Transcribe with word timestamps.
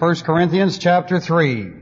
1 0.00 0.16
Corinthians 0.20 0.78
chapter 0.78 1.20
3. 1.20 1.72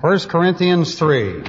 1 0.00 0.18
Corinthians 0.20 0.98
3. 0.98 1.42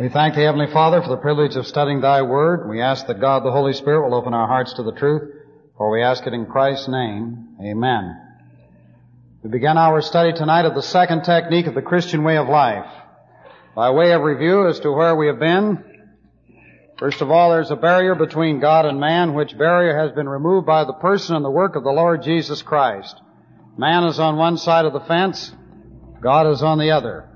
We 0.00 0.08
thank 0.08 0.36
the 0.36 0.40
Heavenly 0.40 0.68
Father 0.72 1.02
for 1.02 1.10
the 1.10 1.18
privilege 1.18 1.54
of 1.56 1.66
studying 1.66 2.00
Thy 2.00 2.22
Word. 2.22 2.66
We 2.66 2.80
ask 2.80 3.06
that 3.08 3.20
God 3.20 3.44
the 3.44 3.52
Holy 3.52 3.74
Spirit 3.74 4.08
will 4.08 4.14
open 4.14 4.32
our 4.32 4.48
hearts 4.48 4.72
to 4.76 4.82
the 4.82 4.92
truth, 4.92 5.30
for 5.76 5.90
we 5.90 6.02
ask 6.02 6.26
it 6.26 6.32
in 6.32 6.46
Christ's 6.46 6.88
name. 6.88 7.58
Amen. 7.62 8.18
We 9.42 9.50
begin 9.50 9.76
our 9.76 10.00
study 10.00 10.32
tonight 10.32 10.64
of 10.64 10.74
the 10.74 10.80
second 10.80 11.24
technique 11.24 11.66
of 11.66 11.74
the 11.74 11.82
Christian 11.82 12.24
way 12.24 12.38
of 12.38 12.48
life. 12.48 12.90
By 13.76 13.90
way 13.90 14.12
of 14.12 14.22
review 14.22 14.66
as 14.66 14.80
to 14.80 14.90
where 14.90 15.14
we 15.14 15.26
have 15.26 15.38
been, 15.38 15.84
first 16.98 17.20
of 17.20 17.30
all, 17.30 17.50
there's 17.50 17.70
a 17.70 17.76
barrier 17.76 18.14
between 18.14 18.60
God 18.60 18.86
and 18.86 19.00
man, 19.00 19.34
which 19.34 19.56
barrier 19.56 19.98
has 19.98 20.12
been 20.12 20.28
removed 20.28 20.66
by 20.66 20.84
the 20.84 20.92
person 20.92 21.36
and 21.36 21.44
the 21.44 21.50
work 21.50 21.76
of 21.76 21.84
the 21.84 21.90
Lord 21.90 22.22
Jesus 22.22 22.62
Christ. 22.62 23.20
Man 23.76 24.04
is 24.04 24.18
on 24.18 24.36
one 24.36 24.56
side 24.56 24.84
of 24.84 24.92
the 24.92 25.00
fence, 25.00 25.52
God 26.20 26.50
is 26.50 26.62
on 26.62 26.78
the 26.78 26.90
other. 26.90 27.28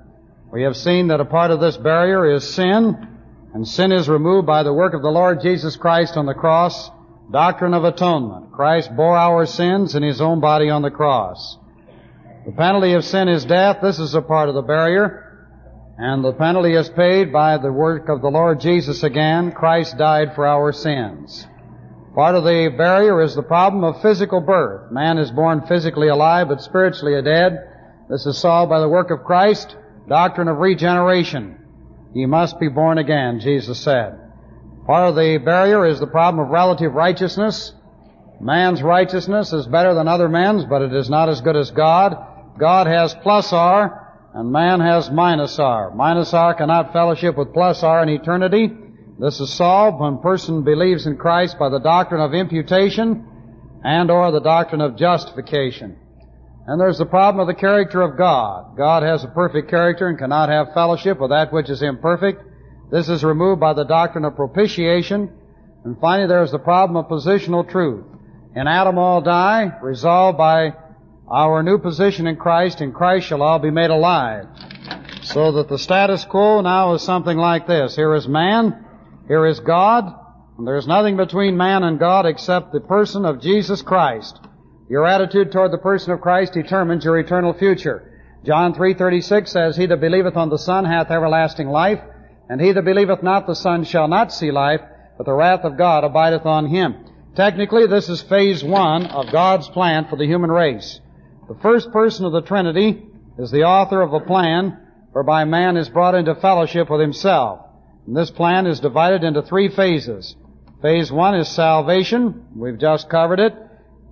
We 0.53 0.65
have 0.65 0.77
seen 0.77 1.09
that 1.09 1.21
a 1.21 1.25
part 1.25 1.51
of 1.51 1.61
this 1.61 1.77
barrier 1.77 2.35
is 2.35 2.55
sin, 2.55 3.09
and 3.55 3.67
sin 3.67 3.93
is 3.93 4.09
removed 4.09 4.47
by 4.47 4.63
the 4.63 4.73
work 4.73 4.93
of 4.93 5.03
the 5.03 5.09
Lord 5.09 5.41
Jesus 5.41 5.77
Christ 5.77 6.17
on 6.17 6.27
the 6.27 6.35
cross. 6.35 6.91
Doctrine 7.31 7.73
of 7.73 7.85
atonement. 7.85 8.53
Christ 8.53 8.95
bore 8.95 9.17
our 9.17 9.47
sins 9.47 9.95
in 9.95 10.03
His 10.03 10.21
own 10.21 10.41
body 10.41 10.69
on 10.69 10.83
the 10.83 10.91
cross. 10.91 11.57
The 12.45 12.53
penalty 12.53 12.93
of 12.95 13.05
sin 13.05 13.29
is 13.29 13.45
death. 13.45 13.79
This 13.81 13.99
is 13.99 14.15
a 14.15 14.21
part 14.21 14.49
of 14.49 14.55
the 14.55 14.63
barrier. 14.63 15.32
And 15.99 16.25
the 16.25 16.33
penalty 16.33 16.75
is 16.75 16.89
paid 16.89 17.33
by 17.33 17.59
the 17.59 17.73
work 17.73 18.09
of 18.09 18.23
the 18.23 18.31
Lord 18.31 18.61
Jesus 18.61 19.03
again. 19.03 19.53
Christ 19.53 19.99
died 19.99 20.35
for 20.35 20.47
our 20.47 20.73
sins. 20.73 21.47
Part 22.15 22.35
of 22.35 22.45
the 22.45 22.73
barrier 22.77 23.23
is 23.23 23.35
the 23.35 23.43
problem 23.43 23.85
of 23.85 24.03
physical 24.03 24.41
birth. 24.41 24.91
Man 24.91 25.19
is 25.19 25.31
born 25.31 25.67
physically 25.67 26.09
alive 26.09 26.49
but 26.49 26.61
spiritually 26.61 27.21
dead. 27.23 27.59
This 28.09 28.27
is 28.27 28.39
solved 28.39 28.71
by 28.71 28.81
the 28.81 28.89
work 28.89 29.11
of 29.11 29.25
Christ. 29.25 29.77
Doctrine 30.09 30.49
of 30.49 30.59
regeneration. 30.59 31.59
Ye 32.15 32.27
must 32.27 32.59
be 32.59 32.69
born 32.69 32.99
again, 32.99 33.41
Jesus 33.41 33.79
said. 33.81 34.19
Part 34.87 35.11
of 35.11 35.15
the 35.15 35.39
barrier 35.39 35.87
is 35.87 36.01
the 36.01 36.07
problem 36.07 36.45
of 36.45 36.51
relative 36.51 36.93
righteousness. 36.93 37.73
Man's 38.41 38.83
righteousness 38.83 39.53
is 39.53 39.67
better 39.67 39.95
than 39.95 40.09
other 40.09 40.29
men's, 40.29 40.65
but 40.65 40.83
it 40.83 40.93
is 40.93 41.09
not 41.09 41.29
as 41.29 41.41
good 41.41 41.57
as 41.57 41.71
God. 41.71 42.17
God 42.59 42.89
has 42.89 43.15
plus 43.15 43.53
R, 43.53 44.02
and 44.35 44.51
man 44.51 44.81
has 44.81 45.11
minus 45.11 45.59
R. 45.59 45.95
Minus 45.95 46.33
R 46.33 46.55
cannot 46.55 46.93
fellowship 46.93 47.37
with 47.37 47.53
plus 47.53 47.83
R 47.83 48.03
in 48.03 48.09
eternity. 48.09 48.71
This 49.19 49.41
is 49.41 49.53
solved 49.53 50.01
when 50.01 50.19
person 50.19 50.65
believes 50.65 51.07
in 51.07 51.17
Christ 51.19 51.59
by 51.59 51.69
the 51.69 51.79
doctrine 51.79 52.23
of 52.23 52.33
imputation 52.33 53.27
and 53.85 54.11
or 54.11 54.33
the 54.33 54.41
doctrine 54.41 54.81
of 54.81 54.97
justification. 54.97 55.99
And 56.67 56.81
there's 56.81 56.99
the 56.99 57.07
problem 57.07 57.41
of 57.41 57.53
the 57.53 57.61
character 57.61 58.01
of 58.01 58.17
God. 58.17 58.77
God 58.77 59.03
has 59.03 59.25
a 59.25 59.29
perfect 59.29 59.69
character 59.69 60.07
and 60.09 60.19
cannot 60.19 60.49
have 60.49 60.73
fellowship 60.73 61.21
with 61.21 61.31
that 61.31 61.53
which 61.53 61.69
is 61.69 61.83
imperfect. 61.83 62.43
This 62.91 63.09
is 63.09 63.25
removed 63.25 63.61
by 63.61 63.75
the 63.75 63.85
doctrine 63.85 64.25
of 64.25 64.37
propitiation. 64.37 65.31
And 65.85 65.99
finally, 66.01 66.29
there's 66.29 66.53
the 66.53 66.59
problem 66.59 66.97
of 66.97 67.11
positional 67.11 67.69
truth. 67.69 68.05
In 68.55 68.69
Adam 68.69 68.97
all 68.97 69.21
die, 69.21 69.77
resolved 69.83 70.39
by 70.39 70.75
our 71.29 71.63
new 71.63 71.79
position 71.79 72.27
in 72.27 72.37
Christ, 72.37 72.81
in 72.81 72.93
Christ 72.93 73.27
shall 73.27 73.43
all 73.43 73.59
be 73.59 73.71
made 73.71 73.91
alive. 73.91 74.47
So 75.23 75.53
that 75.53 75.69
the 75.69 75.79
status 75.79 76.25
quo 76.25 76.61
now 76.61 76.95
is 76.95 77.03
something 77.03 77.39
like 77.39 77.67
this. 77.67 77.97
Here 77.97 78.15
is 78.15 78.27
man, 78.27 78.85
here 79.29 79.47
is 79.47 79.61
God, 79.61 80.13
and 80.59 80.67
there's 80.67 80.87
nothing 80.87 81.17
between 81.17 81.57
man 81.57 81.85
and 81.85 81.99
God 81.99 82.27
except 82.27 82.73
the 82.73 82.81
person 82.81 83.25
of 83.25 83.41
Jesus 83.41 83.83
Christ. 83.83 84.39
Your 84.89 85.07
attitude 85.07 85.53
toward 85.53 85.73
the 85.73 85.79
person 85.79 86.13
of 86.13 86.21
Christ 86.21 86.53
determines 86.53 87.05
your 87.05 87.19
eternal 87.19 87.55
future. 87.55 88.11
John 88.45 88.75
3:36 88.75 89.51
says, 89.51 89.77
"He 89.77 89.87
that 89.87 90.01
believeth 90.01 90.37
on 90.37 90.51
the 90.51 90.59
Son 90.59 90.85
hath 90.85 91.11
everlasting 91.11 91.69
life, 91.69 92.01
and 92.51 92.61
he 92.61 92.73
that 92.73 92.85
believeth 92.85 93.23
not 93.23 93.47
the 93.47 93.55
Son 93.55 93.85
shall 93.85 94.09
not 94.09 94.33
see 94.33 94.51
life, 94.51 94.83
but 95.17 95.25
the 95.25 95.33
wrath 95.33 95.65
of 95.65 95.79
God 95.79 96.05
abideth 96.05 96.45
on 96.45 96.67
him." 96.67 96.97
Technically, 97.37 97.87
this 97.87 98.09
is 98.09 98.21
phase 98.21 98.63
one 98.63 99.07
of 99.07 99.33
God's 99.33 99.69
plan 99.69 100.05
for 100.07 100.17
the 100.17 100.27
human 100.27 100.51
race. 100.51 101.01
The 101.49 101.59
first 101.61 101.93
person 101.93 102.25
of 102.25 102.33
the 102.33 102.43
Trinity 102.43 103.03
is 103.39 103.51
the 103.51 103.65
author 103.65 104.01
of 104.01 104.13
a 104.13 104.21
plan 104.21 104.79
whereby 105.13 105.45
man 105.45 105.77
is 105.77 105.89
brought 105.89 106.15
into 106.15 106.35
fellowship 106.35 106.89
with 106.89 107.01
himself. 107.01 107.67
And 108.07 108.17
this 108.17 108.31
plan 108.31 108.67
is 108.67 108.81
divided 108.81 109.25
into 109.25 109.43
three 109.43 109.69
phases. 109.69 110.37
Phase 110.81 111.13
one 111.13 111.35
is 111.35 111.49
salvation. 111.49 112.47
We've 112.57 112.79
just 112.79 113.09
covered 113.09 113.41
it. 113.41 113.55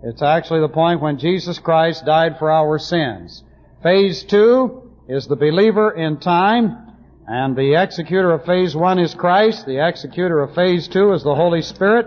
It's 0.03 0.23
actually 0.23 0.61
the 0.61 0.69
point 0.69 1.01
when 1.01 1.19
Jesus 1.19 1.59
Christ 1.59 2.05
died 2.05 2.39
for 2.39 2.51
our 2.51 2.79
sins. 2.79 3.43
Phase 3.83 4.25
two 4.25 4.93
is 5.09 5.27
the 5.27 5.37
believer 5.37 5.91
in 5.91 6.19
time, 6.19 6.95
and 7.27 7.57
the 7.57 7.81
executor 7.81 8.33
of 8.33 8.45
phase 8.45 8.75
one 8.75 8.99
is 8.99 9.15
Christ. 9.15 9.67
The 9.67 9.87
executor 9.87 10.41
of 10.41 10.55
phase 10.55 10.89
two 10.89 11.13
is 11.13 11.23
the 11.23 11.35
Holy 11.35 11.63
Spirit. 11.63 12.07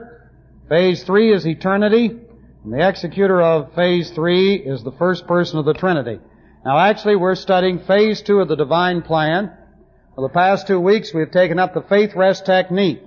Phase 0.69 1.03
three 1.03 1.33
is 1.33 1.45
eternity, 1.45 2.19
and 2.63 2.72
the 2.72 2.88
executor 2.88 3.41
of 3.41 3.74
phase 3.74 4.09
three 4.12 4.56
is 4.56 4.84
the 4.84 4.94
first 4.94 5.28
person 5.28 5.59
of 5.59 5.66
the 5.66 5.74
Trinity. 5.74 6.19
Now 6.63 6.79
actually 6.79 7.18
we're 7.18 7.35
studying 7.35 7.79
phase 7.79 8.22
two 8.22 8.40
of 8.40 8.47
the 8.47 8.56
divine 8.56 9.01
plan. 9.01 9.51
For 10.16 10.22
the 10.22 10.34
past 10.34 10.68
two 10.68 10.79
weeks 10.79 11.13
we've 11.13 11.31
taken 11.31 11.59
up 11.59 11.74
the 11.74 11.81
faith 11.81 12.16
rest 12.16 12.46
technique. 12.46 13.01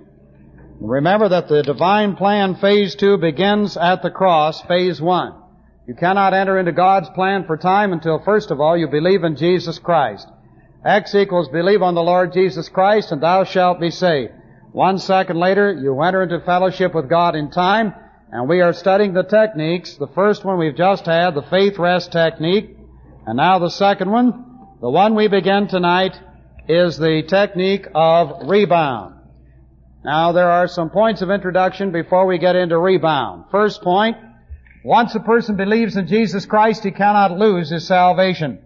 Remember 0.78 1.30
that 1.30 1.48
the 1.48 1.62
divine 1.62 2.16
plan 2.16 2.56
phase 2.56 2.94
two 2.96 3.16
begins 3.16 3.78
at 3.78 4.02
the 4.02 4.10
cross, 4.10 4.60
phase 4.62 5.00
one. 5.00 5.34
You 5.88 5.94
cannot 5.94 6.34
enter 6.34 6.58
into 6.58 6.72
God's 6.72 7.08
plan 7.10 7.46
for 7.46 7.56
time 7.56 7.94
until 7.94 8.22
first 8.22 8.50
of 8.50 8.60
all 8.60 8.76
you 8.76 8.88
believe 8.88 9.24
in 9.24 9.36
Jesus 9.36 9.78
Christ. 9.78 10.28
X 10.84 11.14
equals 11.14 11.48
believe 11.48 11.80
on 11.80 11.94
the 11.94 12.02
Lord 12.02 12.34
Jesus 12.34 12.68
Christ 12.68 13.10
and 13.10 13.22
thou 13.22 13.44
shalt 13.44 13.80
be 13.80 13.90
saved. 13.90 14.32
One 14.72 14.98
second 14.98 15.38
later, 15.38 15.72
you 15.72 15.98
enter 16.02 16.22
into 16.22 16.40
fellowship 16.40 16.94
with 16.94 17.08
God 17.08 17.34
in 17.34 17.50
time, 17.50 17.94
and 18.30 18.48
we 18.48 18.60
are 18.60 18.72
studying 18.72 19.12
the 19.12 19.22
techniques. 19.22 19.96
The 19.96 20.08
first 20.08 20.44
one 20.44 20.58
we've 20.58 20.76
just 20.76 21.06
had, 21.06 21.34
the 21.34 21.42
faith 21.42 21.78
rest 21.78 22.12
technique, 22.12 22.76
and 23.26 23.36
now 23.36 23.58
the 23.58 23.70
second 23.70 24.10
one, 24.10 24.76
the 24.80 24.90
one 24.90 25.14
we 25.14 25.28
begin 25.28 25.68
tonight, 25.68 26.18
is 26.68 26.96
the 26.96 27.22
technique 27.26 27.86
of 27.94 28.48
rebound. 28.48 29.14
Now 30.04 30.32
there 30.32 30.50
are 30.50 30.68
some 30.68 30.90
points 30.90 31.22
of 31.22 31.30
introduction 31.30 31.92
before 31.92 32.26
we 32.26 32.38
get 32.38 32.56
into 32.56 32.78
rebound. 32.78 33.44
First 33.50 33.82
point, 33.82 34.16
once 34.84 35.14
a 35.14 35.20
person 35.20 35.56
believes 35.56 35.96
in 35.96 36.06
Jesus 36.06 36.46
Christ, 36.46 36.84
he 36.84 36.92
cannot 36.92 37.38
lose 37.38 37.70
his 37.70 37.86
salvation. 37.86 38.60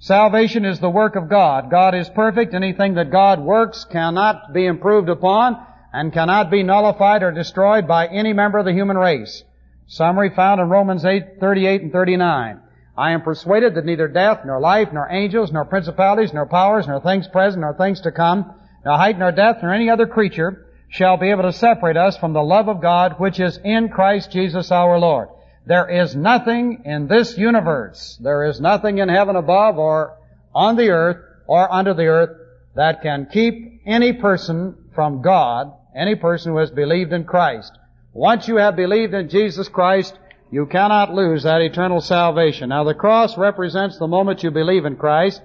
Salvation 0.00 0.64
is 0.64 0.80
the 0.80 0.88
work 0.88 1.16
of 1.16 1.28
God. 1.28 1.70
God 1.70 1.94
is 1.94 2.08
perfect. 2.08 2.54
Anything 2.54 2.94
that 2.94 3.10
God 3.10 3.40
works 3.40 3.84
cannot 3.84 4.52
be 4.54 4.64
improved 4.64 5.08
upon 5.08 5.66
and 5.92 6.12
cannot 6.12 6.50
be 6.50 6.62
nullified 6.62 7.22
or 7.22 7.32
destroyed 7.32 7.86
by 7.88 8.06
any 8.06 8.32
member 8.32 8.58
of 8.58 8.64
the 8.64 8.72
human 8.72 8.96
race. 8.96 9.42
Summary 9.86 10.30
found 10.30 10.60
in 10.60 10.68
Romans 10.68 11.04
8, 11.04 11.40
38 11.40 11.82
and 11.82 11.92
39. 11.92 12.60
I 12.96 13.12
am 13.12 13.22
persuaded 13.22 13.74
that 13.74 13.84
neither 13.84 14.08
death, 14.08 14.40
nor 14.44 14.60
life, 14.60 14.88
nor 14.92 15.08
angels, 15.10 15.52
nor 15.52 15.64
principalities, 15.64 16.34
nor 16.34 16.46
powers, 16.46 16.86
nor 16.86 17.00
things 17.00 17.28
present, 17.28 17.60
nor 17.60 17.74
things 17.74 18.00
to 18.02 18.12
come, 18.12 18.52
nor 18.84 18.96
height, 18.96 19.18
nor 19.18 19.32
depth, 19.32 19.62
nor 19.62 19.72
any 19.72 19.88
other 19.88 20.06
creature 20.06 20.66
shall 20.88 21.16
be 21.16 21.30
able 21.30 21.44
to 21.44 21.52
separate 21.52 21.96
us 21.96 22.16
from 22.16 22.32
the 22.32 22.42
love 22.42 22.68
of 22.68 22.80
God 22.80 23.14
which 23.18 23.38
is 23.38 23.58
in 23.62 23.88
Christ 23.88 24.32
Jesus 24.32 24.72
our 24.72 24.98
Lord. 24.98 25.28
There 25.66 25.88
is 25.88 26.16
nothing 26.16 26.82
in 26.84 27.08
this 27.08 27.36
universe, 27.36 28.18
there 28.20 28.46
is 28.46 28.60
nothing 28.60 28.98
in 28.98 29.08
heaven 29.08 29.36
above 29.36 29.78
or 29.78 30.16
on 30.54 30.76
the 30.76 30.88
earth 30.90 31.18
or 31.46 31.70
under 31.70 31.94
the 31.94 32.06
earth 32.06 32.30
that 32.74 33.02
can 33.02 33.28
keep 33.30 33.82
any 33.86 34.14
person 34.14 34.90
from 34.94 35.22
God, 35.22 35.72
any 35.98 36.14
person 36.14 36.52
who 36.52 36.58
has 36.58 36.70
believed 36.70 37.12
in 37.12 37.24
Christ. 37.24 37.72
Once 38.12 38.48
you 38.48 38.56
have 38.56 38.76
believed 38.76 39.14
in 39.14 39.28
Jesus 39.28 39.68
Christ, 39.68 40.18
you 40.50 40.66
cannot 40.66 41.12
lose 41.12 41.42
that 41.42 41.60
eternal 41.60 42.00
salvation. 42.00 42.70
Now 42.70 42.84
the 42.84 42.94
cross 42.94 43.36
represents 43.36 43.98
the 43.98 44.06
moment 44.06 44.42
you 44.42 44.50
believe 44.50 44.84
in 44.84 44.96
Christ, 44.96 45.42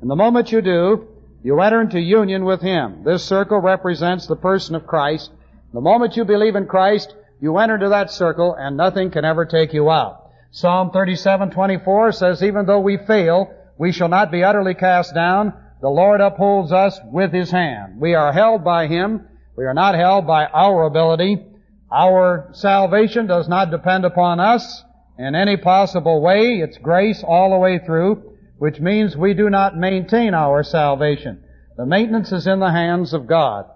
and 0.00 0.10
the 0.10 0.16
moment 0.16 0.52
you 0.52 0.60
do, 0.60 1.08
you 1.42 1.60
enter 1.60 1.80
into 1.80 2.00
union 2.00 2.44
with 2.44 2.60
Him. 2.60 3.02
This 3.04 3.24
circle 3.24 3.60
represents 3.60 4.26
the 4.26 4.36
person 4.36 4.74
of 4.74 4.86
Christ. 4.86 5.30
The 5.72 5.80
moment 5.80 6.16
you 6.16 6.24
believe 6.24 6.56
in 6.56 6.66
Christ, 6.66 7.14
you 7.40 7.56
enter 7.58 7.74
into 7.74 7.88
that 7.90 8.10
circle 8.10 8.54
and 8.58 8.76
nothing 8.76 9.10
can 9.10 9.24
ever 9.24 9.44
take 9.44 9.72
you 9.72 9.90
out. 9.90 10.30
Psalm 10.50 10.90
37:24 10.90 12.14
says, 12.14 12.42
even 12.42 12.66
though 12.66 12.80
we 12.80 12.96
fail, 12.96 13.52
we 13.78 13.92
shall 13.92 14.08
not 14.08 14.30
be 14.30 14.42
utterly 14.42 14.74
cast 14.74 15.14
down. 15.14 15.52
The 15.82 15.88
Lord 15.88 16.20
upholds 16.20 16.72
us 16.72 16.98
with 17.12 17.32
His 17.32 17.50
hand. 17.50 18.00
We 18.00 18.14
are 18.14 18.32
held 18.32 18.64
by 18.64 18.86
Him. 18.86 19.28
We 19.56 19.64
are 19.64 19.74
not 19.74 19.94
held 19.94 20.26
by 20.26 20.46
our 20.46 20.84
ability. 20.84 21.44
Our 21.90 22.50
salvation 22.52 23.26
does 23.26 23.48
not 23.48 23.70
depend 23.70 24.04
upon 24.04 24.40
us 24.40 24.84
in 25.18 25.34
any 25.34 25.56
possible 25.56 26.20
way. 26.20 26.60
It's 26.60 26.78
grace 26.78 27.24
all 27.26 27.50
the 27.50 27.58
way 27.58 27.78
through 27.78 28.36
which 28.58 28.80
means 28.80 29.16
we 29.16 29.34
do 29.34 29.50
not 29.50 29.76
maintain 29.76 30.34
our 30.34 30.62
salvation. 30.62 31.42
The 31.76 31.86
maintenance 31.86 32.32
is 32.32 32.46
in 32.46 32.58
the 32.58 32.70
hands 32.70 33.12
of 33.12 33.26
God. 33.26 33.66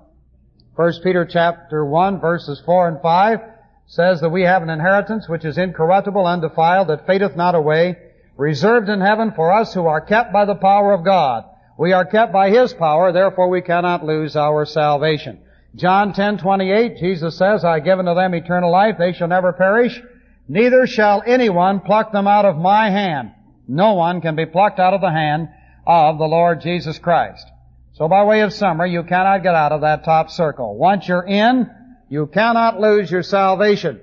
1 0.77 0.93
Peter 1.03 1.27
chapter 1.27 1.85
1 1.85 2.21
verses 2.21 2.63
4 2.65 2.89
and 2.89 3.03
5 3.03 3.41
says 3.87 4.21
that 4.21 4.31
we 4.31 4.43
have 4.43 4.63
an 4.63 4.71
inheritance 4.71 5.29
which 5.29 5.45
is 5.45 5.59
incorruptible, 5.59 6.25
undefiled, 6.25 6.89
that 6.89 7.07
fadeth 7.07 7.37
not 7.37 7.55
away, 7.55 7.97
reserved 8.37 8.89
in 8.89 9.01
heaven 9.01 9.33
for 9.33 9.53
us 9.53 9.75
who 9.75 9.87
are 9.87 10.01
kept 10.01 10.33
by 10.33 10.45
the 10.45 10.55
power 10.55 10.95
of 10.95 11.05
God. 11.05 11.45
We 11.77 11.93
are 11.93 12.05
kept 12.05 12.33
by 12.33 12.51
His 12.51 12.73
power, 12.73 13.13
therefore 13.13 13.49
we 13.49 13.63
cannot 13.63 14.05
lose 14.05 14.37
our 14.37 14.65
salvation. 14.65 15.41
John 15.75 16.13
10:28, 16.13 16.99
Jesus 16.99 17.37
says, 17.37 17.65
I 17.65 17.81
give 17.81 17.99
unto 17.99 18.15
them 18.15 18.35
eternal 18.35 18.73
life, 18.73 18.97
they 18.99 19.13
shall 19.13 19.29
never 19.29 19.53
perish, 19.53 20.01
neither 20.49 20.87
shall 20.87 21.23
anyone 21.25 21.81
pluck 21.81 22.13
them 22.13 22.27
out 22.27 22.45
of 22.45 22.57
my 22.57 22.91
hand. 22.91 23.33
No 23.69 23.95
one 23.95 24.21
can 24.21 24.35
be 24.35 24.47
plucked 24.47 24.81
out 24.81 24.95
of 24.95 25.01
the 25.01 25.11
hand 25.11 25.49
of 25.87 26.19
the 26.19 26.25
Lord 26.25 26.61
Jesus 26.61 26.99
Christ. 26.99 27.47
So 27.93 28.09
by 28.09 28.25
way 28.25 28.41
of 28.41 28.53
summary, 28.53 28.93
you 28.93 29.05
cannot 29.05 29.43
get 29.43 29.55
out 29.55 29.73
of 29.73 29.83
that 29.83 30.05
top 30.05 30.31
circle. 30.31 30.77
Once 30.77 31.07
you're 31.07 31.27
in, 31.27 31.71
you 32.09 32.27
cannot 32.27 32.81
lose 32.81 33.11
your 33.11 33.23
salvation. 33.23 34.01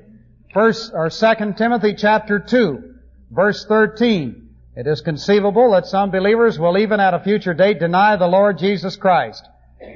First 0.54 0.92
or 0.94 1.10
Second 1.10 1.58
Timothy 1.58 1.96
chapter 1.96 2.40
2, 2.40 2.96
verse 3.32 3.66
13. 3.66 4.50
It 4.76 4.88
is 4.88 5.02
conceivable 5.02 5.72
that 5.72 5.88
some 5.88 6.12
believers 6.12 6.58
will 6.58 6.78
even 6.78 7.00
at 7.00 7.14
a 7.14 7.20
future 7.20 7.54
date 7.54 7.80
deny 7.80 8.16
the 8.16 8.28
Lord 8.28 8.58
Jesus 8.58 8.96
Christ. 8.96 9.44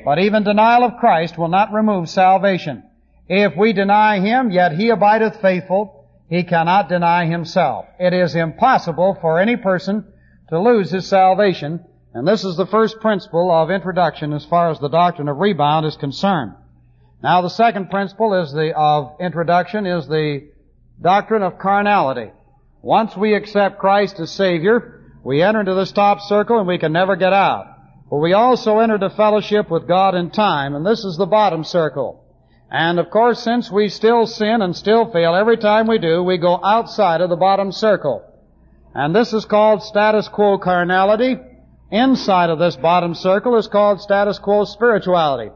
But 0.05 0.19
even 0.19 0.43
denial 0.43 0.83
of 0.83 0.97
Christ 0.97 1.37
will 1.37 1.47
not 1.47 1.73
remove 1.73 2.09
salvation. 2.09 2.83
If 3.27 3.55
we 3.55 3.73
deny 3.73 4.19
Him, 4.19 4.51
yet 4.51 4.73
He 4.73 4.89
abideth 4.89 5.41
faithful, 5.41 6.05
He 6.29 6.43
cannot 6.43 6.89
deny 6.89 7.25
Himself. 7.25 7.85
It 7.99 8.13
is 8.13 8.35
impossible 8.35 9.17
for 9.21 9.39
any 9.39 9.57
person 9.57 10.05
to 10.49 10.59
lose 10.59 10.91
his 10.91 11.07
salvation 11.07 11.85
and 12.13 12.27
this 12.27 12.43
is 12.43 12.57
the 12.57 12.65
first 12.65 12.99
principle 12.99 13.51
of 13.51 13.71
introduction 13.71 14.33
as 14.33 14.43
far 14.45 14.69
as 14.69 14.79
the 14.79 14.89
doctrine 14.89 15.29
of 15.29 15.37
rebound 15.37 15.85
is 15.85 15.95
concerned. 15.95 16.53
Now 17.23 17.41
the 17.41 17.49
second 17.49 17.89
principle 17.89 18.33
is 18.41 18.51
the, 18.51 18.75
of 18.75 19.15
introduction 19.21 19.85
is 19.85 20.07
the 20.07 20.49
doctrine 21.01 21.41
of 21.41 21.57
carnality. 21.57 22.31
Once 22.81 23.15
we 23.15 23.33
accept 23.33 23.79
Christ 23.79 24.19
as 24.19 24.31
Savior, 24.31 25.01
we 25.23 25.41
enter 25.41 25.61
into 25.61 25.75
this 25.75 25.91
top 25.91 26.19
circle 26.19 26.57
and 26.59 26.67
we 26.67 26.79
can 26.79 26.91
never 26.91 27.15
get 27.15 27.31
out. 27.31 27.67
But 28.11 28.17
we 28.17 28.33
also 28.33 28.77
enter 28.77 28.95
into 28.95 29.09
fellowship 29.09 29.71
with 29.71 29.87
God 29.87 30.13
in 30.13 30.29
time, 30.29 30.75
and 30.75 30.85
this 30.85 31.03
is 31.03 31.17
the 31.17 31.25
bottom 31.25 31.63
circle. 31.63 32.23
And 32.69 32.99
of 32.99 33.09
course, 33.09 33.41
since 33.41 33.71
we 33.71 33.89
still 33.89 34.27
sin 34.27 34.61
and 34.61 34.75
still 34.75 35.11
fail, 35.11 35.33
every 35.33 35.57
time 35.57 35.87
we 35.87 35.97
do, 35.97 36.21
we 36.21 36.37
go 36.37 36.59
outside 36.63 37.21
of 37.21 37.29
the 37.29 37.35
bottom 37.35 37.71
circle. 37.71 38.23
And 38.93 39.15
this 39.15 39.33
is 39.33 39.45
called 39.45 39.81
status 39.81 40.27
quo 40.27 40.59
carnality, 40.59 41.39
Inside 41.91 42.49
of 42.49 42.57
this 42.57 42.77
bottom 42.77 43.13
circle 43.13 43.57
is 43.57 43.67
called 43.67 43.99
status 43.99 44.39
quo 44.39 44.63
spirituality. 44.63 45.51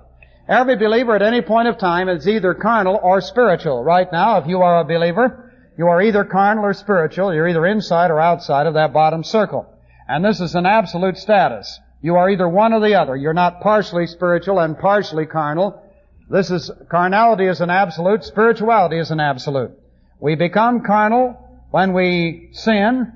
Every 0.49 0.75
believer 0.75 1.15
at 1.15 1.21
any 1.21 1.41
point 1.41 1.69
of 1.69 1.77
time 1.77 2.09
is 2.09 2.27
either 2.27 2.53
carnal 2.53 2.99
or 3.01 3.21
spiritual. 3.21 3.81
Right 3.85 4.11
now, 4.11 4.37
if 4.37 4.45
you 4.45 4.61
are 4.61 4.81
a 4.81 4.83
believer, 4.83 5.53
you 5.77 5.87
are 5.87 6.01
either 6.01 6.25
carnal 6.25 6.65
or 6.65 6.73
spiritual. 6.73 7.33
You're 7.33 7.47
either 7.47 7.65
inside 7.65 8.11
or 8.11 8.19
outside 8.19 8.67
of 8.67 8.73
that 8.73 8.91
bottom 8.91 9.23
circle. 9.23 9.65
And 10.09 10.25
this 10.25 10.41
is 10.41 10.55
an 10.55 10.65
absolute 10.65 11.17
status. 11.17 11.79
You 12.01 12.15
are 12.15 12.29
either 12.29 12.47
one 12.47 12.73
or 12.73 12.79
the 12.79 12.95
other. 12.95 13.15
You're 13.15 13.33
not 13.33 13.61
partially 13.61 14.07
spiritual 14.07 14.59
and 14.59 14.77
partially 14.77 15.25
carnal. 15.25 15.81
This 16.29 16.51
is, 16.51 16.71
carnality 16.89 17.45
is 17.45 17.61
an 17.61 17.69
absolute, 17.69 18.23
spirituality 18.23 18.99
is 18.99 19.11
an 19.11 19.19
absolute. 19.19 19.71
We 20.19 20.35
become 20.35 20.83
carnal 20.85 21.67
when 21.71 21.93
we 21.93 22.49
sin. 22.53 23.11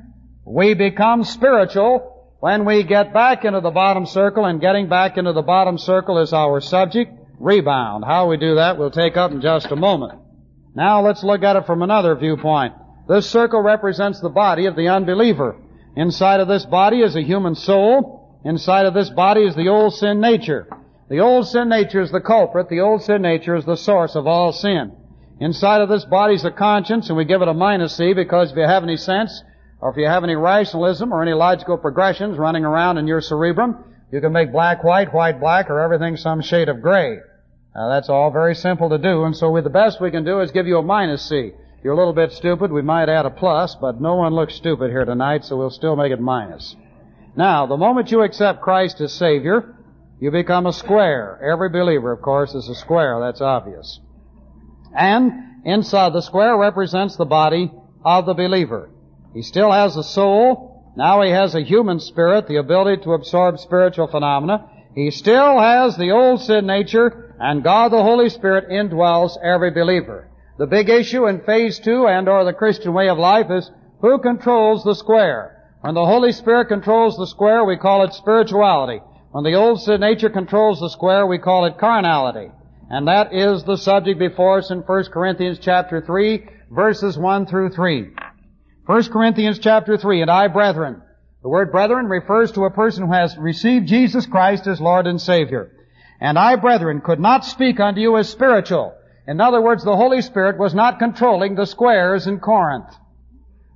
We 0.46 0.74
become 0.74 1.24
spiritual 1.24 2.20
when 2.40 2.66
we 2.66 2.84
get 2.84 3.14
back 3.14 3.46
into 3.46 3.60
the 3.60 3.70
bottom 3.70 4.06
circle, 4.06 4.46
and 4.46 4.62
getting 4.62 4.88
back 4.88 5.18
into 5.18 5.34
the 5.34 5.42
bottom 5.42 5.78
circle 5.78 6.20
is 6.20 6.32
our 6.32 6.62
subject, 6.62 7.12
rebound. 7.38 8.06
How 8.06 8.30
we 8.30 8.38
do 8.38 8.56
that 8.56 8.78
we'll 8.78 8.92
take 8.92 9.18
up 9.18 9.32
in 9.32 9.42
just 9.42 9.72
a 9.72 9.76
moment. 9.76 10.20
Now 10.74 11.02
let's 11.06 11.24
look 11.24 11.44
at 11.44 11.58
it 11.58 11.66
from 11.66 11.82
another 11.82 12.16
viewpoint. 12.16 12.74
This 13.08 13.30
circle 13.30 13.62
represents 13.62 14.22
the 14.22 14.30
body 14.30 14.68
of 14.68 14.76
the 14.76 14.88
unbeliever. 14.88 15.58
Inside 15.96 16.40
of 16.40 16.48
this 16.48 16.66
body 16.66 17.02
is 17.02 17.16
a 17.16 17.22
human 17.22 17.56
soul. 17.56 18.19
Inside 18.44 18.86
of 18.86 18.94
this 18.94 19.10
body 19.10 19.44
is 19.44 19.56
the 19.56 19.68
old 19.68 19.94
sin 19.94 20.22
nature. 20.22 20.68
The 21.10 21.20
old 21.20 21.48
sin 21.48 21.70
nature 21.70 22.02
is 22.02 22.12
the 22.12 22.22
culprit. 22.22 22.70
The 22.70 22.80
old 22.80 23.04
sin 23.04 23.22
nature 23.22 23.56
is 23.56 23.66
the 23.66 23.76
source 23.76 24.16
of 24.16 24.28
all 24.28 24.54
sin. 24.54 24.94
Inside 25.40 25.82
of 25.82 25.90
this 25.90 26.06
body 26.06 26.36
is 26.36 26.44
the 26.44 26.52
conscience, 26.52 27.10
and 27.10 27.18
we 27.18 27.26
give 27.26 27.42
it 27.42 27.48
a 27.48 27.54
minus 27.54 27.96
C 27.96 28.14
because 28.14 28.52
if 28.52 28.58
you 28.58 28.64
have 28.64 28.84
any 28.84 28.98
sense, 28.98 29.44
or 29.82 29.90
if 29.90 29.98
you 29.98 30.06
have 30.06 30.24
any 30.24 30.36
rationalism 30.36 31.14
or 31.14 31.22
any 31.22 31.34
logical 31.34 31.78
progressions 31.78 32.38
running 32.38 32.66
around 32.66 32.98
in 32.98 33.08
your 33.08 33.22
cerebrum, 33.22 33.84
you 34.12 34.22
can 34.22 34.34
make 34.34 34.52
black 34.52 34.84
white, 34.84 35.14
white 35.14 35.40
black, 35.40 35.70
or 35.70 35.80
everything 35.80 36.18
some 36.18 36.42
shade 36.42 36.70
of 36.70 36.82
gray. 36.82 37.20
Now 37.76 37.90
that's 37.90 38.10
all 38.10 38.32
very 38.32 38.56
simple 38.56 38.90
to 38.90 38.98
do, 38.98 39.24
and 39.24 39.36
so 39.36 39.52
we, 39.52 39.62
the 39.62 39.70
best 39.70 40.02
we 40.02 40.12
can 40.12 40.26
do 40.26 40.42
is 40.42 40.52
give 40.52 40.68
you 40.68 40.78
a 40.78 40.84
minus 40.84 41.28
C. 41.30 41.52
You're 41.84 41.94
a 41.94 41.98
little 41.98 42.14
bit 42.14 42.34
stupid, 42.34 42.72
we 42.72 42.82
might 42.82 43.08
add 43.08 43.26
a 43.26 43.30
plus, 43.30 43.76
but 43.76 44.02
no 44.02 44.16
one 44.16 44.34
looks 44.34 44.56
stupid 44.56 44.92
here 44.92 45.06
tonight, 45.06 45.46
so 45.46 45.58
we'll 45.58 45.70
still 45.70 45.96
make 45.96 46.12
it 46.12 46.20
minus. 46.20 46.76
Now, 47.36 47.66
the 47.66 47.78
moment 47.78 48.12
you 48.12 48.22
accept 48.22 48.62
Christ 48.62 49.00
as 49.02 49.14
Savior, 49.14 49.76
you 50.20 50.32
become 50.32 50.66
a 50.66 50.74
square. 50.74 51.40
Every 51.42 51.70
believer, 51.70 52.12
of 52.12 52.22
course, 52.22 52.54
is 52.54 52.68
a 52.68 52.76
square, 52.76 53.20
that's 53.22 53.42
obvious. 53.42 54.00
And 54.96 55.66
inside 55.66 56.14
the 56.14 56.22
square 56.22 56.58
represents 56.58 57.16
the 57.16 57.26
body 57.26 57.72
of 58.04 58.26
the 58.26 58.34
believer. 58.34 58.90
He 59.34 59.42
still 59.42 59.72
has 59.72 59.96
a 59.96 60.04
soul. 60.04 60.94
Now 60.98 61.22
he 61.22 61.30
has 61.30 61.56
a 61.56 61.62
human 61.62 62.00
spirit, 62.00 62.48
the 62.48 62.58
ability 62.58 63.04
to 63.04 63.14
absorb 63.14 63.60
spiritual 63.60 64.08
phenomena. 64.08 64.70
He 64.96 65.12
still 65.12 65.60
has 65.60 65.96
the 65.96 66.12
old 66.12 66.42
sin 66.42 66.66
nature, 66.66 67.36
and 67.40 67.64
God 67.64 67.92
the 67.92 68.04
Holy 68.04 68.30
Spirit 68.30 68.70
indwells 68.70 69.38
every 69.42 69.72
believer. 69.72 70.30
The 70.58 70.68
big 70.68 70.90
issue 70.90 71.28
in 71.28 71.42
phase 71.42 71.80
two 71.80 72.08
and 72.08 72.28
or 72.28 72.44
the 72.44 72.54
Christian 72.54 72.92
way 72.92 73.08
of 73.08 73.18
life 73.18 73.50
is 73.50 73.72
who 74.02 74.20
controls 74.20 74.84
the 74.84 74.96
square. 74.96 75.59
When 75.82 75.94
the 75.96 76.06
Holy 76.06 76.34
Spirit 76.34 76.68
controls 76.68 77.16
the 77.16 77.28
square, 77.28 77.64
we 77.64 77.78
call 77.78 78.04
it 78.04 78.14
spirituality. 78.14 79.02
When 79.32 79.46
the 79.46 79.56
old 79.56 79.80
nature 80.00 80.30
controls 80.30 80.82
the 80.82 80.90
square, 80.90 81.26
we 81.26 81.38
call 81.38 81.66
it 81.66 81.78
carnality. 81.78 82.52
And 82.90 83.08
that 83.08 83.34
is 83.34 83.64
the 83.64 83.78
subject 83.78 84.20
before 84.20 84.58
us 84.58 84.72
in 84.72 84.80
1 84.80 85.04
Corinthians 85.06 85.58
chapter 85.62 86.02
3, 86.02 86.46
verses 86.70 87.18
1 87.18 87.46
through 87.46 87.70
3. 87.70 88.10
1 88.88 89.04
Corinthians 89.12 89.60
chapter 89.60 89.98
3, 89.98 90.24
and 90.24 90.32
I, 90.32 90.48
brethren. 90.48 91.02
The 91.44 91.50
word 91.50 91.72
brethren 91.72 92.08
refers 92.08 92.52
to 92.54 92.66
a 92.66 92.72
person 92.72 93.06
who 93.06 93.14
has 93.14 93.38
received 93.38 93.88
Jesus 93.88 94.26
Christ 94.26 94.68
as 94.68 94.82
Lord 94.82 95.08
and 95.08 95.22
Savior. 95.22 95.72
And 96.20 96.38
I, 96.38 96.58
brethren, 96.58 97.00
could 97.00 97.22
not 97.22 97.46
speak 97.46 97.80
unto 97.80 98.02
you 98.02 98.18
as 98.18 98.28
spiritual. 98.28 98.96
In 99.28 99.40
other 99.40 99.62
words, 99.62 99.86
the 99.86 99.96
Holy 99.96 100.22
Spirit 100.22 100.58
was 100.58 100.74
not 100.74 101.00
controlling 101.00 101.56
the 101.56 101.66
squares 101.66 102.28
in 102.28 102.40
Corinth. 102.40 102.94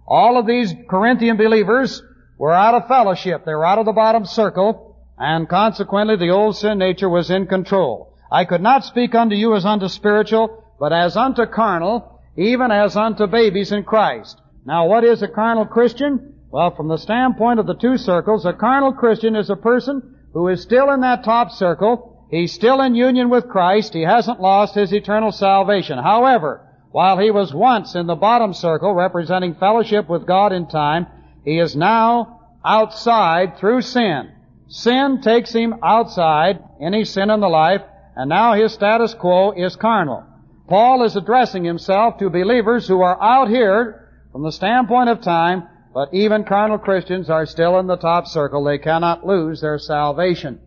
All 0.07 0.37
of 0.37 0.45
these 0.45 0.73
Corinthian 0.89 1.37
believers 1.37 2.01
were 2.37 2.51
out 2.51 2.73
of 2.73 2.87
fellowship. 2.87 3.45
They 3.45 3.53
were 3.53 3.65
out 3.65 3.79
of 3.79 3.85
the 3.85 3.93
bottom 3.93 4.25
circle, 4.25 4.97
and 5.17 5.47
consequently 5.47 6.17
the 6.17 6.31
old 6.31 6.57
sin 6.57 6.77
nature 6.77 7.09
was 7.09 7.29
in 7.29 7.47
control. 7.47 8.13
I 8.31 8.45
could 8.45 8.61
not 8.61 8.83
speak 8.83 9.15
unto 9.15 9.35
you 9.35 9.55
as 9.55 9.65
unto 9.65 9.87
spiritual, 9.87 10.63
but 10.79 10.91
as 10.91 11.15
unto 11.15 11.45
carnal, 11.45 12.19
even 12.35 12.71
as 12.71 12.97
unto 12.97 13.27
babies 13.27 13.71
in 13.71 13.83
Christ. 13.83 14.41
Now 14.65 14.87
what 14.87 15.03
is 15.03 15.21
a 15.21 15.27
carnal 15.27 15.65
Christian? 15.65 16.33
Well, 16.51 16.75
from 16.75 16.87
the 16.87 16.97
standpoint 16.97 17.59
of 17.59 17.67
the 17.67 17.75
two 17.75 17.97
circles, 17.97 18.45
a 18.45 18.53
carnal 18.53 18.93
Christian 18.93 19.35
is 19.35 19.49
a 19.49 19.55
person 19.55 20.15
who 20.33 20.47
is 20.47 20.61
still 20.61 20.91
in 20.91 21.01
that 21.01 21.23
top 21.23 21.51
circle. 21.51 22.27
He's 22.29 22.51
still 22.51 22.81
in 22.81 22.95
union 22.95 23.29
with 23.29 23.49
Christ. 23.49 23.93
He 23.93 24.01
hasn't 24.01 24.41
lost 24.41 24.75
his 24.75 24.91
eternal 24.91 25.31
salvation. 25.31 25.99
However, 25.99 26.61
while 26.93 27.17
he 27.17 27.31
was 27.31 27.51
once 27.51 27.95
in 27.95 28.05
the 28.05 28.15
bottom 28.15 28.53
circle, 28.53 28.93
representing 28.93 29.55
fellowship 29.55 30.07
with 30.07 30.27
God 30.27 30.53
in 30.53 30.67
time, 30.67 31.07
he 31.43 31.57
is 31.57 31.75
now 31.75 32.41
outside 32.63 33.57
through 33.57 33.81
sin. 33.81 34.31
Sin 34.67 35.19
takes 35.19 35.51
him 35.51 35.73
outside, 35.81 36.63
any 36.79 37.03
sin 37.03 37.31
in 37.31 37.39
the 37.39 37.49
life, 37.49 37.81
and 38.15 38.29
now 38.29 38.53
his 38.53 38.73
status 38.73 39.15
quo 39.15 39.53
is 39.53 39.75
carnal. 39.75 40.23
Paul 40.67 41.03
is 41.03 41.15
addressing 41.15 41.63
himself 41.63 42.19
to 42.19 42.29
believers 42.29 42.87
who 42.87 43.01
are 43.01 43.19
out 43.19 43.49
here 43.49 44.11
from 44.31 44.43
the 44.43 44.51
standpoint 44.51 45.09
of 45.09 45.19
time, 45.19 45.67
but 45.95 46.13
even 46.13 46.43
carnal 46.43 46.77
Christians 46.77 47.27
are 47.27 47.47
still 47.47 47.79
in 47.79 47.87
the 47.87 47.97
top 47.97 48.27
circle. 48.27 48.63
They 48.63 48.77
cannot 48.77 49.25
lose 49.25 49.61
their 49.61 49.79
salvation. 49.79 50.59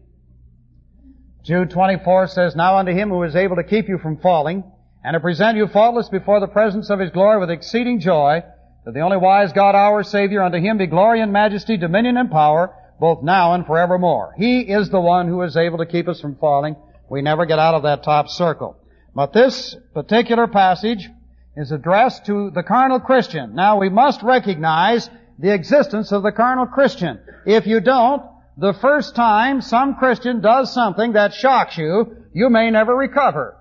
Jude 1.44 1.70
24 1.70 2.26
says, 2.26 2.56
Now 2.56 2.78
unto 2.78 2.90
him 2.90 3.10
who 3.10 3.22
is 3.22 3.36
able 3.36 3.54
to 3.54 3.62
keep 3.62 3.88
you 3.88 3.98
from 3.98 4.18
falling, 4.18 4.64
and 5.06 5.14
to 5.14 5.20
present 5.20 5.56
you 5.56 5.68
faultless 5.68 6.08
before 6.08 6.40
the 6.40 6.48
presence 6.48 6.90
of 6.90 6.98
his 6.98 7.12
glory 7.12 7.38
with 7.38 7.48
exceeding 7.48 8.00
joy, 8.00 8.42
that 8.84 8.92
the 8.92 9.02
only 9.02 9.16
wise 9.16 9.52
God 9.52 9.76
our 9.76 10.02
Savior, 10.02 10.42
unto 10.42 10.58
him 10.58 10.78
be 10.78 10.88
glory 10.88 11.20
and 11.20 11.32
majesty, 11.32 11.76
dominion 11.76 12.16
and 12.16 12.28
power, 12.28 12.74
both 12.98 13.22
now 13.22 13.54
and 13.54 13.64
forevermore. 13.64 14.34
He 14.36 14.62
is 14.62 14.90
the 14.90 15.00
one 15.00 15.28
who 15.28 15.42
is 15.42 15.56
able 15.56 15.78
to 15.78 15.86
keep 15.86 16.08
us 16.08 16.20
from 16.20 16.34
falling. 16.34 16.74
We 17.08 17.22
never 17.22 17.46
get 17.46 17.60
out 17.60 17.76
of 17.76 17.84
that 17.84 18.02
top 18.02 18.28
circle. 18.28 18.78
But 19.14 19.32
this 19.32 19.76
particular 19.94 20.48
passage 20.48 21.08
is 21.56 21.70
addressed 21.70 22.26
to 22.26 22.50
the 22.50 22.64
carnal 22.64 22.98
Christian. 22.98 23.54
Now 23.54 23.78
we 23.78 23.88
must 23.88 24.24
recognize 24.24 25.08
the 25.38 25.54
existence 25.54 26.10
of 26.10 26.24
the 26.24 26.32
carnal 26.32 26.66
Christian. 26.66 27.20
If 27.46 27.68
you 27.68 27.78
don't, 27.78 28.22
the 28.56 28.72
first 28.72 29.14
time 29.14 29.60
some 29.60 29.94
Christian 29.94 30.40
does 30.40 30.74
something 30.74 31.12
that 31.12 31.32
shocks 31.32 31.78
you, 31.78 32.24
you 32.32 32.50
may 32.50 32.72
never 32.72 32.96
recover. 32.96 33.55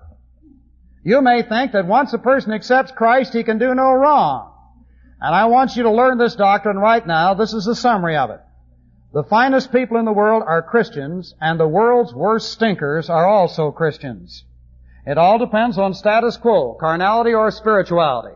You 1.06 1.22
may 1.22 1.42
think 1.42 1.70
that 1.70 1.86
once 1.86 2.12
a 2.14 2.18
person 2.18 2.52
accepts 2.52 2.90
Christ, 2.90 3.32
he 3.32 3.44
can 3.44 3.58
do 3.58 3.72
no 3.76 3.92
wrong. 3.92 4.52
And 5.20 5.32
I 5.32 5.44
want 5.44 5.76
you 5.76 5.84
to 5.84 5.92
learn 5.92 6.18
this 6.18 6.34
doctrine 6.34 6.78
right 6.78 7.06
now. 7.06 7.34
This 7.34 7.52
is 7.52 7.68
a 7.68 7.76
summary 7.76 8.16
of 8.16 8.30
it. 8.30 8.40
The 9.12 9.22
finest 9.22 9.70
people 9.70 9.98
in 9.98 10.04
the 10.04 10.12
world 10.12 10.42
are 10.44 10.64
Christians, 10.64 11.32
and 11.40 11.60
the 11.60 11.68
world's 11.68 12.12
worst 12.12 12.50
stinkers 12.50 13.08
are 13.08 13.24
also 13.24 13.70
Christians. 13.70 14.42
It 15.06 15.16
all 15.16 15.38
depends 15.38 15.78
on 15.78 15.94
status 15.94 16.36
quo, 16.38 16.74
carnality 16.74 17.34
or 17.34 17.52
spirituality. 17.52 18.34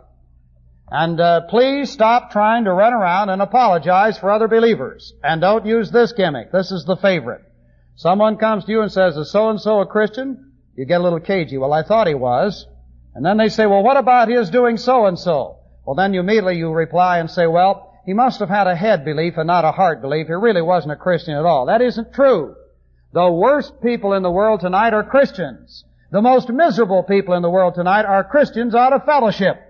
And 0.92 1.20
uh, 1.20 1.40
please 1.48 1.90
stop 1.90 2.30
trying 2.30 2.66
to 2.66 2.72
run 2.72 2.92
around 2.92 3.30
and 3.30 3.42
apologize 3.42 4.16
for 4.16 4.30
other 4.30 4.46
believers. 4.46 5.12
And 5.24 5.40
don't 5.40 5.66
use 5.66 5.90
this 5.90 6.12
gimmick. 6.12 6.52
This 6.52 6.70
is 6.70 6.84
the 6.84 6.96
favorite. 6.96 7.42
Someone 7.96 8.36
comes 8.36 8.64
to 8.66 8.70
you 8.70 8.82
and 8.82 8.92
says, 8.92 9.16
is 9.16 9.32
so-and-so 9.32 9.80
a 9.80 9.86
Christian? 9.86 10.49
You 10.80 10.86
get 10.86 11.02
a 11.02 11.04
little 11.04 11.20
cagey. 11.20 11.58
Well, 11.58 11.74
I 11.74 11.82
thought 11.82 12.06
he 12.06 12.14
was. 12.14 12.66
And 13.14 13.22
then 13.22 13.36
they 13.36 13.50
say, 13.50 13.66
well, 13.66 13.82
what 13.82 13.98
about 13.98 14.30
his 14.30 14.48
doing 14.48 14.78
so-and-so? 14.78 15.58
Well, 15.84 15.94
then 15.94 16.14
you 16.14 16.20
immediately 16.20 16.56
you 16.56 16.70
reply 16.72 17.18
and 17.18 17.30
say, 17.30 17.46
well, 17.46 17.92
he 18.06 18.14
must 18.14 18.40
have 18.40 18.48
had 18.48 18.66
a 18.66 18.74
head 18.74 19.04
belief 19.04 19.36
and 19.36 19.46
not 19.46 19.66
a 19.66 19.72
heart 19.72 20.00
belief. 20.00 20.28
He 20.28 20.32
really 20.32 20.62
wasn't 20.62 20.94
a 20.94 20.96
Christian 20.96 21.34
at 21.34 21.44
all. 21.44 21.66
That 21.66 21.82
isn't 21.82 22.14
true. 22.14 22.56
The 23.12 23.30
worst 23.30 23.82
people 23.82 24.14
in 24.14 24.22
the 24.22 24.30
world 24.30 24.60
tonight 24.60 24.94
are 24.94 25.04
Christians. 25.04 25.84
The 26.12 26.22
most 26.22 26.48
miserable 26.48 27.02
people 27.02 27.34
in 27.34 27.42
the 27.42 27.50
world 27.50 27.74
tonight 27.74 28.06
are 28.06 28.24
Christians 28.24 28.74
out 28.74 28.94
of 28.94 29.04
fellowship. 29.04 29.60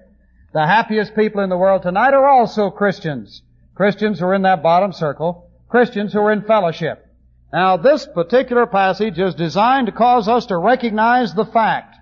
The 0.53 0.65
happiest 0.65 1.17
people 1.17 1.43
in 1.43 1.51
the 1.51 1.59
world 1.59 1.83
tonight 1.83 2.15
are 2.15 2.29
also 2.29 2.71
Christians. 2.71 3.43
Christians 3.75 4.21
who 4.21 4.27
are 4.27 4.35
in 4.37 4.43
that 4.43 4.63
bottom 4.63 4.93
circle. 4.93 5.51
Christians 5.69 6.13
who 6.13 6.21
are 6.21 6.31
in 6.31 6.43
fellowship. 6.43 7.05
Now 7.53 7.77
this 7.77 8.07
particular 8.07 8.67
passage 8.67 9.19
is 9.19 9.35
designed 9.35 9.87
to 9.87 9.93
cause 9.93 10.29
us 10.29 10.47
to 10.47 10.57
recognize 10.57 11.35
the 11.35 11.45
fact 11.45 11.97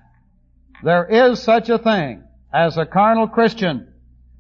there 0.83 1.07
is 1.07 1.43
such 1.43 1.69
a 1.69 1.79
thing 1.79 2.25
as 2.53 2.77
a 2.77 2.87
carnal 2.87 3.27
Christian. 3.27 3.93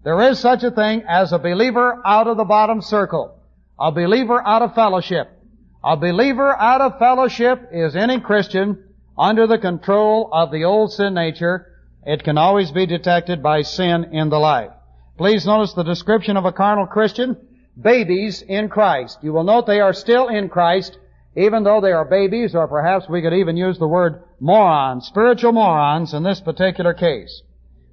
There 0.05 0.31
is 0.31 0.39
such 0.39 0.63
a 0.63 0.71
thing 0.71 1.05
as 1.09 1.33
a 1.33 1.39
believer 1.39 2.01
out 2.05 2.29
of 2.29 2.37
the 2.37 2.45
bottom 2.45 2.81
circle. 2.81 3.41
A 3.79 3.91
believer 3.91 4.41
out 4.47 4.63
of 4.63 4.75
fellowship. 4.75 5.31
A 5.83 5.97
believer 5.97 6.55
out 6.57 6.81
of 6.81 6.99
fellowship 6.99 7.69
is 7.73 7.97
any 7.97 8.21
Christian 8.21 8.85
under 9.17 9.47
the 9.47 9.59
control 9.59 10.29
of 10.33 10.51
the 10.51 10.65
old 10.65 10.93
sin 10.93 11.15
nature. 11.15 11.67
It 12.05 12.23
can 12.23 12.39
always 12.39 12.71
be 12.71 12.87
detected 12.87 13.43
by 13.43 13.63
sin 13.63 14.13
in 14.13 14.29
the 14.29 14.39
life. 14.39 14.71
Please 15.17 15.45
notice 15.45 15.73
the 15.73 15.83
description 15.83 16.37
of 16.37 16.45
a 16.45 16.53
carnal 16.53 16.87
Christian. 16.87 17.37
Babies 17.81 18.43
in 18.43 18.69
Christ. 18.69 19.19
You 19.23 19.33
will 19.33 19.45
note 19.45 19.67
they 19.67 19.81
are 19.81 19.93
still 19.93 20.29
in 20.29 20.49
Christ, 20.49 20.99
even 21.37 21.63
though 21.63 21.81
they 21.81 21.93
are 21.93 22.05
babies, 22.05 22.55
or 22.55 22.67
perhaps 22.67 23.09
we 23.09 23.23
could 23.23 23.35
even 23.35 23.57
use 23.57 23.79
the 23.79 23.87
word 23.87 24.23
morons, 24.41 25.07
spiritual 25.07 25.53
morons 25.53 26.13
in 26.13 26.25
this 26.25 26.41
particular 26.41 26.93
case. 26.93 27.43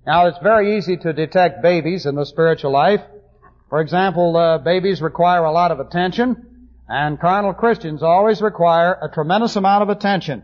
Now, 0.07 0.27
it's 0.27 0.39
very 0.41 0.77
easy 0.77 0.97
to 0.97 1.13
detect 1.13 1.61
babies 1.61 2.05
in 2.05 2.15
the 2.15 2.25
spiritual 2.25 2.71
life. 2.71 3.01
For 3.69 3.81
example, 3.81 4.35
uh, 4.37 4.57
babies 4.59 5.01
require 5.01 5.43
a 5.43 5.51
lot 5.51 5.71
of 5.71 5.79
attention, 5.79 6.69
and 6.87 7.19
carnal 7.19 7.53
Christians 7.53 8.01
always 8.01 8.41
require 8.41 8.97
a 9.01 9.13
tremendous 9.13 9.55
amount 9.55 9.83
of 9.83 9.89
attention. 9.89 10.43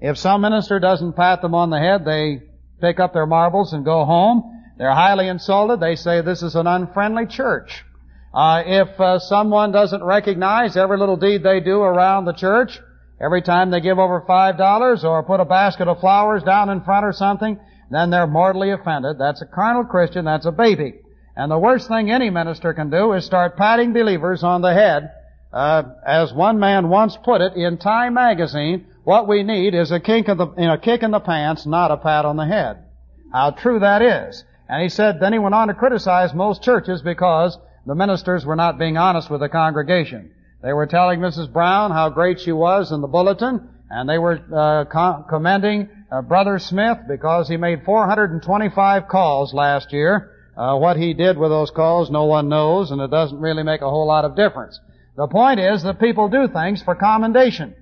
If 0.00 0.18
some 0.18 0.40
minister 0.40 0.80
doesn't 0.80 1.14
pat 1.14 1.42
them 1.42 1.54
on 1.54 1.70
the 1.70 1.78
head, 1.78 2.04
they 2.04 2.42
pick 2.80 2.98
up 2.98 3.12
their 3.12 3.26
marbles 3.26 3.72
and 3.72 3.84
go 3.84 4.04
home. 4.04 4.64
They're 4.78 4.94
highly 4.94 5.28
insulted. 5.28 5.78
They 5.78 5.96
say 5.96 6.22
this 6.22 6.42
is 6.42 6.56
an 6.56 6.66
unfriendly 6.66 7.26
church. 7.26 7.84
Uh, 8.32 8.62
if 8.64 9.00
uh, 9.00 9.18
someone 9.18 9.72
doesn't 9.72 10.04
recognize 10.04 10.76
every 10.76 10.98
little 10.98 11.16
deed 11.16 11.42
they 11.42 11.60
do 11.60 11.80
around 11.80 12.24
the 12.24 12.32
church, 12.32 12.78
every 13.20 13.42
time 13.42 13.70
they 13.70 13.80
give 13.80 13.98
over 13.98 14.22
five 14.26 14.56
dollars 14.56 15.04
or 15.04 15.22
put 15.24 15.40
a 15.40 15.44
basket 15.44 15.88
of 15.88 15.98
flowers 15.98 16.42
down 16.44 16.70
in 16.70 16.82
front 16.82 17.04
or 17.04 17.12
something, 17.12 17.58
then 17.90 18.10
they're 18.10 18.26
mortally 18.26 18.70
offended. 18.70 19.16
That's 19.18 19.42
a 19.42 19.46
carnal 19.46 19.84
Christian. 19.84 20.24
That's 20.24 20.46
a 20.46 20.52
baby. 20.52 20.94
And 21.36 21.50
the 21.50 21.58
worst 21.58 21.88
thing 21.88 22.10
any 22.10 22.30
minister 22.30 22.72
can 22.72 22.90
do 22.90 23.12
is 23.12 23.24
start 23.24 23.56
patting 23.56 23.92
believers 23.92 24.44
on 24.44 24.62
the 24.62 24.72
head. 24.72 25.10
Uh, 25.52 25.82
as 26.06 26.32
one 26.32 26.60
man 26.60 26.88
once 26.88 27.16
put 27.24 27.40
it 27.40 27.54
in 27.54 27.78
Time 27.78 28.14
magazine, 28.14 28.86
what 29.02 29.26
we 29.26 29.42
need 29.42 29.74
is 29.74 29.90
a 29.90 29.98
the, 29.98 30.70
a 30.72 30.78
kick 30.78 31.02
in 31.02 31.10
the 31.10 31.18
pants, 31.18 31.66
not 31.66 31.90
a 31.90 31.96
pat 31.96 32.24
on 32.24 32.36
the 32.36 32.46
head. 32.46 32.84
How 33.32 33.50
true 33.50 33.80
that 33.80 34.02
is. 34.02 34.44
And 34.68 34.82
he 34.82 34.88
said, 34.88 35.18
then 35.20 35.32
he 35.32 35.40
went 35.40 35.54
on 35.54 35.66
to 35.66 35.74
criticize 35.74 36.32
most 36.32 36.62
churches 36.62 37.02
because 37.02 37.58
the 37.86 37.94
ministers 37.94 38.44
were 38.44 38.56
not 38.56 38.78
being 38.78 38.96
honest 38.96 39.30
with 39.30 39.40
the 39.40 39.48
congregation. 39.48 40.32
They 40.62 40.72
were 40.72 40.86
telling 40.86 41.20
Mrs. 41.20 41.52
Brown 41.52 41.90
how 41.90 42.10
great 42.10 42.40
she 42.40 42.52
was 42.52 42.92
in 42.92 43.00
the 43.00 43.06
bulletin, 43.06 43.68
and 43.88 44.08
they 44.08 44.18
were 44.18 44.38
uh, 44.54 44.84
com- 44.84 45.24
commending 45.28 45.88
uh, 46.12 46.22
Brother 46.22 46.58
Smith 46.58 46.98
because 47.08 47.48
he 47.48 47.56
made 47.56 47.84
425 47.84 49.08
calls 49.08 49.54
last 49.54 49.92
year. 49.92 50.32
Uh, 50.56 50.76
what 50.76 50.96
he 50.98 51.14
did 51.14 51.38
with 51.38 51.50
those 51.50 51.70
calls, 51.70 52.10
no 52.10 52.24
one 52.24 52.48
knows, 52.48 52.90
and 52.90 53.00
it 53.00 53.10
doesn't 53.10 53.40
really 53.40 53.62
make 53.62 53.80
a 53.80 53.88
whole 53.88 54.06
lot 54.06 54.24
of 54.24 54.36
difference. 54.36 54.78
The 55.16 55.26
point 55.26 55.60
is 55.60 55.82
that 55.82 55.98
people 56.00 56.28
do 56.28 56.48
things 56.48 56.82
for 56.82 56.94
commendation. 56.94 57.74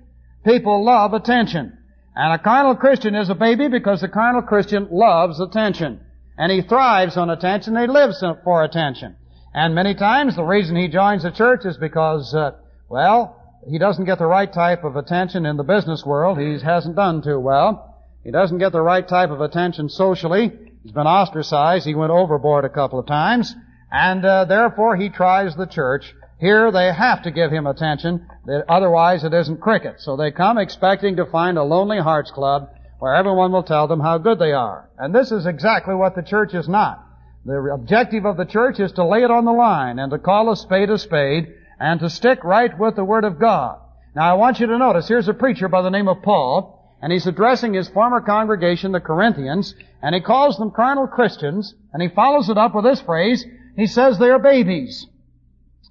People 0.45 0.85
love 0.85 1.13
attention. 1.13 1.77
And 2.15 2.33
a 2.33 2.39
carnal 2.43 2.75
Christian 2.75 3.15
is 3.15 3.29
a 3.29 3.35
baby 3.35 3.67
because 3.67 4.01
the 4.01 4.07
carnal 4.07 4.41
Christian 4.41 4.87
loves 4.91 5.39
attention. 5.39 5.99
And 6.37 6.51
he 6.51 6.61
thrives 6.61 7.17
on 7.17 7.29
attention, 7.29 7.75
he 7.75 7.87
lives 7.87 8.23
for 8.43 8.63
attention. 8.63 9.15
And 9.53 9.73
many 9.73 9.95
times 9.95 10.35
the 10.35 10.43
reason 10.43 10.75
he 10.75 10.87
joins 10.87 11.23
the 11.23 11.31
church 11.31 11.65
is 11.65 11.77
because, 11.77 12.33
uh, 12.35 12.51
well, 12.87 13.35
he 13.67 13.77
doesn't 13.77 14.05
get 14.05 14.19
the 14.19 14.25
right 14.25 14.51
type 14.51 14.83
of 14.83 14.95
attention 14.95 15.45
in 15.45 15.57
the 15.57 15.63
business 15.63 16.05
world. 16.05 16.39
He 16.39 16.59
hasn't 16.59 16.95
done 16.95 17.21
too 17.21 17.39
well. 17.39 17.97
He 18.23 18.31
doesn't 18.31 18.59
get 18.59 18.71
the 18.71 18.81
right 18.81 19.07
type 19.07 19.31
of 19.31 19.41
attention 19.41 19.89
socially. 19.89 20.51
He's 20.83 20.91
been 20.91 21.07
ostracized. 21.07 21.85
He 21.85 21.95
went 21.95 22.11
overboard 22.11 22.65
a 22.65 22.69
couple 22.69 22.99
of 22.99 23.07
times. 23.07 23.53
And 23.91 24.23
uh, 24.23 24.45
therefore 24.45 24.95
he 24.95 25.09
tries 25.09 25.55
the 25.55 25.65
church. 25.65 26.13
Here 26.39 26.71
they 26.71 26.93
have 26.93 27.23
to 27.23 27.31
give 27.31 27.51
him 27.51 27.67
attention. 27.67 28.27
Otherwise 28.67 29.23
it 29.23 29.33
isn't 29.33 29.61
cricket. 29.61 29.95
So 29.99 30.15
they 30.15 30.31
come 30.31 30.57
expecting 30.57 31.15
to 31.17 31.25
find 31.25 31.57
a 31.57 31.63
lonely 31.63 31.99
hearts 31.99 32.31
club 32.31 32.69
where 32.99 33.15
everyone 33.15 33.51
will 33.51 33.63
tell 33.63 33.87
them 33.87 33.99
how 33.99 34.17
good 34.17 34.39
they 34.39 34.51
are. 34.51 34.89
And 34.97 35.13
this 35.13 35.31
is 35.31 35.45
exactly 35.45 35.95
what 35.95 36.15
the 36.15 36.21
church 36.21 36.53
is 36.53 36.67
not. 36.67 37.05
The 37.45 37.71
objective 37.73 38.25
of 38.25 38.37
the 38.37 38.45
church 38.45 38.79
is 38.79 38.91
to 38.93 39.05
lay 39.05 39.23
it 39.23 39.31
on 39.31 39.45
the 39.45 39.51
line 39.51 39.97
and 39.99 40.11
to 40.11 40.19
call 40.19 40.51
a 40.51 40.57
spade 40.57 40.89
a 40.89 40.97
spade 40.97 41.53
and 41.79 41.99
to 41.99 42.09
stick 42.09 42.43
right 42.43 42.77
with 42.77 42.95
the 42.95 43.03
Word 43.03 43.23
of 43.23 43.39
God. 43.39 43.79
Now 44.15 44.29
I 44.29 44.33
want 44.33 44.59
you 44.59 44.67
to 44.67 44.77
notice, 44.77 45.07
here's 45.07 45.27
a 45.27 45.33
preacher 45.33 45.67
by 45.67 45.81
the 45.81 45.89
name 45.89 46.07
of 46.07 46.21
Paul, 46.21 46.97
and 47.01 47.13
he's 47.13 47.27
addressing 47.27 47.73
his 47.73 47.87
former 47.87 48.19
congregation, 48.19 48.91
the 48.91 48.99
Corinthians, 48.99 49.73
and 50.01 50.13
he 50.13 50.21
calls 50.21 50.57
them 50.57 50.71
carnal 50.71 51.07
Christians, 51.07 51.73
and 51.93 52.01
he 52.01 52.09
follows 52.09 52.49
it 52.49 52.57
up 52.57 52.75
with 52.75 52.83
this 52.83 53.01
phrase, 53.01 53.45
he 53.75 53.87
says 53.87 54.19
they 54.19 54.29
are 54.29 54.39
babies. 54.39 55.07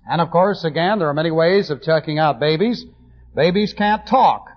And 0.08 0.20
of 0.20 0.30
course, 0.30 0.64
again, 0.64 0.98
there 0.98 1.08
are 1.08 1.14
many 1.14 1.30
ways 1.30 1.70
of 1.70 1.82
checking 1.82 2.18
out 2.18 2.40
babies. 2.40 2.84
Babies 3.34 3.72
can't 3.72 4.06
talk. 4.06 4.48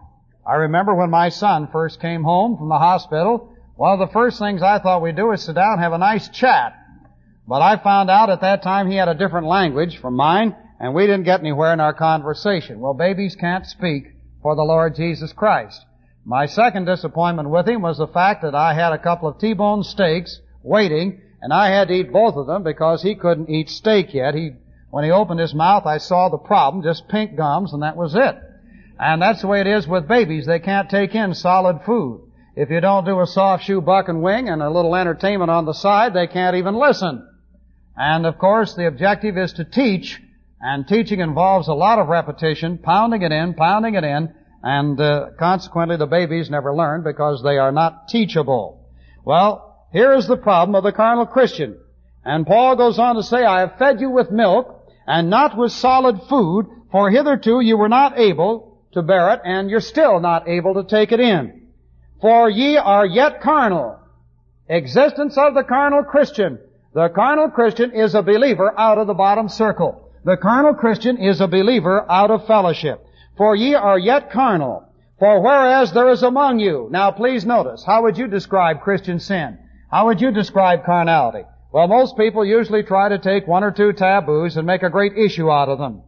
I 0.45 0.55
remember 0.55 0.93
when 0.93 1.10
my 1.10 1.29
son 1.29 1.69
first 1.71 2.01
came 2.01 2.24
home 2.24 2.57
from 2.57 2.67
the 2.67 2.77
hospital, 2.77 3.53
one 3.75 3.93
of 3.93 4.00
the 4.00 4.13
first 4.13 4.39
things 4.39 4.62
I 4.62 4.79
thought 4.79 5.01
we'd 5.01 5.15
do 5.15 5.27
was 5.27 5.43
sit 5.43 5.55
down 5.55 5.74
and 5.74 5.81
have 5.81 5.93
a 5.93 5.98
nice 5.98 6.29
chat. 6.29 6.74
But 7.48 7.62
I 7.62 7.77
found 7.77 8.10
out 8.10 8.29
at 8.29 8.41
that 8.41 8.63
time 8.63 8.89
he 8.89 8.98
had 8.98 9.07
a 9.07 9.15
different 9.15 9.48
language 9.48 9.98
from 9.98 10.15
mine, 10.15 10.55
and 10.79 10.93
we 10.93 11.05
didn't 11.05 11.24
get 11.25 11.39
anywhere 11.39 11.74
in 11.74 11.79
our 11.79 11.93
conversation. 11.93 12.79
Well, 12.79 12.93
babies 12.93 13.36
can't 13.36 13.65
speak 13.65 14.13
for 14.41 14.55
the 14.55 14.63
Lord 14.63 14.95
Jesus 14.95 15.33
Christ. 15.33 15.86
My 16.25 16.45
second 16.45 16.86
disappointment 16.86 17.50
with 17.50 17.67
him 17.67 17.81
was 17.81 17.98
the 17.98 18.07
fact 18.07 18.43
that 18.43 18.55
I 18.55 18.74
had 18.74 18.93
a 18.93 19.00
couple 19.00 19.27
of 19.27 19.39
T-bone 19.39 19.83
steaks 19.83 20.39
waiting, 20.63 21.19
and 21.41 21.51
I 21.51 21.69
had 21.69 21.88
to 21.88 21.93
eat 21.95 22.13
both 22.13 22.36
of 22.36 22.48
them 22.48 22.63
because 22.63 23.01
he 23.01 23.15
couldn't 23.15 23.50
eat 23.50 23.69
steak 23.69 24.13
yet. 24.13 24.36
He, 24.36 24.51
when 24.91 25.03
he 25.03 25.12
opened 25.12 25.39
his 25.39 25.55
mouth, 25.55 25.86
I 25.86 25.98
saw 25.98 26.29
the 26.29 26.38
problem, 26.38 26.83
just 26.83 27.07
pink 27.07 27.36
gums, 27.36 27.74
and 27.74 27.81
that 27.81 27.98
was 27.98 28.15
it. 28.15 28.36
And 29.00 29.19
that's 29.19 29.41
the 29.41 29.48
way 29.48 29.62
it 29.62 29.67
is 29.67 29.88
with 29.88 30.07
babies. 30.07 30.45
They 30.45 30.60
can't 30.60 30.89
take 30.89 31.15
in 31.15 31.33
solid 31.33 31.81
food. 31.86 32.21
If 32.55 32.69
you 32.69 32.81
don't 32.81 33.05
do 33.05 33.19
a 33.19 33.25
soft 33.25 33.63
shoe 33.63 33.81
buck 33.81 34.10
and 34.10 34.21
wing 34.21 34.48
and 34.50 34.62
a 34.62 34.69
little 34.69 34.95
entertainment 34.95 35.50
on 35.50 35.65
the 35.65 35.74
side, 35.74 36.13
they 36.13 36.27
can't 36.27 36.55
even 36.57 36.75
listen. 36.75 37.27
And 37.95 38.25
of 38.25 38.38
course, 38.38 38.75
the 38.75 38.88
objective 38.88 39.38
is 39.38 39.53
to 39.53 39.65
teach, 39.65 40.21
and 40.60 40.88
teaching 40.88 41.19
involves 41.19 41.67
a 41.67 41.74
lot 41.74 42.00
of 42.00 42.07
repetition, 42.07 42.77
pounding 42.77 43.21
it 43.21 43.31
in, 43.31 43.53
pounding 43.53 43.95
it 43.95 44.03
in, 44.03 44.33
and 44.63 45.00
uh, 45.00 45.27
consequently 45.38 45.98
the 45.98 46.05
babies 46.05 46.50
never 46.50 46.74
learn 46.74 47.03
because 47.03 47.41
they 47.43 47.57
are 47.57 47.71
not 47.71 48.07
teachable. 48.07 48.88
Well, 49.25 49.88
here 49.91 50.13
is 50.13 50.27
the 50.27 50.38
problem 50.38 50.75
of 50.75 50.83
the 50.83 50.91
carnal 50.91 51.25
Christian. 51.25 51.77
And 52.24 52.45
Paul 52.45 52.75
goes 52.75 53.00
on 53.00 53.15
to 53.15 53.24
say, 53.24 53.43
I 53.43 53.62
have 53.62 53.77
fed 53.77 54.00
you 54.00 54.10
with 54.10 54.31
milk 54.31 54.88
and 55.07 55.29
not 55.29 55.57
with 55.57 55.71
solid 55.71 56.21
food, 56.29 56.67
for 56.91 57.10
hitherto 57.10 57.60
you 57.60 57.77
were 57.77 57.89
not 57.89 58.19
able 58.19 58.79
to 58.93 59.01
bear 59.01 59.33
it, 59.33 59.41
and 59.43 59.69
you're 59.69 59.79
still 59.79 60.19
not 60.19 60.48
able 60.48 60.75
to 60.75 60.83
take 60.83 61.12
it 61.12 61.19
in. 61.19 61.67
For 62.19 62.50
ye 62.50 62.77
are 62.77 63.05
yet 63.05 63.41
carnal. 63.41 64.00
Existence 64.67 65.38
of 65.38 65.53
the 65.53 65.63
carnal 65.63 66.03
Christian. 66.03 66.60
The 66.93 67.07
carnal 67.10 67.50
Christian 67.50 67.91
is 67.91 68.15
a 68.15 68.21
believer 68.21 68.77
out 68.77 68.98
of 68.98 69.07
the 69.07 69.13
bottom 69.13 69.48
circle. 69.48 70.10
The 70.25 70.36
carnal 70.36 70.74
Christian 70.74 71.17
is 71.17 71.39
a 71.39 71.48
believer 71.48 72.05
out 72.12 72.31
of 72.31 72.45
fellowship. 72.45 73.05
For 73.38 73.55
ye 73.55 73.75
are 73.75 73.98
yet 73.98 74.29
carnal. 74.29 74.89
For 75.17 75.41
whereas 75.41 75.93
there 75.93 76.10
is 76.10 76.21
among 76.21 76.60
you, 76.60 76.89
now 76.91 77.12
please 77.12 77.45
notice, 77.45 77.83
how 77.86 78.01
would 78.03 78.17
you 78.17 78.27
describe 78.27 78.81
Christian 78.81 79.19
sin? 79.19 79.57
How 79.89 80.07
would 80.07 80.19
you 80.19 80.31
describe 80.31 80.83
carnality? 80.83 81.45
Well, 81.71 81.88
most 81.88 82.17
people 82.17 82.43
usually 82.43 82.83
try 82.83 83.07
to 83.07 83.19
take 83.19 83.48
one 83.48 83.63
or 83.63 83.71
two 83.71 83.93
taboos 83.93 84.57
and 84.57 84.67
make 84.67 84.83
a 84.83 84.89
great 84.89 85.17
issue 85.17 85.50
out 85.50 85.69
of 85.69 85.77
them. 85.77 86.01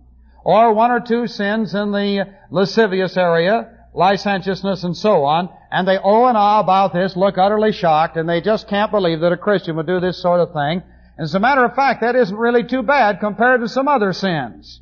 Or 0.43 0.73
one 0.73 0.91
or 0.91 0.99
two 0.99 1.27
sins 1.27 1.73
in 1.73 1.91
the 1.91 2.27
lascivious 2.51 3.15
area, 3.15 3.69
licentiousness 3.93 4.83
and 4.83 4.95
so 4.95 5.23
on, 5.23 5.49
and 5.71 5.87
they 5.87 5.97
oh 5.97 6.25
and 6.25 6.37
ah 6.37 6.59
about 6.59 6.93
this, 6.93 7.15
look 7.15 7.37
utterly 7.37 7.71
shocked, 7.71 8.17
and 8.17 8.27
they 8.27 8.41
just 8.41 8.67
can't 8.67 8.91
believe 8.91 9.19
that 9.21 9.31
a 9.31 9.37
Christian 9.37 9.75
would 9.75 9.87
do 9.87 9.99
this 9.99 10.21
sort 10.21 10.39
of 10.39 10.53
thing. 10.53 10.81
And 11.17 11.23
as 11.23 11.35
a 11.35 11.39
matter 11.39 11.63
of 11.63 11.75
fact, 11.75 12.01
that 12.01 12.15
isn't 12.15 12.35
really 12.35 12.63
too 12.63 12.83
bad 12.83 13.19
compared 13.19 13.61
to 13.61 13.69
some 13.69 13.87
other 13.87 14.13
sins. 14.13 14.81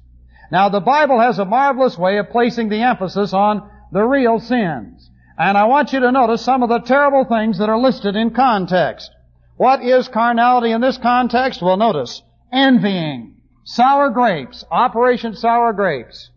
Now 0.52 0.70
the 0.70 0.80
Bible 0.80 1.20
has 1.20 1.40
a 1.40 1.46
marvelous 1.46 1.98
way 1.98 2.18
of 2.18 2.30
placing 2.30 2.70
the 2.70 2.82
emphasis 2.82 3.34
on 3.34 3.70
the 3.92 4.04
real 4.04 4.40
sins. 4.40 5.10
And 5.38 5.58
I 5.58 5.66
want 5.66 5.94
you 5.94 6.00
to 6.02 6.12
notice 6.12 6.44
some 6.44 6.62
of 6.62 6.70
the 6.70 6.80
terrible 6.80 7.26
things 7.26 7.58
that 7.58 7.70
are 7.70 7.80
listed 7.80 8.16
in 8.16 8.32
context. 8.32 9.10
What 9.58 9.84
is 9.84 10.08
carnality 10.08 10.72
in 10.72 10.82
this 10.82 10.98
context? 10.98 11.62
Well 11.62 11.78
notice, 11.78 12.22
envying, 12.52 13.38
sour 13.64 14.10
grapes, 14.10 14.64
Operation 14.72 15.36
Sour 15.36 15.74
Grapes. 15.74 16.30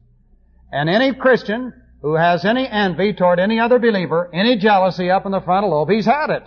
And 0.73 0.89
any 0.89 1.13
Christian 1.15 1.73
who 2.05 2.17
has 2.17 2.45
any 2.45 2.69
envy 2.69 3.15
toward 3.15 3.41
any 3.41 3.59
other 3.59 3.79
believer, 3.79 4.29
any 4.35 4.59
jealousy 4.59 5.11
up 5.11 5.25
in 5.25 5.33
the 5.33 5.41
frontal 5.41 5.71
lobe, 5.71 5.89
he's 5.89 6.05
had 6.05 6.29
it. 6.29 6.43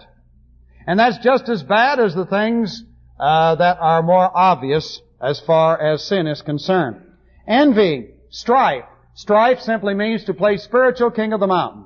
And 0.86 1.00
that's 1.00 1.18
just 1.18 1.50
as 1.50 1.64
bad 1.64 2.00
as 2.00 2.14
the 2.14 2.28
things 2.28 2.84
uh, 3.20 3.56
that 3.56 3.80
are 3.80 4.04
more 4.04 4.30
obvious 4.38 5.02
as 5.20 5.40
far 5.40 5.82
as 5.82 6.06
sin 6.06 6.28
is 6.28 6.44
concerned. 6.44 7.02
Envy, 7.48 8.12
strife. 8.30 8.86
Strife 9.16 9.62
simply 9.62 9.96
means 9.96 10.26
to 10.26 10.36
play 10.36 10.58
spiritual 10.58 11.10
king 11.10 11.34
of 11.34 11.40
the 11.40 11.48
mountain. 11.48 11.86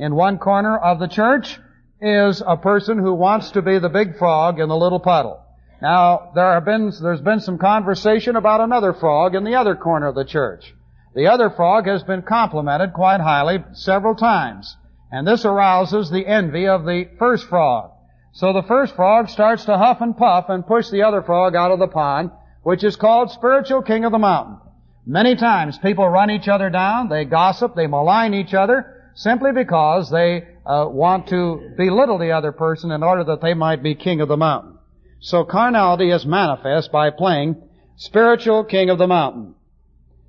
In 0.00 0.16
one 0.16 0.38
corner 0.38 0.76
of 0.76 0.98
the 0.98 1.06
church 1.06 1.60
is 2.00 2.42
a 2.44 2.56
person 2.56 2.98
who 2.98 3.14
wants 3.14 3.52
to 3.52 3.62
be 3.62 3.78
the 3.78 3.88
big 3.88 4.18
frog 4.18 4.58
in 4.58 4.68
the 4.68 4.76
little 4.76 4.98
puddle. 4.98 5.40
Now, 5.80 6.32
there 6.34 6.54
have 6.54 6.64
been, 6.64 6.92
there's 7.00 7.20
been 7.20 7.38
some 7.38 7.58
conversation 7.58 8.34
about 8.34 8.60
another 8.60 8.92
frog 8.92 9.36
in 9.36 9.44
the 9.44 9.54
other 9.54 9.76
corner 9.76 10.08
of 10.08 10.16
the 10.16 10.24
church. 10.24 10.74
The 11.14 11.26
other 11.26 11.50
frog 11.50 11.86
has 11.86 12.02
been 12.02 12.22
complimented 12.22 12.94
quite 12.94 13.20
highly 13.20 13.62
several 13.72 14.14
times. 14.14 14.76
And 15.10 15.26
this 15.26 15.44
arouses 15.44 16.10
the 16.10 16.26
envy 16.26 16.66
of 16.66 16.84
the 16.84 17.08
first 17.18 17.46
frog. 17.48 17.90
So 18.32 18.54
the 18.54 18.62
first 18.62 18.96
frog 18.96 19.28
starts 19.28 19.66
to 19.66 19.76
huff 19.76 20.00
and 20.00 20.16
puff 20.16 20.46
and 20.48 20.66
push 20.66 20.88
the 20.88 21.02
other 21.02 21.20
frog 21.20 21.54
out 21.54 21.70
of 21.70 21.78
the 21.78 21.86
pond, 21.86 22.30
which 22.62 22.82
is 22.82 22.96
called 22.96 23.30
spiritual 23.30 23.82
king 23.82 24.06
of 24.06 24.12
the 24.12 24.18
mountain. 24.18 24.56
Many 25.04 25.36
times 25.36 25.76
people 25.76 26.08
run 26.08 26.30
each 26.30 26.48
other 26.48 26.70
down, 26.70 27.10
they 27.10 27.26
gossip, 27.26 27.74
they 27.74 27.86
malign 27.86 28.32
each 28.32 28.54
other, 28.54 29.10
simply 29.14 29.52
because 29.52 30.10
they 30.10 30.46
uh, 30.64 30.86
want 30.88 31.28
to 31.28 31.74
belittle 31.76 32.18
the 32.18 32.30
other 32.30 32.52
person 32.52 32.90
in 32.90 33.02
order 33.02 33.24
that 33.24 33.42
they 33.42 33.52
might 33.52 33.82
be 33.82 33.94
king 33.94 34.22
of 34.22 34.28
the 34.28 34.36
mountain. 34.36 34.78
So 35.20 35.44
carnality 35.44 36.10
is 36.10 36.24
manifest 36.24 36.90
by 36.90 37.10
playing 37.10 37.62
spiritual 37.96 38.64
king 38.64 38.88
of 38.88 38.98
the 38.98 39.06
mountain 39.06 39.56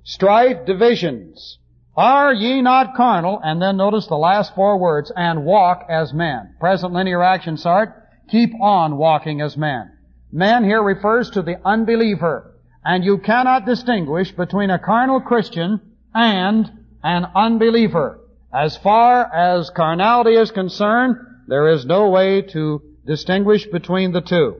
strife, 0.04 0.64
divisions. 0.66 1.58
Are 1.96 2.32
ye 2.32 2.62
not 2.62 2.94
carnal? 2.96 3.40
And 3.42 3.60
then 3.60 3.76
notice 3.76 4.06
the 4.06 4.16
last 4.16 4.54
four 4.54 4.78
words, 4.78 5.12
and 5.14 5.44
walk 5.44 5.86
as 5.88 6.12
men. 6.12 6.54
Present 6.60 6.92
linear 6.92 7.22
action 7.22 7.56
start, 7.56 7.94
keep 8.28 8.50
on 8.60 8.96
walking 8.96 9.40
as 9.40 9.56
men. 9.56 9.90
Man 10.32 10.64
here 10.64 10.82
refers 10.82 11.30
to 11.30 11.42
the 11.42 11.56
unbeliever. 11.64 12.52
And 12.84 13.04
you 13.04 13.18
cannot 13.18 13.64
distinguish 13.64 14.32
between 14.32 14.70
a 14.70 14.78
carnal 14.78 15.20
Christian 15.20 15.80
and 16.12 16.70
an 17.02 17.26
unbeliever. 17.34 18.20
As 18.52 18.76
far 18.76 19.32
as 19.32 19.70
carnality 19.70 20.34
is 20.34 20.50
concerned, 20.50 21.16
there 21.48 21.70
is 21.70 21.86
no 21.86 22.10
way 22.10 22.42
to 22.42 22.82
distinguish 23.06 23.66
between 23.66 24.12
the 24.12 24.20
two. 24.20 24.56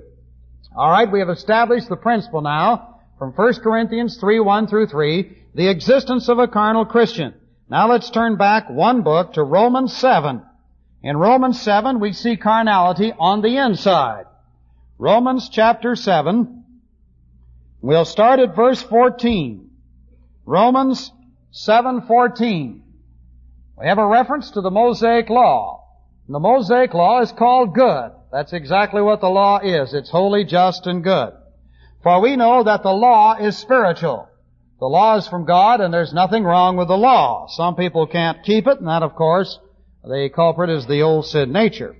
Alright, 0.76 1.12
we 1.12 1.20
have 1.20 1.28
established 1.28 1.88
the 1.88 1.96
principle 1.96 2.40
now 2.40 2.93
from 3.18 3.32
1 3.32 3.54
Corinthians 3.62 4.18
3, 4.18 4.40
1 4.40 4.66
through 4.66 4.86
3, 4.86 5.36
the 5.54 5.68
existence 5.68 6.28
of 6.28 6.38
a 6.38 6.48
carnal 6.48 6.84
Christian. 6.84 7.34
Now 7.68 7.90
let's 7.90 8.10
turn 8.10 8.36
back 8.36 8.68
one 8.68 9.02
book 9.02 9.34
to 9.34 9.42
Romans 9.42 9.96
7. 9.96 10.42
In 11.02 11.16
Romans 11.16 11.60
7, 11.60 12.00
we 12.00 12.12
see 12.12 12.36
carnality 12.36 13.12
on 13.18 13.42
the 13.42 13.56
inside. 13.56 14.24
Romans 14.98 15.48
chapter 15.48 15.96
7. 15.96 16.64
We'll 17.80 18.04
start 18.04 18.40
at 18.40 18.56
verse 18.56 18.82
14. 18.82 19.70
Romans 20.46 21.12
7:14. 21.52 22.82
We 23.78 23.86
have 23.86 23.98
a 23.98 24.06
reference 24.06 24.50
to 24.52 24.60
the 24.60 24.70
Mosaic 24.70 25.28
law. 25.30 25.84
The 26.28 26.38
Mosaic 26.38 26.94
law 26.94 27.20
is 27.20 27.32
called 27.32 27.74
good. 27.74 28.12
That's 28.32 28.52
exactly 28.52 29.02
what 29.02 29.20
the 29.20 29.28
law 29.28 29.58
is. 29.58 29.92
It's 29.94 30.10
holy, 30.10 30.44
just, 30.44 30.86
and 30.86 31.04
good. 31.04 31.34
For 32.04 32.20
we 32.20 32.36
know 32.36 32.62
that 32.62 32.82
the 32.82 32.92
law 32.92 33.34
is 33.36 33.56
spiritual. 33.56 34.28
The 34.78 34.86
law 34.86 35.16
is 35.16 35.26
from 35.26 35.46
God 35.46 35.80
and 35.80 35.92
there's 35.92 36.12
nothing 36.12 36.44
wrong 36.44 36.76
with 36.76 36.88
the 36.88 36.98
law. 36.98 37.46
Some 37.48 37.76
people 37.76 38.06
can't 38.06 38.44
keep 38.44 38.66
it 38.66 38.78
and 38.78 38.88
that 38.88 39.02
of 39.02 39.14
course, 39.14 39.58
the 40.02 40.28
culprit 40.34 40.68
is 40.68 40.86
the 40.86 41.00
old 41.00 41.24
sin 41.24 41.50
nature. 41.50 41.96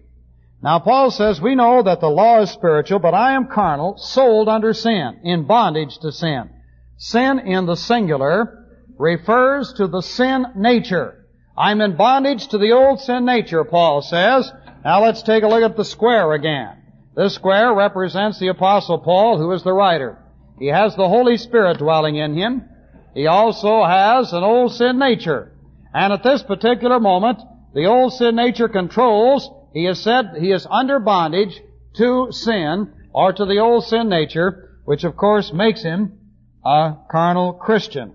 Now 0.63 0.79
Paul 0.79 1.11
says, 1.11 1.41
we 1.41 1.55
know 1.55 1.83
that 1.83 2.01
the 2.01 2.11
law 2.11 2.43
is 2.43 2.51
spiritual, 2.51 2.99
but 2.99 3.15
I 3.15 3.33
am 3.33 3.49
carnal, 3.49 3.97
sold 3.97 4.47
under 4.47 4.75
sin, 4.75 5.21
in 5.25 5.47
bondage 5.47 5.97
to 6.01 6.13
sin. 6.13 6.51
Sin 6.99 7.39
in 7.39 7.65
the 7.65 7.77
singular 7.77 8.67
refers 8.99 9.73
to 9.75 9.87
the 9.87 10.03
sin 10.03 10.45
nature. 10.55 11.27
I'm 11.57 11.81
in 11.81 11.97
bondage 11.97 12.49
to 12.49 12.59
the 12.59 12.73
old 12.73 13.01
sin 13.01 13.25
nature, 13.25 13.65
Paul 13.65 14.03
says. 14.03 14.53
Now 14.85 15.03
let's 15.03 15.23
take 15.23 15.45
a 15.45 15.49
look 15.49 15.63
at 15.63 15.79
the 15.79 15.85
square 15.85 16.33
again. 16.35 16.84
This 17.17 17.35
square 17.35 17.73
represents 17.75 18.39
the 18.39 18.49
apostle 18.49 18.99
Paul, 18.99 19.39
who 19.39 19.53
is 19.53 19.63
the 19.63 19.73
writer. 19.73 20.19
He 20.59 20.67
has 20.69 20.97
the 20.97 21.09
Holy 21.09 21.37
Spirit 21.37 21.79
dwelling 21.79 22.17
in 22.17 22.35
him. 22.35 22.69
He 23.15 23.27
also 23.27 23.85
has 23.85 24.33
an 24.33 24.43
old 24.43 24.73
sin 24.73 24.99
nature. 24.99 25.53
And 25.93 26.13
at 26.13 26.25
this 26.25 26.43
particular 26.43 26.99
moment, 26.99 27.41
the 27.73 27.87
old 27.87 28.13
sin 28.13 28.35
nature 28.35 28.69
controls, 28.69 29.49
he 29.73 29.85
has 29.85 30.01
said 30.01 30.37
he 30.39 30.51
is 30.51 30.67
under 30.69 30.99
bondage 30.99 31.61
to 31.97 32.29
sin, 32.31 32.93
or 33.13 33.33
to 33.33 33.45
the 33.45 33.59
old 33.59 33.85
sin 33.85 34.09
nature, 34.09 34.81
which 34.85 35.05
of 35.05 35.17
course 35.17 35.53
makes 35.53 35.83
him 35.83 36.19
a 36.65 36.97
carnal 37.11 37.53
Christian. 37.53 38.15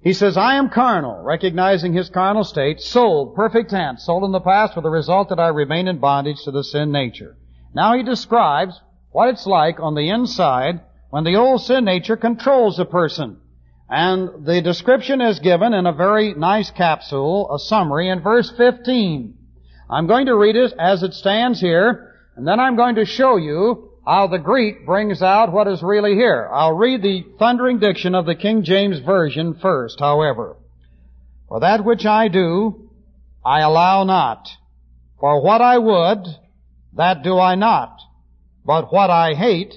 He 0.00 0.12
says, 0.12 0.36
I 0.36 0.54
am 0.54 0.70
carnal, 0.70 1.22
recognizing 1.22 1.92
his 1.92 2.08
carnal 2.08 2.44
state, 2.44 2.80
sold, 2.80 3.34
perfect 3.34 3.70
tense, 3.70 4.04
sold 4.04 4.24
in 4.24 4.32
the 4.32 4.40
past 4.40 4.76
with 4.76 4.84
the 4.84 4.90
result 4.90 5.28
that 5.30 5.40
I 5.40 5.48
remain 5.48 5.88
in 5.88 5.98
bondage 5.98 6.42
to 6.44 6.52
the 6.52 6.62
sin 6.62 6.92
nature. 6.92 7.36
Now 7.74 7.96
he 7.96 8.02
describes 8.04 8.80
what 9.10 9.28
it's 9.28 9.46
like 9.46 9.80
on 9.80 9.94
the 9.94 10.08
inside 10.10 10.80
when 11.10 11.24
the 11.24 11.36
old 11.36 11.62
sin 11.62 11.84
nature 11.84 12.16
controls 12.16 12.78
a 12.78 12.84
person. 12.84 13.38
And 13.90 14.46
the 14.46 14.60
description 14.60 15.20
is 15.20 15.40
given 15.40 15.72
in 15.72 15.86
a 15.86 15.92
very 15.92 16.34
nice 16.34 16.70
capsule, 16.70 17.52
a 17.52 17.58
summary 17.58 18.08
in 18.08 18.20
verse 18.20 18.50
15. 18.50 19.34
I'm 19.90 20.06
going 20.06 20.26
to 20.26 20.36
read 20.36 20.56
it 20.56 20.74
as 20.78 21.02
it 21.02 21.14
stands 21.14 21.60
here, 21.60 22.14
and 22.36 22.46
then 22.46 22.60
I'm 22.60 22.76
going 22.76 22.96
to 22.96 23.06
show 23.06 23.36
you 23.36 23.87
how 24.08 24.26
the 24.26 24.38
Greek 24.38 24.86
brings 24.86 25.20
out 25.20 25.52
what 25.52 25.68
is 25.68 25.82
really 25.82 26.14
here. 26.14 26.48
I'll 26.50 26.72
read 26.72 27.02
the 27.02 27.26
thundering 27.38 27.78
diction 27.78 28.14
of 28.14 28.24
the 28.24 28.34
King 28.34 28.64
James 28.64 29.00
Version 29.00 29.58
first, 29.60 30.00
however. 30.00 30.56
For 31.46 31.60
that 31.60 31.84
which 31.84 32.06
I 32.06 32.28
do, 32.28 32.90
I 33.44 33.60
allow 33.60 34.04
not. 34.04 34.48
For 35.20 35.42
what 35.42 35.60
I 35.60 35.76
would, 35.76 36.24
that 36.94 37.22
do 37.22 37.38
I 37.38 37.54
not. 37.54 37.98
But 38.64 38.90
what 38.90 39.10
I 39.10 39.34
hate, 39.34 39.74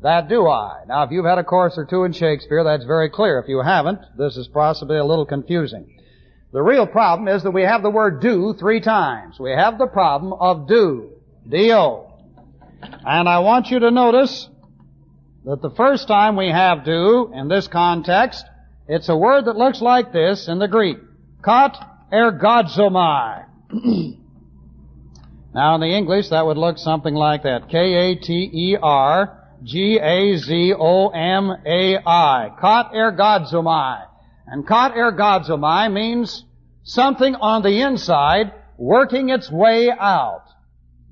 that 0.00 0.28
do 0.28 0.46
I. 0.46 0.84
Now, 0.86 1.02
if 1.02 1.10
you've 1.10 1.24
had 1.24 1.38
a 1.38 1.44
course 1.44 1.74
or 1.76 1.86
two 1.86 2.04
in 2.04 2.12
Shakespeare, 2.12 2.62
that's 2.62 2.84
very 2.84 3.10
clear. 3.10 3.40
If 3.40 3.48
you 3.48 3.62
haven't, 3.62 3.98
this 4.16 4.36
is 4.36 4.46
possibly 4.46 4.98
a 4.98 5.04
little 5.04 5.26
confusing. 5.26 5.98
The 6.52 6.62
real 6.62 6.86
problem 6.86 7.26
is 7.26 7.42
that 7.42 7.50
we 7.50 7.62
have 7.62 7.82
the 7.82 7.90
word 7.90 8.20
do 8.20 8.54
three 8.60 8.80
times. 8.80 9.40
We 9.40 9.50
have 9.50 9.76
the 9.76 9.88
problem 9.88 10.34
of 10.34 10.68
do. 10.68 11.14
D-O. 11.48 12.09
And 12.82 13.28
I 13.28 13.40
want 13.40 13.70
you 13.70 13.80
to 13.80 13.90
notice 13.90 14.48
that 15.44 15.60
the 15.62 15.70
first 15.70 16.08
time 16.08 16.36
we 16.36 16.50
have 16.50 16.84
do 16.84 17.32
in 17.34 17.48
this 17.48 17.66
context, 17.68 18.44
it's 18.88 19.08
a 19.08 19.16
word 19.16 19.46
that 19.46 19.56
looks 19.56 19.80
like 19.80 20.12
this 20.12 20.48
in 20.48 20.58
the 20.58 20.68
Greek. 20.68 20.98
Kat 21.44 21.76
ergazomai. 22.12 23.46
now 25.54 25.74
in 25.74 25.80
the 25.80 25.94
English 25.94 26.28
that 26.30 26.44
would 26.44 26.58
look 26.58 26.78
something 26.78 27.14
like 27.14 27.44
that. 27.44 27.68
K-A-T-E-R-G-A-Z-O-M-A-I. 27.68 28.10
Katergazomai. 32.60 34.06
And 34.46 34.66
katergazomai 34.66 35.92
means 35.92 36.44
something 36.82 37.36
on 37.36 37.62
the 37.62 37.82
inside 37.82 38.52
working 38.76 39.28
its 39.28 39.50
way 39.50 39.90
out. 39.90 40.49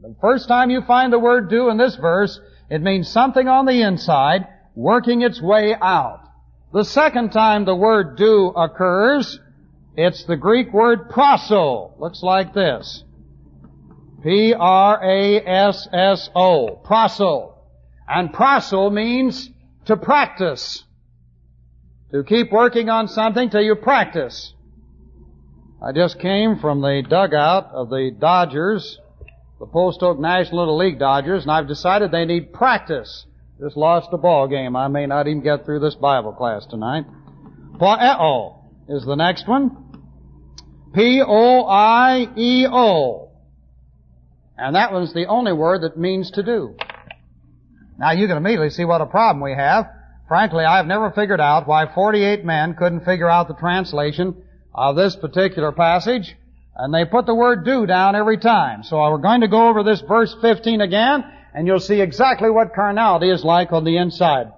The 0.01 0.15
first 0.21 0.47
time 0.49 0.71
you 0.71 0.83
find 0.83 1.13
the 1.13 1.19
word 1.19 1.51
do 1.51 1.71
in 1.71 1.77
this 1.77 1.97
verse, 1.97 2.39
it 2.71 2.81
means 2.83 3.09
something 3.09 3.49
on 3.49 3.67
the 3.67 3.83
inside 3.83 4.47
working 4.75 5.23
its 5.23 5.43
way 5.43 5.75
out. 5.75 6.21
The 6.73 6.85
second 6.85 7.33
time 7.33 7.65
the 7.65 7.75
word 7.75 8.17
do 8.17 8.49
occurs, 8.49 9.41
it's 9.97 10.25
the 10.25 10.37
Greek 10.37 10.73
word 10.73 11.09
prasso. 11.11 11.99
Looks 11.99 12.23
like 12.23 12.55
this. 12.55 13.03
P-R-A-S-S-O. 14.23 14.61
Prasso. 16.85 17.55
And 18.07 18.33
prasso 18.33 18.93
means 18.93 19.51
to 19.87 19.97
practice. 19.97 20.85
To 22.13 22.23
keep 22.23 22.53
working 22.53 22.89
on 22.89 23.09
something 23.09 23.51
till 23.51 23.63
you 23.63 23.75
practice. 23.75 24.55
I 25.83 25.93
just 25.93 26.21
came 26.21 26.59
from 26.59 26.81
the 26.81 27.03
dugout 27.09 27.71
of 27.73 27.89
the 27.91 28.11
Dodgers, 28.17 28.99
the 29.59 29.67
Post 29.67 30.03
Oak 30.03 30.19
National 30.19 30.61
Little 30.61 30.79
League 30.79 30.99
Dodgers, 30.99 31.43
and 31.43 31.51
I've 31.51 31.69
decided 31.69 32.11
they 32.11 32.25
need 32.25 32.53
practice. 32.53 33.27
Just 33.61 33.77
lost 33.77 34.09
a 34.13 34.19
ball 34.19 34.47
game. 34.47 34.77
I 34.77 34.87
may 34.89 35.07
not 35.07 35.27
even 35.27 35.43
get 35.43 35.65
through 35.65 35.81
this 35.81 35.97
Bible 35.97 36.33
class 36.33 36.65
tonight. 36.67 37.05
Poieo 37.77 38.63
is 38.89 39.05
the 39.05 39.17
next 39.17 39.49
one. 39.49 39.85
P-O-I-E-O. 40.95 41.25
And 44.57 44.75
that 44.77 44.93
one's 44.93 45.13
the 45.13 45.27
only 45.27 45.53
word 45.53 45.83
that 45.83 45.99
means 45.99 46.31
to 46.33 46.43
do. 46.43 46.77
Now 47.99 48.13
you 48.13 48.29
can 48.29 48.37
immediately 48.37 48.71
see 48.71 48.85
what 48.85 49.01
a 49.01 49.07
problem 49.07 49.43
we 49.43 49.55
have. 49.55 49.91
Frankly, 50.29 50.65
I've 50.65 50.87
never 50.87 51.11
figured 51.11 51.41
out 51.41 51.67
why 51.67 51.93
48 51.93 52.45
men 52.45 52.75
couldn't 52.75 53.05
figure 53.05 53.29
out 53.29 53.49
the 53.49 53.55
translation 53.55 54.45
of 54.75 54.95
this 54.95 55.17
particular 55.17 55.73
passage, 55.73 56.37
and 56.79 56.95
they 56.95 57.05
put 57.05 57.27
the 57.27 57.35
word 57.35 57.65
do 57.65 57.87
down 57.87 58.15
every 58.15 58.39
time. 58.39 58.85
So 58.85 58.99
we're 58.99 59.19
going 59.19 59.41
to 59.41 59.49
go 59.49 59.69
over 59.69 59.83
this 59.83 60.01
verse 60.01 60.35
15 60.41 60.81
again, 60.81 61.25
and 61.53 61.67
you'll 61.67 61.81
see 61.81 62.01
exactly 62.01 62.51
what 62.51 62.75
carnality 62.75 63.31
is 63.31 63.45
like 63.45 63.73
on 63.73 63.85
the 63.85 63.97
inside. 63.97 64.53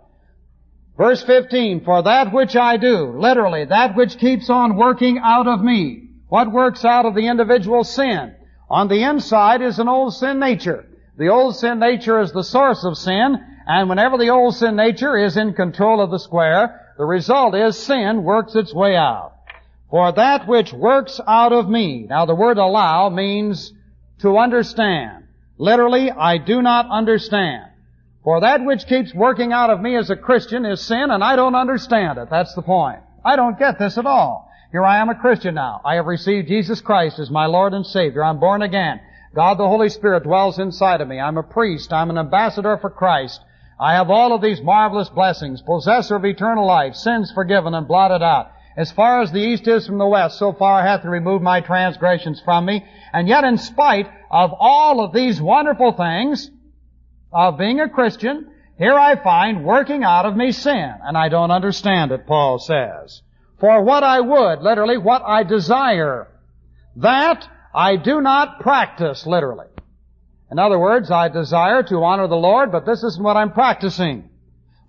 Verse 0.99 1.23
15, 1.23 1.83
for 1.83 2.03
that 2.03 2.31
which 2.31 2.55
I 2.57 2.77
do, 2.77 3.19
literally, 3.19 3.65
that 3.65 3.97
which 3.97 4.19
keeps 4.19 4.51
on 4.51 4.77
working 4.77 5.19
out 5.19 5.47
of 5.47 5.63
me. 5.63 6.11
What 6.29 6.53
works 6.53 6.85
out 6.85 7.07
of 7.07 7.15
the 7.15 7.27
individual 7.27 7.85
sin? 7.85 8.35
On 8.69 8.87
the 8.87 9.03
inside 9.03 9.63
is 9.63 9.79
an 9.79 9.89
old 9.89 10.13
sin 10.13 10.39
nature. 10.39 10.87
The 11.17 11.29
old 11.29 11.57
sin 11.57 11.79
nature 11.79 12.21
is 12.21 12.33
the 12.33 12.45
source 12.45 12.85
of 12.85 12.99
sin, 12.99 13.37
and 13.67 13.89
whenever 13.89 14.19
the 14.19 14.29
old 14.29 14.55
sin 14.55 14.77
nature 14.77 15.17
is 15.17 15.39
in 15.39 15.55
control 15.55 16.03
of 16.03 16.11
the 16.11 16.19
square, 16.19 16.93
the 16.99 17.05
result 17.07 17.55
is 17.55 17.79
sin 17.79 18.23
works 18.23 18.55
its 18.55 18.75
way 18.75 18.95
out. 18.95 19.33
For 19.91 20.13
that 20.13 20.47
which 20.47 20.73
works 20.73 21.21
out 21.27 21.53
of 21.53 21.69
me. 21.69 22.07
Now 22.09 22.25
the 22.27 22.35
word 22.35 22.59
allow 22.59 23.09
means 23.09 23.73
to 24.21 24.39
understand. 24.39 25.25
Literally, 25.59 26.11
I 26.11 26.39
do 26.39 26.63
not 26.63 26.89
understand. 26.89 27.65
For 28.23 28.41
that 28.41 28.65
which 28.65 28.87
keeps 28.87 29.15
working 29.15 29.53
out 29.53 29.71
of 29.71 29.81
me 29.81 29.97
as 29.97 30.11
a 30.11 30.17
Christian 30.17 30.65
is 30.65 30.81
sin 30.81 31.11
and 31.11 31.25
I 31.25 31.37
don't 31.37 31.55
understand 31.55 32.19
it. 32.19 32.29
That's 32.31 32.55
the 32.55 32.63
point. 32.63 33.01
I 33.25 33.37
don't 33.37 33.59
get 33.59 33.79
this 33.79 33.99
at 33.99 34.07
all. 34.07 34.51
Here 34.73 34.85
I 34.85 34.99
am 34.99 35.09
a 35.09 35.15
Christian 35.15 35.55
now. 35.55 35.81
I 35.85 35.97
have 35.97 36.07
received 36.07 36.49
Jesus 36.49 36.81
Christ 36.81 37.19
as 37.19 37.31
my 37.31 37.47
Lord 37.47 37.73
and 37.75 37.85
Savior. 37.85 38.23
I'm 38.23 38.39
born 38.39 38.63
again. 38.63 39.01
God 39.35 39.59
the 39.59 39.67
Holy 39.67 39.89
Spirit 39.89 40.23
dwells 40.23 40.59
inside 40.59 41.01
of 41.01 41.09
me. 41.09 41.19
I'm 41.19 41.39
a 41.39 41.43
priest. 41.43 41.93
I'm 41.93 42.11
an 42.11 42.19
ambassador 42.19 42.79
for 42.79 42.91
Christ. 42.91 43.41
I 43.81 43.95
have 43.95 44.11
all 44.11 44.35
of 44.35 44.43
these 44.43 44.61
marvelous 44.61 45.09
blessings, 45.09 45.63
possessor 45.63 46.17
of 46.17 46.25
eternal 46.25 46.67
life, 46.67 46.95
sins 46.95 47.33
forgiven 47.33 47.75
and 47.75 47.89
blotted 47.89 48.23
out. 48.23 48.53
As 48.77 48.93
far 48.93 49.21
as 49.21 49.33
the 49.33 49.39
east 49.39 49.67
is 49.67 49.87
from 49.87 49.99
the 49.99 50.07
west, 50.07 50.39
so 50.39 50.53
far 50.53 50.83
hath 50.83 51.03
he 51.03 51.09
removed 51.09 51.43
my 51.43 51.61
transgressions 51.61 52.41
from 52.45 52.65
me. 52.65 52.85
And 53.13 53.29
yet 53.29 53.45
in 53.45 53.59
spite 53.59 54.09
of 54.31 54.53
all 54.59 55.05
of 55.05 55.13
these 55.13 55.41
wonderful 55.41 55.93
things 55.93 56.51
of 57.33 57.59
being 57.59 57.81
a 57.81 57.89
Christian, 57.89 58.51
here 58.79 58.95
I 58.95 59.23
find 59.23 59.65
working 59.65 60.05
out 60.05 60.25
of 60.25 60.37
me 60.37 60.53
sin. 60.53 60.95
And 61.03 61.17
I 61.17 61.29
don't 61.29 61.51
understand 61.51 62.13
it, 62.13 62.27
Paul 62.27 62.59
says. 62.59 63.23
For 63.59 63.83
what 63.83 64.03
I 64.03 64.21
would, 64.21 64.63
literally, 64.63 64.97
what 64.97 65.23
I 65.23 65.43
desire, 65.43 66.29
that 66.97 67.47
I 67.75 67.97
do 67.97 68.21
not 68.21 68.61
practice, 68.61 69.27
literally. 69.27 69.67
In 70.51 70.59
other 70.59 70.79
words, 70.79 71.11
I 71.11 71.29
desire 71.29 71.83
to 71.85 72.03
honor 72.03 72.27
the 72.27 72.37
Lord, 72.37 72.73
but 72.73 72.87
this 72.87 73.03
isn't 73.05 73.23
what 73.23 73.37
I'm 73.37 73.53
practicing. 73.53 74.31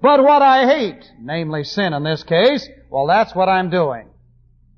But 0.02 0.24
what 0.24 0.42
I 0.42 0.66
hate, 0.66 1.04
namely 1.20 1.64
sin 1.64 1.94
in 1.94 2.04
this 2.04 2.24
case, 2.24 2.68
well, 2.92 3.08
that's 3.08 3.34
what 3.34 3.48
I'm 3.48 3.70
doing. 3.70 4.10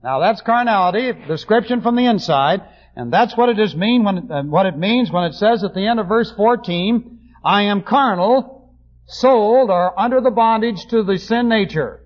Now 0.03 0.19
that's 0.19 0.41
carnality, 0.41 1.13
description 1.27 1.81
from 1.81 1.95
the 1.95 2.05
inside, 2.05 2.61
and 2.95 3.11
that's 3.11 3.35
what 3.35 3.49
it 3.49 3.59
is 3.59 3.75
mean 3.75 4.03
when 4.03 4.31
uh, 4.31 4.43
what 4.43 4.67
it 4.67 4.77
means 4.77 5.11
when 5.11 5.23
it 5.23 5.33
says 5.33 5.63
at 5.63 5.73
the 5.73 5.87
end 5.87 5.99
of 5.99 6.07
verse 6.07 6.31
14, 6.37 7.19
I 7.43 7.63
am 7.63 7.81
carnal, 7.81 8.75
sold 9.07 9.71
or 9.71 9.99
under 9.99 10.21
the 10.21 10.29
bondage 10.29 10.85
to 10.87 11.03
the 11.03 11.17
sin 11.17 11.49
nature. 11.49 12.01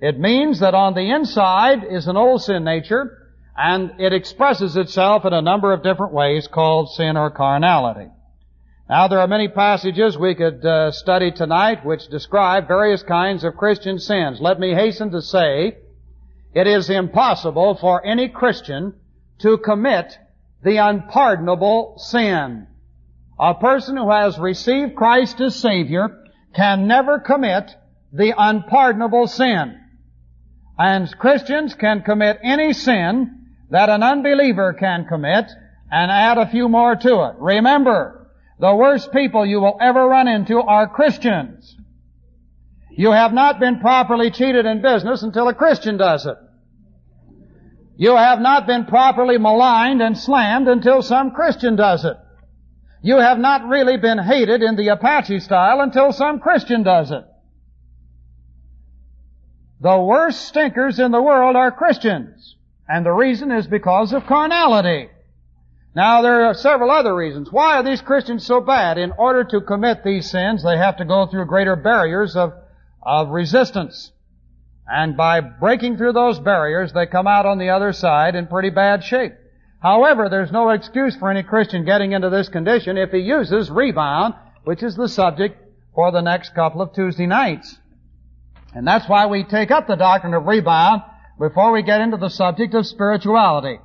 It 0.00 0.20
means 0.20 0.60
that 0.60 0.74
on 0.74 0.94
the 0.94 1.10
inside 1.10 1.82
is 1.90 2.06
an 2.06 2.16
old 2.16 2.42
sin 2.42 2.62
nature, 2.62 3.32
and 3.56 3.98
it 3.98 4.12
expresses 4.12 4.76
itself 4.76 5.24
in 5.24 5.32
a 5.32 5.42
number 5.42 5.72
of 5.72 5.82
different 5.82 6.12
ways 6.12 6.46
called 6.46 6.90
sin 6.90 7.16
or 7.16 7.30
carnality. 7.30 8.10
Now 8.88 9.08
there 9.08 9.18
are 9.18 9.26
many 9.26 9.48
passages 9.48 10.16
we 10.16 10.36
could 10.36 10.64
uh, 10.64 10.92
study 10.92 11.32
tonight 11.32 11.84
which 11.84 12.06
describe 12.06 12.68
various 12.68 13.02
kinds 13.02 13.42
of 13.42 13.56
Christian 13.56 13.98
sins. 13.98 14.40
Let 14.40 14.60
me 14.60 14.74
hasten 14.74 15.10
to 15.10 15.22
say, 15.22 15.78
it 16.54 16.66
is 16.68 16.88
impossible 16.88 17.74
for 17.80 18.06
any 18.06 18.28
Christian 18.28 18.94
to 19.40 19.58
commit 19.58 20.16
the 20.62 20.76
unpardonable 20.76 21.94
sin. 21.98 22.68
A 23.40 23.54
person 23.54 23.96
who 23.96 24.08
has 24.10 24.38
received 24.38 24.94
Christ 24.94 25.40
as 25.40 25.56
Savior 25.56 26.24
can 26.54 26.86
never 26.86 27.18
commit 27.18 27.74
the 28.12 28.34
unpardonable 28.38 29.26
sin. 29.26 29.80
And 30.78 31.10
Christians 31.18 31.74
can 31.74 32.02
commit 32.02 32.38
any 32.42 32.72
sin 32.72 33.46
that 33.70 33.88
an 33.88 34.04
unbeliever 34.04 34.74
can 34.74 35.06
commit 35.06 35.50
and 35.90 36.10
add 36.10 36.38
a 36.38 36.48
few 36.48 36.68
more 36.68 36.94
to 36.94 37.24
it. 37.24 37.34
Remember, 37.38 38.25
the 38.58 38.74
worst 38.74 39.12
people 39.12 39.44
you 39.44 39.60
will 39.60 39.76
ever 39.80 40.06
run 40.06 40.28
into 40.28 40.60
are 40.60 40.88
Christians. 40.88 41.76
You 42.90 43.12
have 43.12 43.32
not 43.32 43.60
been 43.60 43.80
properly 43.80 44.30
cheated 44.30 44.64
in 44.64 44.80
business 44.80 45.22
until 45.22 45.48
a 45.48 45.54
Christian 45.54 45.98
does 45.98 46.24
it. 46.24 46.36
You 47.98 48.16
have 48.16 48.40
not 48.40 48.66
been 48.66 48.86
properly 48.86 49.38
maligned 49.38 50.00
and 50.00 50.16
slammed 50.16 50.68
until 50.68 51.02
some 51.02 51.32
Christian 51.32 51.76
does 51.76 52.04
it. 52.04 52.16
You 53.02 53.18
have 53.18 53.38
not 53.38 53.68
really 53.68 53.98
been 53.98 54.18
hated 54.18 54.62
in 54.62 54.76
the 54.76 54.88
Apache 54.88 55.40
style 55.40 55.80
until 55.80 56.12
some 56.12 56.40
Christian 56.40 56.82
does 56.82 57.10
it. 57.10 57.24
The 59.80 59.98
worst 59.98 60.46
stinkers 60.46 60.98
in 60.98 61.10
the 61.10 61.22
world 61.22 61.56
are 61.56 61.70
Christians. 61.70 62.56
And 62.88 63.04
the 63.04 63.12
reason 63.12 63.50
is 63.50 63.66
because 63.66 64.12
of 64.12 64.26
carnality. 64.26 65.08
Now 65.96 66.20
there 66.20 66.44
are 66.44 66.52
several 66.52 66.90
other 66.90 67.16
reasons. 67.16 67.50
Why 67.50 67.78
are 67.78 67.82
these 67.82 68.02
Christians 68.02 68.44
so 68.44 68.60
bad? 68.60 68.98
In 68.98 69.12
order 69.12 69.44
to 69.44 69.62
commit 69.62 70.04
these 70.04 70.30
sins, 70.30 70.62
they 70.62 70.76
have 70.76 70.98
to 70.98 71.06
go 71.06 71.26
through 71.26 71.46
greater 71.46 71.74
barriers 71.74 72.36
of, 72.36 72.52
of 73.02 73.30
resistance. 73.30 74.12
And 74.86 75.16
by 75.16 75.40
breaking 75.40 75.96
through 75.96 76.12
those 76.12 76.38
barriers, 76.38 76.92
they 76.92 77.06
come 77.06 77.26
out 77.26 77.46
on 77.46 77.56
the 77.56 77.70
other 77.70 77.94
side 77.94 78.34
in 78.34 78.46
pretty 78.46 78.68
bad 78.68 79.04
shape. 79.04 79.32
However, 79.80 80.28
there's 80.28 80.52
no 80.52 80.68
excuse 80.68 81.16
for 81.16 81.30
any 81.30 81.42
Christian 81.42 81.86
getting 81.86 82.12
into 82.12 82.28
this 82.28 82.50
condition 82.50 82.98
if 82.98 83.10
he 83.10 83.20
uses 83.20 83.70
rebound, 83.70 84.34
which 84.64 84.82
is 84.82 84.96
the 84.96 85.08
subject 85.08 85.58
for 85.94 86.12
the 86.12 86.20
next 86.20 86.54
couple 86.54 86.82
of 86.82 86.92
Tuesday 86.92 87.26
nights. 87.26 87.74
And 88.74 88.86
that's 88.86 89.08
why 89.08 89.28
we 89.28 89.44
take 89.44 89.70
up 89.70 89.86
the 89.86 89.96
doctrine 89.96 90.34
of 90.34 90.44
rebound 90.44 91.00
before 91.40 91.72
we 91.72 91.82
get 91.82 92.02
into 92.02 92.18
the 92.18 92.28
subject 92.28 92.74
of 92.74 92.86
spirituality 92.86 93.78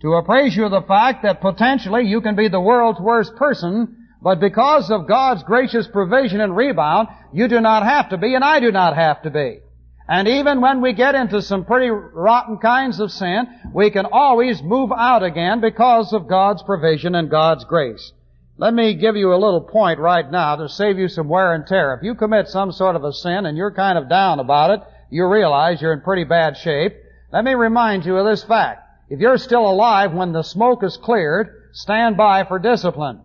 to 0.00 0.14
appraise 0.14 0.56
you 0.56 0.64
of 0.64 0.70
the 0.70 0.82
fact 0.82 1.22
that 1.22 1.40
potentially 1.40 2.04
you 2.04 2.20
can 2.20 2.36
be 2.36 2.48
the 2.48 2.60
world's 2.60 3.00
worst 3.00 3.36
person, 3.36 4.08
but 4.20 4.40
because 4.40 4.90
of 4.90 5.08
God's 5.08 5.42
gracious 5.42 5.86
provision 5.86 6.40
and 6.40 6.56
rebound, 6.56 7.08
you 7.32 7.48
do 7.48 7.60
not 7.60 7.82
have 7.84 8.10
to 8.10 8.18
be, 8.18 8.34
and 8.34 8.44
I 8.44 8.60
do 8.60 8.72
not 8.72 8.96
have 8.96 9.22
to 9.22 9.30
be. 9.30 9.60
And 10.06 10.28
even 10.28 10.60
when 10.60 10.82
we 10.82 10.92
get 10.92 11.14
into 11.14 11.40
some 11.40 11.64
pretty 11.64 11.88
rotten 11.88 12.58
kinds 12.58 13.00
of 13.00 13.10
sin, 13.10 13.46
we 13.72 13.90
can 13.90 14.06
always 14.10 14.62
move 14.62 14.92
out 14.92 15.22
again 15.22 15.60
because 15.60 16.12
of 16.12 16.28
God's 16.28 16.62
provision 16.62 17.14
and 17.14 17.30
God's 17.30 17.64
grace. 17.64 18.12
Let 18.56 18.72
me 18.72 18.94
give 18.94 19.16
you 19.16 19.32
a 19.32 19.40
little 19.40 19.62
point 19.62 19.98
right 19.98 20.30
now 20.30 20.56
to 20.56 20.68
save 20.68 20.98
you 20.98 21.08
some 21.08 21.28
wear 21.28 21.54
and 21.54 21.66
tear. 21.66 21.94
If 21.94 22.04
you 22.04 22.14
commit 22.14 22.48
some 22.48 22.70
sort 22.70 22.96
of 22.96 23.04
a 23.04 23.12
sin 23.12 23.46
and 23.46 23.56
you're 23.56 23.72
kind 23.72 23.98
of 23.98 24.08
down 24.08 24.38
about 24.40 24.70
it, 24.70 24.80
you 25.10 25.26
realize 25.26 25.80
you're 25.80 25.92
in 25.92 26.02
pretty 26.02 26.24
bad 26.24 26.56
shape. 26.56 26.94
Let 27.32 27.44
me 27.44 27.54
remind 27.54 28.04
you 28.04 28.16
of 28.16 28.26
this 28.26 28.44
fact. 28.44 28.83
If 29.08 29.20
you're 29.20 29.38
still 29.38 29.68
alive 29.68 30.12
when 30.12 30.32
the 30.32 30.42
smoke 30.42 30.82
is 30.82 30.96
cleared, 30.96 31.70
stand 31.72 32.16
by 32.16 32.44
for 32.44 32.58
discipline. 32.58 33.20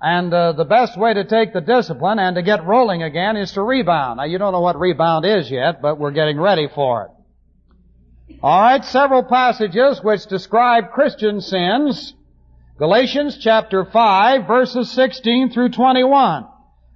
And 0.00 0.32
uh, 0.32 0.52
the 0.52 0.64
best 0.64 0.98
way 0.98 1.12
to 1.12 1.24
take 1.24 1.52
the 1.52 1.60
discipline 1.60 2.18
and 2.18 2.36
to 2.36 2.42
get 2.42 2.66
rolling 2.66 3.02
again 3.02 3.36
is 3.36 3.52
to 3.52 3.62
rebound. 3.62 4.16
Now 4.16 4.24
you 4.24 4.38
don't 4.38 4.52
know 4.52 4.60
what 4.60 4.78
rebound 4.78 5.26
is 5.26 5.50
yet, 5.50 5.82
but 5.82 5.98
we're 5.98 6.10
getting 6.10 6.40
ready 6.40 6.68
for 6.74 7.04
it. 7.04 8.40
Alright, 8.42 8.84
several 8.86 9.22
passages 9.22 10.02
which 10.02 10.26
describe 10.26 10.92
Christian 10.92 11.40
sins. 11.40 12.14
Galatians 12.78 13.36
chapter 13.38 13.84
5 13.84 14.46
verses 14.46 14.90
16 14.92 15.50
through 15.50 15.68
21. 15.68 16.46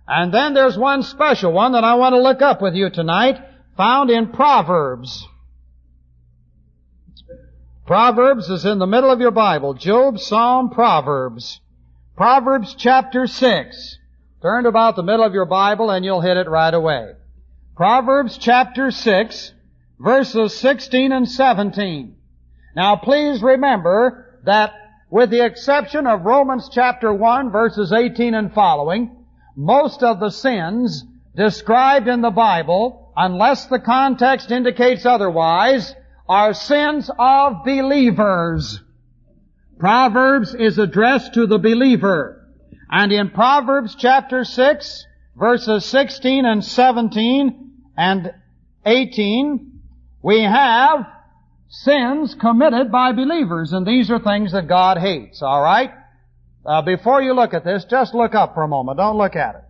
And 0.09 0.33
then 0.33 0.55
there's 0.55 0.79
one 0.79 1.03
special 1.03 1.53
one 1.53 1.73
that 1.73 1.85
I 1.85 1.95
want 1.95 2.15
to 2.15 2.23
look 2.23 2.41
up 2.41 2.63
with 2.63 2.75
you 2.75 2.91
tonight. 2.91 3.39
found 3.77 4.09
in 4.09 4.29
Proverbs. 4.29 5.27
Proverbs 7.87 8.49
is 8.49 8.65
in 8.65 8.79
the 8.79 8.87
middle 8.87 9.11
of 9.11 9.21
your 9.21 9.31
Bible. 9.31 9.75
Job, 9.75 10.19
Psalm, 10.19 10.71
Proverbs. 10.71 11.61
Proverbs 12.17 12.75
chapter 12.79 13.27
6. 13.27 13.99
Turn 14.41 14.63
to 14.63 14.71
about 14.71 14.97
the 14.97 15.03
middle 15.03 15.25
of 15.25 15.35
your 15.35 15.45
Bible 15.45 15.91
and 15.91 16.03
you'll 16.03 16.23
hit 16.23 16.39
it 16.39 16.49
right 16.49 16.73
away. 16.73 17.13
Proverbs 17.77 18.39
chapter 18.39 18.91
6, 18.91 19.53
verses 19.99 20.57
16 20.57 21.13
and 21.13 21.29
17. 21.29 22.17
Now 22.75 22.97
please 22.97 23.43
remember 23.43 24.41
that 24.45 24.73
with 25.11 25.29
the 25.29 25.45
exception 25.45 26.07
of 26.07 26.23
Romans 26.23 26.71
chapter 26.73 27.13
1 27.13 27.51
verses 27.51 27.93
18 27.93 28.33
and 28.35 28.55
following, 28.55 29.15
most 29.57 30.03
of 30.03 30.21
the 30.21 30.31
sins 30.31 31.05
described 31.37 32.09
in 32.09 32.23
the 32.23 32.31
Bible, 32.31 33.13
unless 33.15 33.67
the 33.67 33.79
context 33.79 34.51
indicates 34.51 35.05
otherwise, 35.05 35.95
are 36.29 36.55
sins 36.55 37.11
of 37.19 37.65
believers. 37.65 38.81
Proverbs 39.79 40.55
is 40.55 40.79
addressed 40.79 41.35
to 41.35 41.47
the 41.47 41.59
believer. 41.59 42.49
And 42.91 43.13
in 43.13 43.31
Proverbs 43.31 43.97
chapter 43.99 44.45
6, 44.45 45.07
verses 45.37 45.85
16 45.87 46.45
and 46.47 46.65
17 46.65 47.73
and 47.97 48.33
18, 48.87 49.81
we 50.23 50.43
have 50.43 51.07
sins 51.69 52.37
committed 52.41 52.93
by 52.93 53.13
believers, 53.13 53.73
and 53.73 53.87
these 53.87 54.11
are 54.11 54.21
things 54.21 54.53
that 54.53 54.69
God 54.69 54.99
hates, 54.99 55.43
alright? 55.43 55.91
Uh, 56.65 56.83
before 56.83 57.21
you 57.21 57.35
look 57.35 57.53
at 57.53 57.65
this, 57.65 57.85
just 57.85 58.15
look 58.15 58.35
up 58.35 58.55
for 58.55 58.63
a 58.63 58.69
moment. 58.69 58.99
Don't 58.99 59.19
look 59.19 59.37
at 59.37 59.57
it. 59.57 59.65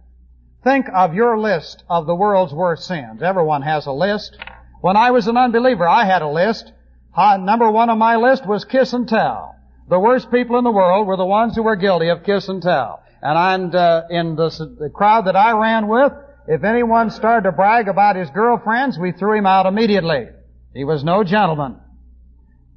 Think 0.62 0.87
of 0.95 1.14
your 1.14 1.38
list 1.38 1.83
of 1.88 2.07
the 2.07 2.14
world's 2.14 2.53
worst 2.53 2.87
sins. 2.87 3.23
Everyone 3.23 3.62
has 3.62 3.87
a 3.87 3.93
list. 3.93 4.37
When 4.85 4.99
I 4.99 5.12
was 5.12 5.29
an 5.29 5.38
unbeliever, 5.38 5.88
I 5.88 6.05
had 6.05 6.20
a 6.20 6.29
list. 6.29 6.70
Number 7.16 7.70
one 7.70 7.88
on 7.88 7.97
my 7.97 8.16
list 8.16 8.47
was 8.47 8.66
kiss 8.66 8.92
and 8.92 9.09
tell. 9.09 9.57
The 9.88 9.99
worst 9.99 10.31
people 10.31 10.59
in 10.59 10.64
the 10.64 10.70
world 10.70 11.07
were 11.07 11.16
the 11.16 11.25
ones 11.25 11.57
who 11.57 11.62
were 11.62 11.77
guilty 11.77 12.09
of 12.09 12.23
kiss 12.23 12.51
and 12.51 12.61
tell. 12.61 13.03
And 13.23 13.38
I'm, 13.38 13.75
uh, 13.75 14.03
in 14.11 14.37
the, 14.37 14.90
crowd 14.94 15.25
that 15.25 15.37
I 15.37 15.53
ran 15.53 15.88
with, 15.88 16.12
if 16.49 16.64
anyone 16.64 17.09
started 17.09 17.44
to 17.44 17.53
brag 17.53 17.88
about 17.88 18.16
his 18.16 18.29
girlfriends, 18.29 18.99
we 18.99 19.12
threw 19.12 19.38
him 19.38 19.47
out 19.47 19.64
immediately. 19.64 20.27
He 20.75 20.85
was 20.85 21.03
no 21.03 21.25
gentleman. 21.25 21.81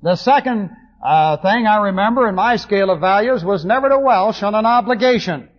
The 0.02 0.16
second 0.16 0.70
uh, 1.04 1.36
thing 1.42 1.68
I 1.68 1.88
remember 1.88 2.30
in 2.30 2.36
my 2.36 2.56
scale 2.56 2.90
of 2.90 3.02
values 3.02 3.44
was 3.44 3.66
never 3.66 3.90
to 3.90 4.00
welsh 4.00 4.44
on 4.44 4.56
an 4.56 4.66
obligation. 4.66 5.50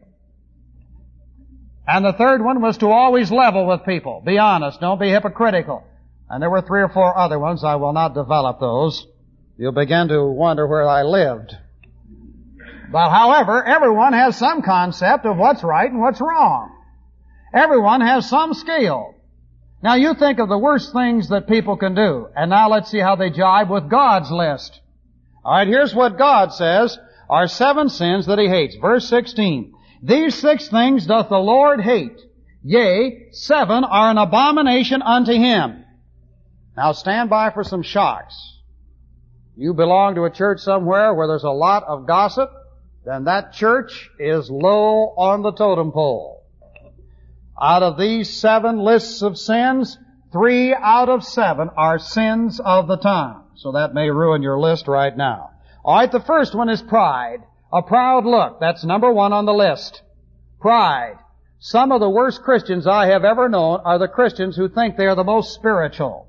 And 1.86 2.06
the 2.06 2.14
third 2.14 2.42
one 2.42 2.62
was 2.62 2.78
to 2.78 2.86
always 2.86 3.30
level 3.30 3.66
with 3.66 3.84
people. 3.84 4.22
Be 4.24 4.38
honest. 4.38 4.80
Don't 4.80 4.98
be 4.98 5.10
hypocritical. 5.10 5.84
And 6.30 6.42
there 6.42 6.50
were 6.50 6.62
three 6.62 6.82
or 6.82 6.88
four 6.88 7.16
other 7.16 7.38
ones. 7.38 7.64
I 7.64 7.76
will 7.76 7.92
not 7.92 8.14
develop 8.14 8.60
those. 8.60 9.06
You'll 9.56 9.72
begin 9.72 10.08
to 10.08 10.24
wonder 10.24 10.66
where 10.66 10.88
I 10.88 11.02
lived. 11.02 11.54
But 12.90 13.10
however, 13.10 13.64
everyone 13.64 14.12
has 14.12 14.36
some 14.36 14.62
concept 14.62 15.26
of 15.26 15.36
what's 15.36 15.62
right 15.62 15.90
and 15.90 16.00
what's 16.00 16.20
wrong. 16.20 16.74
Everyone 17.54 18.00
has 18.00 18.28
some 18.28 18.54
scale. 18.54 19.14
Now 19.82 19.94
you 19.94 20.14
think 20.14 20.38
of 20.38 20.48
the 20.48 20.58
worst 20.58 20.92
things 20.92 21.28
that 21.28 21.48
people 21.48 21.76
can 21.76 21.94
do, 21.94 22.28
and 22.34 22.50
now 22.50 22.68
let's 22.68 22.90
see 22.90 22.98
how 22.98 23.16
they 23.16 23.30
jibe 23.30 23.70
with 23.70 23.90
God's 23.90 24.30
list. 24.30 24.80
Alright, 25.44 25.68
here's 25.68 25.94
what 25.94 26.18
God 26.18 26.52
says 26.52 26.98
are 27.30 27.46
seven 27.46 27.88
sins 27.88 28.26
that 28.26 28.38
He 28.38 28.48
hates. 28.48 28.76
Verse 28.76 29.08
16. 29.08 29.72
These 30.02 30.34
six 30.34 30.68
things 30.68 31.06
doth 31.06 31.28
the 31.28 31.38
Lord 31.38 31.80
hate. 31.80 32.20
Yea, 32.62 33.28
seven 33.32 33.84
are 33.84 34.10
an 34.10 34.18
abomination 34.18 35.02
unto 35.02 35.32
Him. 35.32 35.84
Now 36.78 36.92
stand 36.92 37.28
by 37.28 37.50
for 37.50 37.64
some 37.64 37.82
shocks. 37.82 38.36
You 39.56 39.74
belong 39.74 40.14
to 40.14 40.26
a 40.26 40.30
church 40.30 40.60
somewhere 40.60 41.12
where 41.12 41.26
there's 41.26 41.42
a 41.42 41.50
lot 41.50 41.82
of 41.82 42.06
gossip, 42.06 42.52
then 43.04 43.24
that 43.24 43.52
church 43.52 44.08
is 44.20 44.48
low 44.48 45.12
on 45.16 45.42
the 45.42 45.50
totem 45.50 45.90
pole. 45.90 46.44
Out 47.60 47.82
of 47.82 47.98
these 47.98 48.30
seven 48.30 48.78
lists 48.78 49.22
of 49.22 49.36
sins, 49.36 49.98
three 50.30 50.72
out 50.72 51.08
of 51.08 51.24
seven 51.24 51.68
are 51.76 51.98
sins 51.98 52.60
of 52.64 52.86
the 52.86 52.98
time. 52.98 53.42
So 53.56 53.72
that 53.72 53.92
may 53.92 54.08
ruin 54.08 54.42
your 54.42 54.60
list 54.60 54.86
right 54.86 55.16
now. 55.16 55.50
Alright, 55.84 56.12
the 56.12 56.20
first 56.20 56.54
one 56.54 56.68
is 56.68 56.80
pride. 56.80 57.42
A 57.72 57.82
proud 57.82 58.24
look. 58.24 58.60
That's 58.60 58.84
number 58.84 59.12
one 59.12 59.32
on 59.32 59.46
the 59.46 59.52
list. 59.52 60.00
Pride. 60.60 61.18
Some 61.58 61.90
of 61.90 61.98
the 61.98 62.08
worst 62.08 62.42
Christians 62.42 62.86
I 62.86 63.06
have 63.06 63.24
ever 63.24 63.48
known 63.48 63.80
are 63.84 63.98
the 63.98 64.06
Christians 64.06 64.54
who 64.54 64.68
think 64.68 64.96
they 64.96 65.06
are 65.06 65.16
the 65.16 65.24
most 65.24 65.54
spiritual. 65.54 66.27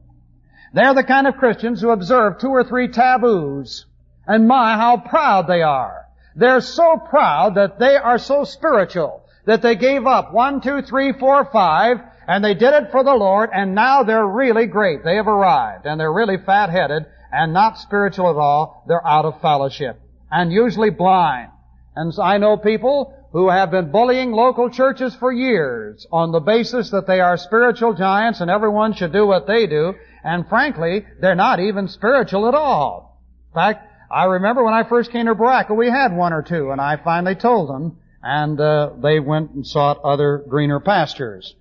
They're 0.73 0.93
the 0.93 1.03
kind 1.03 1.27
of 1.27 1.37
Christians 1.37 1.81
who 1.81 1.89
observe 1.89 2.39
two 2.39 2.49
or 2.49 2.63
three 2.63 2.89
taboos. 2.89 3.85
And 4.27 4.47
my, 4.47 4.75
how 4.75 4.97
proud 4.97 5.47
they 5.47 5.61
are. 5.61 6.05
They're 6.35 6.61
so 6.61 6.97
proud 6.97 7.55
that 7.55 7.79
they 7.79 7.95
are 7.95 8.19
so 8.19 8.43
spiritual 8.43 9.25
that 9.45 9.63
they 9.63 9.75
gave 9.75 10.05
up 10.05 10.31
one, 10.31 10.61
two, 10.61 10.83
three, 10.83 11.11
four, 11.13 11.45
five, 11.51 11.97
and 12.27 12.45
they 12.45 12.53
did 12.53 12.73
it 12.73 12.91
for 12.91 13.03
the 13.03 13.15
Lord, 13.15 13.49
and 13.51 13.73
now 13.73 14.03
they're 14.03 14.27
really 14.27 14.67
great. 14.67 15.03
They 15.03 15.15
have 15.15 15.27
arrived, 15.27 15.87
and 15.87 15.99
they're 15.99 16.13
really 16.13 16.37
fat-headed 16.37 17.07
and 17.31 17.53
not 17.53 17.79
spiritual 17.79 18.29
at 18.29 18.35
all. 18.35 18.83
They're 18.87 19.05
out 19.05 19.25
of 19.25 19.41
fellowship, 19.41 19.99
and 20.29 20.53
usually 20.53 20.91
blind. 20.91 21.49
And 21.95 22.13
I 22.21 22.37
know 22.37 22.57
people 22.57 23.15
who 23.31 23.49
have 23.49 23.71
been 23.71 23.91
bullying 23.91 24.31
local 24.31 24.69
churches 24.69 25.15
for 25.15 25.31
years 25.31 26.05
on 26.11 26.31
the 26.31 26.39
basis 26.39 26.91
that 26.91 27.07
they 27.07 27.19
are 27.19 27.37
spiritual 27.37 27.93
giants 27.93 28.41
and 28.41 28.49
everyone 28.49 28.93
should 28.93 29.13
do 29.13 29.25
what 29.25 29.47
they 29.47 29.67
do, 29.67 29.93
and 30.23 30.47
frankly, 30.47 31.05
they're 31.21 31.35
not 31.35 31.59
even 31.59 31.87
spiritual 31.87 32.47
at 32.47 32.55
all. 32.55 33.21
In 33.51 33.55
fact, 33.55 33.87
I 34.11 34.25
remember 34.25 34.63
when 34.63 34.73
I 34.73 34.87
first 34.87 35.11
came 35.11 35.27
to 35.27 35.35
Berachah, 35.35 35.75
we 35.75 35.89
had 35.89 36.15
one 36.15 36.33
or 36.33 36.41
two, 36.41 36.71
and 36.71 36.81
I 36.81 36.97
finally 36.97 37.35
told 37.35 37.69
them, 37.69 37.97
and 38.23 38.59
uh, 38.59 38.91
they 39.01 39.19
went 39.19 39.51
and 39.51 39.65
sought 39.65 40.01
other 40.03 40.43
greener 40.47 40.79
pastures. 40.79 41.55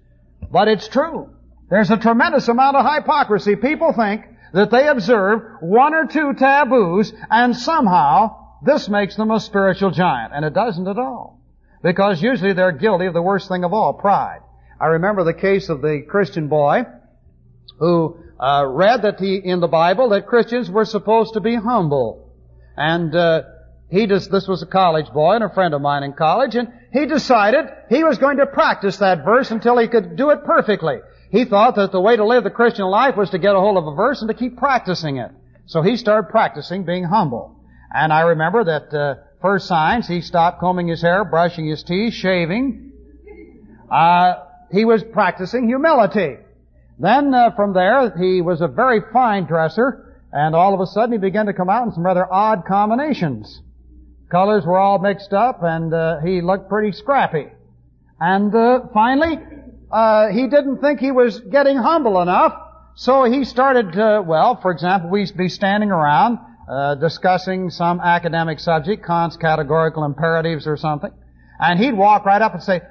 But 0.51 0.69
it's 0.69 0.89
true. 0.89 1.31
There's 1.71 1.91
a 1.91 1.97
tremendous 1.99 2.49
amount 2.49 2.77
of 2.77 2.87
hypocrisy. 2.87 3.57
People 3.57 3.93
think 3.93 4.25
that 4.55 4.71
they 4.71 4.89
observe 4.89 5.43
one 5.61 5.95
or 5.95 6.07
two 6.07 6.33
taboos, 6.35 7.13
and 7.31 7.55
somehow 7.55 8.61
this 8.65 8.89
makes 8.89 9.17
them 9.17 9.31
a 9.31 9.41
spiritual 9.41 9.91
giant, 9.91 10.33
and 10.35 10.45
it 10.45 10.55
doesn't 10.55 10.89
at 10.89 10.99
all. 10.99 11.41
Because 11.83 12.23
usually 12.23 12.55
they're 12.55 12.73
guilty 12.73 13.07
of 13.07 13.15
the 13.15 13.23
worst 13.23 13.49
thing 13.49 13.65
of 13.65 13.73
all, 13.73 13.93
pride. 13.93 14.41
I 14.81 14.87
remember 14.87 15.25
the 15.25 15.35
case 15.35 15.69
of 15.69 15.83
the 15.83 16.03
Christian 16.09 16.49
boy 16.49 16.85
who 17.79 18.19
uh, 18.39 18.65
read 18.67 19.03
that 19.03 19.19
he, 19.19 19.37
in 19.37 19.61
the 19.61 19.69
Bible 19.69 20.11
that 20.11 20.27
Christians 20.27 20.71
were 20.71 20.85
supposed 20.85 21.35
to 21.35 21.41
be 21.41 21.57
humble. 21.57 22.33
And 22.77 23.15
uh, 23.15 23.43
he 23.91 24.07
just, 24.07 24.31
this 24.31 24.47
was 24.47 24.63
a 24.63 24.67
college 24.67 25.11
boy 25.13 25.35
and 25.35 25.45
a 25.45 25.49
friend 25.49 25.75
of 25.75 25.81
mine 25.81 26.03
in 26.03 26.13
college, 26.13 26.55
and 26.55 26.73
he 26.93 27.07
decided 27.07 27.67
he 27.89 28.05
was 28.05 28.19
going 28.19 28.37
to 28.37 28.47
practice 28.47 28.99
that 28.99 29.25
verse 29.25 29.51
until 29.51 29.79
he 29.79 29.89
could 29.89 30.17
do 30.17 30.31
it 30.31 30.45
perfectly. 30.45 30.99
He 31.31 31.45
thought 31.45 31.75
that 31.77 31.93
the 31.93 32.01
way 32.01 32.17
to 32.17 32.25
live 32.25 32.45
the 32.45 32.51
Christian 32.51 32.87
life 32.87 33.17
was 33.17 33.31
to 33.31 33.39
get 33.39 33.55
a 33.55 33.61
hold 33.61 33.77
of 33.77 33.87
a 33.87 33.95
verse 33.95 34.21
and 34.21 34.29
to 34.29 34.35
keep 34.35 34.57
practicing 34.57 35.17
it. 35.17 35.31
So 35.67 35.83
he 35.83 35.97
started 35.97 36.31
practicing 36.31 36.85
being 36.85 37.05
humble. 37.05 37.57
And 37.95 38.13
I 38.13 38.21
remember 38.21 38.65
that 38.65 38.95
uh, 38.95 39.15
first 39.43 39.67
signs, 39.67 40.07
he 40.07 40.21
stopped 40.21 40.61
combing 40.61 40.89
his 40.89 41.03
hair, 41.03 41.25
brushing 41.25 41.67
his 41.67 41.83
teeth, 41.83 42.15
shaving. 42.15 42.93
Uh, 43.91 44.35
he 44.71 44.85
was 44.85 45.03
practicing 45.03 45.67
humility. 45.67 46.37
Then 46.99 47.33
uh, 47.33 47.51
from 47.55 47.75
there, 47.75 48.17
he 48.19 48.43
was 48.43 48.61
a 48.61 48.69
very 48.69 49.01
fine 49.13 49.47
dresser, 49.47 50.21
and 50.33 50.55
all 50.55 50.75
of 50.75 50.81
a 50.81 50.87
sudden 50.87 51.13
he 51.13 51.19
began 51.19 51.47
to 51.47 51.53
come 51.53 51.71
out 51.71 51.87
in 51.87 51.93
some 51.93 52.05
rather 52.05 52.31
odd 52.31 52.65
combinations. 52.67 53.63
Colors 54.31 54.65
were 54.67 54.79
all 54.79 54.99
mixed 54.99 55.33
up, 55.33 55.61
and 55.63 55.95
uh, 55.95 56.21
he 56.21 56.41
looked 56.43 56.69
pretty 56.69 56.93
scrappy. 56.93 57.47
And 58.21 58.55
uh, 58.55 58.81
finally, 58.93 59.39
uh, 59.91 60.29
he 60.29 60.49
didn't 60.49 60.81
think 60.81 60.99
he 60.99 61.13
was 61.13 61.39
getting 61.39 61.77
humble 61.77 62.21
enough, 62.21 62.53
so 62.97 63.25
he 63.25 63.45
started 63.45 63.93
to, 63.93 64.23
well, 64.27 64.61
for 64.61 64.73
example, 64.73 65.09
we'd 65.09 65.35
be 65.37 65.49
standing 65.49 65.91
around 65.91 66.39
uh, 66.69 66.97
discussing 66.97 67.71
some 67.71 68.01
academic 68.01 68.59
subject, 68.59 69.07
Kant's 69.07 69.37
categorical 69.37 70.05
imperatives 70.05 70.67
or 70.67 70.77
something, 70.77 71.13
and 71.61 71.79
he'd 71.79 71.95
walk 71.95 72.27
right 72.27 72.43
up 72.43 72.55
and 72.55 72.63
say, 72.63 72.83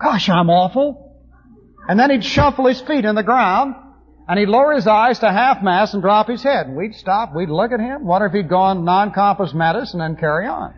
"Gosh, 0.00 0.28
I'm 0.28 0.50
awful." 0.50 1.07
And 1.88 1.98
then 1.98 2.10
he'd 2.10 2.24
shuffle 2.24 2.66
his 2.66 2.80
feet 2.82 3.06
in 3.06 3.14
the 3.14 3.22
ground, 3.22 3.74
and 4.28 4.38
he'd 4.38 4.50
lower 4.50 4.74
his 4.74 4.86
eyes 4.86 5.20
to 5.20 5.32
half 5.32 5.62
mast 5.62 5.94
and 5.94 6.02
drop 6.02 6.28
his 6.28 6.42
head. 6.42 6.66
And 6.66 6.76
we'd 6.76 6.94
stop, 6.94 7.34
we'd 7.34 7.48
look 7.48 7.72
at 7.72 7.80
him, 7.80 8.04
wonder 8.04 8.26
if 8.26 8.34
he'd 8.34 8.50
gone 8.50 8.84
non-compos 8.84 9.54
mentis, 9.54 9.94
and 9.94 10.02
then 10.02 10.16
carry 10.16 10.46
on. 10.46 10.74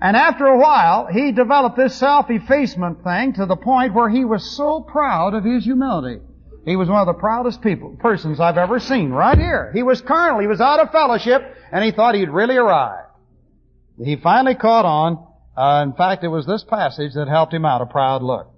And 0.00 0.16
after 0.16 0.46
a 0.46 0.58
while, 0.58 1.08
he 1.10 1.32
developed 1.32 1.76
this 1.76 1.96
self-effacement 1.96 3.02
thing 3.02 3.32
to 3.34 3.46
the 3.46 3.56
point 3.56 3.94
where 3.94 4.08
he 4.08 4.24
was 4.24 4.56
so 4.56 4.80
proud 4.80 5.34
of 5.34 5.44
his 5.44 5.64
humility. 5.64 6.20
He 6.64 6.76
was 6.76 6.88
one 6.88 7.00
of 7.00 7.06
the 7.06 7.20
proudest 7.20 7.60
people, 7.60 7.96
persons 7.98 8.38
I've 8.38 8.56
ever 8.56 8.78
seen, 8.78 9.10
right 9.10 9.36
here. 9.36 9.72
He 9.74 9.82
was 9.82 10.00
carnal, 10.00 10.40
he 10.40 10.46
was 10.46 10.60
out 10.60 10.78
of 10.78 10.92
fellowship, 10.92 11.42
and 11.72 11.84
he 11.84 11.90
thought 11.90 12.14
he'd 12.14 12.30
really 12.30 12.56
arrived. 12.56 13.08
He 14.02 14.16
finally 14.16 14.54
caught 14.54 14.84
on, 14.84 15.26
uh, 15.56 15.82
in 15.82 15.92
fact, 15.94 16.22
it 16.22 16.28
was 16.28 16.46
this 16.46 16.64
passage 16.64 17.14
that 17.14 17.28
helped 17.28 17.52
him 17.52 17.64
out, 17.64 17.82
a 17.82 17.86
proud 17.86 18.22
look. 18.22 18.53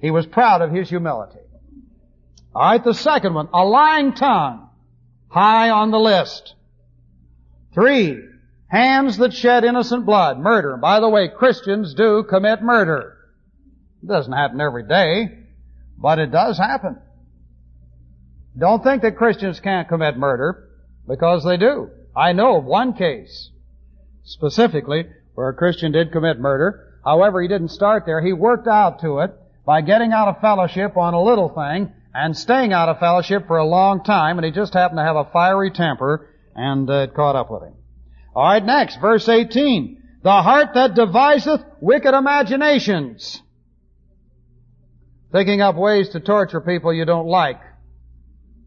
He 0.00 0.10
was 0.10 0.26
proud 0.26 0.62
of 0.62 0.72
his 0.72 0.88
humility. 0.88 1.38
Alright, 2.54 2.84
the 2.84 2.94
second 2.94 3.34
one, 3.34 3.48
a 3.52 3.64
lying 3.64 4.14
tongue. 4.14 4.68
High 5.28 5.70
on 5.70 5.90
the 5.90 5.98
list. 5.98 6.54
Three, 7.72 8.18
hands 8.66 9.18
that 9.18 9.32
shed 9.32 9.62
innocent 9.64 10.04
blood. 10.04 10.38
Murder. 10.38 10.76
By 10.76 11.00
the 11.00 11.08
way, 11.08 11.28
Christians 11.28 11.94
do 11.94 12.24
commit 12.28 12.62
murder. 12.62 13.16
It 14.02 14.08
doesn't 14.08 14.32
happen 14.32 14.60
every 14.60 14.88
day, 14.88 15.38
but 15.96 16.18
it 16.18 16.32
does 16.32 16.58
happen. 16.58 16.98
Don't 18.58 18.82
think 18.82 19.02
that 19.02 19.16
Christians 19.16 19.60
can't 19.60 19.88
commit 19.88 20.16
murder, 20.16 20.68
because 21.06 21.44
they 21.44 21.56
do. 21.56 21.90
I 22.16 22.32
know 22.32 22.56
of 22.56 22.64
one 22.64 22.94
case, 22.94 23.50
specifically, 24.24 25.04
where 25.34 25.48
a 25.48 25.54
Christian 25.54 25.92
did 25.92 26.10
commit 26.10 26.40
murder. 26.40 26.98
However, 27.04 27.40
he 27.40 27.48
didn't 27.48 27.68
start 27.68 28.04
there. 28.06 28.20
He 28.20 28.32
worked 28.32 28.66
out 28.66 29.00
to 29.00 29.20
it 29.20 29.30
by 29.70 29.82
getting 29.82 30.10
out 30.10 30.26
of 30.26 30.40
fellowship 30.40 30.96
on 30.96 31.14
a 31.14 31.22
little 31.22 31.48
thing 31.48 31.92
and 32.12 32.36
staying 32.36 32.72
out 32.72 32.88
of 32.88 32.98
fellowship 32.98 33.46
for 33.46 33.58
a 33.58 33.64
long 33.64 34.02
time, 34.02 34.36
and 34.36 34.44
he 34.44 34.50
just 34.50 34.74
happened 34.74 34.98
to 34.98 35.04
have 35.04 35.14
a 35.14 35.30
fiery 35.32 35.70
temper, 35.70 36.28
and 36.56 36.90
uh, 36.90 37.04
it 37.04 37.14
caught 37.14 37.36
up 37.36 37.52
with 37.52 37.62
him. 37.62 37.74
Alright, 38.34 38.64
next, 38.64 39.00
verse 39.00 39.28
18. 39.28 40.02
The 40.24 40.42
heart 40.42 40.70
that 40.74 40.96
deviseth 40.96 41.60
wicked 41.80 42.12
imaginations. 42.12 43.40
Thinking 45.30 45.60
up 45.60 45.76
ways 45.76 46.08
to 46.08 46.18
torture 46.18 46.60
people 46.60 46.92
you 46.92 47.04
don't 47.04 47.28
like. 47.28 47.60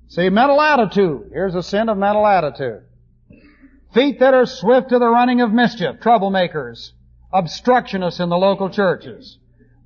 See, 0.08 0.30
mental 0.30 0.62
attitude. 0.62 1.32
Here's 1.34 1.54
a 1.54 1.64
sin 1.64 1.90
of 1.90 1.98
mental 1.98 2.26
attitude. 2.26 2.84
Feet 3.94 4.22
that 4.22 4.34
are 4.34 4.46
swift 4.46 4.88
to 4.92 5.00
the 5.00 5.10
running 5.10 5.42
of 5.42 5.52
mischief. 5.52 5.98
Troublemakers. 6.02 6.92
Obstructionists 7.34 8.22
in 8.22 8.30
the 8.30 8.38
local 8.38 8.70
churches. 8.70 9.38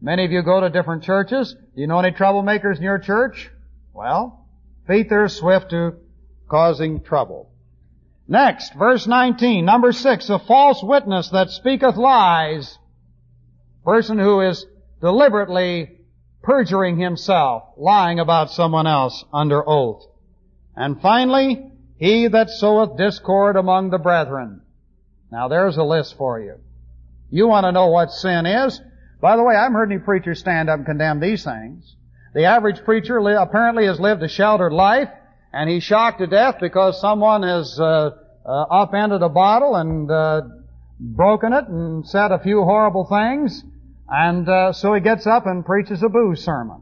Many 0.02 0.26
of 0.26 0.32
you 0.32 0.44
go 0.44 0.62
to 0.62 0.70
different 0.70 1.04
churches. 1.04 1.54
Do 1.54 1.82
you 1.82 1.88
know 1.88 2.00
any 2.00 2.12
troublemakers 2.12 2.78
in 2.78 2.84
your 2.84 3.00
church? 3.00 3.50
Well, 3.94 4.46
feet 4.86 5.12
are 5.12 5.28
swift 5.28 5.72
to 5.72 5.96
causing 6.48 7.02
trouble. 7.02 7.50
Next, 8.28 8.74
verse 8.74 9.08
19, 9.08 9.66
number 9.66 9.92
6, 9.92 10.30
a 10.30 10.40
false 10.40 10.84
witness 10.84 11.30
that 11.30 11.50
speaketh 11.50 11.96
lies. 11.96 12.78
Person 13.86 14.20
who 14.20 14.42
is 14.42 14.66
deliberately 15.02 15.98
perjuring 16.44 16.98
himself, 16.98 17.64
lying 17.78 18.20
about 18.20 18.52
someone 18.52 18.86
else 18.86 19.24
under 19.34 19.68
oath. 19.68 20.06
And 20.76 21.02
finally, 21.02 21.72
he 21.98 22.28
that 22.28 22.50
soweth 22.50 22.98
discord 22.98 23.56
among 23.56 23.90
the 23.90 23.98
brethren. 23.98 24.62
Now 25.32 25.48
there's 25.48 25.78
a 25.78 25.84
list 25.84 26.18
for 26.18 26.40
you. 26.40 26.56
You 27.30 27.48
want 27.48 27.66
to 27.66 27.72
know 27.72 27.88
what 27.88 28.12
sin 28.12 28.46
is? 28.46 28.80
By 29.20 29.36
the 29.36 29.44
way, 29.44 29.56
I 29.56 29.64
haven't 29.64 29.76
heard 29.76 29.92
any 29.92 30.00
preachers 30.00 30.40
stand 30.40 30.70
up 30.70 30.78
and 30.78 30.86
condemn 30.86 31.20
these 31.20 31.44
things. 31.44 31.96
The 32.34 32.46
average 32.46 32.84
preacher 32.84 33.22
li- 33.22 33.34
apparently 33.34 33.86
has 33.88 34.00
lived 34.00 34.22
a 34.22 34.28
sheltered 34.28 34.74
life, 34.74 35.10
and 35.52 35.70
he's 35.70 35.84
shocked 35.84 36.20
to 36.20 36.28
death 36.28 36.58
because 36.62 37.02
someone 37.02 37.42
has 37.42 37.80
uh, 37.80 38.12
uh, 38.46 38.66
upended 38.70 39.24
a 39.24 39.30
bottle 39.30 39.76
and 39.76 40.12
uh, 40.12 40.42
broken 41.00 41.54
it 41.54 41.68
and 41.68 42.08
said 42.08 42.32
a 42.32 42.40
few 42.40 42.64
horrible 42.64 43.06
things, 43.06 43.64
and 44.08 44.48
uh, 44.48 44.72
so 44.74 44.94
he 44.94 45.02
gets 45.02 45.26
up 45.26 45.48
and 45.48 45.66
preaches 45.66 46.04
a 46.04 46.10
booze 46.10 46.44
sermon. 46.44 46.82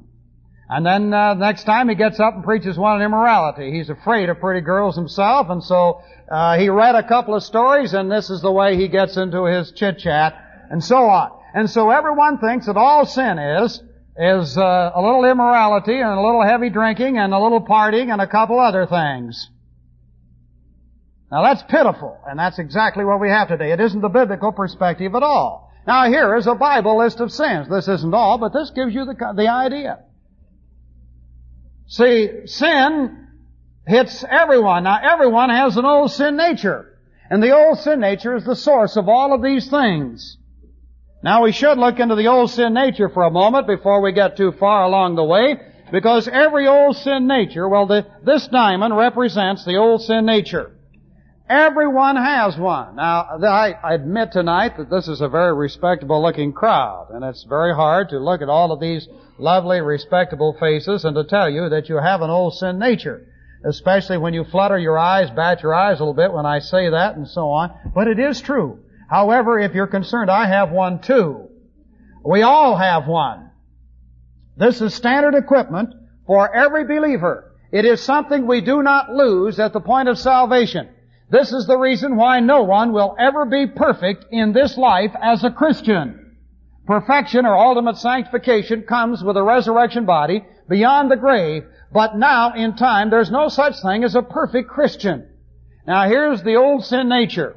And 0.68 0.86
then 0.86 1.14
uh, 1.14 1.36
next 1.36 1.64
time 1.66 1.90
he 1.90 1.96
gets 1.96 2.20
up 2.20 2.34
and 2.34 2.44
preaches 2.44 2.78
one 2.78 2.94
on 2.94 3.02
immorality. 3.02 3.72
He's 3.72 3.90
afraid 3.90 4.30
of 4.30 4.40
pretty 4.40 4.62
girls 4.62 4.96
himself, 4.96 5.50
and 5.50 5.64
so 5.64 6.02
uh, 6.30 6.58
he 6.58 6.70
read 6.70 6.96
a 6.96 7.08
couple 7.08 7.36
of 7.36 7.44
stories, 7.44 7.94
and 7.94 8.12
this 8.12 8.30
is 8.30 8.42
the 8.42 8.52
way 8.52 8.76
he 8.76 8.88
gets 8.88 9.16
into 9.16 9.46
his 9.46 9.72
chit 9.72 10.00
chat, 10.00 10.34
and 10.70 10.84
so 10.84 10.98
on. 10.98 11.32
And 11.56 11.70
so 11.70 11.90
everyone 11.90 12.38
thinks 12.40 12.66
that 12.66 12.76
all 12.76 13.06
sin 13.06 13.40
is 13.40 13.82
is 14.18 14.58
uh, 14.58 14.92
a 14.94 15.02
little 15.02 15.24
immorality 15.24 15.96
and 15.96 16.12
a 16.12 16.22
little 16.22 16.44
heavy 16.44 16.70
drinking 16.70 17.18
and 17.18 17.34
a 17.34 17.40
little 17.40 17.62
partying 17.62 18.12
and 18.12 18.22
a 18.22 18.28
couple 18.28 18.60
other 18.60 18.86
things. 18.86 19.50
Now 21.32 21.44
that's 21.44 21.64
pitiful, 21.64 22.20
and 22.28 22.38
that's 22.38 22.60
exactly 22.60 23.06
what 23.06 23.22
we 23.22 23.30
have 23.30 23.48
today. 23.48 23.72
It 23.72 23.80
isn't 23.80 24.02
the 24.02 24.10
biblical 24.10 24.52
perspective 24.52 25.16
at 25.16 25.24
all. 25.24 25.72
Now 25.88 26.08
here 26.08 26.36
is 26.36 26.46
a 26.46 26.56
Bible 26.56 26.98
list 26.98 27.22
of 27.22 27.32
sins. 27.32 27.70
This 27.70 27.88
isn't 27.88 28.14
all, 28.14 28.38
but 28.38 28.52
this 28.52 28.72
gives 28.72 28.94
you 28.94 29.06
the, 29.06 29.16
the 29.36 29.48
idea. 29.48 30.00
See, 31.88 32.48
sin 32.48 33.28
hits 33.88 34.26
everyone. 34.30 34.84
Now 34.84 35.00
everyone 35.02 35.52
has 35.52 35.78
an 35.78 35.86
old 35.86 36.12
sin 36.12 36.36
nature. 36.36 37.00
And 37.30 37.42
the 37.42 37.56
old 37.56 37.80
sin 37.80 38.02
nature 38.02 38.36
is 38.36 38.44
the 38.44 38.58
source 38.58 38.98
of 38.98 39.08
all 39.08 39.34
of 39.34 39.42
these 39.42 39.70
things. 39.70 40.38
Now 41.26 41.42
we 41.42 41.54
should 41.54 41.80
look 41.80 42.00
into 42.00 42.14
the 42.14 42.28
old 42.28 42.52
sin 42.52 42.76
nature 42.76 43.10
for 43.10 43.24
a 43.24 43.32
moment 43.32 43.66
before 43.66 44.00
we 44.00 44.12
get 44.12 44.38
too 44.38 44.52
far 44.60 44.84
along 44.84 45.16
the 45.16 45.24
way, 45.24 45.60
because 45.92 46.28
every 46.28 46.68
old 46.68 46.98
sin 46.98 47.26
nature, 47.26 47.68
well, 47.68 47.88
the, 47.88 48.06
this 48.24 48.48
diamond 48.48 48.96
represents 48.96 49.66
the 49.66 49.78
old 49.78 50.04
sin 50.04 50.28
nature. 50.28 50.78
Everyone 51.50 52.16
has 52.16 52.56
one. 52.60 52.98
Now, 52.98 53.40
I 53.44 53.74
admit 53.96 54.34
tonight 54.34 54.78
that 54.78 54.92
this 54.92 55.08
is 55.08 55.22
a 55.22 55.28
very 55.28 55.56
respectable 55.56 56.22
looking 56.22 56.54
crowd, 56.54 57.08
and 57.10 57.26
it's 57.26 57.44
very 57.44 57.74
hard 57.74 58.10
to 58.10 58.20
look 58.20 58.44
at 58.44 58.50
all 58.50 58.72
of 58.72 58.80
these 58.80 59.08
lovely, 59.40 59.82
respectable 59.82 60.56
faces 60.60 61.06
and 61.06 61.16
to 61.16 61.24
tell 61.24 61.50
you 61.50 61.70
that 61.70 61.90
you 61.90 61.96
have 61.96 62.22
an 62.22 62.30
old 62.30 62.54
sin 62.54 62.78
nature. 62.78 63.26
Especially 63.68 64.20
when 64.20 64.36
you 64.36 64.44
flutter 64.44 64.78
your 64.78 65.00
eyes, 65.00 65.32
bat 65.32 65.64
your 65.64 65.74
eyes 65.74 66.00
a 66.00 66.04
little 66.04 66.14
bit 66.14 66.32
when 66.32 66.46
I 66.46 66.60
say 66.60 66.92
that 66.92 67.16
and 67.16 67.28
so 67.28 67.50
on. 67.50 67.72
But 67.96 68.08
it 68.08 68.20
is 68.20 68.42
true. 68.42 68.85
However, 69.16 69.58
if 69.58 69.74
you're 69.74 69.88
concerned, 69.88 70.30
I 70.30 70.46
have 70.46 70.72
one 70.72 71.00
too. 71.00 71.48
We 72.26 72.42
all 72.42 72.76
have 72.76 73.08
one. 73.08 73.50
This 74.58 74.82
is 74.82 74.94
standard 74.94 75.36
equipment 75.36 75.94
for 76.28 76.54
every 76.54 76.84
believer. 76.84 77.56
It 77.72 77.86
is 77.86 78.04
something 78.04 78.46
we 78.46 78.60
do 78.60 78.84
not 78.84 79.14
lose 79.14 79.58
at 79.58 79.72
the 79.72 79.80
point 79.80 80.10
of 80.10 80.20
salvation. 80.20 80.90
This 81.30 81.54
is 81.54 81.66
the 81.66 81.78
reason 81.78 82.18
why 82.18 82.42
no 82.42 82.64
one 82.64 82.92
will 82.92 83.16
ever 83.18 83.46
be 83.46 83.68
perfect 83.68 84.26
in 84.32 84.52
this 84.52 84.78
life 84.78 85.16
as 85.22 85.46
a 85.46 85.50
Christian. 85.50 86.36
Perfection 86.86 87.46
or 87.46 87.56
ultimate 87.56 87.96
sanctification 87.96 88.82
comes 88.82 89.24
with 89.24 89.38
a 89.38 89.44
resurrection 89.44 90.06
body 90.06 90.44
beyond 90.68 91.10
the 91.10 91.16
grave, 91.16 91.64
but 91.94 92.18
now 92.18 92.52
in 92.54 92.76
time 92.76 93.10
there's 93.10 93.32
no 93.32 93.48
such 93.48 93.82
thing 93.82 94.04
as 94.04 94.16
a 94.16 94.22
perfect 94.22 94.68
Christian. 94.68 95.30
Now 95.88 96.06
here's 96.10 96.44
the 96.44 96.56
old 96.56 96.84
sin 96.84 97.08
nature. 97.08 97.56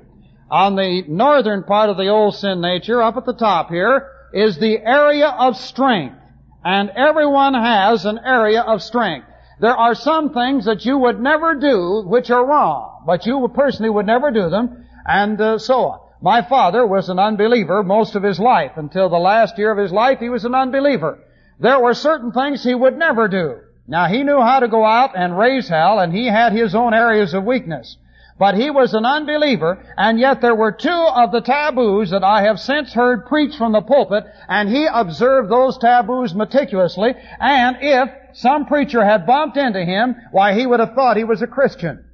On 0.50 0.76
the 0.76 1.04
northern 1.06 1.62
part 1.62 1.90
of 1.90 1.96
the 1.96 2.08
old 2.08 2.34
sin 2.34 2.60
nature, 2.60 3.02
up 3.02 3.16
at 3.16 3.26
the 3.26 3.34
top 3.34 3.68
here, 3.68 4.10
is 4.32 4.58
the 4.58 4.78
area 4.78 5.28
of 5.28 5.56
strength. 5.56 6.16
And 6.64 6.90
everyone 6.90 7.54
has 7.54 8.04
an 8.04 8.18
area 8.24 8.62
of 8.62 8.82
strength. 8.82 9.26
There 9.60 9.76
are 9.76 9.94
some 9.94 10.32
things 10.32 10.64
that 10.64 10.84
you 10.84 10.98
would 10.98 11.20
never 11.20 11.54
do 11.54 12.02
which 12.06 12.30
are 12.30 12.46
wrong, 12.46 13.02
but 13.06 13.26
you 13.26 13.50
personally 13.54 13.90
would 13.90 14.06
never 14.06 14.30
do 14.30 14.48
them, 14.48 14.86
and 15.06 15.40
uh, 15.40 15.58
so 15.58 15.74
on. 15.86 16.00
My 16.20 16.42
father 16.42 16.86
was 16.86 17.08
an 17.08 17.18
unbeliever 17.18 17.82
most 17.82 18.14
of 18.14 18.22
his 18.22 18.40
life. 18.40 18.72
Until 18.76 19.08
the 19.08 19.18
last 19.18 19.58
year 19.58 19.70
of 19.70 19.78
his 19.78 19.92
life, 19.92 20.18
he 20.18 20.28
was 20.28 20.44
an 20.44 20.54
unbeliever. 20.54 21.18
There 21.60 21.80
were 21.80 21.94
certain 21.94 22.32
things 22.32 22.62
he 22.62 22.74
would 22.74 22.96
never 22.96 23.28
do. 23.28 23.58
Now, 23.86 24.06
he 24.06 24.22
knew 24.22 24.40
how 24.40 24.60
to 24.60 24.68
go 24.68 24.84
out 24.84 25.16
and 25.16 25.38
raise 25.38 25.68
hell, 25.68 25.98
and 25.98 26.12
he 26.12 26.26
had 26.26 26.52
his 26.52 26.74
own 26.74 26.94
areas 26.94 27.34
of 27.34 27.44
weakness. 27.44 27.96
But 28.38 28.54
he 28.54 28.70
was 28.70 28.94
an 28.94 29.04
unbeliever, 29.04 29.82
and 29.96 30.18
yet 30.18 30.40
there 30.40 30.54
were 30.54 30.70
two 30.70 30.88
of 30.88 31.32
the 31.32 31.40
taboos 31.40 32.10
that 32.10 32.22
I 32.22 32.42
have 32.42 32.60
since 32.60 32.92
heard 32.92 33.26
preached 33.26 33.58
from 33.58 33.72
the 33.72 33.80
pulpit, 33.80 34.24
and 34.48 34.68
he 34.68 34.86
observed 34.86 35.50
those 35.50 35.76
taboos 35.78 36.34
meticulously, 36.34 37.14
and 37.40 37.78
if 37.80 38.08
some 38.34 38.66
preacher 38.66 39.04
had 39.04 39.26
bumped 39.26 39.56
into 39.56 39.84
him, 39.84 40.14
why 40.30 40.54
he 40.54 40.66
would 40.66 40.78
have 40.78 40.94
thought 40.94 41.16
he 41.16 41.24
was 41.24 41.42
a 41.42 41.48
Christian. 41.48 42.04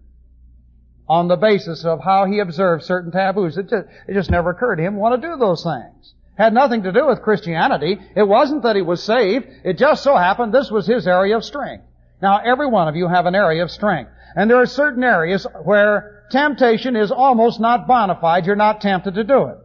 On 1.07 1.29
the 1.29 1.37
basis 1.37 1.85
of 1.85 2.01
how 2.03 2.25
he 2.25 2.39
observed 2.39 2.85
certain 2.85 3.13
taboos. 3.13 3.59
It 3.59 3.69
just, 3.69 3.87
it 4.09 4.15
just 4.15 4.31
never 4.31 4.51
occurred 4.51 4.77
to 4.77 4.83
him 4.83 4.95
to 4.95 4.99
want 4.99 5.21
to 5.21 5.29
do 5.29 5.37
those 5.37 5.63
things. 5.63 6.15
Had 6.39 6.55
nothing 6.55 6.85
to 6.85 6.93
do 6.93 7.07
with 7.07 7.21
Christianity. 7.21 7.99
It 8.17 8.27
wasn't 8.27 8.63
that 8.63 8.75
he 8.75 8.81
was 8.81 9.03
saved. 9.03 9.47
It 9.65 9.77
just 9.77 10.03
so 10.03 10.17
happened 10.17 10.55
this 10.55 10.71
was 10.71 10.87
his 10.87 11.07
area 11.07 11.37
of 11.37 11.45
strength. 11.45 11.85
Now 12.23 12.39
every 12.39 12.67
one 12.67 12.89
of 12.89 12.97
you 12.97 13.07
have 13.07 13.27
an 13.27 13.35
area 13.35 13.63
of 13.63 13.71
strength. 13.71 14.11
And 14.35 14.51
there 14.51 14.57
are 14.57 14.67
certain 14.67 15.05
areas 15.05 15.47
where 15.63 16.14
temptation 16.35 16.97
is 16.97 17.11
almost 17.11 17.61
not 17.61 17.87
bona 17.87 18.19
fide. 18.21 18.45
You're 18.45 18.57
not 18.57 18.81
tempted 18.81 19.15
to 19.15 19.25
do 19.25 19.45
it. 19.45 19.59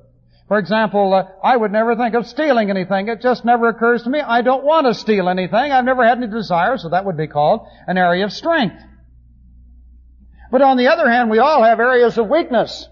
For 0.47 0.57
example, 0.57 1.13
uh, 1.13 1.23
I 1.43 1.55
would 1.55 1.71
never 1.71 1.95
think 1.95 2.15
of 2.15 2.27
stealing 2.27 2.69
anything. 2.69 3.07
It 3.07 3.21
just 3.21 3.43
never 3.43 3.67
occurs 3.69 4.03
to 4.03 4.09
me. 4.09 4.19
I 4.19 4.41
don't 4.41 4.63
want 4.63 4.87
to 4.87 4.93
steal 4.93 5.29
anything. 5.29 5.71
I've 5.71 5.85
never 5.85 6.05
had 6.07 6.17
any 6.17 6.27
desire, 6.27 6.77
so 6.77 6.89
that 6.89 7.05
would 7.05 7.17
be 7.17 7.27
called 7.27 7.67
an 7.87 7.97
area 7.97 8.25
of 8.25 8.31
strength. 8.31 8.81
But 10.51 10.61
on 10.61 10.77
the 10.77 10.87
other 10.87 11.09
hand, 11.09 11.29
we 11.29 11.39
all 11.39 11.63
have 11.63 11.79
areas 11.79 12.17
of 12.17 12.27
weakness. 12.27 12.87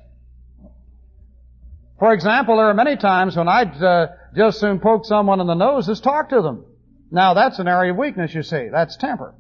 For 2.00 2.14
example, 2.14 2.58
there 2.58 2.68
are 2.68 2.76
many 2.76 2.96
times 2.96 3.36
when 3.36 3.48
I'd 3.48 3.82
uh, 3.82 4.08
just 4.36 4.60
soon 4.60 4.80
poke 4.80 5.06
someone 5.06 5.40
in 5.40 5.48
the 5.48 5.56
nose 5.56 5.90
as 5.90 6.00
talk 6.00 6.30
to 6.30 6.42
them. 6.42 6.66
Now 7.10 7.34
that's 7.34 7.58
an 7.58 7.68
area 7.68 7.92
of 7.92 7.98
weakness, 7.98 8.36
you 8.36 8.44
see. 8.44 8.70
That's 8.72 8.98
temper. 8.98 9.34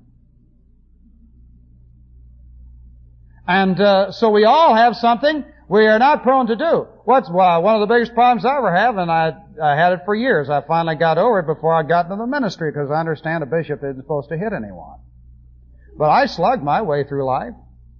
And 3.48 3.80
uh, 3.80 4.12
so 4.12 4.30
we 4.30 4.44
all 4.44 4.76
have 4.76 4.96
something 4.96 5.46
we 5.70 5.86
are 5.88 6.00
not 6.00 6.24
prone 6.24 6.48
to 6.48 6.56
do. 6.56 6.88
What's 7.04 7.30
well, 7.30 7.62
one 7.62 7.76
of 7.76 7.88
the 7.88 7.94
biggest 7.94 8.14
problems 8.14 8.46
I 8.46 8.58
ever 8.58 8.74
have, 8.74 8.98
and 8.98 9.12
I, 9.12 9.34
I 9.62 9.76
had 9.76 9.94
it 9.94 10.00
for 10.06 10.16
years. 10.16 10.50
I 10.50 10.62
finally 10.62 10.96
got 10.96 11.18
over 11.18 11.40
it 11.40 11.48
before 11.48 11.74
I 11.74 11.84
got 11.84 12.06
into 12.06 12.18
the 12.18 12.28
ministry 12.28 12.72
because 12.72 12.90
I 12.90 13.00
understand 13.00 13.44
a 13.44 13.46
bishop 13.46 13.84
isn't 13.84 14.02
supposed 14.02 14.30
to 14.30 14.38
hit 14.38 14.54
anyone. 14.54 15.00
But 15.98 16.10
I 16.10 16.26
slugged 16.26 16.64
my 16.64 16.82
way 16.82 17.04
through 17.04 17.26
life. 17.26 17.54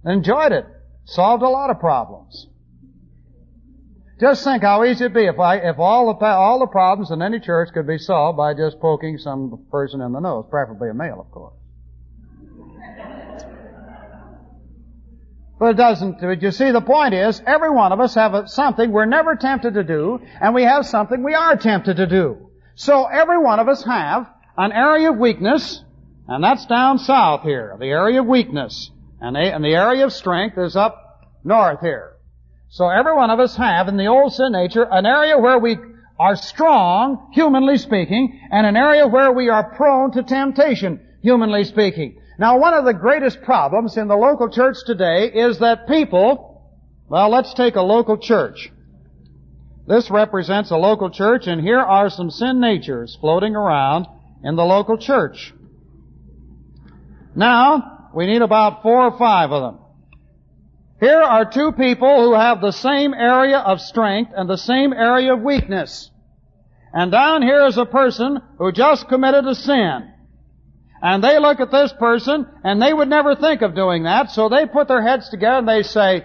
Enjoyed 0.04 0.52
it. 0.52 0.66
Solved 1.04 1.42
a 1.42 1.48
lot 1.48 1.70
of 1.70 1.80
problems. 1.80 2.46
Just 4.20 4.44
think 4.44 4.62
how 4.62 4.84
easy 4.84 5.04
it'd 5.04 5.14
be 5.14 5.26
if 5.26 5.38
I, 5.38 5.56
if 5.56 5.78
all 5.78 6.12
the, 6.12 6.26
all 6.26 6.58
the 6.58 6.66
problems 6.66 7.10
in 7.10 7.22
any 7.22 7.38
church 7.38 7.68
could 7.72 7.86
be 7.86 7.98
solved 7.98 8.36
by 8.36 8.52
just 8.54 8.80
poking 8.80 9.16
some 9.18 9.66
person 9.70 10.00
in 10.00 10.12
the 10.12 10.20
nose, 10.20 10.46
preferably 10.50 10.90
a 10.90 10.94
male, 10.94 11.20
of 11.20 11.30
course. 11.30 11.57
But 15.58 15.70
it 15.70 15.76
doesn't, 15.76 16.20
but 16.20 16.40
you 16.40 16.52
see 16.52 16.70
the 16.70 16.80
point 16.80 17.14
is, 17.14 17.42
every 17.44 17.70
one 17.70 17.90
of 17.92 17.98
us 17.98 18.14
have 18.14 18.48
something 18.48 18.92
we're 18.92 19.06
never 19.06 19.34
tempted 19.34 19.74
to 19.74 19.82
do, 19.82 20.20
and 20.40 20.54
we 20.54 20.62
have 20.62 20.86
something 20.86 21.22
we 21.24 21.34
are 21.34 21.56
tempted 21.56 21.96
to 21.96 22.06
do. 22.06 22.50
So 22.76 23.06
every 23.06 23.38
one 23.38 23.58
of 23.58 23.68
us 23.68 23.82
have 23.84 24.28
an 24.56 24.70
area 24.70 25.10
of 25.10 25.18
weakness, 25.18 25.82
and 26.28 26.44
that's 26.44 26.64
down 26.66 26.98
south 26.98 27.42
here, 27.42 27.76
the 27.80 27.86
area 27.86 28.20
of 28.20 28.26
weakness. 28.26 28.90
And 29.20 29.34
the 29.34 29.74
area 29.74 30.04
of 30.04 30.12
strength 30.12 30.56
is 30.58 30.76
up 30.76 31.26
north 31.42 31.80
here. 31.80 32.12
So 32.68 32.88
every 32.88 33.16
one 33.16 33.30
of 33.30 33.40
us 33.40 33.56
have 33.56 33.88
in 33.88 33.96
the 33.96 34.06
old 34.06 34.32
sin 34.32 34.52
nature 34.52 34.86
an 34.88 35.06
area 35.06 35.36
where 35.38 35.58
we 35.58 35.76
are 36.20 36.36
strong, 36.36 37.30
humanly 37.32 37.78
speaking, 37.78 38.40
and 38.52 38.64
an 38.64 38.76
area 38.76 39.08
where 39.08 39.32
we 39.32 39.48
are 39.48 39.74
prone 39.74 40.12
to 40.12 40.22
temptation, 40.22 41.00
humanly 41.22 41.64
speaking. 41.64 42.20
Now 42.38 42.60
one 42.60 42.72
of 42.72 42.84
the 42.84 42.94
greatest 42.94 43.42
problems 43.42 43.96
in 43.96 44.06
the 44.06 44.16
local 44.16 44.48
church 44.48 44.76
today 44.86 45.26
is 45.26 45.58
that 45.58 45.88
people, 45.88 46.62
well 47.08 47.30
let's 47.30 47.52
take 47.52 47.74
a 47.74 47.82
local 47.82 48.16
church. 48.16 48.70
This 49.88 50.08
represents 50.08 50.70
a 50.70 50.76
local 50.76 51.10
church 51.10 51.48
and 51.48 51.60
here 51.60 51.80
are 51.80 52.08
some 52.08 52.30
sin 52.30 52.60
natures 52.60 53.18
floating 53.20 53.56
around 53.56 54.06
in 54.44 54.54
the 54.54 54.64
local 54.64 54.98
church. 54.98 55.52
Now, 57.34 58.10
we 58.14 58.26
need 58.26 58.42
about 58.42 58.82
four 58.82 59.02
or 59.02 59.18
five 59.18 59.50
of 59.50 59.62
them. 59.62 59.80
Here 61.00 61.20
are 61.20 61.50
two 61.50 61.72
people 61.72 62.22
who 62.22 62.34
have 62.34 62.60
the 62.60 62.72
same 62.72 63.14
area 63.14 63.58
of 63.58 63.80
strength 63.80 64.32
and 64.34 64.48
the 64.48 64.56
same 64.56 64.92
area 64.92 65.32
of 65.32 65.42
weakness. 65.42 66.10
And 66.92 67.10
down 67.10 67.42
here 67.42 67.66
is 67.66 67.78
a 67.78 67.84
person 67.84 68.40
who 68.58 68.72
just 68.72 69.08
committed 69.08 69.46
a 69.46 69.54
sin. 69.54 70.12
And 71.02 71.22
they 71.22 71.38
look 71.38 71.60
at 71.60 71.70
this 71.70 71.92
person 71.98 72.46
and 72.64 72.82
they 72.82 72.92
would 72.92 73.08
never 73.08 73.36
think 73.36 73.62
of 73.62 73.74
doing 73.74 74.04
that, 74.04 74.30
so 74.30 74.48
they 74.48 74.66
put 74.66 74.88
their 74.88 75.02
heads 75.02 75.28
together 75.28 75.58
and 75.58 75.68
they 75.68 75.82
say, 75.82 76.24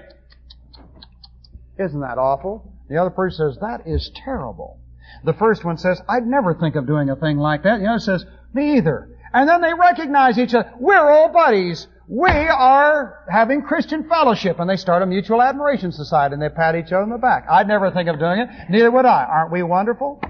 isn't 1.80 2.02
that 2.02 2.18
awful? 2.18 2.74
The 2.90 2.98
other 2.98 3.10
person 3.10 3.52
says, 3.52 3.60
that 3.62 3.88
is 3.88 4.12
terrible. 4.24 4.80
The 5.24 5.34
first 5.34 5.64
one 5.64 5.78
says, 5.78 6.02
I'd 6.10 6.26
never 6.26 6.54
think 6.54 6.76
of 6.76 6.88
doing 6.88 7.10
a 7.10 7.16
thing 7.16 7.38
like 7.38 7.64
that. 7.64 7.80
The 7.80 7.88
other 7.88 8.00
says, 8.00 8.26
me 8.54 8.78
either. 8.78 9.10
And 9.34 9.50
then 9.50 9.62
they 9.62 9.74
recognize 9.74 10.38
each 10.38 10.54
other. 10.54 10.72
We're 10.80 11.10
all 11.10 11.30
buddies. 11.30 11.88
We 12.08 12.30
are 12.30 13.26
having 13.32 13.64
Christian 13.64 14.08
fellowship. 14.08 14.60
And 14.60 14.70
they 14.70 14.76
start 14.76 15.02
a 15.02 15.06
mutual 15.06 15.42
admiration 15.42 15.92
society 15.92 16.34
and 16.34 16.42
they 16.42 16.50
pat 16.50 16.76
each 16.76 16.88
other 16.88 17.02
on 17.02 17.10
the 17.10 17.18
back. 17.18 17.46
I'd 17.50 17.68
never 17.68 17.90
think 17.92 18.10
of 18.10 18.20
doing 18.20 18.40
it. 18.40 18.50
Neither 18.70 18.92
would 18.92 19.06
I. 19.06 19.24
Aren't 19.24 19.52
we 19.52 19.64
wonderful? 19.64 20.22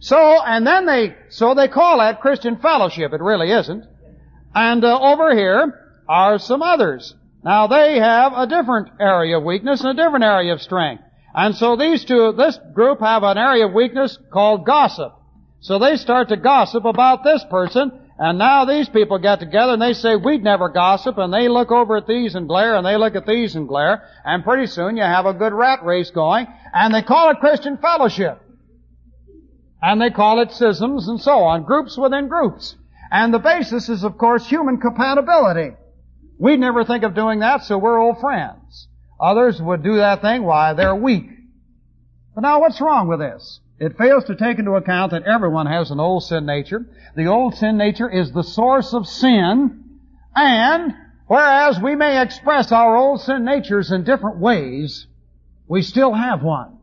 So, 0.00 0.42
and 0.44 0.66
then 0.66 0.86
they, 0.86 1.14
so 1.30 1.54
they 1.54 1.68
call 1.68 1.98
that 1.98 2.20
Christian 2.20 2.56
fellowship. 2.58 3.12
It 3.12 3.20
really 3.20 3.50
isn't. 3.50 3.84
And 4.54 4.84
uh, 4.84 4.98
over 5.00 5.34
here 5.34 5.98
are 6.08 6.38
some 6.38 6.62
others. 6.62 7.14
Now 7.42 7.66
they 7.66 7.98
have 7.98 8.32
a 8.34 8.46
different 8.46 8.88
area 9.00 9.38
of 9.38 9.44
weakness 9.44 9.80
and 9.82 9.98
a 9.98 10.02
different 10.02 10.24
area 10.24 10.52
of 10.52 10.62
strength. 10.62 11.02
And 11.34 11.56
so 11.56 11.76
these 11.76 12.04
two, 12.04 12.32
this 12.36 12.58
group 12.72 13.00
have 13.00 13.22
an 13.24 13.36
area 13.36 13.66
of 13.66 13.72
weakness 13.72 14.16
called 14.32 14.64
gossip. 14.64 15.12
So 15.60 15.78
they 15.78 15.96
start 15.96 16.28
to 16.28 16.36
gossip 16.36 16.84
about 16.84 17.24
this 17.24 17.44
person, 17.50 17.90
and 18.18 18.38
now 18.38 18.66
these 18.66 18.88
people 18.88 19.18
get 19.18 19.40
together 19.40 19.72
and 19.72 19.82
they 19.82 19.94
say, 19.94 20.14
we'd 20.14 20.44
never 20.44 20.68
gossip, 20.68 21.18
and 21.18 21.32
they 21.32 21.48
look 21.48 21.72
over 21.72 21.96
at 21.96 22.06
these 22.06 22.34
and 22.34 22.46
glare, 22.46 22.76
and 22.76 22.86
they 22.86 22.96
look 22.96 23.16
at 23.16 23.26
these 23.26 23.56
and 23.56 23.66
glare, 23.66 24.06
and 24.24 24.44
pretty 24.44 24.66
soon 24.66 24.96
you 24.96 25.02
have 25.02 25.26
a 25.26 25.32
good 25.32 25.52
rat 25.52 25.82
race 25.82 26.10
going, 26.10 26.46
and 26.72 26.94
they 26.94 27.02
call 27.02 27.30
it 27.30 27.40
Christian 27.40 27.78
fellowship. 27.78 28.40
And 29.86 30.00
they 30.00 30.08
call 30.08 30.40
it 30.40 30.50
schisms 30.50 31.08
and 31.08 31.20
so 31.20 31.40
on, 31.40 31.64
groups 31.64 31.98
within 31.98 32.26
groups. 32.26 32.74
And 33.10 33.34
the 33.34 33.38
basis 33.38 33.90
is, 33.90 34.02
of 34.02 34.16
course, 34.16 34.48
human 34.48 34.78
compatibility. 34.78 35.76
We'd 36.38 36.58
never 36.58 36.86
think 36.86 37.04
of 37.04 37.14
doing 37.14 37.40
that, 37.40 37.64
so 37.64 37.76
we're 37.76 37.98
old 37.98 38.18
friends. 38.18 38.88
Others 39.20 39.60
would 39.60 39.82
do 39.82 39.96
that 39.96 40.22
thing, 40.22 40.42
why, 40.42 40.72
they're 40.72 40.94
weak. 40.94 41.28
But 42.34 42.40
now 42.40 42.60
what's 42.60 42.80
wrong 42.80 43.08
with 43.08 43.18
this? 43.18 43.60
It 43.78 43.98
fails 43.98 44.24
to 44.24 44.36
take 44.36 44.58
into 44.58 44.72
account 44.72 45.10
that 45.10 45.24
everyone 45.24 45.66
has 45.66 45.90
an 45.90 46.00
old 46.00 46.22
sin 46.22 46.46
nature. 46.46 46.86
The 47.14 47.26
old 47.26 47.54
sin 47.54 47.76
nature 47.76 48.08
is 48.08 48.32
the 48.32 48.42
source 48.42 48.94
of 48.94 49.06
sin, 49.06 49.84
and 50.34 50.94
whereas 51.26 51.78
we 51.78 51.94
may 51.94 52.22
express 52.22 52.72
our 52.72 52.96
old 52.96 53.20
sin 53.20 53.44
natures 53.44 53.92
in 53.92 54.04
different 54.04 54.38
ways, 54.38 55.06
we 55.68 55.82
still 55.82 56.14
have 56.14 56.42
one. 56.42 56.78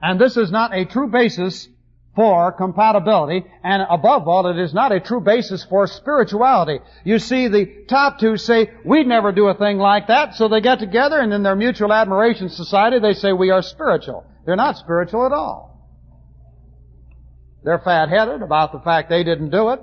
And 0.00 0.18
this 0.18 0.38
is 0.38 0.50
not 0.50 0.74
a 0.74 0.86
true 0.86 1.08
basis 1.08 1.68
for 2.14 2.52
compatibility, 2.52 3.44
and 3.64 3.82
above 3.90 4.28
all, 4.28 4.46
it 4.46 4.58
is 4.58 4.72
not 4.72 4.92
a 4.92 5.00
true 5.00 5.20
basis 5.20 5.64
for 5.64 5.86
spirituality. 5.86 6.78
You 7.04 7.18
see, 7.18 7.48
the 7.48 7.84
top 7.88 8.20
two 8.20 8.36
say, 8.36 8.70
we'd 8.84 9.06
never 9.06 9.32
do 9.32 9.48
a 9.48 9.54
thing 9.54 9.78
like 9.78 10.06
that, 10.06 10.34
so 10.34 10.48
they 10.48 10.60
get 10.60 10.78
together 10.78 11.18
and 11.18 11.32
in 11.32 11.42
their 11.42 11.56
mutual 11.56 11.92
admiration 11.92 12.48
society, 12.48 13.00
they 13.00 13.14
say 13.14 13.32
we 13.32 13.50
are 13.50 13.62
spiritual. 13.62 14.24
They're 14.46 14.54
not 14.54 14.76
spiritual 14.76 15.26
at 15.26 15.32
all. 15.32 15.72
They're 17.64 17.80
fat-headed 17.80 18.42
about 18.42 18.72
the 18.72 18.80
fact 18.80 19.08
they 19.08 19.24
didn't 19.24 19.50
do 19.50 19.70
it. 19.70 19.80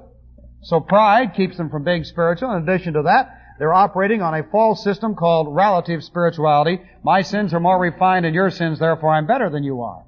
So 0.62 0.80
pride 0.80 1.34
keeps 1.36 1.58
them 1.58 1.70
from 1.70 1.84
being 1.84 2.04
spiritual. 2.04 2.56
In 2.56 2.64
addition 2.64 2.94
to 2.94 3.02
that, 3.04 3.38
they're 3.60 3.74
operating 3.74 4.22
on 4.22 4.36
a 4.36 4.44
false 4.52 4.84
system 4.84 5.16
called 5.16 5.54
relative 5.54 6.04
spirituality. 6.04 6.80
My 7.04 7.22
sins 7.24 7.54
are 7.54 7.60
more 7.60 7.80
refined 7.80 8.26
than 8.26 8.34
your 8.34 8.52
sins, 8.52 8.80
therefore 8.80 9.14
I'm 9.14 9.28
better 9.28 9.50
than 9.50 9.64
you 9.64 9.82
are. 9.82 10.06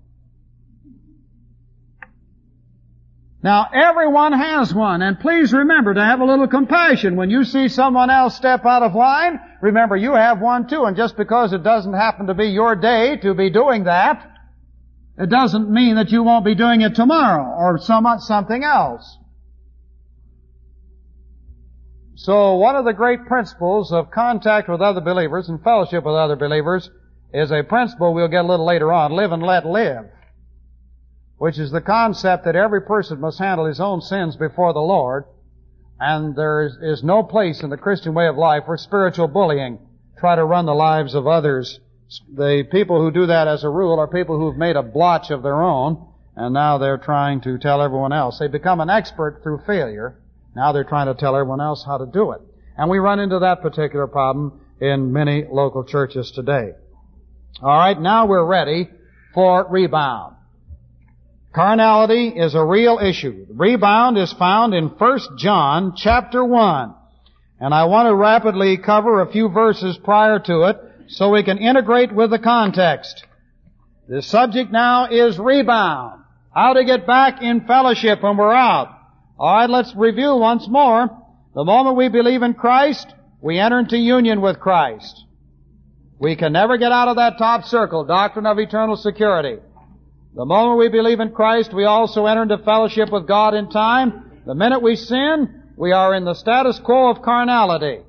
Now, 3.44 3.68
everyone 3.74 4.32
has 4.32 4.74
one, 4.74 5.02
and 5.02 5.20
please 5.20 5.52
remember 5.52 5.94
to 5.94 6.04
have 6.04 6.22
a 6.22 6.26
little 6.26 6.48
compassion. 6.48 7.18
When 7.18 7.30
you 7.30 7.44
see 7.44 7.68
someone 7.68 8.10
else 8.10 8.38
step 8.38 8.66
out 8.66 8.84
of 8.84 8.96
line, 8.96 9.38
remember 9.62 9.98
you 9.98 10.14
have 10.14 10.40
one 10.40 10.70
too, 10.70 10.86
and 10.86 10.96
just 10.96 11.18
because 11.18 11.52
it 11.52 11.62
doesn't 11.62 11.94
happen 11.94 12.28
to 12.28 12.34
be 12.34 12.46
your 12.46 12.78
day 12.78 13.18
to 13.18 13.34
be 13.34 13.50
doing 13.50 13.84
that, 13.84 14.26
it 15.18 15.30
doesn't 15.30 15.70
mean 15.70 15.96
that 15.98 16.10
you 16.10 16.24
won't 16.24 16.46
be 16.46 16.56
doing 16.56 16.82
it 16.82 16.96
tomorrow 16.96 17.44
or 17.44 17.78
some, 17.80 18.08
something 18.20 18.64
else. 18.64 19.18
So 22.16 22.56
one 22.56 22.78
of 22.78 22.86
the 22.86 22.94
great 22.94 23.26
principles 23.26 23.92
of 23.92 24.10
contact 24.10 24.70
with 24.70 24.80
other 24.80 25.02
believers 25.02 25.50
and 25.50 25.62
fellowship 25.62 26.06
with 26.06 26.16
other 26.16 26.38
believers 26.38 26.90
is 27.34 27.52
a 27.52 27.64
principle 27.64 28.14
we'll 28.14 28.30
get 28.30 28.46
a 28.46 28.48
little 28.48 28.66
later 28.66 28.94
on, 28.94 29.12
live 29.12 29.34
and 29.34 29.44
let 29.44 29.66
live, 29.66 30.06
which 31.38 31.60
is 31.60 31.72
the 31.72 31.82
concept 31.82 32.46
that 32.46 32.56
every 32.56 32.82
person 32.82 33.20
must 33.20 33.40
handle 33.40 33.66
his 33.66 33.80
own 33.80 34.02
sins 34.02 34.36
before 34.36 34.74
the 34.74 34.80
Lord, 34.80 35.26
and 36.00 36.36
there 36.36 36.64
is, 36.64 36.78
is 36.82 37.04
no 37.04 37.24
place 37.24 37.62
in 37.62 37.70
the 37.70 37.78
Christian 37.78 38.14
way 38.14 38.28
of 38.28 38.38
life 38.38 38.64
for 38.66 38.78
spiritual 38.78 39.28
bullying, 39.28 39.80
try 40.18 40.36
to 40.36 40.46
run 40.46 40.66
the 40.66 40.74
lives 40.74 41.16
of 41.16 41.28
others 41.28 41.80
the 42.32 42.68
people 42.72 43.02
who 43.02 43.12
do 43.12 43.26
that 43.28 43.48
as 43.48 43.64
a 43.64 43.70
rule 43.70 44.00
are 44.00 44.08
people 44.08 44.38
who've 44.38 44.58
made 44.58 44.76
a 44.76 44.84
blotch 44.84 45.32
of 45.32 45.44
their 45.44 45.62
own, 45.62 46.06
and 46.36 46.54
now 46.54 46.78
they're 46.78 46.98
trying 46.98 47.42
to 47.42 47.58
tell 47.58 47.82
everyone 47.82 48.14
else. 48.14 48.40
They 48.40 48.48
become 48.48 48.80
an 48.80 48.90
expert 48.90 49.42
through 49.44 49.62
failure. 49.66 50.20
Now 50.56 50.72
they're 50.72 50.84
trying 50.84 51.08
to 51.08 51.20
tell 51.20 51.36
everyone 51.36 51.62
else 51.62 51.84
how 51.86 51.98
to 51.98 52.06
do 52.06 52.32
it. 52.32 52.42
And 52.78 52.90
we 52.90 53.00
run 53.00 53.20
into 53.20 53.40
that 53.40 53.62
particular 53.62 54.08
problem 54.08 54.62
in 54.80 55.14
many 55.14 55.46
local 55.50 55.84
churches 55.84 56.32
today. 56.32 56.72
Alright, 57.62 58.00
now 58.00 58.26
we're 58.26 58.46
ready 58.46 58.90
for 59.34 59.68
rebound. 59.70 60.36
Carnality 61.54 62.30
is 62.30 62.56
a 62.56 62.66
real 62.66 62.98
issue. 62.98 63.46
Rebound 63.50 64.18
is 64.18 64.34
found 64.34 64.74
in 64.74 64.88
1 64.88 65.20
John 65.38 65.94
chapter 65.96 66.44
1. 66.44 66.96
And 67.60 67.74
I 67.74 67.86
want 67.86 68.08
to 68.08 68.16
rapidly 68.16 68.78
cover 68.78 69.22
a 69.22 69.32
few 69.32 69.50
verses 69.50 69.98
prior 70.04 70.40
to 70.40 70.64
it 70.64 70.78
so 71.10 71.30
we 71.30 71.44
can 71.44 71.60
integrate 71.60 72.12
with 72.12 72.32
the 72.32 72.40
context. 72.40 73.24
The 74.10 74.24
subject 74.24 74.72
now 74.72 75.08
is 75.12 75.38
rebound. 75.38 76.24
How 76.54 76.74
to 76.74 76.86
get 76.86 77.06
back 77.06 77.42
in 77.42 77.68
fellowship 77.68 78.24
when 78.24 78.36
we're 78.36 78.52
out. 78.52 78.90
Alright, 79.40 79.70
let's 79.70 79.94
review 79.96 80.36
once 80.36 80.68
more. 80.68 81.10
The 81.54 81.64
moment 81.64 81.98
we 81.98 82.10
believe 82.10 82.42
in 82.42 82.56
Christ, 82.56 83.14
we 83.42 83.60
enter 83.60 83.80
into 83.80 83.98
union 83.98 84.42
with 84.42 84.60
Christ. 84.60 85.24
We 86.20 86.36
can 86.36 86.54
never 86.54 86.78
get 86.78 86.92
out 86.92 87.10
of 87.10 87.18
that 87.18 87.38
top 87.38 87.66
circle, 87.66 88.06
doctrine 88.06 88.48
of 88.48 88.58
eternal 88.58 88.96
security. 88.96 89.58
The 90.36 90.46
moment 90.46 90.80
we 90.80 90.90
believe 90.90 91.20
in 91.20 91.32
Christ, 91.32 91.74
we 91.74 91.86
also 91.86 92.26
enter 92.26 92.42
into 92.42 92.58
fellowship 92.58 93.12
with 93.12 93.28
God 93.28 93.54
in 93.54 93.70
time. 93.70 94.42
The 94.48 94.56
minute 94.56 94.82
we 94.82 94.96
sin, 94.96 95.64
we 95.78 95.92
are 95.92 96.16
in 96.16 96.26
the 96.26 96.34
status 96.34 96.80
quo 96.80 97.12
of 97.12 97.22
carnality. 97.22 98.02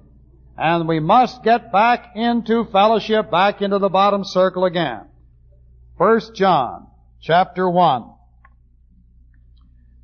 And 0.56 0.88
we 0.88 1.00
must 1.00 1.42
get 1.42 1.70
back 1.70 2.12
into 2.16 2.64
fellowship, 2.72 3.30
back 3.30 3.60
into 3.60 3.78
the 3.78 3.90
bottom 3.90 4.24
circle 4.24 4.64
again. 4.64 5.02
First 5.98 6.34
John, 6.34 6.86
chapter 7.20 7.68
1. 7.68 8.10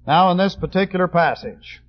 Now 0.06 0.30
in 0.30 0.36
this 0.36 0.56
particular 0.56 1.08
passage, 1.08 1.80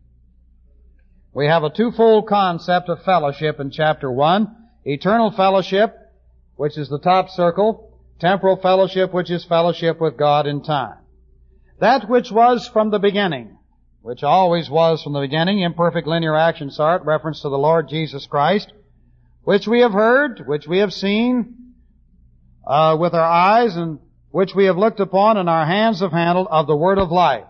we 1.34 1.48
have 1.48 1.64
a 1.64 1.70
twofold 1.70 2.28
concept 2.28 2.88
of 2.88 3.04
fellowship 3.04 3.60
in 3.60 3.72
chapter 3.72 4.10
1. 4.10 4.56
Eternal 4.86 5.32
fellowship, 5.32 5.98
which 6.56 6.78
is 6.78 6.88
the 6.88 7.00
top 7.00 7.30
circle, 7.30 7.91
temporal 8.22 8.56
fellowship, 8.56 9.12
which 9.14 9.32
is 9.32 9.44
fellowship 9.44 10.00
with 10.00 10.16
God 10.16 10.48
in 10.48 10.64
time. 10.64 11.00
That 11.80 12.08
which 12.08 12.32
was 12.32 12.70
from 12.72 12.92
the 12.92 13.00
beginning, 13.00 13.58
which 14.02 14.24
always 14.24 14.70
was 14.70 15.02
from 15.02 15.14
the 15.14 15.20
beginning, 15.20 15.60
imperfect 15.60 16.08
linear 16.08 16.36
action 16.36 16.70
start, 16.70 17.04
reference 17.04 17.42
to 17.42 17.50
the 17.50 17.58
Lord 17.58 17.90
Jesus 17.90 18.28
Christ, 18.28 18.72
which 19.44 19.68
we 19.68 19.82
have 19.82 19.92
heard, 19.92 20.44
which 20.46 20.68
we 20.68 20.78
have 20.78 20.94
seen 20.94 21.74
uh, 22.66 22.96
with 23.00 23.16
our 23.16 23.30
eyes, 23.30 23.76
and 23.76 23.98
which 24.30 24.54
we 24.56 24.66
have 24.66 24.78
looked 24.78 25.00
upon 25.00 25.38
and 25.38 25.50
our 25.50 25.66
hands 25.66 26.02
have 26.02 26.12
handled 26.12 26.48
of 26.52 26.68
the 26.68 26.76
word 26.76 27.00
of 27.00 27.12
life, 27.12 27.46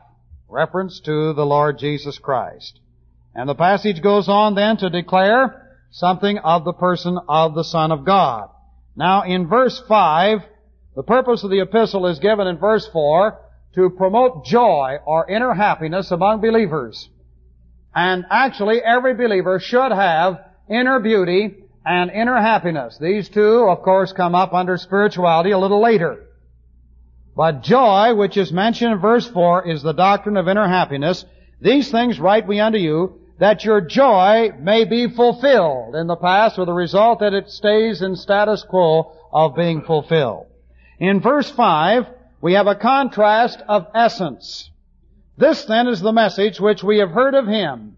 reference 0.47 1.01
to 1.01 1.33
the 1.33 1.45
Lord 1.45 1.77
Jesus 1.77 2.17
Christ. 2.17 2.79
And 3.35 3.47
the 3.47 3.55
passage 3.55 4.01
goes 4.01 4.29
on 4.29 4.55
then 4.55 4.77
to 4.77 4.89
declare 4.89 5.79
something 5.91 6.37
of 6.37 6.63
the 6.63 6.73
person 6.73 7.19
of 7.27 7.55
the 7.55 7.65
Son 7.65 7.91
of 7.91 8.05
God. 8.05 8.49
Now 8.95 9.23
in 9.23 9.47
verse 9.47 9.81
5, 9.87 10.39
the 10.95 11.03
purpose 11.03 11.43
of 11.43 11.49
the 11.49 11.61
epistle 11.61 12.07
is 12.07 12.19
given 12.19 12.47
in 12.47 12.57
verse 12.57 12.87
4 12.87 13.39
to 13.75 13.89
promote 13.91 14.45
joy 14.45 14.97
or 15.05 15.29
inner 15.29 15.53
happiness 15.53 16.11
among 16.11 16.41
believers. 16.41 17.09
And 17.95 18.25
actually 18.29 18.81
every 18.81 19.13
believer 19.13 19.59
should 19.59 19.91
have 19.91 20.43
inner 20.69 20.99
beauty 20.99 21.55
and 21.85 22.11
inner 22.11 22.39
happiness. 22.39 22.97
These 22.99 23.29
two, 23.29 23.67
of 23.69 23.81
course, 23.83 24.13
come 24.13 24.35
up 24.35 24.53
under 24.53 24.77
spirituality 24.77 25.51
a 25.51 25.57
little 25.57 25.81
later. 25.81 26.27
But 27.35 27.63
joy, 27.63 28.13
which 28.13 28.35
is 28.35 28.51
mentioned 28.51 28.93
in 28.93 28.99
verse 28.99 29.27
4, 29.27 29.67
is 29.69 29.81
the 29.81 29.93
doctrine 29.93 30.37
of 30.37 30.47
inner 30.47 30.67
happiness. 30.67 31.23
These 31.61 31.89
things 31.89 32.19
write 32.19 32.47
we 32.47 32.59
unto 32.59 32.77
you, 32.77 33.19
that 33.39 33.63
your 33.63 33.81
joy 33.81 34.51
may 34.59 34.85
be 34.85 35.07
fulfilled 35.07 35.95
in 35.95 36.07
the 36.07 36.15
past 36.15 36.57
with 36.57 36.67
the 36.67 36.73
result 36.73 37.19
that 37.19 37.33
it 37.33 37.49
stays 37.49 38.01
in 38.01 38.15
status 38.15 38.63
quo 38.63 39.13
of 39.31 39.55
being 39.55 39.81
fulfilled. 39.81 40.47
In 41.01 41.19
verse 41.19 41.49
5, 41.49 42.05
we 42.41 42.53
have 42.53 42.67
a 42.67 42.75
contrast 42.75 43.59
of 43.67 43.87
essence. 43.95 44.69
This 45.35 45.65
then 45.65 45.87
is 45.87 45.99
the 45.99 46.11
message 46.11 46.59
which 46.59 46.83
we 46.83 46.99
have 46.99 47.09
heard 47.09 47.33
of 47.33 47.47
Him 47.47 47.97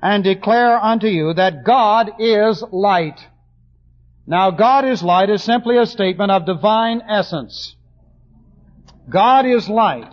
and 0.00 0.22
declare 0.22 0.78
unto 0.78 1.08
you 1.08 1.34
that 1.34 1.64
God 1.64 2.12
is 2.20 2.62
light. 2.70 3.18
Now 4.24 4.52
God 4.52 4.84
is 4.84 5.02
light 5.02 5.30
is 5.30 5.42
simply 5.42 5.78
a 5.78 5.86
statement 5.86 6.30
of 6.30 6.46
divine 6.46 7.02
essence. 7.08 7.74
God 9.08 9.44
is 9.44 9.68
light. 9.68 10.12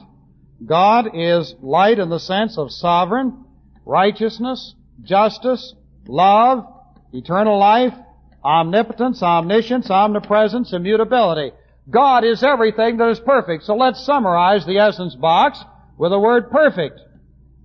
God 0.66 1.12
is 1.14 1.54
light 1.62 2.00
in 2.00 2.10
the 2.10 2.20
sense 2.20 2.58
of 2.58 2.72
sovereign, 2.72 3.46
righteousness, 3.86 4.74
justice, 5.04 5.76
love, 6.08 6.66
eternal 7.12 7.60
life, 7.60 7.94
omnipotence, 8.44 9.22
omniscience, 9.22 9.92
omnipresence, 9.92 10.74
immutability. 10.74 11.52
God 11.90 12.24
is 12.24 12.44
everything 12.44 12.98
that 12.98 13.10
is 13.10 13.20
perfect. 13.20 13.64
So 13.64 13.76
let's 13.76 14.06
summarize 14.06 14.66
the 14.66 14.78
essence 14.78 15.16
box 15.16 15.64
with 15.98 16.12
the 16.12 16.20
word 16.20 16.50
perfect. 16.50 17.00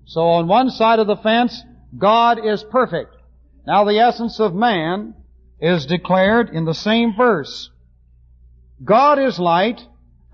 So 0.06 0.22
on 0.22 0.48
one 0.48 0.70
side 0.70 0.98
of 0.98 1.06
the 1.06 1.16
fence, 1.16 1.62
God 1.96 2.44
is 2.44 2.64
perfect. 2.64 3.14
Now 3.66 3.84
the 3.84 3.98
essence 3.98 4.40
of 4.40 4.54
man 4.54 5.14
is 5.60 5.86
declared 5.86 6.50
in 6.50 6.64
the 6.64 6.74
same 6.74 7.14
verse. 7.16 7.70
God 8.82 9.18
is 9.18 9.38
light, 9.38 9.84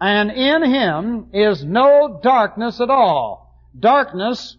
and 0.00 0.30
in 0.30 0.62
Him 0.62 1.28
is 1.32 1.64
no 1.64 2.20
darkness 2.22 2.80
at 2.80 2.90
all. 2.90 3.68
Darkness 3.78 4.56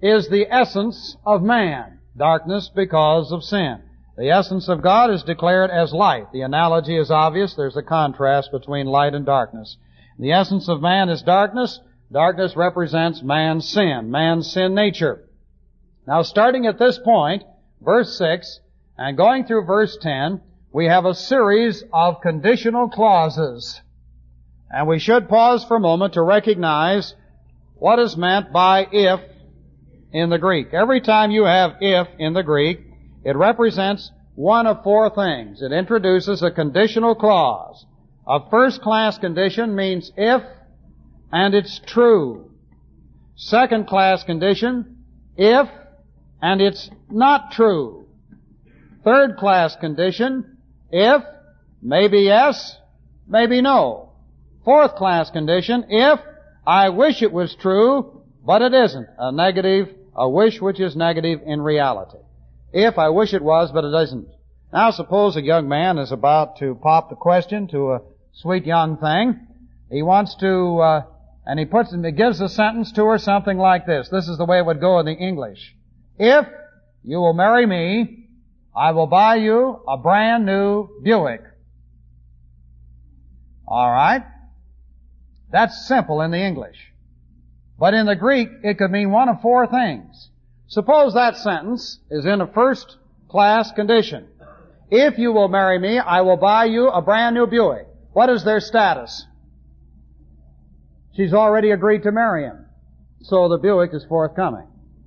is 0.00 0.28
the 0.28 0.46
essence 0.50 1.16
of 1.24 1.42
man. 1.42 1.98
Darkness 2.16 2.70
because 2.74 3.30
of 3.32 3.44
sin. 3.44 3.82
The 4.18 4.30
essence 4.30 4.68
of 4.68 4.82
God 4.82 5.12
is 5.12 5.22
declared 5.22 5.70
as 5.70 5.92
light. 5.92 6.32
The 6.32 6.40
analogy 6.40 6.98
is 6.98 7.08
obvious. 7.08 7.54
There's 7.54 7.76
a 7.76 7.84
contrast 7.84 8.50
between 8.50 8.86
light 8.86 9.14
and 9.14 9.24
darkness. 9.24 9.76
The 10.18 10.32
essence 10.32 10.68
of 10.68 10.82
man 10.82 11.08
is 11.08 11.22
darkness. 11.22 11.78
Darkness 12.10 12.56
represents 12.56 13.22
man's 13.22 13.68
sin, 13.68 14.10
man's 14.10 14.50
sin 14.50 14.74
nature. 14.74 15.24
Now 16.04 16.22
starting 16.22 16.66
at 16.66 16.80
this 16.80 16.98
point, 16.98 17.44
verse 17.80 18.18
6, 18.18 18.58
and 18.96 19.16
going 19.16 19.44
through 19.44 19.66
verse 19.66 19.96
10, 20.00 20.40
we 20.72 20.86
have 20.86 21.04
a 21.04 21.14
series 21.14 21.84
of 21.92 22.20
conditional 22.20 22.88
clauses. 22.88 23.80
And 24.68 24.88
we 24.88 24.98
should 24.98 25.28
pause 25.28 25.64
for 25.64 25.76
a 25.76 25.80
moment 25.80 26.14
to 26.14 26.22
recognize 26.22 27.14
what 27.76 28.00
is 28.00 28.16
meant 28.16 28.52
by 28.52 28.84
if 28.90 29.20
in 30.12 30.28
the 30.28 30.38
Greek. 30.38 30.74
Every 30.74 31.02
time 31.02 31.30
you 31.30 31.44
have 31.44 31.76
if 31.80 32.08
in 32.18 32.32
the 32.32 32.42
Greek, 32.42 32.87
it 33.28 33.36
represents 33.36 34.10
one 34.36 34.66
of 34.66 34.82
four 34.82 35.10
things. 35.10 35.60
It 35.60 35.70
introduces 35.70 36.42
a 36.42 36.50
conditional 36.50 37.14
clause. 37.14 37.84
A 38.26 38.48
first 38.48 38.80
class 38.80 39.18
condition 39.18 39.74
means 39.74 40.10
if 40.16 40.42
and 41.30 41.54
it's 41.54 41.78
true. 41.86 42.50
Second 43.36 43.86
class 43.86 44.24
condition, 44.24 45.04
if 45.36 45.68
and 46.40 46.62
it's 46.62 46.88
not 47.10 47.52
true. 47.52 48.06
Third 49.04 49.36
class 49.36 49.76
condition, 49.76 50.56
if, 50.90 51.22
maybe 51.82 52.20
yes, 52.20 52.78
maybe 53.28 53.60
no. 53.60 54.12
Fourth 54.64 54.94
class 54.94 55.30
condition, 55.30 55.84
if, 55.90 56.18
I 56.66 56.88
wish 56.88 57.20
it 57.20 57.32
was 57.32 57.54
true, 57.60 58.22
but 58.42 58.62
it 58.62 58.72
isn't. 58.72 59.06
A 59.18 59.32
negative 59.32 59.88
a 60.16 60.28
wish 60.28 60.62
which 60.62 60.80
is 60.80 60.96
negative 60.96 61.40
in 61.46 61.60
reality. 61.60 62.18
If 62.72 62.98
I 62.98 63.08
wish 63.08 63.32
it 63.34 63.42
was, 63.42 63.72
but 63.72 63.84
it 63.84 63.94
isn't. 63.94 64.28
Now 64.72 64.90
suppose 64.90 65.36
a 65.36 65.42
young 65.42 65.68
man 65.68 65.98
is 65.98 66.12
about 66.12 66.58
to 66.58 66.74
pop 66.74 67.08
the 67.08 67.16
question 67.16 67.68
to 67.68 67.92
a 67.92 68.00
sweet 68.32 68.66
young 68.66 68.98
thing. 68.98 69.46
He 69.90 70.02
wants 70.02 70.34
to, 70.36 70.78
uh, 70.78 71.02
and 71.46 71.58
he 71.58 71.64
puts, 71.64 71.94
he 71.94 72.12
gives 72.12 72.40
a 72.40 72.48
sentence 72.48 72.92
to 72.92 73.06
her 73.06 73.18
something 73.18 73.56
like 73.56 73.86
this. 73.86 74.08
This 74.10 74.28
is 74.28 74.36
the 74.36 74.44
way 74.44 74.58
it 74.58 74.66
would 74.66 74.80
go 74.80 74.98
in 74.98 75.06
the 75.06 75.12
English. 75.12 75.74
If 76.18 76.46
you 77.02 77.18
will 77.18 77.32
marry 77.32 77.64
me, 77.64 78.26
I 78.76 78.90
will 78.92 79.06
buy 79.06 79.36
you 79.36 79.80
a 79.88 79.96
brand 79.96 80.44
new 80.44 80.88
Buick. 81.02 81.42
Alright? 83.66 84.22
That's 85.50 85.88
simple 85.88 86.20
in 86.20 86.30
the 86.30 86.38
English. 86.38 86.76
But 87.78 87.94
in 87.94 88.06
the 88.06 88.16
Greek, 88.16 88.48
it 88.62 88.76
could 88.76 88.90
mean 88.90 89.10
one 89.10 89.28
of 89.28 89.40
four 89.40 89.66
things. 89.66 90.28
Suppose 90.68 91.14
that 91.14 91.36
sentence 91.36 91.98
is 92.10 92.26
in 92.26 92.42
a 92.42 92.46
first 92.46 92.98
class 93.28 93.72
condition. 93.72 94.28
If 94.90 95.18
you 95.18 95.32
will 95.32 95.48
marry 95.48 95.78
me, 95.78 95.98
I 95.98 96.20
will 96.20 96.36
buy 96.36 96.66
you 96.66 96.88
a 96.88 97.02
brand 97.02 97.34
new 97.34 97.46
Buick. 97.46 97.86
What 98.12 98.28
is 98.28 98.44
their 98.44 98.60
status? 98.60 99.26
She's 101.14 101.32
already 101.32 101.70
agreed 101.70 102.02
to 102.02 102.12
marry 102.12 102.44
him. 102.44 102.66
So 103.22 103.48
the 103.48 103.58
Buick 103.58 103.92
is 103.94 104.04
forthcoming. 104.08 104.66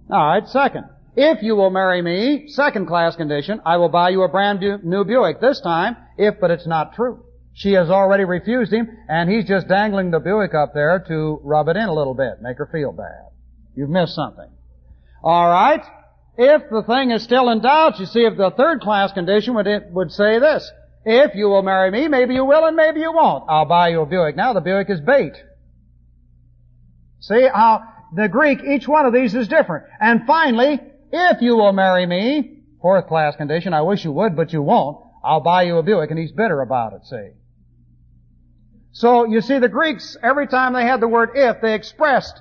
Alright, 0.09 0.47
second. 0.47 0.86
If 1.16 1.43
you 1.43 1.55
will 1.55 1.70
marry 1.70 2.01
me, 2.01 2.47
second 2.47 2.88
class 2.88 3.16
condition, 3.16 3.62
I 3.66 3.78
will 3.78 3.89
buy 3.89 4.09
you 4.09 4.24
a 4.24 4.30
brand 4.30 4.62
new 4.84 5.03
Buick. 5.05 5.41
This 5.41 5.62
time, 5.62 5.95
if 6.18 6.39
but 6.39 6.51
it's 6.51 6.68
not 6.68 6.95
true. 6.95 7.24
She 7.53 7.74
has 7.74 7.89
already 7.89 8.24
refused 8.24 8.74
him, 8.74 8.88
and 9.09 9.30
he's 9.30 9.45
just 9.45 9.68
dangling 9.68 10.09
the 10.09 10.20
Buick 10.20 10.53
up 10.55 10.74
there 10.74 11.03
to 11.07 11.39
rub 11.43 11.68
it 11.68 11.76
in 11.76 11.84
a 11.84 11.93
little 11.93 12.14
bit, 12.14 12.41
make 12.41 12.57
her 12.57 12.70
feel 12.72 12.91
bad. 12.91 13.30
You've 13.76 13.89
missed 13.89 14.16
something. 14.16 14.49
Alright? 15.24 15.84
If 16.38 16.69
the 16.69 16.84
thing 16.84 17.11
is 17.11 17.24
still 17.24 17.49
in 17.49 17.61
doubt, 17.61 17.99
you 17.99 18.05
see, 18.05 18.22
if 18.22 18.38
the 18.38 18.51
third 18.51 18.82
class 18.82 19.11
condition 19.11 19.53
would, 19.55 19.67
it 19.67 19.91
would 19.91 20.11
say 20.11 20.39
this, 20.39 20.69
if 21.05 21.36
you 21.36 21.47
will 21.47 21.61
marry 21.61 21.91
me, 21.91 22.07
maybe 22.07 22.34
you 22.34 22.45
will 22.45 22.65
and 22.65 22.76
maybe 22.76 23.01
you 23.01 23.11
won't. 23.11 23.45
I'll 23.49 23.65
buy 23.65 23.89
you 23.89 24.01
a 24.01 24.05
Buick. 24.05 24.36
Now 24.36 24.53
the 24.53 24.61
Buick 24.61 24.89
is 24.89 25.01
bait. 25.01 25.34
See 27.19 27.47
how 27.53 27.84
the 28.15 28.28
Greek, 28.28 28.63
each 28.63 28.88
one 28.88 29.05
of 29.05 29.13
these 29.13 29.36
is 29.36 29.47
different. 29.47 29.86
And 29.99 30.26
finally, 30.26 30.80
if 31.11 31.41
you 31.41 31.55
will 31.57 31.74
marry 31.74 32.05
me, 32.05 32.63
fourth 32.82 33.07
class 33.07 33.36
condition, 33.36 33.74
I 33.74 33.82
wish 33.82 34.03
you 34.03 34.11
would, 34.11 34.36
but 34.36 34.53
you 34.53 34.61
won't, 34.61 35.05
I'll 35.24 35.41
buy 35.41 35.63
you 35.63 35.78
a 35.78 35.84
Buick, 35.84 36.09
and 36.09 36.19
he's 36.19 36.32
bitter 36.32 36.61
about 36.61 36.93
it, 36.93 37.05
see. 37.05 37.30
So 38.93 39.26
you 39.26 39.41
see, 39.41 39.59
the 39.59 39.69
Greeks, 39.69 40.17
every 40.24 40.47
time 40.47 40.74
they 40.74 40.84
had 40.84 40.99
the 40.99 41.07
word 41.07 41.32
if, 41.36 41.61
they 41.61 41.76
expressed 41.76 42.39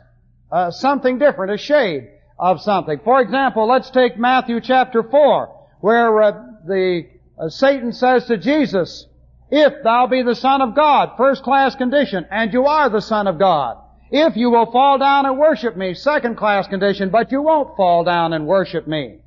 uh, 0.50 0.70
something 0.70 1.18
different, 1.18 1.52
a 1.52 1.58
shade 1.58 2.08
of 2.41 2.61
something. 2.62 2.99
For 3.05 3.20
example, 3.20 3.68
let's 3.68 3.91
take 3.91 4.18
Matthew 4.18 4.61
chapter 4.61 5.03
4, 5.03 5.66
where 5.80 6.22
uh, 6.22 6.32
the 6.66 7.07
uh, 7.38 7.51
Satan 7.51 7.93
says 7.93 8.24
to 8.26 8.38
Jesus, 8.38 9.07
if 9.51 9.82
thou 9.84 10.07
be 10.07 10.22
the 10.22 10.34
Son 10.34 10.62
of 10.62 10.74
God, 10.74 11.11
first 11.18 11.43
class 11.43 11.74
condition, 11.74 12.26
and 12.30 12.53
you 12.53 12.64
are 12.64 12.88
the 12.88 13.03
Son 13.03 13.26
of 13.26 13.38
God, 13.38 13.76
if 14.11 14.36
you 14.36 14.51
will 14.51 14.72
fall 14.72 14.99
down 14.99 15.26
and 15.26 15.38
worship 15.38 15.76
me, 15.76 15.93
second 15.93 16.36
class 16.36 16.66
condition, 16.66 17.11
but 17.11 17.30
you 17.30 17.43
won't 17.43 17.76
fall 17.76 18.05
down 18.05 18.32
and 18.32 18.47
worship 18.47 18.88
me. 18.88 19.18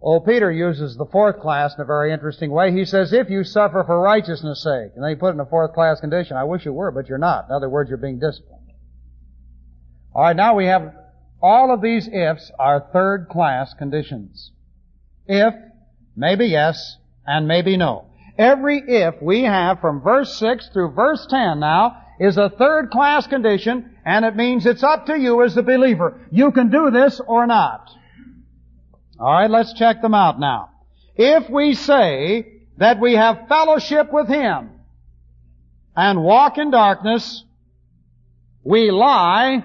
Old 0.00 0.24
Peter 0.24 0.50
uses 0.50 0.96
the 0.96 1.06
fourth 1.06 1.40
class 1.40 1.74
in 1.74 1.82
a 1.82 1.84
very 1.84 2.12
interesting 2.12 2.50
way. 2.50 2.72
He 2.72 2.84
says, 2.84 3.12
if 3.12 3.28
you 3.28 3.44
suffer 3.44 3.82
for 3.84 4.00
righteousness' 4.00 4.62
sake, 4.62 4.92
and 4.94 5.04
then 5.04 5.10
he 5.10 5.16
put 5.16 5.30
it 5.30 5.34
in 5.34 5.40
a 5.40 5.46
fourth 5.46 5.74
class 5.74 6.00
condition. 6.00 6.36
I 6.36 6.44
wish 6.44 6.64
you 6.64 6.72
were, 6.72 6.92
but 6.92 7.08
you're 7.08 7.18
not. 7.18 7.46
In 7.48 7.54
other 7.54 7.68
words, 7.68 7.90
you're 7.90 7.98
being 7.98 8.20
disciplined. 8.20 8.57
Alright, 10.18 10.34
now 10.34 10.56
we 10.56 10.66
have 10.66 10.96
All 11.40 11.72
of 11.72 11.80
these 11.80 12.08
ifs 12.08 12.50
are 12.58 12.88
third 12.92 13.28
class 13.30 13.72
conditions. 13.74 14.50
If, 15.28 15.54
maybe 16.16 16.46
yes, 16.46 16.96
and 17.24 17.46
maybe 17.46 17.76
no. 17.76 18.06
Every 18.36 18.82
if 18.84 19.22
we 19.22 19.44
have 19.44 19.80
from 19.80 20.00
verse 20.00 20.36
6 20.36 20.70
through 20.72 20.94
verse 20.94 21.24
10 21.30 21.60
now 21.60 22.02
is 22.18 22.36
a 22.36 22.50
third 22.50 22.90
class 22.90 23.28
condition, 23.28 23.96
and 24.04 24.24
it 24.24 24.34
means 24.34 24.66
it's 24.66 24.82
up 24.82 25.06
to 25.06 25.16
you 25.16 25.44
as 25.44 25.54
the 25.54 25.62
believer. 25.62 26.20
You 26.32 26.50
can 26.50 26.68
do 26.68 26.90
this 26.90 27.20
or 27.24 27.46
not. 27.46 27.88
Alright, 29.20 29.50
let's 29.50 29.72
check 29.74 30.02
them 30.02 30.14
out 30.14 30.40
now. 30.40 30.70
If 31.14 31.48
we 31.48 31.74
say 31.74 32.62
that 32.78 32.98
we 32.98 33.14
have 33.14 33.46
fellowship 33.48 34.12
with 34.12 34.26
Him 34.26 34.70
and 35.94 36.24
walk 36.24 36.58
in 36.58 36.72
darkness, 36.72 37.44
we 38.64 38.90
lie 38.90 39.62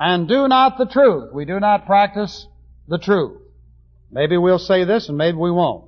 and 0.00 0.26
do 0.26 0.48
not 0.48 0.78
the 0.78 0.86
truth. 0.86 1.30
We 1.32 1.44
do 1.44 1.60
not 1.60 1.84
practice 1.84 2.46
the 2.88 2.98
truth. 2.98 3.38
Maybe 4.10 4.38
we'll 4.38 4.58
say 4.58 4.84
this 4.84 5.08
and 5.08 5.18
maybe 5.18 5.36
we 5.36 5.50
won't. 5.50 5.84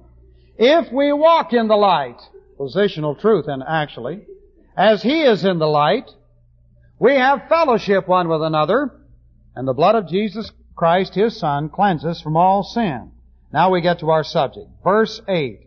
If 0.59 0.93
we 0.93 1.13
walk 1.13 1.55
in 1.55 1.67
the 1.67 1.77
light, 1.77 2.21
positional 2.61 3.19
truth 3.19 3.47
and 3.49 3.65
actually, 3.67 4.21
as 4.77 5.03
He 5.03 5.23
is 5.23 5.45
in 5.45 5.59
the 5.59 5.67
light, 5.67 6.09
we 6.99 7.15
have 7.15 7.49
fellowship 7.49 8.07
one 8.07 8.29
with 8.29 8.43
another, 8.43 9.01
and 9.57 9.67
the 9.67 9.73
blood 9.73 9.97
of 9.97 10.09
Jesus 10.09 10.53
Christ, 10.77 11.15
His 11.15 11.37
Son, 11.39 11.69
cleanses 11.69 12.21
from 12.21 12.37
all 12.37 12.63
sin. 12.63 13.11
Now 13.53 13.71
we 13.71 13.81
get 13.81 14.01
to 14.01 14.11
our 14.11 14.25
subject. 14.25 14.69
Verse 14.85 15.21
8. 15.27 15.61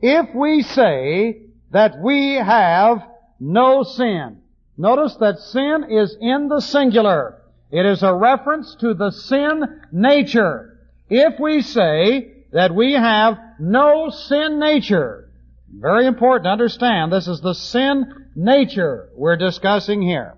If 0.00 0.34
we 0.34 0.62
say 0.62 1.42
that 1.72 1.98
we 1.98 2.34
have 2.34 3.02
no 3.40 3.82
sin, 3.82 4.42
notice 4.76 5.16
that 5.16 5.38
sin 5.38 5.86
is 5.90 6.16
in 6.20 6.48
the 6.48 6.60
singular. 6.60 7.42
It 7.70 7.84
is 7.84 8.02
a 8.02 8.14
reference 8.14 8.74
to 8.76 8.94
the 8.94 9.10
sin 9.10 9.80
nature. 9.92 10.78
If 11.08 11.38
we 11.40 11.62
say 11.62 12.44
that 12.52 12.74
we 12.74 12.92
have 12.92 13.38
no 13.58 14.10
sin 14.10 14.58
nature, 14.58 15.28
very 15.68 16.06
important 16.06 16.44
to 16.44 16.50
understand, 16.50 17.12
this 17.12 17.28
is 17.28 17.40
the 17.40 17.54
sin 17.54 18.30
nature 18.34 19.08
we're 19.14 19.36
discussing 19.36 20.00
here. 20.00 20.34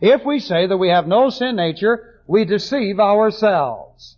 If 0.00 0.24
we 0.24 0.38
say 0.38 0.66
that 0.66 0.76
we 0.76 0.90
have 0.90 1.06
no 1.06 1.30
sin 1.30 1.56
nature, 1.56 2.22
we 2.26 2.44
deceive 2.44 3.00
ourselves. 3.00 4.16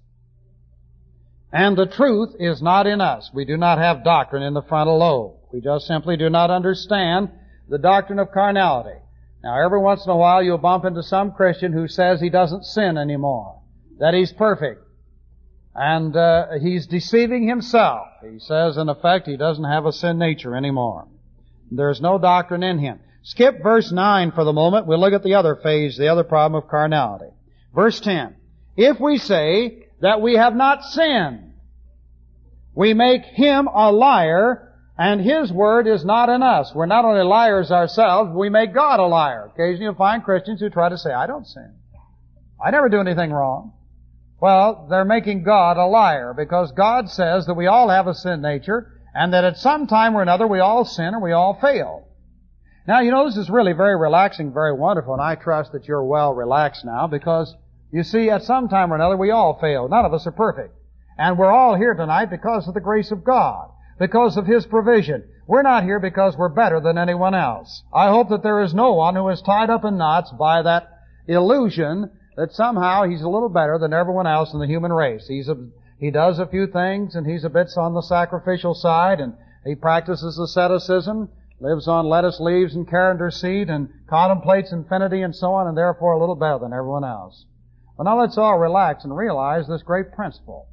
And 1.53 1.77
the 1.77 1.87
truth 1.87 2.35
is 2.39 2.61
not 2.61 2.87
in 2.87 3.01
us. 3.01 3.31
We 3.33 3.45
do 3.45 3.57
not 3.57 3.79
have 3.79 4.05
doctrine 4.05 4.43
in 4.43 4.55
the 4.55 4.63
frontal 4.63 4.99
lobe. 4.99 5.37
We 5.53 5.61
just 5.61 5.87
simply 5.87 6.17
do 6.17 6.31
not 6.31 6.51
understand 6.51 7.31
the 7.69 7.79
doctrine 7.79 8.19
of 8.19 8.33
carnality. 8.33 8.99
Now 9.43 9.65
every 9.65 9.81
once 9.81 10.05
in 10.05 10.11
a 10.11 10.17
while 10.17 10.43
you'll 10.43 10.59
bump 10.59 10.85
into 10.85 11.03
some 11.03 11.33
Christian 11.33 11.73
who 11.73 11.89
says 11.89 12.21
he 12.21 12.31
doesn't 12.31 12.65
sin 12.65 12.99
anymore. 12.99 13.61
That 13.99 14.15
he's 14.15 14.33
perfect. 14.33 14.85
And 15.75 16.15
uh, 16.17 16.59
he's 16.61 16.87
deceiving 16.87 17.49
himself. 17.49 18.09
He 18.23 18.39
says 18.39 18.77
in 18.77 18.89
effect 18.89 19.27
he 19.27 19.37
doesn't 19.37 19.65
have 19.65 19.87
a 19.87 19.93
sin 19.93 20.19
nature 20.19 20.57
anymore. 20.57 21.09
There's 21.71 22.01
no 22.01 22.19
doctrine 22.19 22.63
in 22.63 22.79
him. 22.79 23.01
Skip 23.23 23.63
verse 23.63 23.93
9 23.93 24.33
for 24.33 24.45
the 24.45 24.53
moment. 24.53 24.87
We'll 24.87 25.01
look 25.01 25.13
at 25.13 25.23
the 25.23 25.35
other 25.35 25.57
phase, 25.57 25.97
the 25.97 26.09
other 26.09 26.25
problem 26.25 26.63
of 26.63 26.69
carnality. 26.69 27.33
Verse 27.75 28.01
10. 28.01 28.35
If 28.77 28.99
we 28.99 29.19
say 29.19 29.87
that 30.01 30.21
we 30.21 30.37
have 30.37 30.57
not 30.57 30.83
sinned, 30.83 31.53
we 32.75 32.95
make 32.95 33.23
him 33.23 33.69
a 33.69 33.93
liar, 33.93 34.70
and 35.01 35.23
his 35.23 35.51
word 35.51 35.87
is 35.87 36.05
not 36.05 36.29
in 36.29 36.43
us. 36.43 36.75
We're 36.75 36.85
not 36.85 37.07
only 37.07 37.23
liars 37.23 37.71
ourselves, 37.71 38.33
we 38.35 38.51
make 38.51 38.75
God 38.75 39.01
a 39.01 39.07
liar. 39.07 39.51
Occasionally 39.55 39.85
you'll 39.85 39.95
find 39.95 40.23
Christians 40.23 40.61
who 40.61 40.69
try 40.69 40.91
to 40.91 40.99
say, 40.99 41.11
I 41.11 41.27
don't 41.27 41.47
sin. 41.47 41.73
I 42.63 42.71
never 42.71 42.91
do 42.91 43.01
anything 43.01 43.33
wrong. 43.33 43.73
Well, 44.43 44.89
they're 44.91 45.07
making 45.07 45.43
God 45.43 45.79
a 45.79 45.87
liar 45.87 46.35
because 46.37 46.73
God 46.73 47.09
says 47.09 47.47
that 47.47 47.55
we 47.55 47.67
all 47.67 47.89
have 47.89 48.09
a 48.09 48.15
sin 48.15 48.43
nature 48.43 49.01
and 49.15 49.33
that 49.33 49.43
at 49.43 49.57
some 49.57 49.87
time 49.87 50.15
or 50.15 50.21
another 50.21 50.47
we 50.47 50.61
all 50.61 50.85
sin 50.85 51.15
or 51.15 51.21
we 51.23 51.33
all 51.33 51.59
fail. 51.59 52.07
Now, 52.87 53.01
you 53.01 53.11
know, 53.11 53.25
this 53.25 53.39
is 53.39 53.49
really 53.49 53.73
very 53.73 53.97
relaxing, 53.97 54.53
very 54.53 54.75
wonderful, 54.75 55.15
and 55.15 55.23
I 55.23 55.35
trust 55.35 55.73
that 55.73 55.89
you're 55.89 56.05
well 56.05 56.35
relaxed 56.35 56.85
now 56.85 57.07
because, 57.07 57.55
you 57.91 58.03
see, 58.03 58.29
at 58.29 58.43
some 58.43 58.69
time 58.69 58.93
or 58.93 58.97
another 58.97 59.17
we 59.17 59.31
all 59.31 59.59
fail. 59.59 59.89
None 59.89 60.05
of 60.05 60.13
us 60.13 60.27
are 60.27 60.33
perfect. 60.33 60.75
And 61.17 61.39
we're 61.39 61.51
all 61.51 61.75
here 61.75 61.95
tonight 61.95 62.27
because 62.27 62.69
of 62.69 62.75
the 62.75 62.81
grace 62.81 63.11
of 63.11 63.25
God, 63.25 63.71
because 64.01 64.37
of 64.37 64.47
His 64.47 64.67
provision. 64.67 65.23
We're 65.47 65.63
not 65.63 65.85
here 65.85 66.01
because 66.01 66.37
we're 66.37 66.49
better 66.49 66.81
than 66.81 66.99
anyone 66.99 67.35
else. 67.35 67.85
I 67.95 68.09
hope 68.09 68.31
that 68.31 68.43
there 68.43 68.63
is 68.63 68.75
no 68.75 68.95
one 68.95 69.15
who 69.15 69.29
is 69.29 69.43
tied 69.43 69.71
up 69.71 69.85
in 69.85 69.99
knots 69.99 70.33
by 70.33 70.63
that 70.63 70.89
illusion 71.29 72.11
that 72.37 72.53
somehow 72.53 73.05
he's 73.05 73.23
a 73.23 73.29
little 73.29 73.49
better 73.49 73.79
than 73.79 73.93
everyone 73.93 74.27
else 74.27 74.53
in 74.53 74.59
the 74.59 74.67
human 74.67 74.93
race. 74.93 75.27
He's 75.29 75.49
a, 75.49 75.57
he 75.99 76.11
does 76.11 76.39
a 76.39 76.47
few 76.47 76.67
things 76.67 77.15
and 77.15 77.27
he's 77.27 77.45
a 77.45 77.51
bit 77.51 77.69
on 77.77 77.95
the 77.95 78.03
sacrificial 78.03 78.75
side 78.75 79.21
and 79.21 79.35
he 79.65 79.75
practices 79.75 80.39
asceticism 80.39 81.29
lives 81.61 81.87
on 81.87 82.07
lettuce 82.07 82.41
leaves 82.41 82.75
and 82.75 82.89
coriander 82.89 83.31
seed 83.31 83.69
and 83.69 83.91
contemplates 84.09 84.73
infinity 84.73 85.21
and 85.21 85.37
so 85.37 85.53
on 85.53 85.67
and 85.67 85.77
therefore 85.77 86.15
a 86.15 86.19
little 86.19 86.35
better 86.35 86.59
than 86.59 86.73
everyone 86.73 87.05
else. 87.05 87.45
But 87.99 88.05
now 88.05 88.19
let's 88.19 88.39
all 88.39 88.59
relax 88.59 89.05
and 89.05 89.15
realize 89.15 89.69
this 89.69 89.83
great 89.83 90.13
principle. 90.13 90.69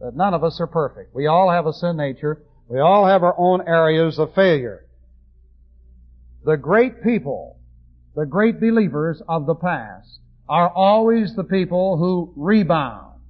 That 0.00 0.16
none 0.16 0.32
of 0.34 0.42
us 0.42 0.60
are 0.60 0.66
perfect. 0.66 1.14
We 1.14 1.26
all 1.26 1.50
have 1.50 1.66
a 1.66 1.72
sin 1.72 1.96
nature. 1.96 2.42
We 2.68 2.80
all 2.80 3.06
have 3.06 3.22
our 3.22 3.34
own 3.38 3.66
areas 3.66 4.18
of 4.18 4.34
failure. 4.34 4.84
The 6.44 6.56
great 6.56 7.02
people, 7.02 7.58
the 8.14 8.26
great 8.26 8.60
believers 8.60 9.22
of 9.28 9.46
the 9.46 9.54
past, 9.54 10.20
are 10.48 10.68
always 10.68 11.34
the 11.34 11.44
people 11.44 11.96
who 11.96 12.32
rebound. 12.36 13.20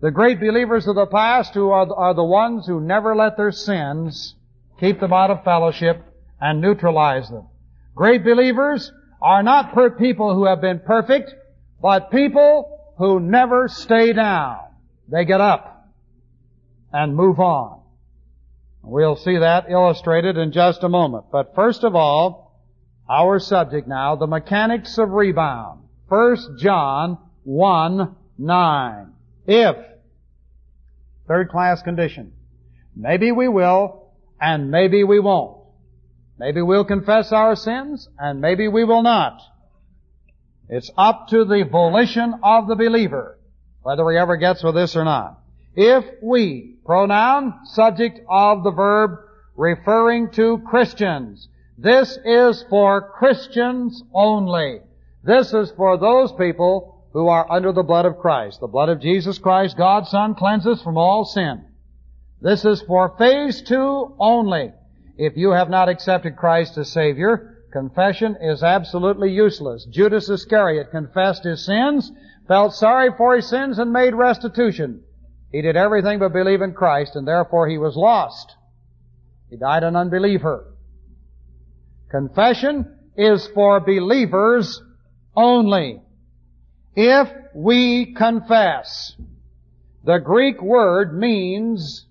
The 0.00 0.10
great 0.10 0.40
believers 0.40 0.86
of 0.88 0.94
the 0.94 1.06
past 1.06 1.52
who 1.54 1.70
are, 1.70 1.92
are 1.94 2.14
the 2.14 2.24
ones 2.24 2.66
who 2.66 2.80
never 2.80 3.14
let 3.14 3.36
their 3.36 3.52
sins 3.52 4.34
keep 4.78 4.98
them 4.98 5.12
out 5.12 5.30
of 5.30 5.44
fellowship 5.44 6.02
and 6.40 6.60
neutralize 6.60 7.28
them. 7.28 7.46
Great 7.94 8.24
believers 8.24 8.90
are 9.20 9.42
not 9.42 9.74
per 9.74 9.90
people 9.90 10.34
who 10.34 10.46
have 10.46 10.60
been 10.60 10.80
perfect, 10.80 11.34
but 11.82 12.10
people 12.10 12.94
who 12.98 13.20
never 13.20 13.68
stay 13.68 14.12
down. 14.12 14.58
They 15.08 15.24
get 15.24 15.40
up 15.40 15.88
and 16.92 17.14
move 17.14 17.38
on. 17.38 17.79
We'll 18.82 19.16
see 19.16 19.38
that 19.38 19.70
illustrated 19.70 20.36
in 20.36 20.52
just 20.52 20.82
a 20.82 20.88
moment. 20.88 21.26
But 21.30 21.54
first 21.54 21.84
of 21.84 21.94
all, 21.94 22.60
our 23.08 23.38
subject 23.38 23.86
now, 23.86 24.16
the 24.16 24.26
mechanics 24.26 24.96
of 24.98 25.10
rebound. 25.10 25.82
1 26.08 26.58
John 26.58 27.18
1, 27.44 28.16
9. 28.38 29.12
If, 29.46 29.76
third 31.28 31.48
class 31.50 31.82
condition, 31.82 32.32
maybe 32.96 33.32
we 33.32 33.48
will 33.48 34.12
and 34.40 34.70
maybe 34.70 35.04
we 35.04 35.20
won't. 35.20 35.58
Maybe 36.38 36.62
we'll 36.62 36.84
confess 36.84 37.32
our 37.32 37.54
sins, 37.54 38.08
and 38.18 38.40
maybe 38.40 38.66
we 38.66 38.84
will 38.84 39.02
not. 39.02 39.42
It's 40.70 40.90
up 40.96 41.28
to 41.28 41.44
the 41.44 41.68
volition 41.70 42.34
of 42.42 42.66
the 42.66 42.76
believer, 42.76 43.38
whether 43.82 44.10
he 44.10 44.16
ever 44.16 44.36
gets 44.36 44.62
with 44.62 44.74
this 44.74 44.96
or 44.96 45.04
not. 45.04 45.39
If 45.74 46.04
we, 46.22 46.76
pronoun, 46.84 47.60
subject 47.64 48.20
of 48.28 48.64
the 48.64 48.72
verb, 48.72 49.18
referring 49.56 50.30
to 50.32 50.58
Christians, 50.66 51.48
this 51.78 52.18
is 52.24 52.64
for 52.68 53.12
Christians 53.12 54.02
only. 54.12 54.80
This 55.22 55.52
is 55.54 55.70
for 55.72 55.96
those 55.96 56.32
people 56.32 57.06
who 57.12 57.28
are 57.28 57.50
under 57.50 57.72
the 57.72 57.82
blood 57.82 58.06
of 58.06 58.18
Christ. 58.18 58.60
The 58.60 58.66
blood 58.66 58.88
of 58.88 59.00
Jesus 59.00 59.38
Christ, 59.38 59.76
God's 59.76 60.10
Son, 60.10 60.34
cleanses 60.34 60.82
from 60.82 60.96
all 60.96 61.24
sin. 61.24 61.64
This 62.40 62.64
is 62.64 62.82
for 62.82 63.16
phase 63.18 63.62
two 63.62 64.14
only. 64.18 64.72
If 65.18 65.36
you 65.36 65.50
have 65.50 65.68
not 65.68 65.88
accepted 65.88 66.36
Christ 66.36 66.78
as 66.78 66.90
Savior, 66.90 67.64
confession 67.72 68.36
is 68.40 68.62
absolutely 68.62 69.30
useless. 69.32 69.84
Judas 69.84 70.28
Iscariot 70.28 70.90
confessed 70.90 71.44
his 71.44 71.64
sins, 71.64 72.10
felt 72.48 72.74
sorry 72.74 73.10
for 73.16 73.36
his 73.36 73.48
sins, 73.48 73.78
and 73.78 73.92
made 73.92 74.14
restitution. 74.14 75.02
He 75.52 75.62
did 75.62 75.76
everything 75.76 76.18
but 76.18 76.32
believe 76.32 76.62
in 76.62 76.74
Christ, 76.74 77.16
and 77.16 77.26
therefore 77.26 77.68
he 77.68 77.78
was 77.78 77.96
lost. 77.96 78.54
He 79.48 79.56
died 79.56 79.82
an 79.82 79.96
unbeliever. 79.96 80.72
Confession 82.08 82.96
is 83.16 83.48
for 83.48 83.80
believers 83.80 84.80
only. 85.36 86.02
If 86.94 87.28
we 87.54 88.14
confess, 88.14 89.14
the 90.04 90.18
Greek 90.18 90.62
word 90.62 91.18
means 91.18 92.06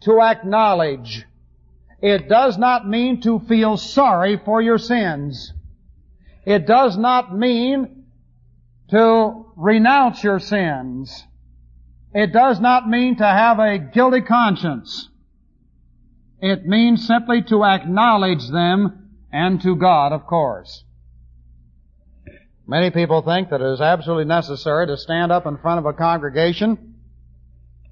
to 0.00 0.20
acknowledge. 0.20 1.24
It 2.00 2.28
does 2.28 2.58
not 2.58 2.88
mean 2.88 3.20
to 3.22 3.38
feel 3.40 3.76
sorry 3.76 4.40
for 4.44 4.60
your 4.60 4.78
sins. 4.78 5.52
It 6.44 6.66
does 6.66 6.98
not 6.98 7.36
mean 7.36 8.04
to 8.90 9.46
renounce 9.56 10.24
your 10.24 10.40
sins. 10.40 11.24
It 12.14 12.32
does 12.32 12.60
not 12.60 12.88
mean 12.88 13.16
to 13.16 13.26
have 13.26 13.58
a 13.58 13.78
guilty 13.78 14.20
conscience. 14.20 15.08
It 16.40 16.66
means 16.66 17.06
simply 17.06 17.42
to 17.44 17.64
acknowledge 17.64 18.48
them 18.50 19.10
and 19.32 19.60
to 19.62 19.76
God, 19.76 20.12
of 20.12 20.26
course. 20.26 20.84
Many 22.66 22.90
people 22.90 23.22
think 23.22 23.50
that 23.50 23.60
it 23.60 23.72
is 23.72 23.80
absolutely 23.80 24.26
necessary 24.26 24.86
to 24.86 24.96
stand 24.96 25.32
up 25.32 25.46
in 25.46 25.56
front 25.58 25.78
of 25.78 25.86
a 25.86 25.92
congregation 25.92 26.94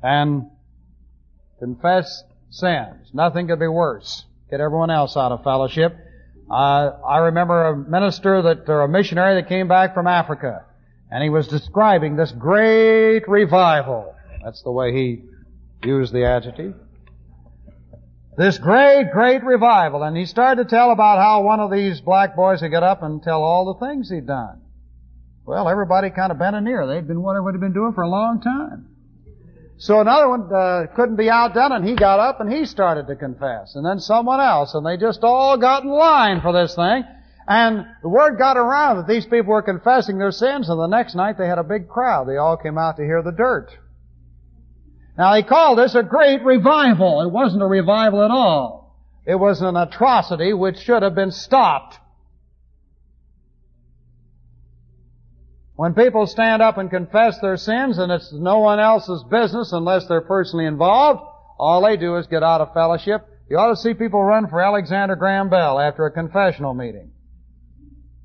and 0.02 0.50
confess 1.58 2.22
sins. 2.50 3.10
Nothing 3.12 3.48
could 3.48 3.60
be 3.60 3.68
worse. 3.68 4.24
Get 4.50 4.60
everyone 4.60 4.90
else 4.90 5.16
out 5.16 5.32
of 5.32 5.44
fellowship. 5.44 5.96
Uh, 6.50 6.90
I 7.06 7.18
remember 7.18 7.68
a 7.68 7.76
minister 7.76 8.42
that, 8.42 8.68
or 8.68 8.82
a 8.82 8.88
missionary 8.88 9.40
that 9.40 9.48
came 9.48 9.68
back 9.68 9.94
from 9.94 10.06
Africa, 10.06 10.64
and 11.10 11.22
he 11.22 11.30
was 11.30 11.48
describing 11.48 12.16
this 12.16 12.32
great 12.32 13.28
revival. 13.28 14.14
That's 14.44 14.62
the 14.62 14.70
way 14.70 14.92
he 14.92 15.24
used 15.84 16.12
the 16.12 16.24
adjective. 16.24 16.74
This 18.36 18.58
great, 18.58 19.10
great 19.12 19.42
revival, 19.42 20.02
and 20.02 20.16
he 20.16 20.24
started 20.24 20.62
to 20.62 20.70
tell 20.70 20.92
about 20.92 21.18
how 21.18 21.42
one 21.42 21.60
of 21.60 21.70
these 21.70 22.00
black 22.00 22.36
boys 22.36 22.62
would 22.62 22.70
get 22.70 22.82
up 22.82 23.02
and 23.02 23.22
tell 23.22 23.42
all 23.42 23.74
the 23.74 23.86
things 23.86 24.08
he'd 24.08 24.26
done. 24.26 24.62
Well, 25.44 25.68
everybody 25.68 26.10
kind 26.10 26.30
of 26.30 26.38
bent 26.38 26.54
an 26.56 26.66
ear. 26.68 26.86
They'd 26.86 27.08
been 27.08 27.22
what 27.22 27.34
they 27.34 27.52
had 27.52 27.60
been 27.60 27.72
doing 27.72 27.92
for 27.92 28.02
a 28.02 28.08
long 28.08 28.40
time. 28.40 28.86
So 29.78 30.00
another 30.00 30.28
one 30.28 30.52
uh, 30.52 30.86
couldn't 30.94 31.16
be 31.16 31.28
outdone, 31.28 31.72
and 31.72 31.84
he 31.84 31.96
got 31.96 32.20
up 32.20 32.40
and 32.40 32.52
he 32.52 32.66
started 32.66 33.06
to 33.08 33.16
confess, 33.16 33.74
and 33.74 33.84
then 33.84 33.98
someone 33.98 34.38
else, 34.38 34.74
and 34.74 34.86
they 34.86 34.96
just 34.96 35.20
all 35.22 35.56
got 35.56 35.82
in 35.82 35.90
line 35.90 36.40
for 36.40 36.52
this 36.52 36.74
thing. 36.74 37.02
And 37.46 37.86
the 38.02 38.08
word 38.08 38.38
got 38.38 38.56
around 38.56 38.98
that 38.98 39.08
these 39.08 39.24
people 39.24 39.52
were 39.52 39.62
confessing 39.62 40.18
their 40.18 40.30
sins, 40.30 40.68
and 40.68 40.78
the 40.78 40.86
next 40.86 41.14
night 41.14 41.38
they 41.38 41.48
had 41.48 41.58
a 41.58 41.64
big 41.64 41.88
crowd. 41.88 42.28
They 42.28 42.36
all 42.36 42.56
came 42.56 42.78
out 42.78 42.96
to 42.96 43.02
hear 43.02 43.22
the 43.22 43.32
dirt. 43.32 43.70
Now 45.18 45.34
he 45.34 45.42
called 45.42 45.78
this 45.78 45.94
a 45.94 46.02
great 46.02 46.42
revival. 46.44 47.22
It 47.22 47.30
wasn't 47.30 47.62
a 47.62 47.66
revival 47.66 48.22
at 48.24 48.30
all. 48.30 48.96
It 49.26 49.34
was 49.34 49.60
an 49.60 49.76
atrocity 49.76 50.52
which 50.52 50.78
should 50.78 51.02
have 51.02 51.14
been 51.14 51.30
stopped. 51.30 51.98
When 55.76 55.94
people 55.94 56.26
stand 56.26 56.60
up 56.60 56.78
and 56.78 56.90
confess 56.90 57.38
their 57.40 57.56
sins 57.56 57.98
and 57.98 58.12
it's 58.12 58.32
no 58.32 58.58
one 58.58 58.80
else's 58.80 59.24
business 59.30 59.72
unless 59.72 60.06
they're 60.06 60.20
personally 60.20 60.66
involved, 60.66 61.22
all 61.58 61.82
they 61.82 61.96
do 61.96 62.16
is 62.16 62.26
get 62.26 62.42
out 62.42 62.60
of 62.60 62.74
fellowship. 62.74 63.26
You 63.48 63.58
ought 63.58 63.70
to 63.70 63.76
see 63.76 63.94
people 63.94 64.22
run 64.22 64.48
for 64.48 64.60
Alexander 64.60 65.16
Graham 65.16 65.48
Bell 65.48 65.80
after 65.80 66.06
a 66.06 66.10
confessional 66.10 66.74
meeting. 66.74 67.12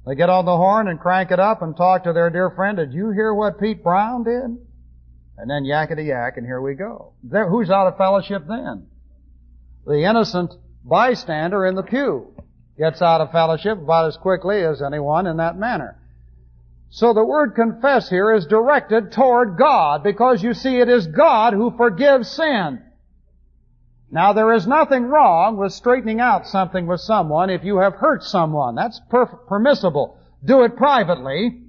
They 0.05 0.15
get 0.15 0.29
on 0.29 0.45
the 0.45 0.55
horn 0.55 0.87
and 0.87 0.99
crank 0.99 1.31
it 1.31 1.39
up 1.39 1.61
and 1.61 1.75
talk 1.75 2.03
to 2.03 2.13
their 2.13 2.29
dear 2.29 2.51
friend, 2.51 2.77
did 2.77 2.93
you 2.93 3.09
hear 3.09 3.33
what 3.33 3.59
Pete 3.59 3.83
Brown 3.83 4.23
did? 4.23 4.57
And 5.37 5.49
then 5.49 5.63
yakety 5.63 6.07
yak 6.07 6.37
and 6.37 6.45
here 6.45 6.61
we 6.61 6.75
go. 6.75 7.13
There, 7.23 7.49
who's 7.49 7.69
out 7.69 7.87
of 7.87 7.97
fellowship 7.97 8.43
then? 8.47 8.87
The 9.85 10.03
innocent 10.03 10.53
bystander 10.83 11.65
in 11.65 11.75
the 11.75 11.83
pew 11.83 12.33
gets 12.77 13.01
out 13.01 13.21
of 13.21 13.31
fellowship 13.31 13.77
about 13.79 14.07
as 14.07 14.17
quickly 14.17 14.63
as 14.63 14.81
anyone 14.81 15.27
in 15.27 15.37
that 15.37 15.57
manner. 15.57 15.97
So 16.89 17.13
the 17.13 17.25
word 17.25 17.55
confess 17.55 18.09
here 18.09 18.33
is 18.33 18.45
directed 18.45 19.11
toward 19.11 19.57
God 19.57 20.03
because 20.03 20.43
you 20.43 20.53
see 20.53 20.77
it 20.77 20.87
is 20.87 21.07
God 21.07 21.53
who 21.53 21.75
forgives 21.75 22.29
sin. 22.29 22.81
Now 24.15 24.31
there 24.31 24.53
is 24.53 24.65
nothing 24.65 25.07
wrong 25.07 25.57
with 25.57 25.73
straightening 25.73 26.21
out 26.21 26.47
something 26.47 26.87
with 26.87 27.01
someone 27.01 27.49
if 27.49 27.65
you 27.65 27.79
have 27.79 27.95
hurt 27.95 28.23
someone. 28.23 28.73
That's 28.75 29.01
per- 29.09 29.25
permissible. 29.25 30.17
Do 30.41 30.63
it 30.63 30.77
privately 30.77 31.59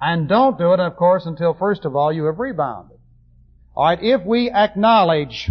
and 0.00 0.30
don't 0.30 0.56
do 0.56 0.72
it, 0.72 0.80
of 0.80 0.96
course, 0.96 1.26
until 1.26 1.52
first 1.52 1.84
of 1.84 1.94
all 1.94 2.10
you 2.10 2.24
have 2.24 2.38
rebounded. 2.38 2.96
Alright, 3.76 4.02
if 4.02 4.24
we 4.24 4.50
acknowledge, 4.50 5.50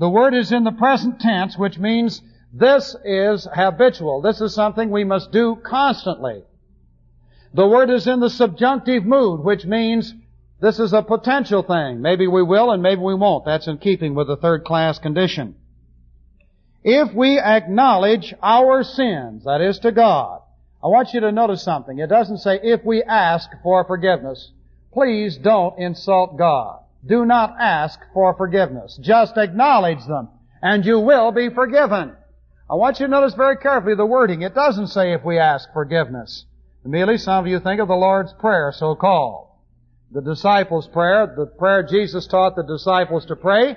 the 0.00 0.08
word 0.08 0.34
is 0.34 0.50
in 0.50 0.64
the 0.64 0.72
present 0.72 1.20
tense, 1.20 1.56
which 1.56 1.78
means 1.78 2.20
this 2.52 2.96
is 3.04 3.46
habitual. 3.54 4.22
This 4.22 4.40
is 4.40 4.52
something 4.52 4.90
we 4.90 5.04
must 5.04 5.30
do 5.30 5.54
constantly. 5.64 6.42
The 7.54 7.68
word 7.68 7.88
is 7.88 8.08
in 8.08 8.18
the 8.18 8.30
subjunctive 8.30 9.04
mood, 9.04 9.44
which 9.44 9.64
means 9.64 10.12
this 10.60 10.78
is 10.78 10.92
a 10.92 11.02
potential 11.02 11.62
thing. 11.62 12.02
Maybe 12.02 12.26
we 12.26 12.42
will 12.42 12.70
and 12.70 12.82
maybe 12.82 13.00
we 13.00 13.14
won't. 13.14 13.44
That's 13.44 13.66
in 13.66 13.78
keeping 13.78 14.14
with 14.14 14.26
the 14.26 14.36
third 14.36 14.64
class 14.64 14.98
condition. 14.98 15.56
If 16.82 17.14
we 17.14 17.38
acknowledge 17.38 18.34
our 18.42 18.82
sins, 18.82 19.44
that 19.44 19.60
is 19.60 19.78
to 19.80 19.92
God, 19.92 20.40
I 20.82 20.88
want 20.88 21.12
you 21.12 21.20
to 21.20 21.32
notice 21.32 21.62
something. 21.62 21.98
It 21.98 22.08
doesn't 22.08 22.38
say 22.38 22.58
if 22.62 22.84
we 22.84 23.02
ask 23.02 23.48
for 23.62 23.84
forgiveness. 23.84 24.50
Please 24.92 25.36
don't 25.36 25.78
insult 25.78 26.38
God. 26.38 26.80
Do 27.06 27.24
not 27.24 27.56
ask 27.58 27.98
for 28.12 28.34
forgiveness. 28.34 28.98
Just 29.02 29.36
acknowledge 29.36 30.04
them 30.06 30.28
and 30.62 30.84
you 30.84 30.98
will 31.00 31.32
be 31.32 31.48
forgiven. 31.48 32.12
I 32.68 32.74
want 32.74 33.00
you 33.00 33.06
to 33.06 33.10
notice 33.10 33.34
very 33.34 33.56
carefully 33.56 33.94
the 33.94 34.06
wording. 34.06 34.42
It 34.42 34.54
doesn't 34.54 34.88
say 34.88 35.12
if 35.12 35.24
we 35.24 35.38
ask 35.38 35.72
forgiveness. 35.72 36.44
Immediately 36.84 37.18
some 37.18 37.44
of 37.44 37.50
you 37.50 37.60
think 37.60 37.80
of 37.80 37.88
the 37.88 37.94
Lord's 37.94 38.32
Prayer, 38.34 38.72
so 38.74 38.94
called. 38.94 39.48
The 40.12 40.22
disciples' 40.22 40.88
prayer, 40.88 41.32
the 41.36 41.46
prayer 41.46 41.82
Jesus 41.82 42.26
taught 42.26 42.56
the 42.56 42.64
disciples 42.64 43.26
to 43.26 43.36
pray, 43.36 43.76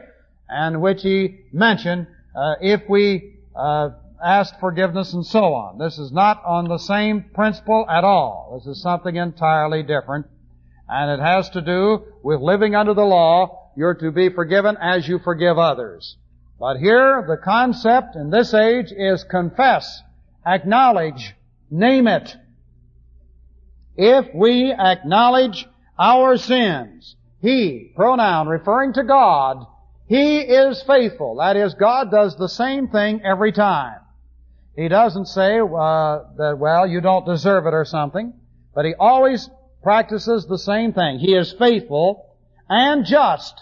and 0.49 0.81
which 0.81 1.01
he 1.01 1.41
mentioned, 1.51 2.07
uh, 2.36 2.55
if 2.61 2.81
we 2.89 3.36
uh, 3.55 3.89
ask 4.23 4.57
forgiveness 4.59 5.13
and 5.13 5.25
so 5.25 5.53
on. 5.53 5.77
This 5.77 5.99
is 5.99 6.11
not 6.11 6.41
on 6.45 6.67
the 6.67 6.77
same 6.77 7.25
principle 7.34 7.86
at 7.89 8.03
all. 8.03 8.57
This 8.57 8.77
is 8.77 8.81
something 8.81 9.15
entirely 9.15 9.84
different. 9.84 10.27
And 10.88 11.19
it 11.19 11.23
has 11.23 11.49
to 11.51 11.61
do 11.61 12.03
with 12.23 12.39
living 12.39 12.75
under 12.75 12.93
the 12.93 13.03
law. 13.03 13.71
You're 13.75 13.95
to 13.95 14.11
be 14.11 14.29
forgiven 14.29 14.77
as 14.79 15.07
you 15.07 15.19
forgive 15.19 15.57
others. 15.57 16.17
But 16.59 16.77
here, 16.77 17.25
the 17.27 17.38
concept 17.38 18.15
in 18.15 18.29
this 18.29 18.53
age 18.53 18.91
is 18.95 19.23
confess, 19.23 20.01
acknowledge, 20.45 21.36
name 21.69 22.07
it. 22.07 22.36
If 23.97 24.34
we 24.34 24.71
acknowledge 24.71 25.67
our 25.97 26.37
sins, 26.37 27.15
He, 27.41 27.91
pronoun 27.95 28.47
referring 28.47 28.93
to 28.93 29.03
God, 29.03 29.65
He 30.07 30.39
is 30.39 30.81
faithful. 30.83 31.35
That 31.35 31.55
is, 31.55 31.73
God 31.73 32.11
does 32.11 32.35
the 32.35 32.49
same 32.49 32.87
thing 32.87 33.21
every 33.23 33.51
time. 33.51 33.99
He 34.75 34.87
doesn't 34.87 35.27
say 35.27 35.59
uh, 35.59 36.19
that, 36.37 36.57
well, 36.57 36.87
you 36.87 36.99
don't 36.99 37.25
deserve 37.25 37.67
it 37.67 37.73
or 37.73 37.85
something, 37.85 38.33
but 38.73 38.85
He 38.85 38.93
always 38.97 39.49
practices 39.83 40.47
the 40.47 40.57
same 40.57 40.93
thing. 40.93 41.19
He 41.19 41.35
is 41.35 41.53
faithful 41.53 42.37
and 42.69 43.05
just. 43.05 43.61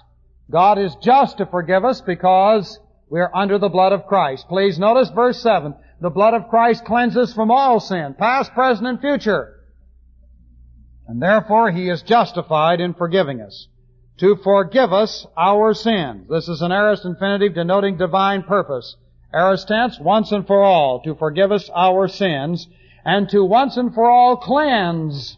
God 0.50 0.78
is 0.78 0.96
just 1.02 1.38
to 1.38 1.46
forgive 1.46 1.84
us 1.84 2.02
because 2.02 2.80
we 3.10 3.20
are 3.20 3.36
under 3.36 3.58
the 3.58 3.70
blood 3.70 3.92
of 3.92 4.06
Christ. 4.06 4.48
Please 4.48 4.80
notice 4.80 5.10
verse 5.10 5.42
7. 5.42 5.74
The 6.00 6.10
blood 6.10 6.34
of 6.34 6.50
Christ 6.50 6.86
cleanses 6.86 7.34
from 7.34 7.52
all 7.52 7.80
sin, 7.80 8.16
past, 8.18 8.54
present, 8.54 8.88
and 8.88 9.00
future. 9.00 9.61
And 11.08 11.22
therefore 11.22 11.72
he 11.72 11.90
is 11.90 12.02
justified 12.02 12.80
in 12.80 12.94
forgiving 12.94 13.42
us. 13.42 13.68
To 14.18 14.36
forgive 14.44 14.94
us 14.94 15.26
our 15.38 15.74
sins. 15.74 16.28
This 16.30 16.48
is 16.48 16.62
an 16.62 16.72
aorist 16.72 17.06
infinitive 17.06 17.56
denoting 17.56 17.98
divine 17.98 18.44
purpose. 18.44 18.96
Aorist 19.34 19.68
tense, 19.68 20.00
once 20.00 20.32
and 20.32 20.46
for 20.46 20.64
all, 20.64 21.02
to 21.02 21.16
forgive 21.16 21.52
us 21.52 21.70
our 21.74 22.08
sins, 22.08 22.68
and 23.04 23.30
to 23.30 23.44
once 23.44 23.78
and 23.78 23.94
for 23.94 24.10
all 24.10 24.38
cleanse 24.38 25.38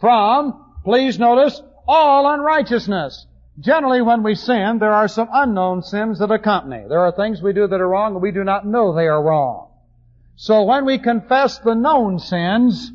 from, 0.00 0.74
please 0.84 1.18
notice, 1.18 1.60
all 1.88 2.32
unrighteousness. 2.32 3.26
Generally 3.58 4.02
when 4.02 4.22
we 4.22 4.34
sin, 4.34 4.78
there 4.78 4.92
are 4.92 5.08
some 5.08 5.28
unknown 5.32 5.82
sins 5.82 6.18
that 6.18 6.30
accompany. 6.30 6.86
There 6.88 7.00
are 7.00 7.12
things 7.12 7.40
we 7.40 7.54
do 7.54 7.66
that 7.66 7.80
are 7.80 7.88
wrong 7.88 8.12
and 8.12 8.22
we 8.22 8.32
do 8.32 8.44
not 8.44 8.66
know 8.66 8.94
they 8.94 9.06
are 9.06 9.22
wrong. 9.22 9.70
So 10.36 10.64
when 10.64 10.84
we 10.84 10.98
confess 10.98 11.58
the 11.58 11.74
known 11.74 12.18
sins, 12.18 12.92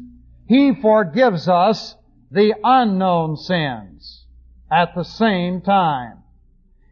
he 0.52 0.74
forgives 0.82 1.48
us 1.48 1.96
the 2.30 2.54
unknown 2.62 3.38
sins 3.38 4.26
at 4.70 4.94
the 4.94 5.04
same 5.06 5.62
time. 5.62 6.18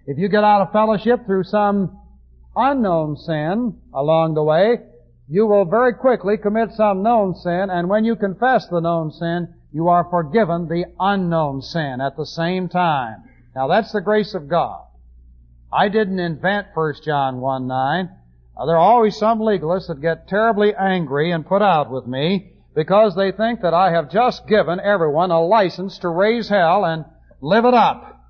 If 0.06 0.18
you 0.18 0.30
get 0.30 0.46
out 0.46 0.62
of 0.62 0.72
fellowship 0.72 1.26
through 1.26 1.44
some 1.44 2.00
unknown 2.56 3.18
sin 3.18 3.78
along 3.94 4.36
the 4.36 4.44
way, 4.44 4.78
you 5.28 5.46
will 5.46 5.66
very 5.66 5.94
quickly 5.94 6.38
commit 6.38 6.72
some 6.72 7.04
known 7.04 7.36
sin, 7.36 7.68
and 7.70 7.90
when 7.90 8.06
you 8.06 8.16
confess 8.16 8.66
the 8.70 8.80
known 8.80 9.12
sin, 9.12 9.54
you 9.74 9.90
are 9.90 10.08
forgiven 10.10 10.70
the 10.70 10.86
unknown 10.98 11.62
sin 11.62 12.00
at 12.00 12.16
the 12.16 12.26
same 12.26 12.70
time. 12.70 13.26
Now 13.54 13.68
that's 13.68 13.92
the 13.92 14.00
grace 14.00 14.36
of 14.36 14.48
God. 14.48 14.86
I 15.70 15.90
didn't 15.90 16.22
invent 16.22 16.68
1 16.74 16.94
John 17.04 17.42
1 17.42 17.68
9. 17.68 18.10
Uh, 18.56 18.66
there 18.66 18.78
are 18.78 18.94
always 18.94 19.18
some 19.18 19.40
legalists 19.40 19.90
that 19.90 20.00
get 20.00 20.30
terribly 20.30 20.74
angry 20.74 21.32
and 21.32 21.46
put 21.46 21.62
out 21.62 21.92
with 21.92 22.08
me 22.08 22.54
because 22.80 23.14
they 23.14 23.34
think 23.34 23.60
that 23.60 23.74
I 23.74 23.92
have 23.92 24.10
just 24.10 24.48
given 24.48 24.80
everyone 24.80 25.32
a 25.32 25.46
license 25.46 25.98
to 25.98 26.08
raise 26.08 26.48
hell 26.48 26.86
and 26.86 27.04
live 27.42 27.66
it 27.66 27.74
up. 27.74 28.24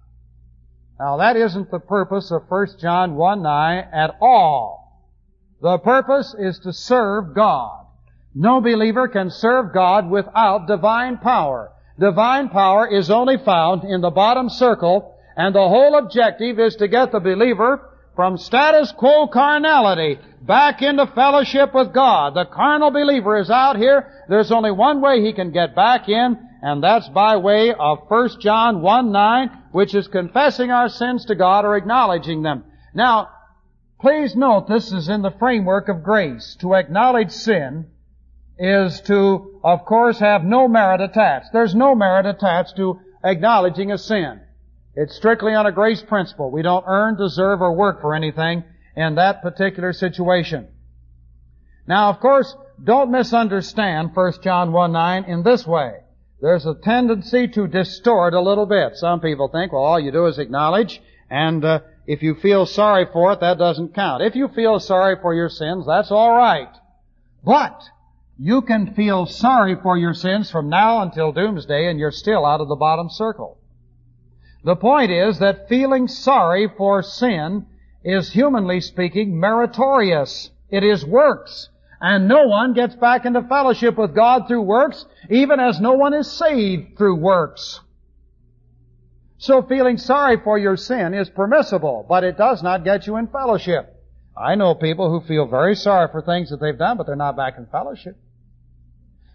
Now 0.99 1.17
that 1.17 1.35
isn't 1.35 1.69
the 1.69 1.77
purpose 1.77 2.31
of 2.31 2.49
1 2.49 2.79
John 2.81 3.13
1 3.13 3.43
9 3.43 3.77
at 3.93 4.15
all. 4.19 5.05
The 5.61 5.77
purpose 5.77 6.35
is 6.39 6.57
to 6.61 6.73
serve 6.73 7.35
God. 7.35 7.85
No 8.33 8.59
believer 8.59 9.07
can 9.07 9.29
serve 9.29 9.71
God 9.71 10.09
without 10.09 10.65
divine 10.65 11.19
power. 11.19 11.71
Divine 11.99 12.49
power 12.49 12.87
is 12.87 13.11
only 13.11 13.37
found 13.37 13.83
in 13.83 14.01
the 14.01 14.09
bottom 14.09 14.49
circle 14.49 15.15
and 15.37 15.53
the 15.53 15.59
whole 15.59 15.95
objective 15.95 16.57
is 16.57 16.75
to 16.77 16.87
get 16.87 17.11
the 17.11 17.19
believer 17.19 17.87
from 18.19 18.37
status 18.37 18.91
quo 18.97 19.27
carnality 19.27 20.19
back 20.41 20.81
into 20.81 21.07
fellowship 21.07 21.73
with 21.73 21.93
God. 21.93 22.33
The 22.33 22.43
carnal 22.43 22.91
believer 22.91 23.39
is 23.39 23.49
out 23.49 23.77
here. 23.77 24.11
There's 24.27 24.51
only 24.51 24.71
one 24.71 24.99
way 24.99 25.21
he 25.21 25.31
can 25.31 25.53
get 25.53 25.73
back 25.73 26.09
in, 26.09 26.37
and 26.61 26.83
that's 26.83 27.07
by 27.07 27.37
way 27.37 27.73
of 27.73 27.99
1 28.09 28.41
John 28.41 28.81
1 28.81 29.13
9, 29.13 29.63
which 29.71 29.95
is 29.95 30.09
confessing 30.09 30.69
our 30.69 30.89
sins 30.89 31.23
to 31.27 31.35
God 31.35 31.63
or 31.63 31.77
acknowledging 31.77 32.41
them. 32.43 32.65
Now, 32.93 33.29
please 34.01 34.35
note 34.35 34.67
this 34.67 34.91
is 34.91 35.07
in 35.07 35.21
the 35.21 35.31
framework 35.39 35.87
of 35.87 36.03
grace. 36.03 36.57
To 36.59 36.75
acknowledge 36.75 37.31
sin 37.31 37.85
is 38.57 38.99
to, 39.05 39.61
of 39.63 39.85
course, 39.85 40.19
have 40.19 40.43
no 40.43 40.67
merit 40.67 40.99
attached. 40.99 41.53
There's 41.53 41.73
no 41.73 41.95
merit 41.95 42.25
attached 42.25 42.75
to 42.75 42.99
acknowledging 43.23 43.93
a 43.93 43.97
sin. 43.97 44.41
It's 44.95 45.15
strictly 45.15 45.53
on 45.53 45.65
a 45.65 45.71
grace 45.71 46.01
principle. 46.01 46.51
We 46.51 46.61
don't 46.61 46.85
earn, 46.87 47.15
deserve, 47.15 47.61
or 47.61 47.75
work 47.75 48.01
for 48.01 48.15
anything 48.15 48.63
in 48.95 49.15
that 49.15 49.41
particular 49.41 49.93
situation. 49.93 50.67
Now, 51.87 52.09
of 52.09 52.19
course, 52.19 52.55
don't 52.83 53.11
misunderstand 53.11 54.11
1 54.13 54.33
John 54.43 54.71
1 54.71 54.91
9 54.91 55.23
in 55.25 55.43
this 55.43 55.65
way. 55.65 55.99
There's 56.41 56.65
a 56.65 56.75
tendency 56.75 57.47
to 57.49 57.67
distort 57.67 58.33
a 58.33 58.41
little 58.41 58.65
bit. 58.65 58.95
Some 58.95 59.19
people 59.19 59.49
think, 59.49 59.73
well, 59.73 59.83
all 59.83 59.99
you 59.99 60.11
do 60.11 60.25
is 60.27 60.39
acknowledge, 60.39 61.01
and 61.29 61.63
uh, 61.63 61.79
if 62.07 62.23
you 62.23 62.35
feel 62.35 62.65
sorry 62.65 63.05
for 63.11 63.33
it, 63.33 63.41
that 63.41 63.57
doesn't 63.57 63.93
count. 63.93 64.23
If 64.23 64.35
you 64.35 64.47
feel 64.47 64.79
sorry 64.79 65.17
for 65.21 65.33
your 65.33 65.49
sins, 65.49 65.85
that's 65.85 66.11
all 66.11 66.35
right. 66.35 66.69
But 67.43 67.81
you 68.37 68.61
can 68.61 68.93
feel 68.95 69.25
sorry 69.25 69.75
for 69.83 69.97
your 69.97 70.13
sins 70.13 70.49
from 70.49 70.69
now 70.69 71.01
until 71.01 71.31
doomsday, 71.31 71.89
and 71.89 71.99
you're 71.99 72.11
still 72.11 72.45
out 72.45 72.61
of 72.61 72.67
the 72.67 72.75
bottom 72.75 73.09
circle. 73.09 73.58
The 74.63 74.75
point 74.75 75.11
is 75.11 75.39
that 75.39 75.69
feeling 75.69 76.07
sorry 76.07 76.69
for 76.77 77.01
sin 77.01 77.65
is, 78.03 78.31
humanly 78.31 78.81
speaking, 78.81 79.39
meritorious. 79.39 80.51
It 80.69 80.83
is 80.83 81.05
works. 81.05 81.69
And 82.01 82.27
no 82.27 82.47
one 82.47 82.73
gets 82.73 82.95
back 82.95 83.25
into 83.25 83.41
fellowship 83.43 83.97
with 83.97 84.15
God 84.15 84.47
through 84.47 84.61
works, 84.61 85.05
even 85.29 85.59
as 85.59 85.79
no 85.81 85.93
one 85.93 86.13
is 86.13 86.31
saved 86.31 86.97
through 86.97 87.15
works. 87.15 87.81
So 89.37 89.61
feeling 89.63 89.97
sorry 89.97 90.37
for 90.43 90.57
your 90.57 90.75
sin 90.75 91.13
is 91.13 91.29
permissible, 91.29 92.05
but 92.07 92.23
it 92.23 92.37
does 92.37 92.61
not 92.61 92.83
get 92.83 93.07
you 93.07 93.15
in 93.15 93.27
fellowship. 93.27 93.95
I 94.37 94.55
know 94.55 94.75
people 94.75 95.09
who 95.09 95.25
feel 95.25 95.47
very 95.47 95.75
sorry 95.75 96.09
for 96.11 96.21
things 96.21 96.49
that 96.49 96.59
they've 96.59 96.77
done, 96.77 96.97
but 96.97 97.05
they're 97.05 97.15
not 97.15 97.37
back 97.37 97.57
in 97.57 97.65
fellowship. 97.65 98.17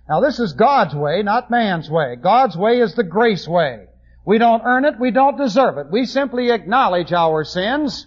Now 0.09 0.21
this 0.21 0.39
is 0.39 0.53
God's 0.53 0.95
way, 0.95 1.23
not 1.23 1.51
man's 1.51 1.91
way. 1.91 2.17
God's 2.17 2.57
way 2.57 2.81
is 2.81 2.95
the 2.95 3.03
grace 3.03 3.49
way. 3.49 3.87
We 4.25 4.39
don't 4.39 4.63
earn 4.65 4.85
it. 4.85 4.99
We 4.99 5.11
don't 5.11 5.37
deserve 5.37 5.79
it. 5.79 5.91
We 5.91 6.07
simply 6.07 6.51
acknowledge 6.51 7.13
our 7.13 7.45
sins, 7.45 8.07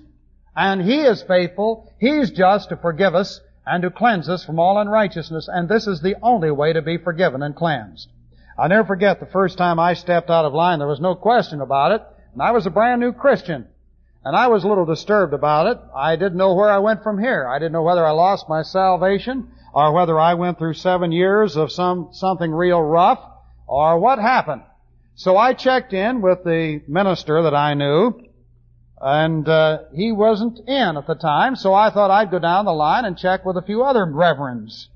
and 0.55 0.82
He 0.82 1.01
is 1.01 1.22
faithful. 1.24 1.93
He's 1.99 2.32
just 2.32 2.70
to 2.70 2.78
forgive 2.78 3.13
us 3.13 3.39
and 3.65 3.84
to 3.84 3.91
cleanse 3.91 4.30
us 4.30 4.43
from 4.43 4.59
all 4.59 4.80
unrighteousness, 4.80 5.47
and 5.51 5.70
this 5.70 5.88
is 5.88 6.01
the 6.01 6.15
only 6.24 6.51
way 6.51 6.74
to 6.74 6.82
be 6.82 6.97
forgiven 6.97 7.43
and 7.43 7.55
cleansed. 7.55 8.09
I'll 8.57 8.70
never 8.70 8.88
forget 8.88 9.20
the 9.20 9.28
first 9.28 9.57
time 9.57 9.80
I 9.80 9.93
stepped 9.93 10.30
out 10.30 10.45
of 10.45 10.53
line. 10.53 10.80
There 10.80 10.88
was 10.88 11.01
no 11.01 11.13
question 11.13 11.61
about 11.61 11.91
it, 11.91 12.01
and 12.34 12.41
I 12.41 12.51
was 12.51 12.65
a 12.65 12.72
brand 12.72 13.01
new 13.01 13.13
Christian. 13.13 13.68
And 14.26 14.36
I 14.36 14.47
was 14.47 14.63
a 14.63 14.68
little 14.68 14.86
disturbed 14.86 15.34
about 15.34 15.68
it. 15.68 15.78
I 15.95 16.15
didn't 16.15 16.38
know 16.38 16.55
where 16.55 16.70
I 16.70 16.80
went 16.80 17.03
from 17.03 17.20
here. 17.20 17.47
I 17.47 17.59
didn't 17.59 17.72
know 17.72 17.84
whether 17.84 18.05
I 18.05 18.11
lost 18.11 18.49
my 18.49 18.63
salvation, 18.63 19.51
or 19.74 19.93
whether 19.93 20.20
I 20.20 20.34
went 20.34 20.57
through 20.57 20.74
seven 20.74 21.11
years 21.11 21.55
of 21.55 21.72
some, 21.72 22.09
something 22.11 22.51
real 22.51 22.82
rough, 22.82 23.20
or 23.68 23.99
what 23.99 24.18
happened. 24.18 24.63
So 25.20 25.36
I 25.36 25.53
checked 25.53 25.93
in 25.93 26.22
with 26.22 26.43
the 26.43 26.84
minister 26.88 27.41
that 27.41 27.55
I 27.55 27.74
knew, 27.74 28.22
and 29.01 29.49
uh, 29.49 29.80
he 29.91 30.11
wasn't 30.11 30.59
in 30.70 30.95
at 30.95 31.07
the 31.07 31.15
time, 31.15 31.55
so 31.55 31.74
I 31.74 31.89
thought 31.89 32.11
I'd 32.11 32.30
go 32.30 32.38
down 32.38 32.65
the 32.65 32.72
line 32.72 33.03
and 33.03 33.18
check 33.18 33.43
with 33.43 33.57
a 33.57 33.63
few 33.63 33.84
other 33.84 34.05
reverends. 34.05 34.89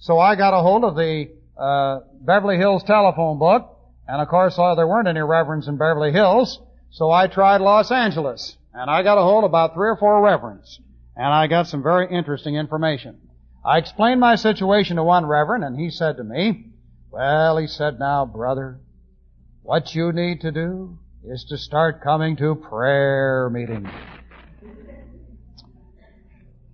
So 0.00 0.18
I 0.18 0.36
got 0.36 0.52
a 0.52 0.60
hold 0.60 0.84
of 0.84 0.96
the 0.96 1.30
uh, 1.56 2.00
Beverly 2.20 2.58
Hills 2.58 2.82
telephone 2.82 3.38
book, 3.38 3.74
and 4.06 4.20
of 4.20 4.28
course 4.28 4.58
uh, 4.58 4.74
there 4.74 4.86
weren't 4.86 5.08
any 5.08 5.22
reverends 5.22 5.66
in 5.66 5.78
Beverly 5.78 6.12
Hills, 6.12 6.60
so 6.90 7.10
I 7.10 7.26
tried 7.26 7.62
Los 7.62 7.90
Angeles, 7.90 8.58
and 8.74 8.90
I 8.90 9.02
got 9.02 9.16
a 9.16 9.22
hold 9.22 9.44
of 9.44 9.50
about 9.50 9.72
three 9.72 9.88
or 9.88 9.96
four 9.96 10.22
reverends, 10.22 10.78
and 11.16 11.32
I 11.32 11.46
got 11.46 11.68
some 11.68 11.82
very 11.82 12.14
interesting 12.14 12.56
information. 12.56 13.18
I 13.64 13.78
explained 13.78 14.20
my 14.20 14.34
situation 14.34 14.96
to 14.96 15.04
one 15.04 15.24
reverend, 15.24 15.64
and 15.64 15.80
he 15.80 15.88
said 15.88 16.18
to 16.18 16.24
me, 16.24 16.66
well, 17.10 17.56
he 17.56 17.66
said, 17.66 17.98
now, 17.98 18.26
brother, 18.26 18.80
what 19.64 19.94
you 19.94 20.12
need 20.12 20.42
to 20.42 20.52
do 20.52 20.98
is 21.24 21.46
to 21.48 21.56
start 21.56 22.02
coming 22.02 22.36
to 22.36 22.54
prayer 22.54 23.48
meetings. 23.50 23.88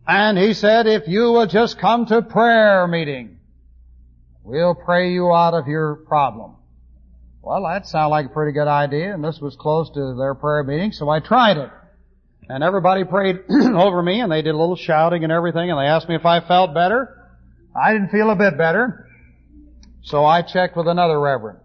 And 0.09 0.36
he 0.36 0.55
said, 0.55 0.88
if 0.88 1.07
you 1.07 1.30
will 1.30 1.47
just 1.47 1.78
come 1.78 2.07
to 2.07 2.20
prayer 2.20 2.88
meeting, 2.88 3.38
we'll 4.43 4.74
pray 4.74 5.12
you 5.12 5.32
out 5.32 5.55
of 5.55 5.68
your 5.68 5.95
problem. 6.09 6.57
Well, 7.43 7.62
that 7.62 7.86
sounded 7.86 8.09
like 8.09 8.26
a 8.26 8.30
pretty 8.30 8.53
good 8.53 8.66
idea, 8.66 9.14
and 9.14 9.22
this 9.22 9.38
was 9.38 9.55
close 9.55 9.88
to 9.91 10.16
their 10.18 10.34
prayer 10.34 10.64
meeting, 10.64 10.91
so 10.91 11.09
I 11.09 11.20
tried 11.20 11.59
it. 11.59 11.70
And 12.49 12.64
everybody 12.64 13.05
prayed 13.05 13.36
over 13.49 14.03
me, 14.03 14.20
and 14.20 14.32
they 14.32 14.43
did 14.43 14.53
a 14.53 14.59
little 14.59 14.74
shouting 14.74 15.22
and 15.22 15.32
everything, 15.32 15.70
and 15.70 15.78
they 15.78 15.84
asked 15.84 16.09
me 16.09 16.16
if 16.16 16.26
I 16.26 16.41
felt 16.41 16.74
better. 16.74 17.16
I 17.80 17.93
didn't 17.93 18.09
feel 18.09 18.30
a 18.30 18.36
bit 18.36 18.59
better. 18.59 19.07
So 20.03 20.24
I 20.24 20.43
checked 20.43 20.76
with 20.76 20.88
another 20.88 21.20
reverend. 21.20 21.61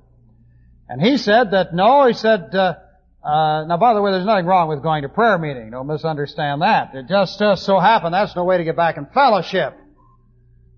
And 0.87 1.01
he 1.01 1.17
said 1.17 1.51
that 1.51 1.73
no, 1.73 2.07
he 2.07 2.13
said, 2.13 2.53
uh, 2.53 2.75
uh, 3.23 3.65
now 3.65 3.77
by 3.77 3.93
the 3.93 4.01
way, 4.01 4.11
there's 4.11 4.25
nothing 4.25 4.45
wrong 4.45 4.69
with 4.69 4.83
going 4.83 5.01
to 5.01 5.09
prayer 5.09 5.37
meeting. 5.37 5.71
Don't 5.71 5.87
misunderstand 5.87 6.61
that. 6.61 6.93
It 6.93 7.07
just 7.07 7.39
so 7.39 7.79
happened 7.79 8.13
that's 8.13 8.35
no 8.35 8.43
way 8.43 8.57
to 8.57 8.63
get 8.63 8.75
back 8.75 8.97
in 8.97 9.07
fellowship. 9.07 9.75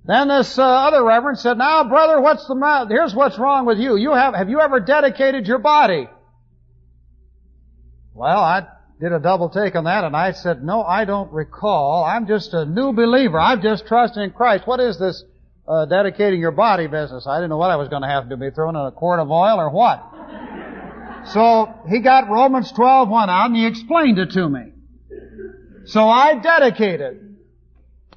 Then 0.06 0.30
this 0.30 0.58
uh, 0.58 0.64
other 0.64 1.04
reverend 1.04 1.38
said, 1.38 1.58
now 1.58 1.84
brother, 1.84 2.22
what's 2.22 2.48
the 2.48 2.56
matter? 2.56 2.88
Here's 2.90 3.14
what's 3.14 3.38
wrong 3.38 3.66
with 3.66 3.78
you. 3.78 3.98
You 3.98 4.14
have, 4.14 4.34
have 4.34 4.50
you 4.50 4.62
ever 4.62 4.80
dedicated 4.80 5.46
your 5.46 5.60
body? 5.60 6.08
Well, 8.14 8.40
I 8.40 8.66
did 9.02 9.12
a 9.12 9.20
double 9.20 9.50
take 9.50 9.76
on 9.76 9.84
that 9.84 10.06
and 10.06 10.16
I 10.16 10.32
said, 10.32 10.64
no, 10.64 10.82
I 10.82 11.04
don't 11.04 11.32
recall. 11.34 12.06
I'm 12.06 12.26
just 12.26 12.54
a 12.54 12.66
new 12.66 12.94
believer. 12.94 13.38
I'm 13.38 13.62
just 13.62 13.86
trusting 13.86 14.24
in 14.24 14.32
Christ. 14.32 14.66
What 14.66 14.80
is 14.80 14.98
this 14.98 15.24
uh, 15.68 15.86
dedicating 15.86 16.40
your 16.40 16.52
body 16.52 16.88
business. 16.88 17.28
I 17.28 17.38
didn't 17.38 17.50
know 17.50 17.58
what 17.58 17.72
I 17.72 17.76
was 17.76 17.90
going 17.90 18.02
to 18.02 18.08
have 18.08 18.30
to 18.30 18.38
be 18.38 18.52
thrown 18.52 18.76
in 18.76 18.82
a 18.82 18.92
quart 18.92 19.20
of 19.20 19.30
oil 19.30 19.60
or 19.60 19.70
what. 19.70 20.04
So 21.34 21.74
he 21.90 22.00
got 22.00 22.30
Romans 22.30 22.72
12 22.72 23.10
one 23.10 23.30
out 23.30 23.48
and 23.48 23.56
he 23.56 23.66
explained 23.66 24.18
it 24.18 24.32
to 24.32 24.48
me. 24.48 24.72
So 25.86 26.08
I 26.08 26.36
dedicated 26.36 27.38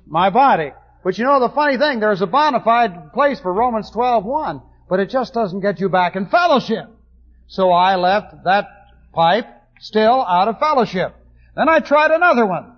my 0.06 0.30
body. 0.30 0.72
But 1.02 1.18
you 1.18 1.24
know 1.24 1.40
the 1.40 1.48
funny 1.54 1.78
thing, 1.78 2.00
there's 2.00 2.20
a 2.20 2.26
bona 2.26 2.62
fide 2.62 3.12
place 3.12 3.40
for 3.40 3.52
Romans 3.52 3.90
12 3.90 4.24
1, 4.24 4.62
but 4.88 5.00
it 5.00 5.10
just 5.10 5.34
doesn't 5.34 5.60
get 5.60 5.80
you 5.80 5.88
back 5.88 6.14
in 6.14 6.26
fellowship. 6.26 6.86
So 7.48 7.70
I 7.70 7.96
left 7.96 8.44
that 8.44 8.68
pipe 9.12 9.46
still 9.80 10.24
out 10.24 10.48
of 10.48 10.58
fellowship. 10.58 11.16
Then 11.56 11.68
I 11.68 11.80
tried 11.80 12.10
another 12.10 12.46
one. 12.46 12.76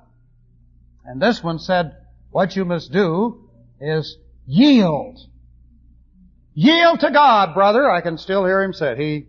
And 1.04 1.20
this 1.20 1.42
one 1.42 1.58
said, 1.58 1.96
what 2.30 2.56
you 2.56 2.64
must 2.64 2.92
do 2.92 3.48
is 3.80 4.16
Yield. 4.46 5.18
Yield 6.54 7.00
to 7.00 7.10
God, 7.10 7.54
brother. 7.54 7.90
I 7.90 8.00
can 8.00 8.18
still 8.18 8.44
hear 8.44 8.62
him 8.62 8.72
say 8.72 8.92
it. 8.92 8.98
He 8.98 9.26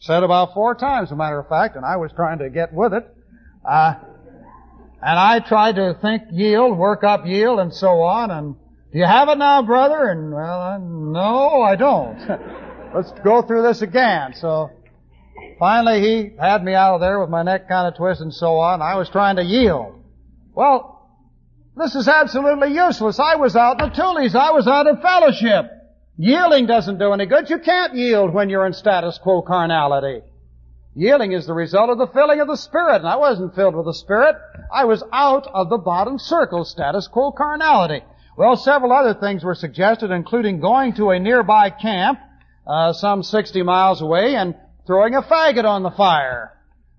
said 0.00 0.22
about 0.22 0.54
four 0.54 0.74
times, 0.74 1.08
as 1.08 1.12
a 1.12 1.16
matter 1.16 1.38
of 1.38 1.48
fact, 1.48 1.76
and 1.76 1.84
I 1.84 1.96
was 1.96 2.10
trying 2.12 2.38
to 2.38 2.50
get 2.50 2.72
with 2.72 2.92
it. 2.92 3.06
Uh, 3.64 3.94
and 5.00 5.18
I 5.18 5.40
tried 5.40 5.76
to 5.76 5.96
think 6.00 6.22
yield, 6.32 6.76
work 6.76 7.04
up 7.04 7.26
yield, 7.26 7.60
and 7.60 7.72
so 7.72 8.00
on. 8.00 8.30
And 8.30 8.54
do 8.92 8.98
you 8.98 9.04
have 9.04 9.28
it 9.28 9.38
now, 9.38 9.62
brother? 9.62 10.08
And 10.08 10.32
well, 10.32 10.78
no, 10.80 11.62
I 11.62 11.76
don't. 11.76 12.18
Let's 12.94 13.12
go 13.24 13.42
through 13.42 13.62
this 13.62 13.82
again. 13.82 14.34
So 14.34 14.70
finally, 15.58 16.00
he 16.00 16.36
had 16.38 16.62
me 16.62 16.74
out 16.74 16.94
of 16.94 17.00
there 17.00 17.20
with 17.20 17.28
my 17.28 17.42
neck 17.42 17.68
kind 17.68 17.86
of 17.86 17.96
twisted 17.96 18.24
and 18.24 18.34
so 18.34 18.58
on. 18.58 18.82
I 18.82 18.96
was 18.96 19.08
trying 19.08 19.36
to 19.36 19.42
yield. 19.42 20.02
Well, 20.54 20.93
this 21.76 21.94
is 21.94 22.06
absolutely 22.06 22.72
useless. 22.74 23.18
I 23.18 23.36
was 23.36 23.56
out 23.56 23.82
in 23.82 23.88
the 23.88 23.94
toolies. 23.94 24.34
I 24.34 24.52
was 24.52 24.68
out 24.68 24.86
of 24.86 25.02
fellowship. 25.02 25.70
Yielding 26.16 26.66
doesn't 26.66 26.98
do 26.98 27.12
any 27.12 27.26
good. 27.26 27.50
You 27.50 27.58
can't 27.58 27.94
yield 27.94 28.32
when 28.32 28.48
you're 28.48 28.66
in 28.66 28.72
status 28.72 29.18
quo 29.18 29.42
carnality. 29.42 30.22
Yielding 30.94 31.32
is 31.32 31.46
the 31.46 31.54
result 31.54 31.90
of 31.90 31.98
the 31.98 32.06
filling 32.06 32.38
of 32.38 32.46
the 32.46 32.56
Spirit, 32.56 32.98
and 32.98 33.08
I 33.08 33.16
wasn't 33.16 33.56
filled 33.56 33.74
with 33.74 33.86
the 33.86 33.94
Spirit. 33.94 34.36
I 34.72 34.84
was 34.84 35.02
out 35.12 35.48
of 35.52 35.68
the 35.68 35.78
bottom 35.78 36.20
circle, 36.20 36.64
status 36.64 37.08
quo 37.08 37.32
carnality. 37.32 38.04
Well, 38.36 38.56
several 38.56 38.92
other 38.92 39.14
things 39.14 39.42
were 39.42 39.56
suggested, 39.56 40.12
including 40.12 40.60
going 40.60 40.94
to 40.94 41.10
a 41.10 41.18
nearby 41.18 41.70
camp, 41.70 42.20
uh, 42.64 42.92
some 42.92 43.24
60 43.24 43.62
miles 43.64 44.00
away, 44.00 44.36
and 44.36 44.54
throwing 44.86 45.16
a 45.16 45.22
faggot 45.22 45.64
on 45.64 45.82
the 45.82 45.90
fire. 45.90 46.52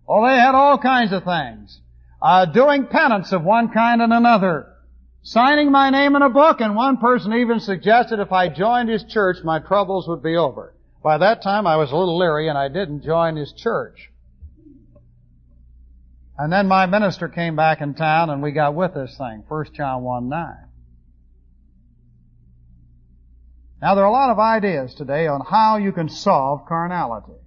Well, 0.05 0.23
they 0.23 0.35
had 0.35 0.55
all 0.55 0.77
kinds 0.77 1.13
of 1.13 1.23
things 1.23 1.79
uh, 2.25 2.45
doing 2.45 2.87
penance 2.87 3.31
of 3.31 3.43
one 3.43 3.69
kind 3.69 4.01
and 4.01 4.11
another, 4.11 4.73
signing 5.21 5.71
my 5.71 5.91
name 5.91 6.15
in 6.15 6.23
a 6.23 6.29
book, 6.29 6.59
and 6.59 6.75
one 6.75 6.97
person 6.97 7.31
even 7.33 7.59
suggested 7.59 8.19
if 8.19 8.31
I 8.31 8.49
joined 8.49 8.89
his 8.89 9.03
church, 9.03 9.37
my 9.43 9.59
troubles 9.59 10.07
would 10.07 10.23
be 10.23 10.35
over. 10.35 10.73
By 11.03 11.19
that 11.19 11.43
time, 11.43 11.67
I 11.67 11.75
was 11.75 11.91
a 11.91 11.95
little 11.95 12.17
leery, 12.17 12.49
and 12.49 12.57
I 12.57 12.67
didn't 12.67 13.03
join 13.03 13.35
his 13.35 13.53
church. 13.53 14.09
And 16.35 16.51
then 16.51 16.67
my 16.67 16.87
minister 16.87 17.29
came 17.29 17.55
back 17.55 17.79
in 17.79 17.93
town 17.93 18.31
and 18.31 18.41
we 18.41 18.51
got 18.51 18.73
with 18.73 18.95
this 18.95 19.15
thing, 19.17 19.43
1 19.47 19.65
John 19.73 20.01
1 20.01 20.27
9. 20.27 20.55
Now 23.83 23.93
there 23.93 24.03
are 24.03 24.09
a 24.09 24.11
lot 24.11 24.31
of 24.31 24.39
ideas 24.39 24.95
today 24.95 25.27
on 25.27 25.41
how 25.41 25.77
you 25.77 25.91
can 25.91 26.09
solve 26.09 26.65
carnality. 26.67 27.39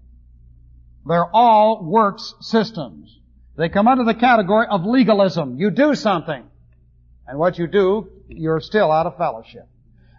They're 1.04 1.28
all 1.34 1.84
works 1.84 2.32
systems. 2.40 3.17
They 3.58 3.68
come 3.68 3.88
under 3.88 4.04
the 4.04 4.14
category 4.14 4.68
of 4.70 4.86
legalism. 4.86 5.58
You 5.58 5.72
do 5.72 5.96
something. 5.96 6.44
And 7.26 7.38
what 7.40 7.58
you 7.58 7.66
do, 7.66 8.08
you're 8.28 8.60
still 8.60 8.92
out 8.92 9.06
of 9.06 9.18
fellowship. 9.18 9.68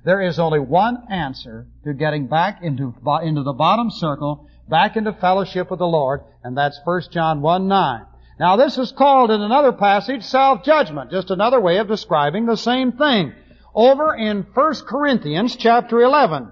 There 0.04 0.22
is 0.22 0.40
only 0.40 0.60
one 0.60 1.06
answer 1.10 1.66
to 1.86 1.94
getting 1.94 2.28
back 2.28 2.60
into, 2.62 2.94
into 3.24 3.44
the 3.44 3.54
bottom 3.54 3.92
circle, 3.92 4.50
back 4.68 4.98
into 4.98 5.14
fellowship 5.14 5.72
with 5.72 5.80
the 5.80 5.88
Lord, 5.88 6.22
and 6.44 6.58
that's 6.58 6.82
1 6.84 7.04
John 7.12 7.42
1 7.42 7.68
9. 7.70 8.06
Now 8.42 8.58
this 8.58 8.78
is 8.78 8.92
called 8.92 9.32
in 9.32 9.42
another 9.42 9.72
passage 9.72 10.24
self-judgment, 10.24 11.10
just 11.10 11.32
another 11.32 11.62
way 11.62 11.78
of 11.78 11.88
describing 11.88 12.46
the 12.46 12.58
same 12.58 12.92
thing. 12.92 13.34
Over 13.74 14.16
in 14.16 14.48
1 14.54 14.74
Corinthians 14.86 15.56
chapter 15.56 16.02
11, 16.02 16.52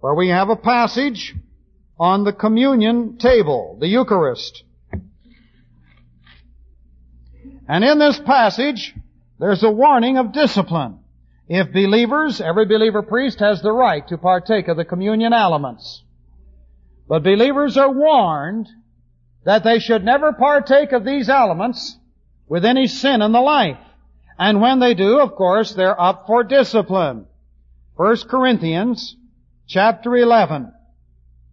where 0.00 0.14
we 0.14 0.28
have 0.30 0.48
a 0.48 0.56
passage 0.56 1.32
on 1.96 2.24
the 2.24 2.32
communion 2.32 3.18
table, 3.18 3.76
the 3.80 3.88
Eucharist. 3.88 4.63
And 7.68 7.84
in 7.84 7.98
this 7.98 8.18
passage, 8.18 8.94
there's 9.38 9.62
a 9.62 9.70
warning 9.70 10.18
of 10.18 10.32
discipline. 10.32 10.98
If 11.48 11.72
believers, 11.72 12.40
every 12.40 12.66
believer 12.66 13.02
priest 13.02 13.40
has 13.40 13.62
the 13.62 13.72
right 13.72 14.06
to 14.08 14.18
partake 14.18 14.68
of 14.68 14.76
the 14.76 14.84
communion 14.84 15.32
elements. 15.32 16.02
But 17.08 17.22
believers 17.22 17.76
are 17.76 17.92
warned 17.92 18.68
that 19.44 19.64
they 19.64 19.78
should 19.78 20.04
never 20.04 20.32
partake 20.32 20.92
of 20.92 21.04
these 21.04 21.28
elements 21.28 21.98
with 22.48 22.64
any 22.64 22.86
sin 22.86 23.20
in 23.22 23.32
the 23.32 23.40
life. 23.40 23.78
And 24.38 24.60
when 24.60 24.80
they 24.80 24.94
do, 24.94 25.20
of 25.20 25.34
course, 25.34 25.74
they're 25.74 26.00
up 26.00 26.24
for 26.26 26.44
discipline. 26.44 27.26
1 27.96 28.16
Corinthians 28.28 29.16
chapter 29.66 30.16
11, 30.16 30.72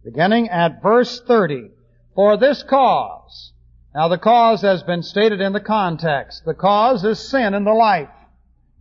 beginning 0.04 0.48
at 0.48 0.82
verse 0.82 1.20
30. 1.20 1.70
For 2.14 2.36
this 2.36 2.62
cause, 2.62 3.51
now 3.94 4.08
the 4.08 4.18
cause 4.18 4.62
has 4.62 4.82
been 4.82 5.02
stated 5.02 5.40
in 5.40 5.52
the 5.52 5.60
context. 5.60 6.44
The 6.44 6.54
cause 6.54 7.04
is 7.04 7.18
sin 7.18 7.52
in 7.54 7.64
the 7.64 7.72
life, 7.72 8.08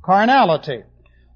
carnality. 0.01 0.83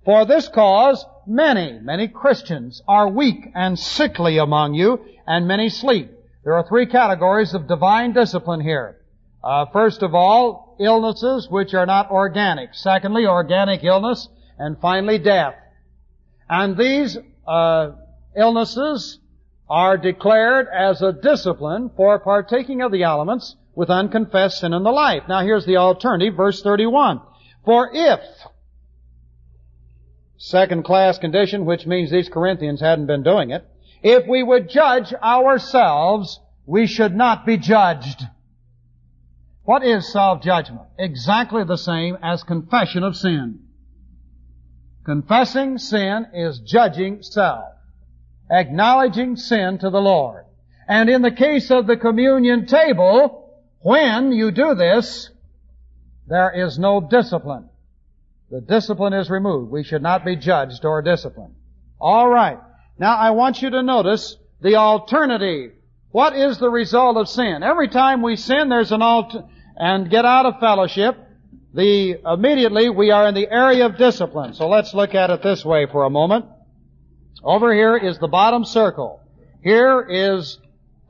For 0.06 0.26
this 0.26 0.48
cause, 0.48 1.06
many, 1.28 1.80
many 1.80 2.08
Christians 2.08 2.82
are 2.88 3.10
weak 3.10 3.52
and 3.54 3.78
sickly 3.78 4.38
among 4.38 4.76
you, 4.76 5.04
and 5.28 5.48
many 5.48 5.70
sleep. 5.70 6.12
There 6.44 6.54
are 6.54 6.68
three 6.68 6.86
categories 6.86 7.54
of 7.54 7.68
divine 7.68 8.14
discipline 8.14 8.62
here. 8.62 9.02
Uh, 9.44 9.66
first 9.74 10.04
of 10.04 10.16
all, 10.16 10.78
illnesses 10.80 11.48
which 11.50 11.74
are 11.74 11.86
not 11.86 12.12
organic. 12.12 12.74
Secondly, 12.74 13.26
organic 13.26 13.84
illness. 13.84 14.30
And 14.58 14.80
finally, 14.80 15.18
death. 15.18 15.56
And 16.50 16.78
these 16.78 17.18
uh, 17.46 17.92
illnesses 18.38 19.20
are 19.70 19.98
declared 19.98 20.68
as 20.68 21.02
a 21.02 21.12
discipline 21.12 21.90
for 21.96 22.20
partaking 22.20 22.82
of 22.82 22.92
the 22.92 23.04
elements 23.04 23.56
with 23.76 23.90
unconfessed 23.90 24.60
sin 24.60 24.74
in 24.74 24.84
the 24.84 24.92
life. 24.92 25.24
Now 25.28 25.42
here's 25.42 25.66
the 25.66 25.78
alternative, 25.78 26.36
verse 26.36 26.62
31. 26.62 27.22
For 27.66 27.90
if, 27.94 28.20
second 30.38 30.84
class 30.86 31.18
condition, 31.18 31.66
which 31.66 31.86
means 31.86 32.10
these 32.10 32.30
Corinthians 32.30 32.80
hadn't 32.80 33.08
been 33.08 33.24
doing 33.24 33.52
it, 33.52 33.66
if 34.02 34.28
we 34.28 34.44
would 34.44 34.70
judge 34.70 35.14
ourselves, 35.14 36.40
we 36.66 36.88
should 36.88 37.16
not 37.16 37.46
be 37.46 37.58
judged. 37.58 38.24
What 39.64 39.84
is 39.84 40.12
self-judgment? 40.12 40.88
Exactly 41.00 41.64
the 41.64 41.78
same 41.78 42.18
as 42.22 42.44
confession 42.44 43.04
of 43.04 43.16
sin. 43.16 43.62
Confessing 45.06 45.78
sin 45.80 46.28
is 46.34 46.60
judging 46.60 47.24
self. 47.24 47.66
Acknowledging 48.50 49.36
sin 49.36 49.80
to 49.80 49.90
the 49.90 50.02
Lord. 50.02 50.46
And 50.88 51.10
in 51.10 51.24
the 51.24 51.32
case 51.32 51.72
of 51.72 51.88
the 51.88 51.98
communion 51.98 52.68
table, 52.68 53.45
when 53.86 54.32
you 54.32 54.50
do 54.50 54.74
this, 54.74 55.30
there 56.26 56.66
is 56.66 56.80
no 56.80 57.00
discipline. 57.00 57.70
The 58.50 58.60
discipline 58.60 59.14
is 59.14 59.30
removed. 59.30 59.70
We 59.70 59.84
should 59.84 60.02
not 60.02 60.26
be 60.26 60.36
judged 60.36 60.84
or 60.84 61.04
disciplined. 61.04 61.54
Alright. 62.02 62.58
Now 62.98 63.16
I 63.16 63.30
want 63.30 63.62
you 63.62 63.70
to 63.70 63.84
notice 63.84 64.38
the 64.60 64.78
alternative. 64.78 65.74
What 66.10 66.36
is 66.36 66.58
the 66.58 66.70
result 66.72 67.18
of 67.18 67.30
sin? 67.30 67.62
Every 67.62 67.88
time 67.88 68.24
we 68.24 68.38
sin, 68.38 68.70
there's 68.70 68.92
an 68.92 69.04
alt, 69.04 69.36
and 69.76 70.10
get 70.10 70.26
out 70.26 70.48
of 70.48 70.60
fellowship, 70.60 71.16
the, 71.76 72.18
immediately 72.26 72.90
we 72.90 73.12
are 73.12 73.28
in 73.28 73.36
the 73.36 73.48
area 73.48 73.86
of 73.86 74.00
discipline. 74.00 74.56
So 74.56 74.68
let's 74.68 74.96
look 74.96 75.14
at 75.14 75.30
it 75.30 75.44
this 75.44 75.64
way 75.64 75.86
for 75.92 76.06
a 76.06 76.10
moment. 76.10 76.46
Over 77.44 77.72
here 77.72 77.96
is 77.96 78.18
the 78.18 78.30
bottom 78.30 78.66
circle. 78.66 79.22
Here 79.62 80.02
is 80.02 80.58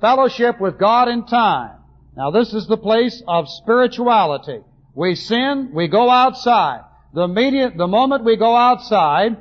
fellowship 0.02 0.60
with 0.60 0.78
God 0.78 1.08
in 1.08 1.26
time. 1.26 1.78
Now 2.16 2.32
this 2.32 2.54
is 2.54 2.68
the 2.68 2.78
place 2.78 3.22
of 3.28 3.50
spirituality. 3.50 4.62
We 4.94 5.16
sin, 5.16 5.72
we 5.74 5.88
go 5.88 6.10
outside. 6.10 6.82
The 7.14 7.24
immediate, 7.24 7.78
the 7.78 7.88
moment 7.88 8.24
we 8.24 8.38
go 8.38 8.56
outside, 8.56 9.38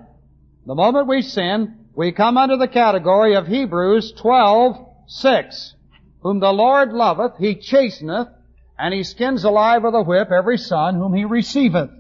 the 0.67 0.75
moment 0.75 1.07
we 1.07 1.23
sin, 1.23 1.87
we 1.95 2.13
come 2.13 2.37
under 2.37 2.57
the 2.57 2.69
category 2.69 3.37
of 3.37 3.47
Hebrews 3.47 4.13
12, 4.13 4.77
6. 5.07 5.75
Whom 6.23 6.41
the 6.41 6.53
Lord 6.53 6.93
loveth, 6.93 7.37
he 7.39 7.55
chasteneth, 7.55 8.29
and 8.79 8.93
he 8.93 9.05
skins 9.05 9.45
alive 9.45 9.85
with 9.85 9.95
a 9.95 10.03
whip 10.03 10.31
every 10.33 10.59
son 10.59 10.97
whom 10.97 11.15
he 11.15 11.25
receiveth. 11.25 11.91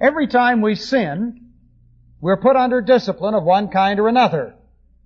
Every 0.00 0.26
time 0.26 0.62
we 0.62 0.74
sin, 0.74 1.52
we're 2.20 2.40
put 2.40 2.56
under 2.56 2.80
discipline 2.80 3.34
of 3.34 3.44
one 3.44 3.68
kind 3.68 4.00
or 4.00 4.08
another. 4.08 4.54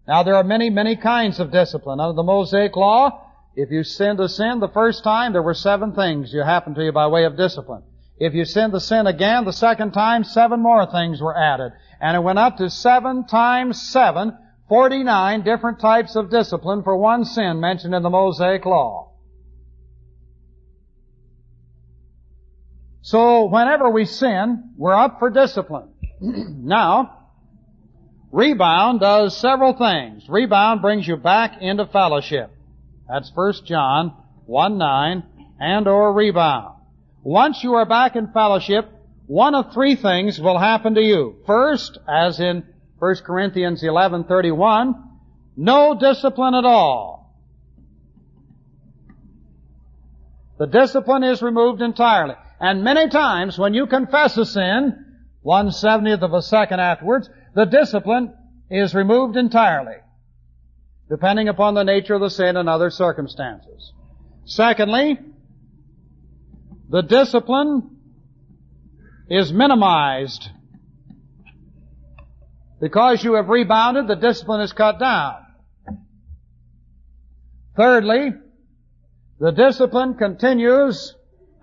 Now 0.08 0.22
there 0.22 0.36
are 0.36 0.44
many, 0.44 0.70
many 0.70 0.96
kinds 0.96 1.40
of 1.40 1.50
discipline. 1.50 2.00
Under 2.00 2.14
the 2.14 2.22
Mosaic 2.22 2.76
Law, 2.76 3.25
if 3.56 3.70
you 3.70 3.82
sin 3.82 4.20
a 4.20 4.28
sin 4.28 4.60
the 4.60 4.68
first 4.68 5.02
time, 5.02 5.32
there 5.32 5.42
were 5.42 5.54
seven 5.54 5.94
things 5.94 6.32
you 6.32 6.42
happened 6.42 6.76
to 6.76 6.84
you 6.84 6.92
by 6.92 7.06
way 7.06 7.24
of 7.24 7.38
discipline. 7.38 7.82
If 8.18 8.34
you 8.34 8.44
sinned 8.44 8.74
the 8.74 8.80
sin 8.80 9.06
again 9.06 9.46
the 9.46 9.52
second 9.52 9.92
time, 9.92 10.24
seven 10.24 10.60
more 10.60 10.86
things 10.90 11.22
were 11.22 11.36
added. 11.36 11.72
And 12.00 12.16
it 12.16 12.20
went 12.20 12.38
up 12.38 12.58
to 12.58 12.68
seven 12.68 13.26
times 13.26 13.80
seven, 13.80 14.36
49 14.68 15.42
different 15.42 15.80
types 15.80 16.16
of 16.16 16.30
discipline 16.30 16.82
for 16.82 16.98
one 16.98 17.24
sin 17.24 17.58
mentioned 17.58 17.94
in 17.94 18.02
the 18.02 18.10
Mosaic 18.10 18.66
Law. 18.66 19.12
So 23.00 23.46
whenever 23.46 23.88
we 23.88 24.04
sin, 24.04 24.72
we're 24.76 24.94
up 24.94 25.18
for 25.18 25.30
discipline. 25.30 25.88
now, 26.20 27.28
rebound 28.32 29.00
does 29.00 29.38
several 29.38 29.74
things. 29.74 30.28
Rebound 30.28 30.82
brings 30.82 31.08
you 31.08 31.16
back 31.16 31.62
into 31.62 31.86
fellowship. 31.86 32.50
That's 33.08 33.30
1 33.34 33.52
John 33.64 34.14
1 34.46 34.78
9 34.78 35.22
and 35.60 35.88
or 35.88 36.12
rebound. 36.12 36.74
Once 37.22 37.62
you 37.64 37.74
are 37.74 37.86
back 37.86 38.16
in 38.16 38.32
fellowship, 38.32 38.88
one 39.26 39.54
of 39.54 39.72
three 39.72 39.96
things 39.96 40.40
will 40.40 40.58
happen 40.58 40.94
to 40.94 41.02
you. 41.02 41.36
First, 41.46 41.98
as 42.08 42.38
in 42.38 42.64
1 42.98 43.16
Corinthians 43.24 43.82
11:31, 43.82 44.94
no 45.56 45.94
discipline 45.98 46.54
at 46.54 46.64
all. 46.64 47.34
The 50.58 50.66
discipline 50.66 51.24
is 51.24 51.42
removed 51.42 51.82
entirely. 51.82 52.34
And 52.60 52.82
many 52.82 53.08
times 53.08 53.58
when 53.58 53.74
you 53.74 53.86
confess 53.86 54.38
a 54.38 54.46
sin, 54.46 55.04
one 55.42 55.70
seventieth 55.70 56.22
of 56.22 56.32
a 56.32 56.40
second 56.42 56.80
afterwards, 56.80 57.28
the 57.54 57.66
discipline 57.66 58.32
is 58.70 58.94
removed 58.94 59.36
entirely, 59.36 59.96
depending 61.08 61.48
upon 61.48 61.74
the 61.74 61.84
nature 61.84 62.14
of 62.14 62.20
the 62.20 62.30
sin 62.30 62.56
and 62.56 62.68
other 62.68 62.90
circumstances. 62.90 63.92
Secondly, 64.44 65.18
the 66.88 67.02
discipline 67.02 67.96
is 69.28 69.52
minimized. 69.52 70.48
Because 72.80 73.24
you 73.24 73.34
have 73.34 73.48
rebounded, 73.48 74.06
the 74.06 74.16
discipline 74.16 74.60
is 74.60 74.72
cut 74.72 74.98
down. 74.98 75.36
Thirdly, 77.76 78.32
the 79.38 79.50
discipline 79.50 80.14
continues 80.14 81.14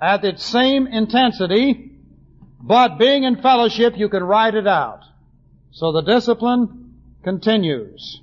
at 0.02 0.24
its 0.24 0.44
same 0.44 0.88
intensity, 0.88 1.92
but 2.62 2.98
being 2.98 3.24
in 3.24 3.42
fellowship, 3.42 3.98
you 3.98 4.10
can 4.10 4.24
ride 4.24 4.56
it 4.56 4.68
out. 4.68 5.02
So 5.72 5.92
the 5.92 6.02
discipline 6.02 7.00
continues. 7.24 8.23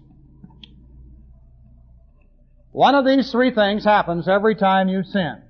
One 2.73 2.95
of 2.95 3.05
these 3.05 3.31
three 3.33 3.53
things 3.53 3.85
happens 3.85 4.29
every 4.29 4.55
time 4.55 4.89
you 4.89 5.03
sin. 5.03 5.43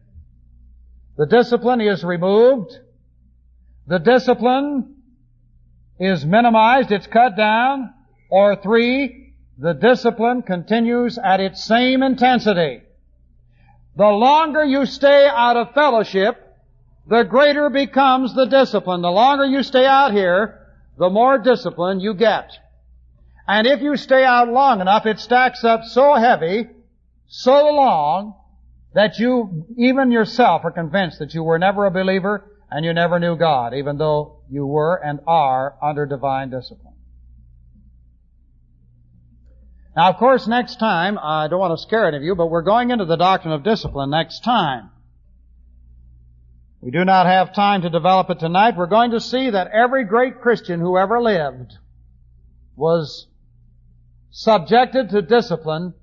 The 1.17 1.27
discipline 1.27 1.81
is 1.81 2.03
removed, 2.03 2.73
the 3.87 3.99
discipline 3.99 4.97
is 5.99 6.25
minimized, 6.25 6.93
it's 6.93 7.07
cut 7.07 7.37
down, 7.37 7.93
or 8.31 8.57
three, 8.57 9.35
the 9.59 9.75
discipline 9.75 10.43
continues 10.43 11.19
at 11.19 11.41
its 11.41 11.63
same 11.63 12.03
intensity. 12.03 12.81
The 13.97 14.07
longer 14.07 14.65
you 14.65 14.87
stay 14.87 15.29
out 15.31 15.59
of 15.59 15.75
fellowship, 15.75 16.37
the 17.07 17.25
greater 17.25 17.69
becomes 17.69 18.35
the 18.35 18.47
discipline. 18.47 19.03
The 19.03 19.11
longer 19.11 19.45
you 19.45 19.63
stay 19.63 19.85
out 19.85 20.13
here, 20.13 20.69
the 20.97 21.11
more 21.11 21.37
discipline 21.37 22.01
you 22.01 22.15
get. 22.15 22.51
And 23.47 23.67
if 23.67 23.83
you 23.83 23.97
stay 23.97 24.25
out 24.25 24.49
long 24.49 24.81
enough, 24.81 25.05
it 25.05 25.19
stacks 25.19 25.65
up 25.65 25.85
so 25.85 26.15
heavy, 26.15 26.69
so 27.31 27.71
long, 27.71 28.35
that 28.93 29.21
you, 29.21 29.65
even 29.79 30.11
yourself, 30.11 30.63
are 30.65 30.73
convinced 30.73 31.21
that 31.21 31.33
you 31.33 31.45
were 31.45 31.61
never 31.61 31.87
a 31.87 31.91
believer 31.91 32.59
and 32.71 32.85
you 32.85 32.93
never 32.93 33.21
knew 33.21 33.37
God, 33.37 33.73
even 33.73 33.99
though 33.99 34.43
you 34.51 34.67
were 34.67 34.97
and 34.97 35.21
are 35.29 35.77
under 35.81 36.07
divine 36.07 36.51
discipline. 36.51 36.95
Now, 39.97 40.11
of 40.11 40.17
course, 40.17 40.49
next 40.49 40.81
time, 40.81 41.19
I 41.23 41.47
don't 41.47 41.61
want 41.61 41.79
to 41.79 41.83
scare 41.83 42.09
any 42.09 42.17
of 42.17 42.23
you, 42.25 42.35
but 42.35 42.47
we're 42.47 42.63
going 42.63 42.91
into 42.91 43.05
the 43.05 43.17
doctrine 43.17 43.55
of 43.55 43.63
discipline 43.63 44.11
next 44.11 44.41
time. 44.41 44.91
We 46.81 46.91
do 46.91 47.05
not 47.05 47.27
have 47.27 47.55
time 47.55 47.83
to 47.83 47.91
develop 47.91 48.29
it 48.31 48.41
tonight. 48.41 48.77
We're 48.77 48.87
going 48.87 49.13
to 49.13 49.21
see 49.21 49.51
that 49.51 49.69
every 49.69 50.05
great 50.05 50.41
Christian 50.41 50.81
who 50.81 50.99
ever 50.99 51.23
lived 51.23 51.75
was 52.75 53.29
subjected 54.31 55.11
to 55.11 55.23
discipline, 55.23 55.95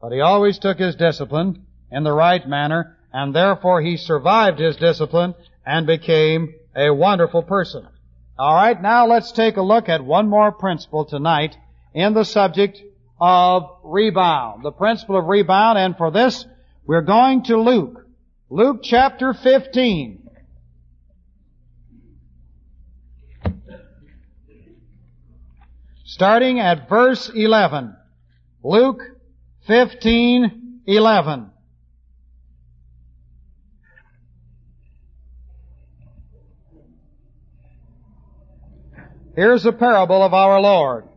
but 0.00 0.12
he 0.12 0.20
always 0.20 0.58
took 0.58 0.78
his 0.78 0.96
discipline 0.96 1.66
in 1.90 2.04
the 2.04 2.12
right 2.12 2.46
manner, 2.48 2.96
and 3.12 3.34
therefore 3.34 3.80
he 3.80 3.96
survived 3.96 4.58
his 4.58 4.76
discipline 4.76 5.34
and 5.64 5.86
became 5.86 6.54
a 6.74 6.90
wonderful 6.90 7.42
person. 7.42 7.86
Alright, 8.38 8.82
now 8.82 9.06
let's 9.06 9.32
take 9.32 9.56
a 9.56 9.62
look 9.62 9.88
at 9.88 10.04
one 10.04 10.28
more 10.28 10.52
principle 10.52 11.06
tonight 11.06 11.56
in 11.94 12.12
the 12.12 12.24
subject 12.24 12.82
of 13.18 13.70
rebound. 13.82 14.62
The 14.62 14.72
principle 14.72 15.18
of 15.18 15.24
rebound, 15.24 15.78
and 15.78 15.96
for 15.96 16.10
this, 16.10 16.44
we're 16.84 17.00
going 17.00 17.44
to 17.44 17.56
Luke. 17.56 18.06
Luke 18.50 18.80
chapter 18.82 19.32
15. 19.32 20.28
Starting 26.04 26.60
at 26.60 26.88
verse 26.88 27.30
11. 27.34 27.96
Luke 28.62 29.00
15, 29.66 30.82
11. 30.86 31.50
Here's 39.34 39.66
a 39.66 39.72
parable 39.72 40.22
of 40.22 40.32
our 40.32 40.60
Lord. 40.60 41.08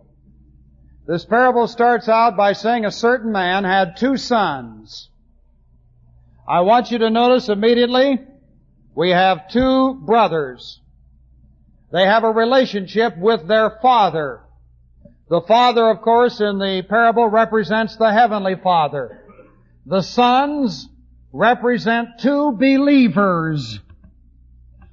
This 1.08 1.26
parable 1.26 1.68
starts 1.68 2.10
out 2.10 2.36
by 2.36 2.54
saying 2.54 2.86
a 2.86 2.91
certain 2.91 3.32
man 3.32 3.64
had 3.64 3.97
two 3.97 4.18
sons. 4.18 5.10
I 6.47 6.62
want 6.62 6.91
you 6.91 6.97
to 6.97 7.10
notice 7.10 7.50
immediately, 7.50 8.20
we 8.95 9.12
have 9.12 9.50
two 9.50 9.93
brothers. 9.93 10.82
They 11.91 12.04
have 12.04 12.24
a 12.24 12.32
relationship 12.32 13.18
with 13.18 13.47
their 13.47 13.78
father. 13.82 14.41
The 15.30 15.42
father, 15.42 15.88
of 15.90 16.02
course, 16.02 16.42
in 16.42 16.58
the 16.58 16.84
parable 16.90 17.28
represents 17.28 17.96
the 17.96 18.12
heavenly 18.12 18.56
father. 18.56 19.24
The 19.86 20.02
sons 20.02 20.90
represent 21.32 22.20
two 22.20 22.54
believers. 22.54 23.80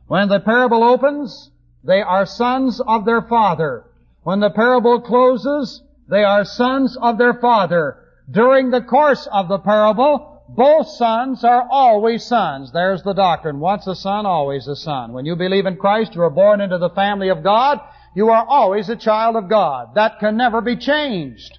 When 0.07 0.28
the 0.28 0.41
parable 0.41 0.84
opens, 0.84 1.51
they 1.82 2.03
are 2.03 2.26
sons 2.26 2.80
of 2.80 3.07
their 3.07 3.22
father. 3.22 3.84
When 4.24 4.41
the 4.41 4.51
parable 4.51 5.01
closes, 5.01 5.82
they 6.09 6.22
are 6.22 6.45
sons 6.45 6.99
of 7.01 7.16
their 7.16 7.34
father. 7.34 7.99
During 8.30 8.70
the 8.70 8.82
course 8.82 9.26
of 9.32 9.49
the 9.49 9.59
parable, 9.59 10.43
both 10.49 10.89
sons 10.89 11.45
are 11.45 11.66
always 11.70 12.24
sons. 12.24 12.72
There's 12.72 13.03
the 13.03 13.14
doctrine. 13.14 13.59
Once 13.59 13.87
a 13.87 13.95
son, 13.95 14.26
always 14.26 14.68
a 14.68 14.76
son. 14.76 15.12
When 15.12 15.24
you 15.24 15.34
believe 15.34 15.66
in 15.66 15.76
Christ, 15.76 16.14
you 16.14 16.22
are 16.22 16.30
born 16.30 16.61
into 16.61 16.78
the 16.78 16.91
family 16.91 17.30
of 17.30 17.43
God. 17.43 17.80
You 18.16 18.30
are 18.30 18.46
always 18.48 18.88
a 18.88 18.96
child 18.96 19.36
of 19.36 19.50
God. 19.50 19.96
That 19.96 20.20
can 20.20 20.38
never 20.38 20.62
be 20.62 20.76
changed. 20.76 21.58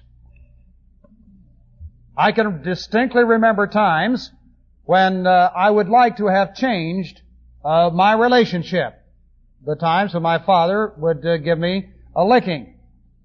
I 2.16 2.32
can 2.32 2.64
distinctly 2.64 3.22
remember 3.22 3.68
times 3.68 4.32
when 4.82 5.24
uh, 5.24 5.52
I 5.54 5.70
would 5.70 5.88
like 5.88 6.16
to 6.16 6.26
have 6.26 6.56
changed 6.56 7.22
uh, 7.64 7.90
my 7.94 8.14
relationship 8.14 9.00
the 9.64 9.76
times 9.76 10.14
when 10.14 10.24
my 10.24 10.44
father 10.44 10.94
would 10.96 11.24
uh, 11.24 11.36
give 11.36 11.60
me 11.60 11.90
a 12.16 12.24
licking. 12.24 12.74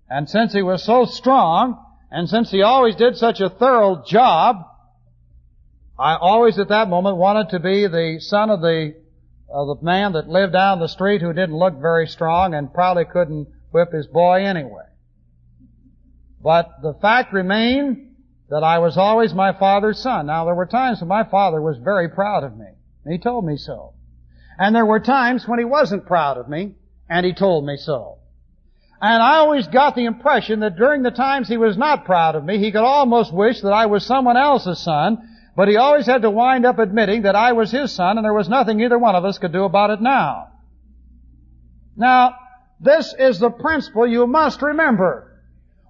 And 0.08 0.30
since 0.30 0.54
he 0.54 0.62
was 0.62 0.84
so 0.84 1.06
strong, 1.06 1.84
and 2.12 2.30
since 2.30 2.52
he 2.52 2.62
always 2.62 2.96
did 2.96 3.18
such 3.18 3.42
a 3.42 3.50
thorough 3.50 4.04
job, 4.06 4.58
I 5.98 6.18
always 6.18 6.60
at 6.60 6.70
that 6.70 6.88
moment 6.88 7.18
wanted 7.18 7.50
to 7.50 7.60
be 7.60 7.88
the 7.88 8.18
son 8.20 8.52
of 8.52 8.62
the 8.62 8.94
of 9.50 9.68
the 9.68 9.86
man 9.86 10.14
that 10.14 10.28
lived 10.28 10.54
down 10.54 10.80
the 10.80 10.88
street 10.88 11.22
who 11.22 11.34
didn't 11.34 11.56
look 11.56 11.80
very 11.80 12.08
strong 12.08 12.54
and 12.54 12.74
probably 12.74 13.06
couldn't 13.06 13.48
whip 13.72 13.92
his 13.92 14.08
boy 14.08 14.46
anyway. 14.46 14.86
But 16.42 16.82
the 16.82 16.94
fact 17.02 17.34
remained 17.34 18.16
that 18.50 18.64
I 18.64 18.80
was 18.80 18.98
always 18.98 19.34
my 19.34 19.54
father's 19.58 20.00
son. 20.00 20.28
Now 20.28 20.46
there 20.46 20.56
were 20.56 20.66
times 20.66 21.00
when 21.00 21.08
my 21.08 21.24
father 21.24 21.62
was 21.62 21.78
very 21.78 22.10
proud 22.10 22.44
of 22.44 22.58
me. 22.58 22.68
He 23.08 23.18
told 23.18 23.46
me 23.46 23.58
so. 23.58 23.94
And 24.60 24.76
there 24.76 24.86
were 24.86 25.00
times 25.00 25.48
when 25.48 25.60
he 25.60 25.66
wasn't 25.66 26.06
proud 26.06 26.38
of 26.38 26.48
me, 26.48 26.76
and 27.10 27.26
he 27.26 27.34
told 27.34 27.66
me 27.66 27.78
so. 27.78 28.20
And 29.02 29.22
I 29.22 29.38
always 29.38 29.68
got 29.68 29.96
the 29.96 30.06
impression 30.06 30.62
that 30.62 30.78
during 30.78 31.04
the 31.04 31.12
times 31.12 31.48
he 31.48 31.58
was 31.58 31.78
not 31.78 32.06
proud 32.06 32.36
of 32.36 32.46
me, 32.46 32.60
he 32.60 32.72
could 32.72 32.84
almost 32.84 33.34
wish 33.34 33.62
that 33.62 33.74
I 33.74 33.88
was 33.88 34.06
someone 34.06 34.38
else's 34.38 34.80
son, 34.80 35.18
but 35.56 35.68
he 35.68 35.78
always 35.78 36.06
had 36.06 36.24
to 36.24 36.32
wind 36.32 36.66
up 36.66 36.80
admitting 36.80 37.24
that 37.24 37.36
I 37.36 37.52
was 37.52 37.72
his 37.72 37.92
son 37.92 38.18
and 38.18 38.26
there 38.26 38.34
was 38.34 38.50
nothing 38.50 38.82
either 38.82 38.98
one 38.98 39.16
of 39.16 39.26
us 39.26 39.38
could 39.38 39.54
do 39.54 39.64
about 39.64 39.92
it 39.92 40.02
now. 40.02 40.50
Now, 41.96 42.36
this 42.80 43.14
is 43.18 43.40
the 43.40 43.52
principle 43.52 44.08
you 44.08 44.26
must 44.26 44.62
remember. 44.62 45.42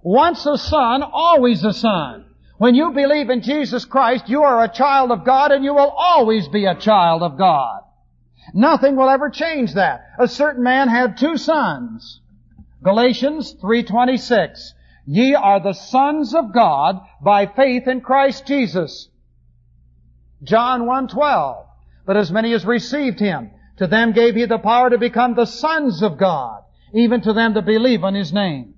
Once 0.02 0.44
a 0.44 0.58
son, 0.58 1.02
always 1.02 1.64
a 1.64 1.72
son. 1.72 2.26
When 2.58 2.74
you 2.74 2.92
believe 2.92 3.30
in 3.30 3.40
Jesus 3.40 3.84
Christ, 3.84 4.28
you 4.28 4.42
are 4.42 4.62
a 4.62 4.72
child 4.72 5.10
of 5.10 5.24
God 5.24 5.50
and 5.50 5.64
you 5.64 5.74
will 5.74 5.90
always 5.90 6.46
be 6.48 6.66
a 6.66 6.74
child 6.74 7.22
of 7.22 7.38
God. 7.38 7.80
Nothing 8.52 8.96
will 8.96 9.08
ever 9.08 9.30
change 9.30 9.74
that. 9.74 10.02
A 10.18 10.28
certain 10.28 10.62
man 10.62 10.88
had 10.88 11.16
two 11.16 11.38
sons. 11.38 12.20
Galatians 12.82 13.54
3.26. 13.62 14.74
Ye 15.06 15.34
are 15.34 15.60
the 15.60 15.72
sons 15.72 16.34
of 16.34 16.52
God 16.52 17.00
by 17.22 17.46
faith 17.46 17.88
in 17.88 18.02
Christ 18.02 18.46
Jesus. 18.46 19.08
John 20.44 20.82
1.12. 20.82 21.66
But 22.06 22.16
as 22.16 22.30
many 22.30 22.52
as 22.52 22.64
received 22.64 23.18
Him, 23.18 23.50
to 23.78 23.86
them 23.86 24.12
gave 24.12 24.36
He 24.36 24.44
the 24.44 24.58
power 24.58 24.90
to 24.90 24.98
become 24.98 25.34
the 25.34 25.46
sons 25.46 26.02
of 26.02 26.18
God, 26.18 26.62
even 26.92 27.22
to 27.22 27.32
them 27.32 27.54
that 27.54 27.66
believe 27.66 28.04
on 28.04 28.14
His 28.14 28.32
name. 28.32 28.74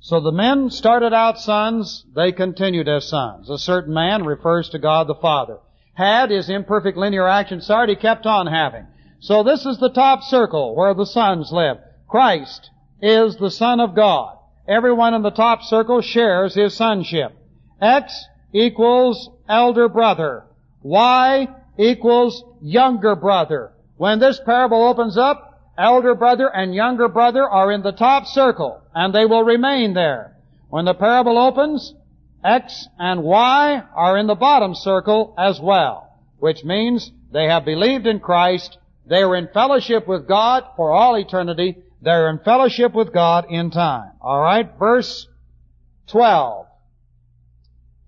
So 0.00 0.20
the 0.20 0.32
men 0.32 0.70
started 0.70 1.12
out 1.14 1.38
sons, 1.38 2.04
they 2.14 2.32
continued 2.32 2.88
as 2.88 3.08
sons. 3.08 3.48
A 3.48 3.56
certain 3.56 3.94
man 3.94 4.24
refers 4.24 4.68
to 4.70 4.78
God 4.78 5.06
the 5.06 5.14
Father. 5.14 5.58
Had 5.94 6.32
is 6.32 6.50
imperfect 6.50 6.98
linear 6.98 7.28
action 7.28 7.60
started, 7.60 7.96
he 7.96 8.00
kept 8.00 8.26
on 8.26 8.48
having. 8.48 8.86
So 9.20 9.44
this 9.44 9.64
is 9.64 9.78
the 9.78 9.90
top 9.90 10.22
circle 10.24 10.74
where 10.74 10.94
the 10.94 11.06
sons 11.06 11.52
live. 11.52 11.78
Christ 12.08 12.70
is 13.00 13.36
the 13.36 13.50
Son 13.50 13.78
of 13.78 13.94
God. 13.94 14.38
Everyone 14.66 15.14
in 15.14 15.22
the 15.22 15.30
top 15.30 15.62
circle 15.62 16.00
shares 16.00 16.54
his 16.54 16.74
sonship. 16.74 17.32
X 17.80 18.26
equals 18.52 19.30
elder 19.48 19.88
brother. 19.88 20.44
Y 20.82 21.48
equals 21.78 22.44
younger 22.60 23.16
brother. 23.16 23.72
When 23.96 24.18
this 24.18 24.40
parable 24.44 24.82
opens 24.84 25.16
up, 25.16 25.72
elder 25.78 26.14
brother 26.14 26.48
and 26.52 26.74
younger 26.74 27.08
brother 27.08 27.48
are 27.48 27.72
in 27.72 27.82
the 27.82 27.92
top 27.92 28.26
circle, 28.26 28.82
and 28.94 29.14
they 29.14 29.24
will 29.24 29.44
remain 29.44 29.94
there. 29.94 30.36
When 30.68 30.84
the 30.84 30.94
parable 30.94 31.38
opens, 31.38 31.94
X 32.44 32.88
and 32.98 33.22
Y 33.22 33.82
are 33.94 34.18
in 34.18 34.26
the 34.26 34.34
bottom 34.34 34.74
circle 34.74 35.34
as 35.38 35.60
well, 35.60 36.18
which 36.38 36.64
means 36.64 37.12
they 37.30 37.46
have 37.46 37.64
believed 37.64 38.06
in 38.06 38.20
Christ, 38.20 38.78
they 39.06 39.22
are 39.22 39.36
in 39.36 39.48
fellowship 39.54 40.06
with 40.08 40.26
God 40.26 40.64
for 40.76 40.90
all 40.90 41.16
eternity, 41.16 41.78
they're 42.00 42.30
in 42.30 42.38
fellowship 42.40 42.94
with 42.94 43.12
God 43.12 43.46
in 43.48 43.70
time. 43.70 44.12
Alright, 44.20 44.78
verse 44.78 45.28
12. 46.08 46.66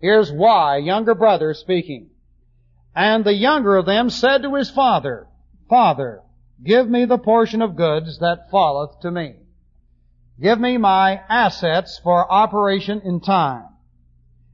Here's 0.01 0.31
why, 0.31 0.79
younger 0.79 1.15
brother 1.15 1.55
speaking. 1.55 2.11
And 2.95 3.25
the 3.25 3.35
younger 3.35 3.77
of 3.77 3.87
them 3.87 4.11
said 4.11 4.43
to 4.43 4.55
his 4.55 4.71
father, 4.71 5.27
Father, 5.69 6.23
give 6.63 6.89
me 6.89 7.05
the 7.05 7.19
portion 7.19 7.63
of 7.63 7.77
goods 7.77 8.19
that 8.21 8.51
falleth 8.51 9.01
to 9.01 9.11
me. 9.11 9.37
Give 10.41 10.59
me 10.59 10.79
my 10.79 11.21
assets 11.29 12.01
for 12.03 12.31
operation 12.31 13.01
in 13.05 13.21
time. 13.21 13.65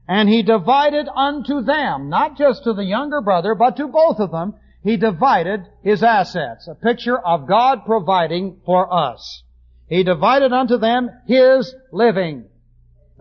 And 0.07 0.27
he 0.27 0.43
divided 0.43 1.07
unto 1.07 1.61
them, 1.61 2.09
not 2.09 2.37
just 2.37 2.63
to 2.63 2.73
the 2.73 2.83
younger 2.83 3.21
brother, 3.21 3.55
but 3.55 3.77
to 3.77 3.87
both 3.87 4.19
of 4.19 4.31
them, 4.31 4.55
he 4.83 4.97
divided 4.97 5.61
his 5.83 6.03
assets. 6.03 6.67
A 6.67 6.75
picture 6.75 7.17
of 7.17 7.47
God 7.47 7.85
providing 7.85 8.61
for 8.65 8.91
us. 8.93 9.43
He 9.87 10.03
divided 10.03 10.51
unto 10.53 10.77
them 10.77 11.09
his 11.27 11.73
living. 11.91 12.45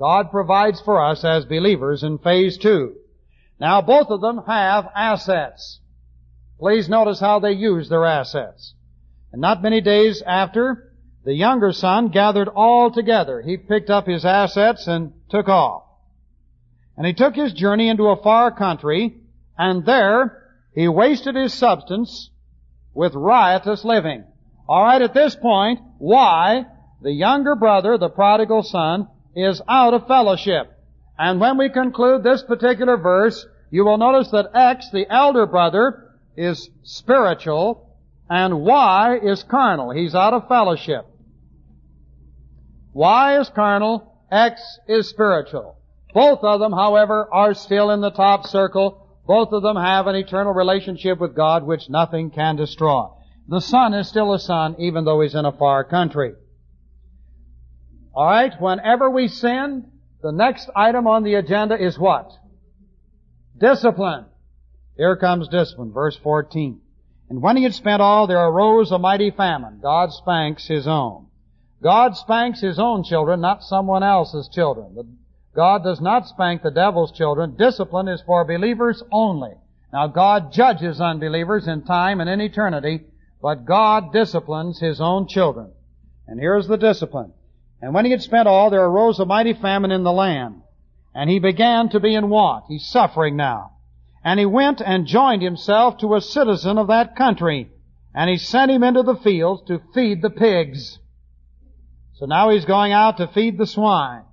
God 0.01 0.31
provides 0.31 0.81
for 0.81 1.05
us 1.05 1.23
as 1.25 1.45
believers 1.45 2.03
in 2.03 2.17
phase 2.17 2.57
two. 2.57 2.97
Now 3.61 3.83
both 3.83 4.09
of 4.09 4.23
them 4.23 4.41
have 4.47 4.89
assets. 4.97 5.79
Please 6.59 6.89
notice 6.89 7.21
how 7.21 7.39
they 7.39 7.53
use 7.53 7.91
their 7.91 8.07
assets. 8.07 8.73
And 9.31 9.43
not 9.43 9.63
many 9.63 9.83
days 9.83 10.23
after, 10.27 10.95
the 11.25 11.35
younger 11.35 11.73
son 11.73 12.09
gathered 12.09 12.49
all 12.49 12.91
together. 12.91 13.43
He 13.43 13.59
picked 13.59 13.91
up 13.91 14.07
his 14.07 14.25
assets 14.25 14.87
and 14.87 15.13
took 15.29 15.49
off. 15.49 15.83
And 16.97 17.07
he 17.07 17.13
took 17.13 17.35
his 17.35 17.53
journey 17.53 17.89
into 17.89 18.09
a 18.09 18.23
far 18.23 18.51
country, 18.51 19.17
and 19.59 19.85
there 19.85 20.51
he 20.75 20.89
wasted 20.89 21.35
his 21.35 21.53
substance 21.53 22.31
with 22.95 23.15
riotous 23.15 23.85
living. 23.85 24.25
Alright, 24.67 25.03
at 25.03 25.13
this 25.13 25.37
point, 25.37 25.81
why 25.99 26.65
the 27.03 27.13
younger 27.13 27.55
brother, 27.55 27.99
the 27.99 28.09
prodigal 28.09 28.63
son, 28.63 29.09
is 29.35 29.61
out 29.69 29.95
of 29.95 30.07
fellowship. 30.07 30.73
And 31.19 31.41
when 31.41 31.59
we 31.59 31.69
conclude 31.69 32.23
this 32.23 32.43
particular 32.43 32.97
verse, 32.97 33.47
you 33.71 33.85
will 33.85 33.99
notice 33.99 34.31
that 34.31 34.51
X, 34.55 34.91
the 34.91 35.07
elder 35.11 35.47
brother, 35.47 36.17
is 36.37 36.69
spiritual, 36.83 37.97
and 38.29 38.61
Y 38.61 39.19
is 39.23 39.43
carnal. 39.43 39.91
He's 39.91 40.15
out 40.15 40.33
of 40.33 40.49
fellowship. 40.49 41.07
Y 42.93 43.41
is 43.41 43.49
carnal, 43.51 44.25
X 44.31 44.61
is 44.89 45.09
spiritual. 45.09 45.77
Both 46.13 46.41
of 46.43 46.61
them, 46.61 46.73
however, 46.73 47.29
are 47.33 47.55
still 47.55 47.91
in 47.91 48.01
the 48.01 48.11
top 48.11 48.47
circle. 48.47 49.07
Both 49.27 49.53
of 49.53 49.63
them 49.63 49.77
have 49.77 50.07
an 50.07 50.17
eternal 50.17 50.53
relationship 50.53 51.21
with 51.21 51.37
God 51.37 51.65
which 51.65 51.89
nothing 51.89 52.31
can 52.31 52.57
destroy. 52.57 53.07
The 53.49 53.61
son 53.61 53.95
is 53.95 54.09
still 54.09 54.33
a 54.33 54.39
son 54.39 54.77
even 54.79 55.05
though 55.05 55.21
he's 55.21 55.35
in 55.35 55.45
a 55.45 55.53
far 55.53 55.85
country. 55.85 56.35
Alright, 58.15 58.61
whenever 58.61 59.09
we 59.09 59.29
sin, 59.29 59.91
the 60.23 60.33
next 60.33 60.69
item 60.75 61.07
on 61.07 61.23
the 61.23 61.35
agenda 61.35 61.83
is 61.83 61.99
what? 61.99 62.31
Discipline. 63.57 64.27
Here 64.97 65.17
comes 65.17 65.49
discipline, 65.49 65.93
verse 65.93 66.17
14. 66.17 66.81
And 67.29 67.41
when 67.41 67.57
he 67.57 67.63
had 67.63 67.75
spent 67.75 68.03
all, 68.03 68.27
there 68.27 68.45
arose 68.45 68.91
a 68.91 68.99
mighty 68.99 69.31
famine. 69.31 69.79
God 69.81 70.13
spanks 70.13 70.67
his 70.67 70.89
own. 70.89 71.27
God 71.83 72.17
spanks 72.17 72.61
his 72.61 72.79
own 72.79 73.05
children, 73.05 73.41
not 73.41 73.63
someone 73.63 74.03
else's 74.03 74.49
children. 74.53 75.17
God 75.55 75.83
does 75.85 76.01
not 76.01 76.27
spank 76.27 76.63
the 76.63 76.71
devil's 76.71 77.13
children. 77.13 77.57
Discipline 77.57 78.09
is 78.09 78.23
for 78.27 78.45
believers 78.45 79.03
only. 79.11 79.53
Now 79.93 80.09
God 80.09 80.53
judges 80.53 81.01
unbelievers 81.01 81.67
in 81.67 81.83
time 81.85 82.21
and 82.21 82.29
in 82.29 82.41
eternity, 82.41 83.01
but 83.41 83.65
God 83.65 84.13
disciplines 84.13 84.79
his 84.79 85.01
own 85.01 85.27
children. 85.27 85.73
And 86.27 86.39
here's 86.39 86.69
the 86.69 86.77
discipline. 86.77 87.33
And 87.83 87.95
when 87.95 88.05
he 88.05 88.11
had 88.11 88.23
spent 88.23 88.47
all, 88.47 88.71
there 88.71 88.85
arose 88.85 89.19
a 89.19 89.25
mighty 89.25 89.55
famine 89.55 89.91
in 89.91 90.03
the 90.03 90.13
land. 90.13 90.63
And 91.15 91.31
he 91.31 91.39
began 91.39 91.89
to 91.91 92.01
be 92.01 92.15
in 92.15 92.29
want. 92.29 92.67
He's 92.69 92.87
suffering 92.87 93.37
now. 93.37 93.73
And 94.23 94.39
he 94.39 94.47
went 94.47 94.81
and 94.81 95.07
joined 95.07 95.43
himself 95.43 95.99
to 95.99 96.15
a 96.15 96.21
citizen 96.21 96.79
of 96.79 96.89
that 96.89 97.17
country. 97.17 97.71
And 98.15 98.29
he 98.29 98.37
sent 98.37 98.71
him 98.71 98.83
into 98.83 99.03
the 99.03 99.17
fields 99.17 99.63
to 99.69 99.83
feed 99.95 100.21
the 100.21 100.31
pigs. 100.31 100.99
So 102.15 102.27
now 102.27 102.51
he's 102.51 102.67
going 102.67 102.93
out 102.93 103.17
to 103.17 103.29
feed 103.29 103.57
the 103.57 103.67
swine. 103.67 104.25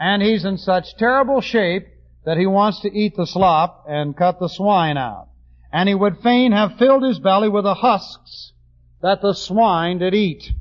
And 0.00 0.22
he's 0.22 0.44
in 0.44 0.58
such 0.58 0.96
terrible 0.96 1.40
shape 1.40 1.86
that 2.24 2.36
he 2.36 2.46
wants 2.46 2.80
to 2.80 2.92
eat 2.92 3.16
the 3.16 3.26
slop 3.26 3.84
and 3.88 4.16
cut 4.16 4.40
the 4.40 4.48
swine 4.48 4.96
out. 4.96 5.28
And 5.72 5.88
he 5.88 5.94
would 5.94 6.18
fain 6.18 6.52
have 6.52 6.78
filled 6.78 7.04
his 7.04 7.18
belly 7.18 7.48
with 7.48 7.64
the 7.64 7.74
husks 7.74 8.52
that 9.02 9.22
the 9.22 9.34
swine 9.34 9.98
did 9.98 10.14
eat 10.14 10.52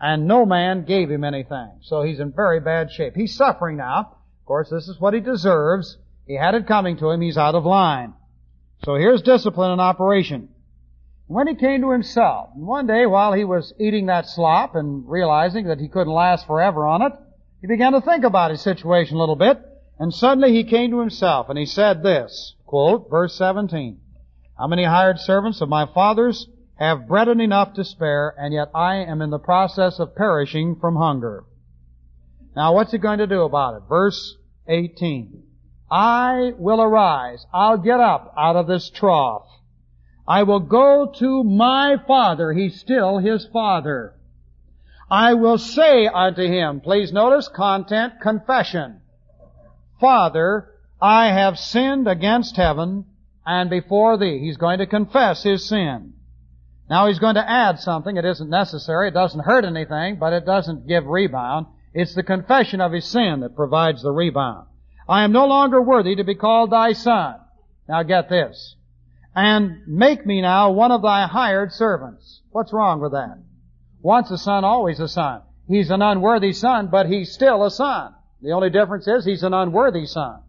and 0.00 0.26
no 0.26 0.46
man 0.46 0.84
gave 0.84 1.10
him 1.10 1.24
anything. 1.24 1.70
So 1.82 2.02
he's 2.02 2.20
in 2.20 2.32
very 2.32 2.60
bad 2.60 2.90
shape. 2.90 3.14
He's 3.14 3.34
suffering 3.34 3.76
now. 3.76 4.00
Of 4.40 4.46
course, 4.46 4.70
this 4.70 4.88
is 4.88 5.00
what 5.00 5.14
he 5.14 5.20
deserves. 5.20 5.96
He 6.26 6.36
had 6.36 6.54
it 6.54 6.66
coming 6.66 6.96
to 6.98 7.10
him. 7.10 7.20
He's 7.20 7.38
out 7.38 7.54
of 7.54 7.64
line. 7.64 8.14
So 8.84 8.94
here's 8.94 9.22
discipline 9.22 9.72
in 9.72 9.80
operation. 9.80 10.50
When 11.26 11.46
he 11.46 11.56
came 11.56 11.82
to 11.82 11.90
himself, 11.90 12.50
one 12.54 12.86
day 12.86 13.04
while 13.04 13.32
he 13.32 13.44
was 13.44 13.74
eating 13.78 14.06
that 14.06 14.26
slop 14.26 14.74
and 14.74 15.06
realizing 15.06 15.66
that 15.66 15.80
he 15.80 15.88
couldn't 15.88 16.12
last 16.12 16.46
forever 16.46 16.86
on 16.86 17.02
it, 17.02 17.12
he 17.60 17.66
began 17.66 17.92
to 17.92 18.00
think 18.00 18.24
about 18.24 18.50
his 18.50 18.62
situation 18.62 19.16
a 19.16 19.20
little 19.20 19.36
bit, 19.36 19.60
and 19.98 20.14
suddenly 20.14 20.52
he 20.52 20.64
came 20.64 20.90
to 20.90 21.00
himself 21.00 21.48
and 21.50 21.58
he 21.58 21.66
said 21.66 22.02
this, 22.02 22.54
quote, 22.64 23.10
verse 23.10 23.34
17, 23.34 24.00
How 24.56 24.68
many 24.68 24.84
hired 24.84 25.18
servants 25.18 25.60
of 25.60 25.68
my 25.68 25.86
father's 25.92 26.46
have 26.78 27.08
bread 27.08 27.28
enough 27.28 27.74
to 27.74 27.84
spare, 27.84 28.34
and 28.38 28.54
yet 28.54 28.70
I 28.74 28.96
am 28.96 29.20
in 29.20 29.30
the 29.30 29.38
process 29.38 29.98
of 29.98 30.14
perishing 30.14 30.76
from 30.80 30.96
hunger. 30.96 31.44
Now 32.54 32.74
what's 32.74 32.92
he 32.92 32.98
going 32.98 33.18
to 33.18 33.26
do 33.26 33.42
about 33.42 33.76
it? 33.76 33.82
Verse 33.88 34.36
18. 34.68 35.42
I 35.90 36.52
will 36.56 36.80
arise. 36.80 37.46
I'll 37.52 37.78
get 37.78 38.00
up 38.00 38.34
out 38.36 38.56
of 38.56 38.66
this 38.66 38.90
trough. 38.90 39.46
I 40.26 40.42
will 40.42 40.60
go 40.60 41.10
to 41.18 41.42
my 41.44 41.96
father. 42.06 42.52
He's 42.52 42.78
still 42.78 43.18
his 43.18 43.46
father. 43.52 44.14
I 45.10 45.34
will 45.34 45.56
say 45.56 46.06
unto 46.06 46.42
him, 46.42 46.80
please 46.80 47.12
notice 47.12 47.48
content, 47.48 48.20
confession. 48.20 49.00
Father, 49.98 50.68
I 51.00 51.28
have 51.28 51.58
sinned 51.58 52.06
against 52.06 52.56
heaven 52.56 53.06
and 53.46 53.70
before 53.70 54.18
thee. 54.18 54.38
He's 54.38 54.58
going 54.58 54.80
to 54.80 54.86
confess 54.86 55.42
his 55.42 55.66
sin. 55.66 56.12
Now 56.88 57.06
he's 57.06 57.18
going 57.18 57.34
to 57.34 57.50
add 57.50 57.78
something. 57.80 58.16
It 58.16 58.24
isn't 58.24 58.48
necessary. 58.48 59.08
It 59.08 59.14
doesn't 59.14 59.44
hurt 59.44 59.64
anything, 59.64 60.16
but 60.16 60.32
it 60.32 60.46
doesn't 60.46 60.88
give 60.88 61.06
rebound. 61.06 61.66
It's 61.92 62.14
the 62.14 62.22
confession 62.22 62.80
of 62.80 62.92
his 62.92 63.04
sin 63.04 63.40
that 63.40 63.56
provides 63.56 64.02
the 64.02 64.10
rebound. 64.10 64.66
I 65.08 65.24
am 65.24 65.32
no 65.32 65.46
longer 65.46 65.82
worthy 65.82 66.16
to 66.16 66.24
be 66.24 66.34
called 66.34 66.70
thy 66.70 66.92
son. 66.92 67.36
Now 67.88 68.02
get 68.02 68.28
this. 68.28 68.76
And 69.34 69.86
make 69.86 70.26
me 70.26 70.42
now 70.42 70.72
one 70.72 70.90
of 70.90 71.02
thy 71.02 71.26
hired 71.26 71.72
servants. 71.72 72.42
What's 72.50 72.72
wrong 72.72 73.00
with 73.00 73.12
that? 73.12 73.38
Once 74.00 74.30
a 74.30 74.38
son, 74.38 74.64
always 74.64 75.00
a 75.00 75.08
son. 75.08 75.42
He's 75.66 75.90
an 75.90 76.02
unworthy 76.02 76.52
son, 76.52 76.88
but 76.88 77.06
he's 77.06 77.32
still 77.32 77.64
a 77.64 77.70
son. 77.70 78.14
The 78.40 78.52
only 78.52 78.70
difference 78.70 79.06
is 79.06 79.24
he's 79.24 79.42
an 79.42 79.54
unworthy 79.54 80.06
son. 80.06 80.40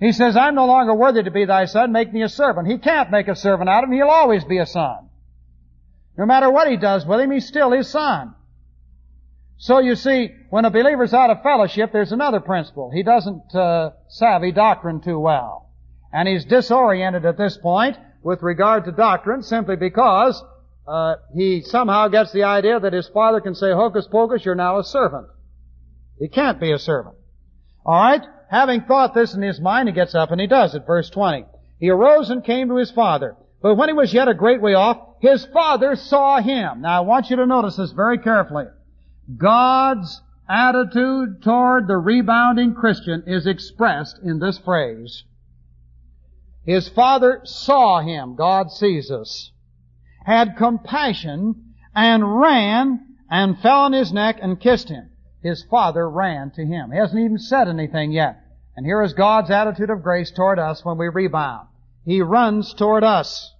He 0.00 0.12
says, 0.12 0.36
I'm 0.36 0.54
no 0.54 0.66
longer 0.66 0.94
worthy 0.94 1.22
to 1.22 1.30
be 1.30 1.44
thy 1.44 1.66
son, 1.66 1.92
make 1.92 2.12
me 2.12 2.22
a 2.22 2.28
servant. 2.28 2.68
He 2.68 2.78
can't 2.78 3.10
make 3.10 3.28
a 3.28 3.36
servant 3.36 3.70
out 3.70 3.84
of 3.84 3.90
him, 3.90 3.96
he'll 3.96 4.08
always 4.08 4.44
be 4.44 4.58
a 4.58 4.66
son. 4.66 5.08
No 6.16 6.26
matter 6.26 6.50
what 6.50 6.68
he 6.68 6.76
does 6.76 7.06
with 7.06 7.20
him, 7.20 7.30
he's 7.30 7.46
still 7.46 7.72
his 7.72 7.88
son. 7.88 8.34
So 9.56 9.78
you 9.78 9.94
see, 9.94 10.30
when 10.50 10.64
a 10.64 10.70
believer's 10.70 11.14
out 11.14 11.30
of 11.30 11.42
fellowship, 11.42 11.92
there's 11.92 12.12
another 12.12 12.40
principle. 12.40 12.90
He 12.92 13.02
doesn't 13.02 13.54
uh, 13.54 13.90
savvy 14.08 14.52
doctrine 14.52 15.00
too 15.00 15.18
well. 15.18 15.70
And 16.12 16.28
he's 16.28 16.44
disoriented 16.44 17.24
at 17.24 17.36
this 17.36 17.56
point 17.56 17.96
with 18.22 18.42
regard 18.42 18.84
to 18.84 18.92
doctrine 18.92 19.42
simply 19.42 19.76
because 19.76 20.42
uh, 20.86 21.14
he 21.34 21.62
somehow 21.62 22.08
gets 22.08 22.32
the 22.32 22.44
idea 22.44 22.78
that 22.78 22.92
his 22.92 23.08
father 23.08 23.40
can 23.40 23.54
say, 23.54 23.72
hocus 23.72 24.06
pocus, 24.10 24.44
you're 24.44 24.54
now 24.54 24.78
a 24.78 24.84
servant. 24.84 25.28
He 26.18 26.28
can't 26.28 26.60
be 26.60 26.72
a 26.72 26.78
servant. 26.78 27.16
Alright? 27.86 28.22
Having 28.50 28.82
thought 28.82 29.14
this 29.14 29.34
in 29.34 29.42
his 29.42 29.60
mind, 29.60 29.88
he 29.88 29.94
gets 29.94 30.14
up 30.14 30.30
and 30.30 30.40
he 30.40 30.46
does 30.46 30.74
it. 30.74 30.86
Verse 30.86 31.10
20. 31.10 31.44
He 31.78 31.90
arose 31.90 32.30
and 32.30 32.44
came 32.44 32.68
to 32.68 32.76
his 32.76 32.90
father. 32.90 33.36
But 33.62 33.76
when 33.76 33.88
he 33.88 33.94
was 33.94 34.12
yet 34.12 34.28
a 34.28 34.34
great 34.34 34.60
way 34.60 34.74
off, 34.74 34.98
his 35.20 35.46
father 35.46 35.96
saw 35.96 36.40
him. 36.40 36.82
Now 36.82 36.98
I 36.98 37.00
want 37.00 37.30
you 37.30 37.36
to 37.36 37.46
notice 37.46 37.76
this 37.76 37.92
very 37.92 38.18
carefully. 38.18 38.66
God's 39.36 40.20
attitude 40.48 41.42
toward 41.42 41.88
the 41.88 41.96
rebounding 41.96 42.74
Christian 42.74 43.24
is 43.26 43.46
expressed 43.46 44.18
in 44.22 44.38
this 44.38 44.58
phrase. 44.58 45.24
His 46.64 46.88
father 46.88 47.40
saw 47.44 48.00
him, 48.00 48.36
God 48.36 48.70
sees 48.70 49.10
us, 49.10 49.50
had 50.24 50.56
compassion, 50.56 51.74
and 51.94 52.38
ran 52.40 53.16
and 53.30 53.58
fell 53.58 53.80
on 53.80 53.92
his 53.92 54.12
neck 54.12 54.38
and 54.40 54.60
kissed 54.60 54.88
him. 54.88 55.10
His 55.44 55.62
father 55.70 56.08
ran 56.08 56.52
to 56.52 56.64
him. 56.64 56.90
He 56.90 56.96
hasn't 56.96 57.20
even 57.20 57.36
said 57.36 57.68
anything 57.68 58.12
yet. 58.12 58.40
And 58.76 58.86
here 58.86 59.02
is 59.02 59.12
God's 59.12 59.50
attitude 59.50 59.90
of 59.90 60.02
grace 60.02 60.30
toward 60.30 60.58
us 60.58 60.82
when 60.82 60.96
we 60.96 61.08
rebound. 61.08 61.68
He 62.06 62.22
runs 62.22 62.72
toward 62.72 63.04
us. 63.04 63.52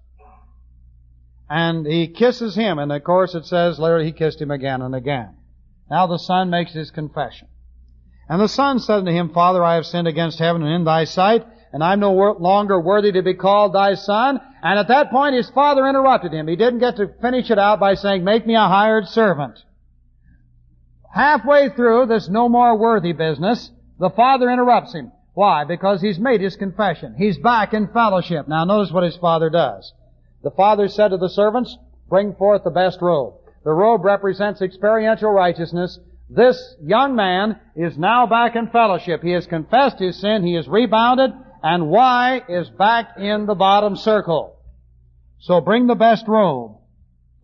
And 1.51 1.87
he 1.87 2.09
kisses 2.09 2.55
him. 2.55 2.79
And 2.79 2.91
of 2.91 3.05
course 3.05 3.35
it 3.35 3.45
says 3.45 3.79
later 3.79 4.03
he 4.03 4.13
kissed 4.13 4.41
him 4.41 4.51
again 4.51 4.81
and 4.81 4.95
again. 4.95 5.37
Now 5.91 6.07
the 6.07 6.19
son 6.19 6.49
makes 6.49 6.73
his 6.73 6.91
confession. 6.91 7.49
And 8.31 8.41
the 8.41 8.49
son 8.49 8.79
said 8.79 9.01
unto 9.01 9.13
him, 9.13 9.35
Father, 9.35 9.63
I 9.63 9.75
have 9.75 9.85
sinned 9.85 10.09
against 10.09 10.39
heaven 10.39 10.63
and 10.63 10.73
in 10.73 10.85
thy 10.85 11.05
sight, 11.05 11.45
and 11.75 11.85
I'm 11.85 12.01
no 12.01 12.15
longer 12.15 12.81
worthy 12.81 13.13
to 13.13 13.23
be 13.23 13.35
called 13.35 13.75
thy 13.75 13.93
son. 13.93 14.41
And 14.63 14.79
at 14.79 14.89
that 14.89 15.11
point 15.11 15.35
his 15.35 15.51
father 15.51 15.87
interrupted 15.87 16.33
him. 16.33 16.49
He 16.49 16.57
didn't 16.57 16.79
get 16.79 16.97
to 16.97 17.13
finish 17.21 17.51
it 17.51 17.59
out 17.59 17.79
by 17.79 17.95
saying, 17.95 18.25
make 18.25 18.47
me 18.47 18.55
a 18.55 18.61
hired 18.61 19.07
servant. 19.09 19.59
Halfway 21.15 21.69
through 21.69 22.07
this 22.07 22.29
no 22.29 22.49
more 22.49 22.77
worthy 22.77 23.13
business, 23.13 23.71
the 24.01 24.11
father 24.11 24.51
interrupts 24.51 24.93
him. 24.93 25.13
Why? 25.35 25.63
Because 25.63 26.01
he's 26.01 26.19
made 26.19 26.41
his 26.41 26.57
confession. 26.57 27.15
He's 27.17 27.39
back 27.39 27.73
in 27.73 27.87
fellowship. 27.87 28.49
Now 28.49 28.65
notice 28.65 28.91
what 28.91 29.05
his 29.05 29.17
father 29.17 29.49
does. 29.49 29.93
The 30.43 30.51
father 30.51 30.89
said 30.89 31.09
to 31.09 31.17
the 31.17 31.29
servants, 31.29 31.79
bring 32.09 32.35
forth 32.35 32.65
the 32.65 32.71
best 32.71 33.01
robe. 33.01 33.35
The 33.65 33.71
robe 33.71 34.05
represents 34.05 34.61
experiential 34.61 35.31
righteousness. 35.31 36.01
This 36.29 36.75
young 36.83 37.15
man 37.15 37.61
is 37.77 37.97
now 37.97 38.27
back 38.27 38.57
in 38.57 38.71
fellowship. 38.71 39.23
He 39.23 39.31
has 39.31 39.47
confessed 39.47 40.01
his 40.01 40.21
sin, 40.21 40.45
he 40.45 40.55
has 40.55 40.67
rebounded, 40.67 41.31
And 41.63 41.91
Y 41.91 42.43
is 42.49 42.69
back 42.71 43.19
in 43.19 43.47
the 43.47 43.55
bottom 43.55 43.95
circle. 43.95 44.59
So 45.39 45.61
bring 45.61 45.87
the 45.87 45.95
best 45.95 46.27
robe. 46.27 46.77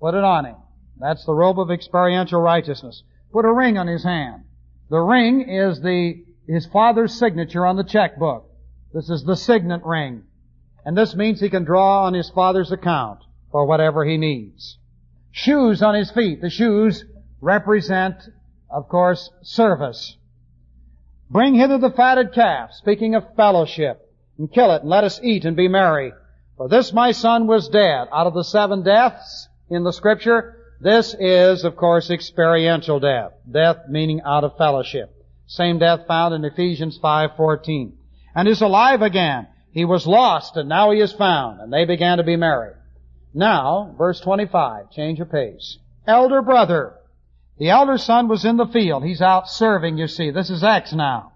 Put 0.01 0.14
it 0.14 0.24
on 0.24 0.47
him. 0.47 0.56
That's 0.98 1.24
the 1.24 1.34
robe 1.34 1.60
of 1.60 1.70
experiential 1.70 2.40
righteousness. 2.40 3.05
Put 3.32 3.44
a 3.44 3.52
ring 3.52 3.78
on 3.78 3.86
his 3.86 4.02
hand. 4.05 4.44
The 4.89 4.98
ring 4.98 5.43
is 5.48 5.81
the, 5.81 6.24
his 6.48 6.66
father's 6.66 7.15
signature 7.15 7.65
on 7.65 7.77
the 7.77 7.85
checkbook. 7.85 8.51
This 8.93 9.09
is 9.09 9.23
the 9.23 9.36
signet 9.36 9.85
ring. 9.85 10.24
And 10.85 10.97
this 10.97 11.15
means 11.15 11.40
he 11.40 11.51
can 11.51 11.65
draw 11.65 12.07
on 12.07 12.15
his 12.15 12.31
father's 12.31 12.73
account 12.73 13.20
for 13.52 13.66
whatever 13.66 14.05
he 14.05 14.16
needs. 14.16 14.78
Shoes 15.31 15.82
on 15.82 15.94
his 15.94 16.11
feet. 16.11 16.40
The 16.40 16.51
shoes 16.51 17.05
represent, 17.40 18.16
of 18.69 18.89
course, 18.89 19.31
service. 19.43 20.16
Bring 21.31 21.55
hither 21.55 21.78
the 21.78 21.90
fatted 21.90 22.32
calf, 22.32 22.73
speaking 22.73 23.15
of 23.15 23.36
fellowship, 23.36 24.01
and 24.39 24.52
kill 24.52 24.73
it, 24.73 24.82
and 24.82 24.90
let 24.90 25.05
us 25.05 25.20
eat 25.23 25.44
and 25.44 25.57
be 25.57 25.69
merry. 25.69 26.12
For 26.57 26.69
this 26.69 26.93
my 26.93 27.12
son 27.12 27.47
was 27.47 27.69
dead. 27.69 28.09
Out 28.12 28.27
of 28.27 28.35
the 28.35 28.43
seven 28.43 28.82
deaths 28.82 29.48
in 29.69 29.85
the 29.85 29.93
scripture, 29.93 30.59
this 30.81 31.15
is, 31.19 31.65
of 31.65 31.77
course, 31.77 32.11
experiential 32.11 33.01
death. 33.01 33.32
Death 33.51 33.89
meaning 33.89 34.23
out 34.24 34.44
of 34.44 34.57
fellowship. 34.57 35.15
Same 35.47 35.78
death 35.78 36.07
found 36.07 36.35
in 36.35 36.44
Ephesians 36.44 36.98
5.14. 36.98 37.93
And 38.35 38.48
is 38.48 38.62
alive 38.62 39.02
again. 39.02 39.48
He 39.73 39.85
was 39.85 40.07
lost 40.07 40.57
and 40.57 40.69
now 40.69 40.90
he 40.90 41.01
is 41.01 41.12
found. 41.12 41.61
And 41.61 41.73
they 41.73 41.85
began 41.85 42.19
to 42.19 42.24
be 42.24 42.36
married. 42.36 42.77
Now, 43.35 43.94
verse 43.98 44.20
25, 44.20 44.90
change 44.90 45.20
of 45.20 45.31
pace. 45.31 45.78
Elder 46.07 46.40
brother, 46.40 46.94
the 47.59 47.69
elder 47.69 47.98
son 47.98 48.28
was 48.28 48.44
in 48.44 48.57
the 48.57 48.66
field. 48.66 49.05
He's 49.05 49.20
out 49.20 49.51
serving, 49.51 49.98
you 49.98 50.09
see. 50.09 50.31
This 50.31 50.48
is 50.48 50.65
X 50.65 50.93
now. 50.93 51.32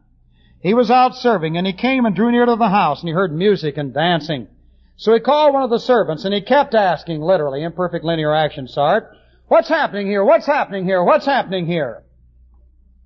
He 0.60 0.72
was 0.72 0.90
out 0.90 1.14
serving 1.14 1.58
and 1.58 1.66
he 1.66 1.74
came 1.74 2.06
and 2.06 2.16
drew 2.16 2.32
near 2.32 2.46
to 2.46 2.56
the 2.56 2.70
house 2.70 3.00
and 3.00 3.08
he 3.08 3.14
heard 3.14 3.32
music 3.34 3.76
and 3.76 3.92
dancing. 3.92 4.48
So 4.96 5.12
he 5.12 5.20
called 5.20 5.52
one 5.52 5.62
of 5.62 5.70
the 5.70 5.78
servants 5.78 6.24
and 6.24 6.32
he 6.32 6.40
kept 6.40 6.74
asking, 6.74 7.20
literally, 7.20 7.62
imperfect 7.62 8.04
linear 8.04 8.30
aktionsart, 8.30 9.08
what's 9.48 9.68
happening 9.68 10.06
here? 10.06 10.24
What's 10.24 10.46
happening 10.46 10.84
here? 10.84 11.02
What's 11.02 11.26
happening 11.26 11.66
here? 11.66 12.02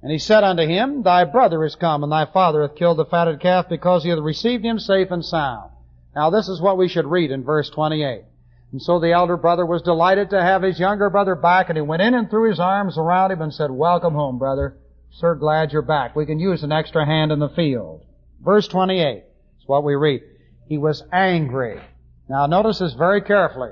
And 0.03 0.13
he 0.13 0.19
said 0.19 0.45
unto 0.45 0.65
him, 0.65 1.03
Thy 1.03 1.25
brother 1.25 1.65
is 1.65 1.75
come, 1.75 2.03
and 2.03 2.13
thy 2.13 2.27
father 2.27 2.63
hath 2.63 2.77
killed 2.77 2.99
the 2.99 3.05
fatted 3.05 3.41
calf 3.41 3.69
because 3.69 4.05
he 4.05 4.11
hath 4.11 4.21
received 4.21 4.65
him 4.65 4.79
safe 4.79 5.11
and 5.11 5.25
sound. 5.25 5.71
Now 6.15 6.31
this 6.31 6.49
is 6.49 6.61
what 6.61 6.79
we 6.79 6.89
should 6.89 7.07
read 7.07 7.31
in 7.31 7.45
verse 7.45 7.69
28. 7.71 8.23
And 8.71 8.83
so 8.83 9.01
the 9.01 9.13
elder 9.13 9.37
brother 9.37 9.65
was 9.65 9.83
delighted 9.83 10.31
to 10.31 10.43
have 10.43 10.63
his 10.63 10.79
younger 10.79 11.11
brother 11.11 11.35
back, 11.35 11.69
and 11.69 11.77
he 11.77 11.83
went 11.83 12.03
in 12.03 12.15
and 12.15 12.29
threw 12.29 12.49
his 12.49 12.61
arms 12.61 12.99
around 12.99 13.33
him 13.33 13.43
and 13.43 13.53
said, 13.53 13.71
Welcome 13.71 14.15
home, 14.15 14.39
brother. 14.39 14.77
Sir, 15.11 15.35
glad 15.35 15.73
you're 15.73 15.83
back. 15.83 16.15
We 16.15 16.27
can 16.27 16.39
use 16.39 16.63
an 16.63 16.71
extra 16.71 17.05
hand 17.07 17.33
in 17.33 17.39
the 17.39 17.49
field. 17.49 18.05
Verse 18.45 18.69
28 18.69 19.25
is 19.59 19.67
what 19.67 19.85
we 19.85 19.95
read. 19.95 20.23
He 20.67 20.79
was 20.79 21.03
angry. 21.13 21.81
Now 22.29 22.47
notice 22.47 22.79
this 22.79 22.93
very 22.93 23.23
carefully. 23.23 23.71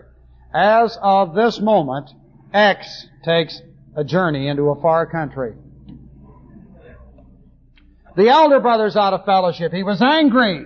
As 0.55 0.99
of 1.03 1.35
this 1.35 1.61
moment, 1.61 2.11
X 2.57 3.07
takes 3.23 3.61
a 3.95 4.03
journey 4.03 4.49
into 4.49 4.70
a 4.70 4.81
far 4.81 5.07
country. 5.07 5.53
The 8.16 8.28
elder 8.28 8.61
brother's 8.61 8.97
out 8.97 9.12
of 9.12 9.27
fellowship. 9.27 9.73
He 9.73 9.83
was 9.83 10.01
angry. 10.01 10.65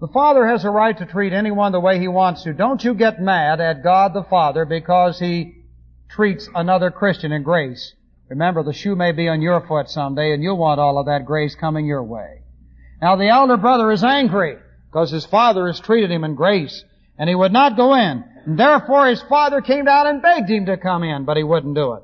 The 0.00 0.08
Father 0.08 0.46
has 0.46 0.64
a 0.64 0.70
right 0.70 0.96
to 0.96 1.04
treat 1.04 1.34
anyone 1.34 1.72
the 1.72 1.80
way 1.80 1.98
He 1.98 2.08
wants 2.08 2.44
to. 2.44 2.54
Don't 2.54 2.82
you 2.82 2.94
get 2.94 3.20
mad 3.20 3.60
at 3.60 3.82
God 3.82 4.14
the 4.14 4.24
Father 4.24 4.64
because 4.64 5.18
He 5.18 5.64
treats 6.08 6.48
another 6.54 6.90
Christian 6.90 7.30
in 7.30 7.42
grace. 7.42 7.92
Remember, 8.30 8.62
the 8.62 8.72
shoe 8.72 8.96
may 8.96 9.12
be 9.12 9.28
on 9.28 9.42
your 9.42 9.60
foot 9.66 9.90
someday 9.90 10.32
and 10.32 10.42
you'll 10.42 10.56
want 10.56 10.80
all 10.80 10.98
of 10.98 11.06
that 11.06 11.26
grace 11.26 11.54
coming 11.54 11.84
your 11.84 12.02
way. 12.02 12.42
Now 13.02 13.16
the 13.16 13.28
elder 13.28 13.58
brother 13.58 13.90
is 13.90 14.02
angry 14.02 14.56
because 14.90 15.10
his 15.10 15.26
father 15.26 15.66
has 15.66 15.78
treated 15.78 16.10
him 16.10 16.24
in 16.24 16.36
grace 16.36 16.84
and 17.18 17.28
he 17.28 17.34
would 17.34 17.52
not 17.52 17.76
go 17.76 17.94
in. 17.94 18.24
And 18.46 18.58
therefore 18.58 19.06
his 19.06 19.22
father 19.28 19.60
came 19.60 19.84
down 19.84 20.06
and 20.06 20.22
begged 20.22 20.50
him 20.50 20.66
to 20.66 20.76
come 20.76 21.02
in, 21.02 21.24
but 21.24 21.36
he 21.36 21.42
wouldn't 21.42 21.74
do 21.74 21.94
it. 21.94 22.02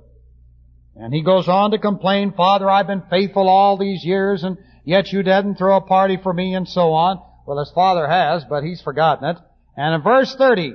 And 0.97 1.13
he 1.13 1.23
goes 1.23 1.49
on 1.49 1.73
to 1.73 1.79
complain, 1.79 2.33
Father, 2.33 2.71
I've 2.71 2.87
been 2.87 3.03
faithful 3.11 3.49
all 3.49 3.77
these 3.77 4.05
years 4.05 4.45
and 4.45 4.57
yet 4.85 5.13
you 5.13 5.23
didn't 5.23 5.57
throw 5.57 5.77
a 5.77 5.81
party 5.81 6.19
for 6.23 6.33
me 6.33 6.55
and 6.55 6.67
so 6.67 6.93
on. 6.93 7.21
Well, 7.47 7.59
his 7.59 7.71
father 7.75 8.09
has, 8.09 8.45
but 8.49 8.65
he's 8.65 8.81
forgotten 8.81 9.29
it. 9.29 9.37
And 9.77 9.95
in 9.95 10.03
verse 10.03 10.35
30, 10.37 10.75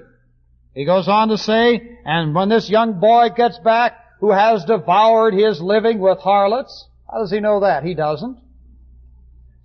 he 0.73 0.85
goes 0.85 1.07
on 1.07 1.29
to 1.29 1.37
say, 1.37 1.97
and 2.05 2.35
when 2.35 2.49
this 2.49 2.69
young 2.69 2.99
boy 2.99 3.29
gets 3.35 3.57
back, 3.59 3.97
who 4.19 4.31
has 4.31 4.63
devoured 4.65 5.33
his 5.33 5.59
living 5.59 5.99
with 5.99 6.19
harlots, 6.19 6.87
how 7.11 7.19
does 7.19 7.31
he 7.31 7.39
know 7.39 7.61
that? 7.61 7.83
He 7.83 7.95
doesn't. 7.95 8.37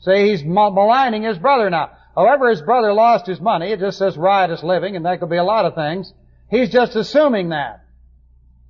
Say 0.00 0.30
he's 0.30 0.42
maligning 0.42 1.22
his 1.22 1.38
brother 1.38 1.68
now. 1.68 1.90
However, 2.16 2.48
his 2.48 2.62
brother 2.62 2.92
lost 2.92 3.26
his 3.26 3.40
money. 3.40 3.70
It 3.70 3.80
just 3.80 3.98
says 3.98 4.16
riotous 4.16 4.62
living, 4.62 4.96
and 4.96 5.04
that 5.04 5.20
could 5.20 5.28
be 5.28 5.36
a 5.36 5.44
lot 5.44 5.66
of 5.66 5.74
things. 5.74 6.12
He's 6.50 6.70
just 6.70 6.96
assuming 6.96 7.50
that. 7.50 7.84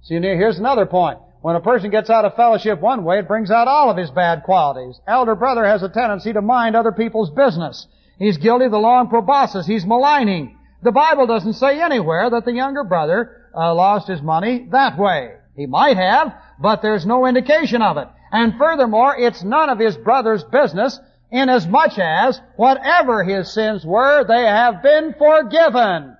See, 0.03 0.15
here's 0.15 0.59
another 0.59 0.87
point. 0.87 1.19
When 1.43 1.55
a 1.55 1.61
person 1.61 1.91
gets 1.91 2.11
out 2.11 2.25
of 2.25 2.35
fellowship 2.35 2.81
one 2.81 3.05
way, 3.05 3.21
it 3.21 3.29
brings 3.29 3.51
out 3.53 3.69
all 3.69 3.89
of 3.89 3.97
his 3.97 4.11
bad 4.11 4.43
qualities. 4.43 4.99
Elder 5.07 5.37
brother 5.37 5.65
has 5.65 5.83
a 5.83 5.89
tendency 5.89 6.33
to 6.33 6.43
mind 6.43 6.75
other 6.75 6.91
people's 6.91 7.31
business. 7.31 7.87
He's 8.19 8.39
guilty 8.39 8.65
of 8.65 8.73
the 8.73 8.79
and 8.79 9.09
proboscis. 9.09 9.67
He's 9.67 9.87
maligning. 9.87 10.59
The 10.83 10.91
Bible 10.91 11.27
doesn't 11.27 11.55
say 11.55 11.81
anywhere 11.81 12.31
that 12.31 12.45
the 12.45 12.53
younger 12.53 12.83
brother 12.83 13.49
uh, 13.55 13.75
lost 13.75 14.09
his 14.09 14.23
money 14.23 14.67
that 14.73 14.99
way. 14.99 15.35
He 15.55 15.67
might 15.67 15.97
have, 15.97 16.35
but 16.59 16.83
there's 16.83 17.07
no 17.07 17.27
indication 17.27 17.81
of 17.81 17.97
it. 17.97 18.09
And 18.33 18.59
furthermore, 18.59 19.17
it's 19.17 19.43
none 19.45 19.71
of 19.71 19.79
his 19.79 19.97
brother's 19.97 20.43
business 20.45 20.99
inasmuch 21.31 21.99
as 21.99 22.41
whatever 22.57 23.25
his 23.25 23.53
sins 23.53 23.85
were, 23.85 24.25
they 24.25 24.43
have 24.43 24.83
been 24.83 25.15
forgiven. 25.19 26.17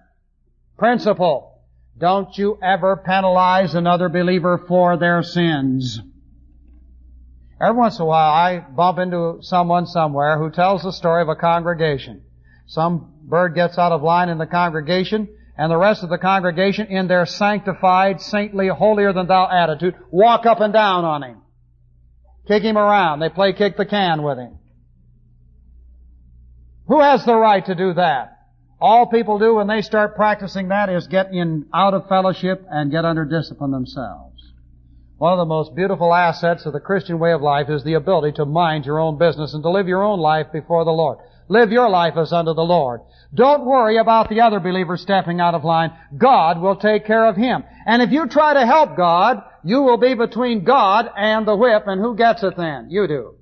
Principle. 0.79 1.53
Don't 1.99 2.37
you 2.37 2.59
ever 2.63 2.97
penalize 2.97 3.75
another 3.75 4.09
believer 4.09 4.65
for 4.69 4.99
their 4.99 5.23
sins. 5.23 6.01
Every 7.59 7.77
once 7.77 7.99
in 7.99 8.03
a 8.03 8.07
while 8.07 8.33
I 8.33 8.59
bump 8.61 8.99
into 8.99 9.39
someone 9.41 9.87
somewhere 9.87 10.39
who 10.39 10.51
tells 10.51 10.83
the 10.83 10.93
story 10.93 11.23
of 11.23 11.29
a 11.29 11.37
congregation. 11.37 12.23
Some 12.67 13.15
bird 13.23 13.55
gets 13.55 13.79
out 13.79 13.93
of 13.93 14.03
line 14.03 14.29
in 14.29 14.37
the 14.37 14.47
congregation 14.47 15.29
and 15.57 15.73
the 15.73 15.79
rest 15.79 16.03
of 16.03 16.11
the 16.11 16.19
congregation 16.19 16.89
in 16.89 17.09
their 17.09 17.25
sanctified, 17.25 18.21
saintly, 18.21 18.69
holier 18.69 19.15
than 19.15 19.27
thou 19.27 19.49
attitude 19.49 19.95
walk 20.11 20.45
up 20.45 20.61
and 20.61 20.73
down 20.73 21.07
on 21.07 21.23
him. 21.23 21.39
Kick 22.47 22.63
him 22.63 22.77
around. 22.77 23.21
They 23.21 23.31
play 23.31 23.55
kick 23.55 23.79
the 23.79 23.87
can 23.87 24.23
with 24.23 24.37
him. 24.37 24.59
Who 26.89 27.01
has 27.01 27.25
the 27.25 27.37
right 27.37 27.65
to 27.67 27.75
do 27.75 27.95
that? 27.95 28.33
All 28.81 29.07
people 29.07 29.39
do 29.39 29.55
when 29.55 29.67
they 29.67 29.83
start 29.83 30.17
practicing 30.17 30.69
that 30.69 30.89
is 30.89 31.07
get 31.07 31.33
in 31.33 31.67
out 31.73 31.95
of 31.95 32.09
fellowship 32.09 32.65
and 32.71 32.91
get 32.91 33.05
under 33.05 33.25
discipline 33.25 33.71
themselves. 33.71 34.53
One 35.19 35.33
of 35.33 35.39
the 35.39 35.47
most 35.47 35.75
beautiful 35.75 36.13
assets 36.13 36.67
of 36.67 36.75
the 36.75 36.81
Christian 36.81 37.19
way 37.19 37.33
of 37.33 37.41
life 37.41 37.71
is 37.71 37.83
the 37.83 37.95
ability 37.95 38.37
to 38.37 38.45
mind 38.45 38.85
your 38.85 39.01
own 39.01 39.17
business 39.17 39.55
and 39.55 39.63
to 39.63 39.71
live 39.71 39.89
your 39.89 40.03
own 40.03 40.21
life 40.21 40.49
before 40.53 40.85
the 40.85 40.91
Lord. 40.91 41.19
Live 41.49 41.73
your 41.73 41.89
life 41.89 42.17
as 42.17 42.33
unto 42.33 42.53
the 42.53 42.61
Lord. 42.61 43.01
Don't 43.33 43.65
worry 43.65 43.97
about 43.97 44.29
the 44.29 44.43
other 44.43 44.61
believer 44.61 44.97
stepping 44.97 45.41
out 45.41 45.55
of 45.55 45.65
line. 45.65 45.93
God 46.17 46.61
will 46.61 46.77
take 46.77 47.07
care 47.07 47.27
of 47.27 47.37
him. 47.37 47.65
And 47.87 48.03
if 48.03 48.11
you 48.11 48.27
try 48.27 48.55
to 48.55 48.67
help 48.67 48.97
God, 48.97 49.43
you 49.65 49.83
will 49.83 49.97
be 49.97 50.15
between 50.15 50.65
God 50.65 51.09
and 51.17 51.47
the 51.47 51.57
whip, 51.57 51.85
and 51.87 52.01
who 52.01 52.15
gets 52.15 52.43
it 52.43 52.57
then? 52.57 52.89
You 52.91 53.09
do. 53.09 53.35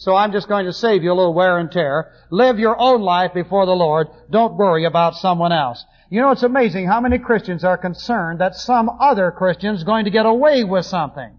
So 0.00 0.16
I'm 0.16 0.32
just 0.32 0.48
going 0.48 0.64
to 0.64 0.72
save 0.72 1.02
you 1.02 1.12
a 1.12 1.14
little 1.14 1.34
wear 1.34 1.58
and 1.58 1.70
tear. 1.70 2.10
Live 2.30 2.58
your 2.58 2.74
own 2.80 3.02
life 3.02 3.34
before 3.34 3.66
the 3.66 3.72
Lord. 3.72 4.08
Don't 4.30 4.56
worry 4.56 4.86
about 4.86 5.14
someone 5.14 5.52
else. 5.52 5.84
You 6.08 6.22
know, 6.22 6.30
it's 6.30 6.42
amazing 6.42 6.86
how 6.86 7.02
many 7.02 7.18
Christians 7.18 7.64
are 7.64 7.76
concerned 7.76 8.40
that 8.40 8.54
some 8.54 8.88
other 8.88 9.30
Christian 9.30 9.74
is 9.74 9.84
going 9.84 10.06
to 10.06 10.10
get 10.10 10.24
away 10.24 10.64
with 10.64 10.86
something. 10.86 11.38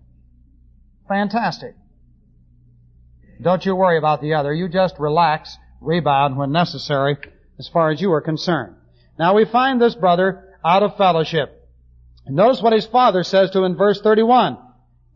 Fantastic. 1.09 1.75
Don't 3.41 3.65
you 3.65 3.75
worry 3.75 3.97
about 3.97 4.21
the 4.21 4.35
other. 4.35 4.53
You 4.53 4.69
just 4.69 4.99
relax, 4.99 5.57
rebound 5.81 6.38
when 6.38 6.51
necessary, 6.51 7.17
as 7.57 7.67
far 7.67 7.89
as 7.89 7.99
you 7.99 8.13
are 8.13 8.21
concerned. 8.21 8.75
Now 9.17 9.35
we 9.35 9.45
find 9.45 9.81
this 9.81 9.95
brother 9.95 10.55
out 10.63 10.83
of 10.83 10.97
fellowship. 10.97 11.67
Notice 12.27 12.61
what 12.61 12.73
his 12.73 12.85
father 12.85 13.23
says 13.23 13.49
to 13.49 13.57
him 13.57 13.71
in 13.71 13.75
verse 13.75 13.99
31. 14.01 14.59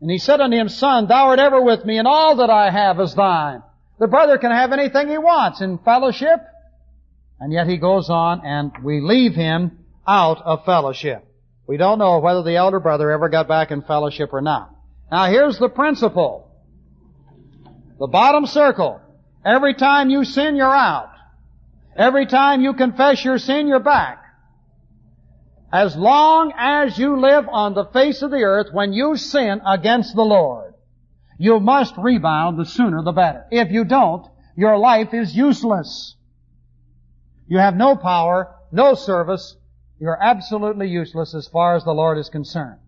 And 0.00 0.10
he 0.10 0.18
said 0.18 0.40
unto 0.40 0.56
him, 0.56 0.68
Son, 0.68 1.06
thou 1.06 1.28
art 1.28 1.38
ever 1.38 1.60
with 1.60 1.84
me, 1.84 1.98
and 1.98 2.06
all 2.06 2.36
that 2.36 2.50
I 2.50 2.70
have 2.70 3.00
is 3.00 3.14
thine. 3.14 3.62
The 3.98 4.08
brother 4.08 4.36
can 4.38 4.50
have 4.50 4.72
anything 4.72 5.08
he 5.08 5.18
wants 5.18 5.60
in 5.60 5.78
fellowship. 5.78 6.40
And 7.40 7.52
yet 7.52 7.66
he 7.66 7.76
goes 7.76 8.08
on 8.10 8.44
and 8.44 8.72
we 8.82 9.00
leave 9.00 9.34
him 9.34 9.78
out 10.06 10.42
of 10.42 10.64
fellowship. 10.64 11.26
We 11.66 11.76
don't 11.76 11.98
know 11.98 12.18
whether 12.18 12.42
the 12.42 12.56
elder 12.56 12.80
brother 12.80 13.10
ever 13.10 13.28
got 13.28 13.48
back 13.48 13.70
in 13.70 13.82
fellowship 13.82 14.30
or 14.32 14.40
not. 14.40 14.74
Now 15.10 15.30
here's 15.30 15.58
the 15.58 15.68
principle. 15.68 16.50
The 17.98 18.06
bottom 18.06 18.46
circle. 18.46 19.00
Every 19.44 19.74
time 19.74 20.10
you 20.10 20.24
sin, 20.24 20.56
you're 20.56 20.66
out. 20.66 21.10
Every 21.96 22.26
time 22.26 22.60
you 22.60 22.74
confess 22.74 23.24
your 23.24 23.38
sin, 23.38 23.68
you're 23.68 23.80
back. 23.80 24.22
As 25.72 25.96
long 25.96 26.52
as 26.56 26.96
you 26.96 27.20
live 27.20 27.48
on 27.48 27.74
the 27.74 27.86
face 27.86 28.22
of 28.22 28.30
the 28.30 28.42
earth, 28.42 28.68
when 28.72 28.92
you 28.92 29.16
sin 29.16 29.60
against 29.66 30.14
the 30.14 30.22
Lord, 30.22 30.74
you 31.38 31.60
must 31.60 31.96
rebound 31.98 32.58
the 32.58 32.64
sooner 32.64 33.02
the 33.02 33.12
better. 33.12 33.46
If 33.50 33.70
you 33.72 33.84
don't, 33.84 34.26
your 34.56 34.78
life 34.78 35.12
is 35.12 35.36
useless. 35.36 36.14
You 37.48 37.58
have 37.58 37.76
no 37.76 37.96
power, 37.96 38.54
no 38.72 38.94
service. 38.94 39.56
You're 39.98 40.18
absolutely 40.20 40.88
useless 40.88 41.34
as 41.34 41.48
far 41.48 41.76
as 41.76 41.84
the 41.84 41.92
Lord 41.92 42.18
is 42.18 42.28
concerned. 42.28 42.80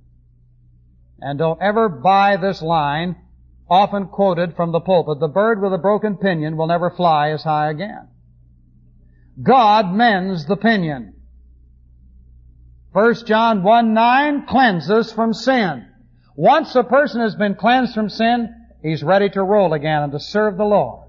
And 1.21 1.39
don't 1.39 1.61
ever 1.61 1.89
buy 1.89 2.37
this 2.37 2.63
line, 2.63 3.17
often 3.69 4.07
quoted 4.07 4.55
from 4.57 4.73
the 4.73 4.81
pulpit. 4.81 5.21
The 5.21 5.29
bird 5.29 5.61
with 5.61 5.75
a 5.75 5.79
broken 5.79 6.17
pinion 6.17 6.57
will 6.57 6.69
never 6.69 6.91
fly 6.91 7.31
as 7.31 7.43
high 7.43 7.71
again. 7.71 8.09
God 9.43 9.93
mends 9.93 10.47
the 10.47 10.57
pinion. 10.57 11.15
1 12.93 13.27
John 13.27 13.63
1 13.63 13.95
9 13.95 14.47
cleanses 14.47 15.13
from 15.13 15.35
sin. 15.35 15.87
Once 16.37 16.75
a 16.75 16.85
person 16.85 17.21
has 17.21 17.35
been 17.35 17.55
cleansed 17.55 17.95
from 17.95 18.09
sin, 18.09 18.55
he's 18.83 19.03
ready 19.03 19.29
to 19.29 19.43
roll 19.43 19.75
again 19.75 20.03
and 20.05 20.13
to 20.13 20.21
serve 20.21 20.57
the 20.57 20.65
Lord. 20.65 21.09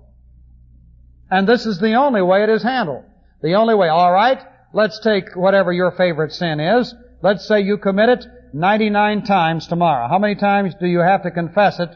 And 1.32 1.48
this 1.48 1.66
is 1.66 1.80
the 1.80 1.94
only 1.94 2.22
way 2.22 2.44
it 2.44 2.50
is 2.50 2.64
handled. 2.64 3.06
The 3.42 3.54
only 3.54 3.76
way, 3.76 3.90
alright, 3.90 4.44
let's 4.74 5.00
take 5.00 5.36
whatever 5.36 5.72
your 5.72 5.92
favorite 5.92 6.34
sin 6.34 6.60
is. 6.60 6.94
Let's 7.22 7.48
say 7.48 7.62
you 7.62 7.78
commit 7.78 8.10
it 8.10 8.26
99 8.54 9.24
times 9.24 9.68
tomorrow. 9.68 10.08
How 10.08 10.20
many 10.20 10.36
times 10.36 10.74
do 10.80 10.88
you 10.88 11.00
have 11.00 11.24
to 11.24 11.32
confess 11.32 11.80
it 11.80 11.96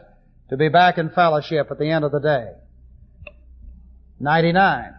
to 0.50 0.56
be 0.56 0.68
back 0.68 0.98
in 0.98 1.10
fellowship 1.10 1.70
at 1.70 1.78
the 1.78 1.90
end 1.90 2.04
of 2.04 2.12
the 2.12 2.20
day? 2.20 2.52
99. 4.20 4.94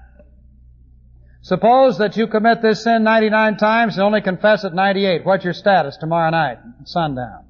Suppose 1.45 1.99
that 1.99 2.17
you 2.17 2.25
commit 2.25 2.63
this 2.63 2.83
sin 2.83 3.03
99 3.03 3.57
times 3.57 3.93
and 3.93 4.03
only 4.03 4.21
confess 4.21 4.63
it 4.63 4.73
98. 4.73 5.23
What's 5.23 5.43
your 5.43 5.53
status 5.53 5.95
tomorrow 5.95 6.31
night, 6.31 6.57
at 6.81 6.87
sundown? 6.87 7.45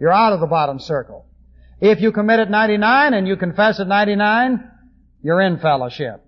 You're 0.00 0.14
out 0.14 0.32
of 0.32 0.40
the 0.40 0.46
bottom 0.46 0.78
circle. 0.78 1.26
If 1.78 2.00
you 2.00 2.10
commit 2.10 2.40
it 2.40 2.48
99 2.48 3.12
and 3.12 3.28
you 3.28 3.36
confess 3.36 3.80
it 3.80 3.86
99, 3.86 4.70
you're 5.22 5.42
in 5.42 5.58
fellowship. 5.58 6.24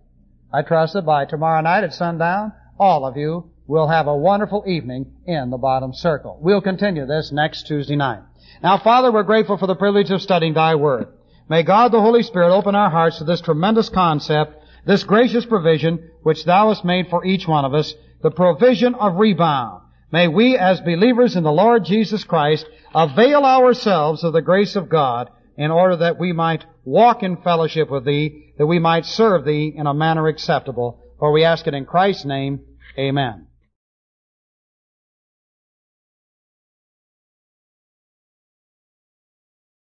I 0.52 0.60
trust 0.60 0.92
that 0.92 1.06
by 1.06 1.24
tomorrow 1.24 1.62
night 1.62 1.84
at 1.84 1.94
sundown, 1.94 2.52
all 2.78 3.06
of 3.06 3.16
you 3.16 3.50
will 3.66 3.88
have 3.88 4.06
a 4.06 4.14
wonderful 4.14 4.64
evening 4.66 5.10
in 5.24 5.48
the 5.48 5.56
bottom 5.56 5.94
circle. 5.94 6.38
We'll 6.42 6.60
continue 6.60 7.06
this 7.06 7.32
next 7.32 7.66
Tuesday 7.66 7.96
night. 7.96 8.20
Now, 8.62 8.76
Father, 8.76 9.10
we're 9.10 9.22
grateful 9.22 9.56
for 9.56 9.66
the 9.66 9.74
privilege 9.74 10.10
of 10.10 10.20
studying 10.20 10.52
Thy 10.52 10.74
Word. 10.74 11.08
May 11.48 11.62
God 11.62 11.92
the 11.92 12.00
Holy 12.02 12.22
Spirit 12.22 12.54
open 12.54 12.74
our 12.74 12.90
hearts 12.90 13.16
to 13.18 13.24
this 13.24 13.40
tremendous 13.40 13.88
concept, 13.88 14.59
this 14.86 15.04
gracious 15.04 15.44
provision 15.44 16.10
which 16.22 16.44
Thou 16.44 16.68
hast 16.68 16.84
made 16.84 17.08
for 17.08 17.24
each 17.24 17.46
one 17.46 17.64
of 17.64 17.74
us, 17.74 17.94
the 18.22 18.30
provision 18.30 18.94
of 18.94 19.16
rebound. 19.16 19.82
May 20.12 20.28
we, 20.28 20.56
as 20.56 20.80
believers 20.80 21.36
in 21.36 21.44
the 21.44 21.52
Lord 21.52 21.84
Jesus 21.84 22.24
Christ, 22.24 22.66
avail 22.94 23.44
ourselves 23.44 24.24
of 24.24 24.32
the 24.32 24.42
grace 24.42 24.76
of 24.76 24.88
God 24.88 25.30
in 25.56 25.70
order 25.70 25.96
that 25.96 26.18
we 26.18 26.32
might 26.32 26.64
walk 26.84 27.22
in 27.22 27.36
fellowship 27.36 27.90
with 27.90 28.04
Thee, 28.04 28.52
that 28.58 28.66
we 28.66 28.78
might 28.78 29.06
serve 29.06 29.44
Thee 29.44 29.72
in 29.74 29.86
a 29.86 29.94
manner 29.94 30.26
acceptable. 30.26 31.00
For 31.18 31.32
we 31.32 31.44
ask 31.44 31.66
it 31.66 31.74
in 31.74 31.84
Christ's 31.84 32.24
name. 32.24 32.60
Amen. 32.98 33.49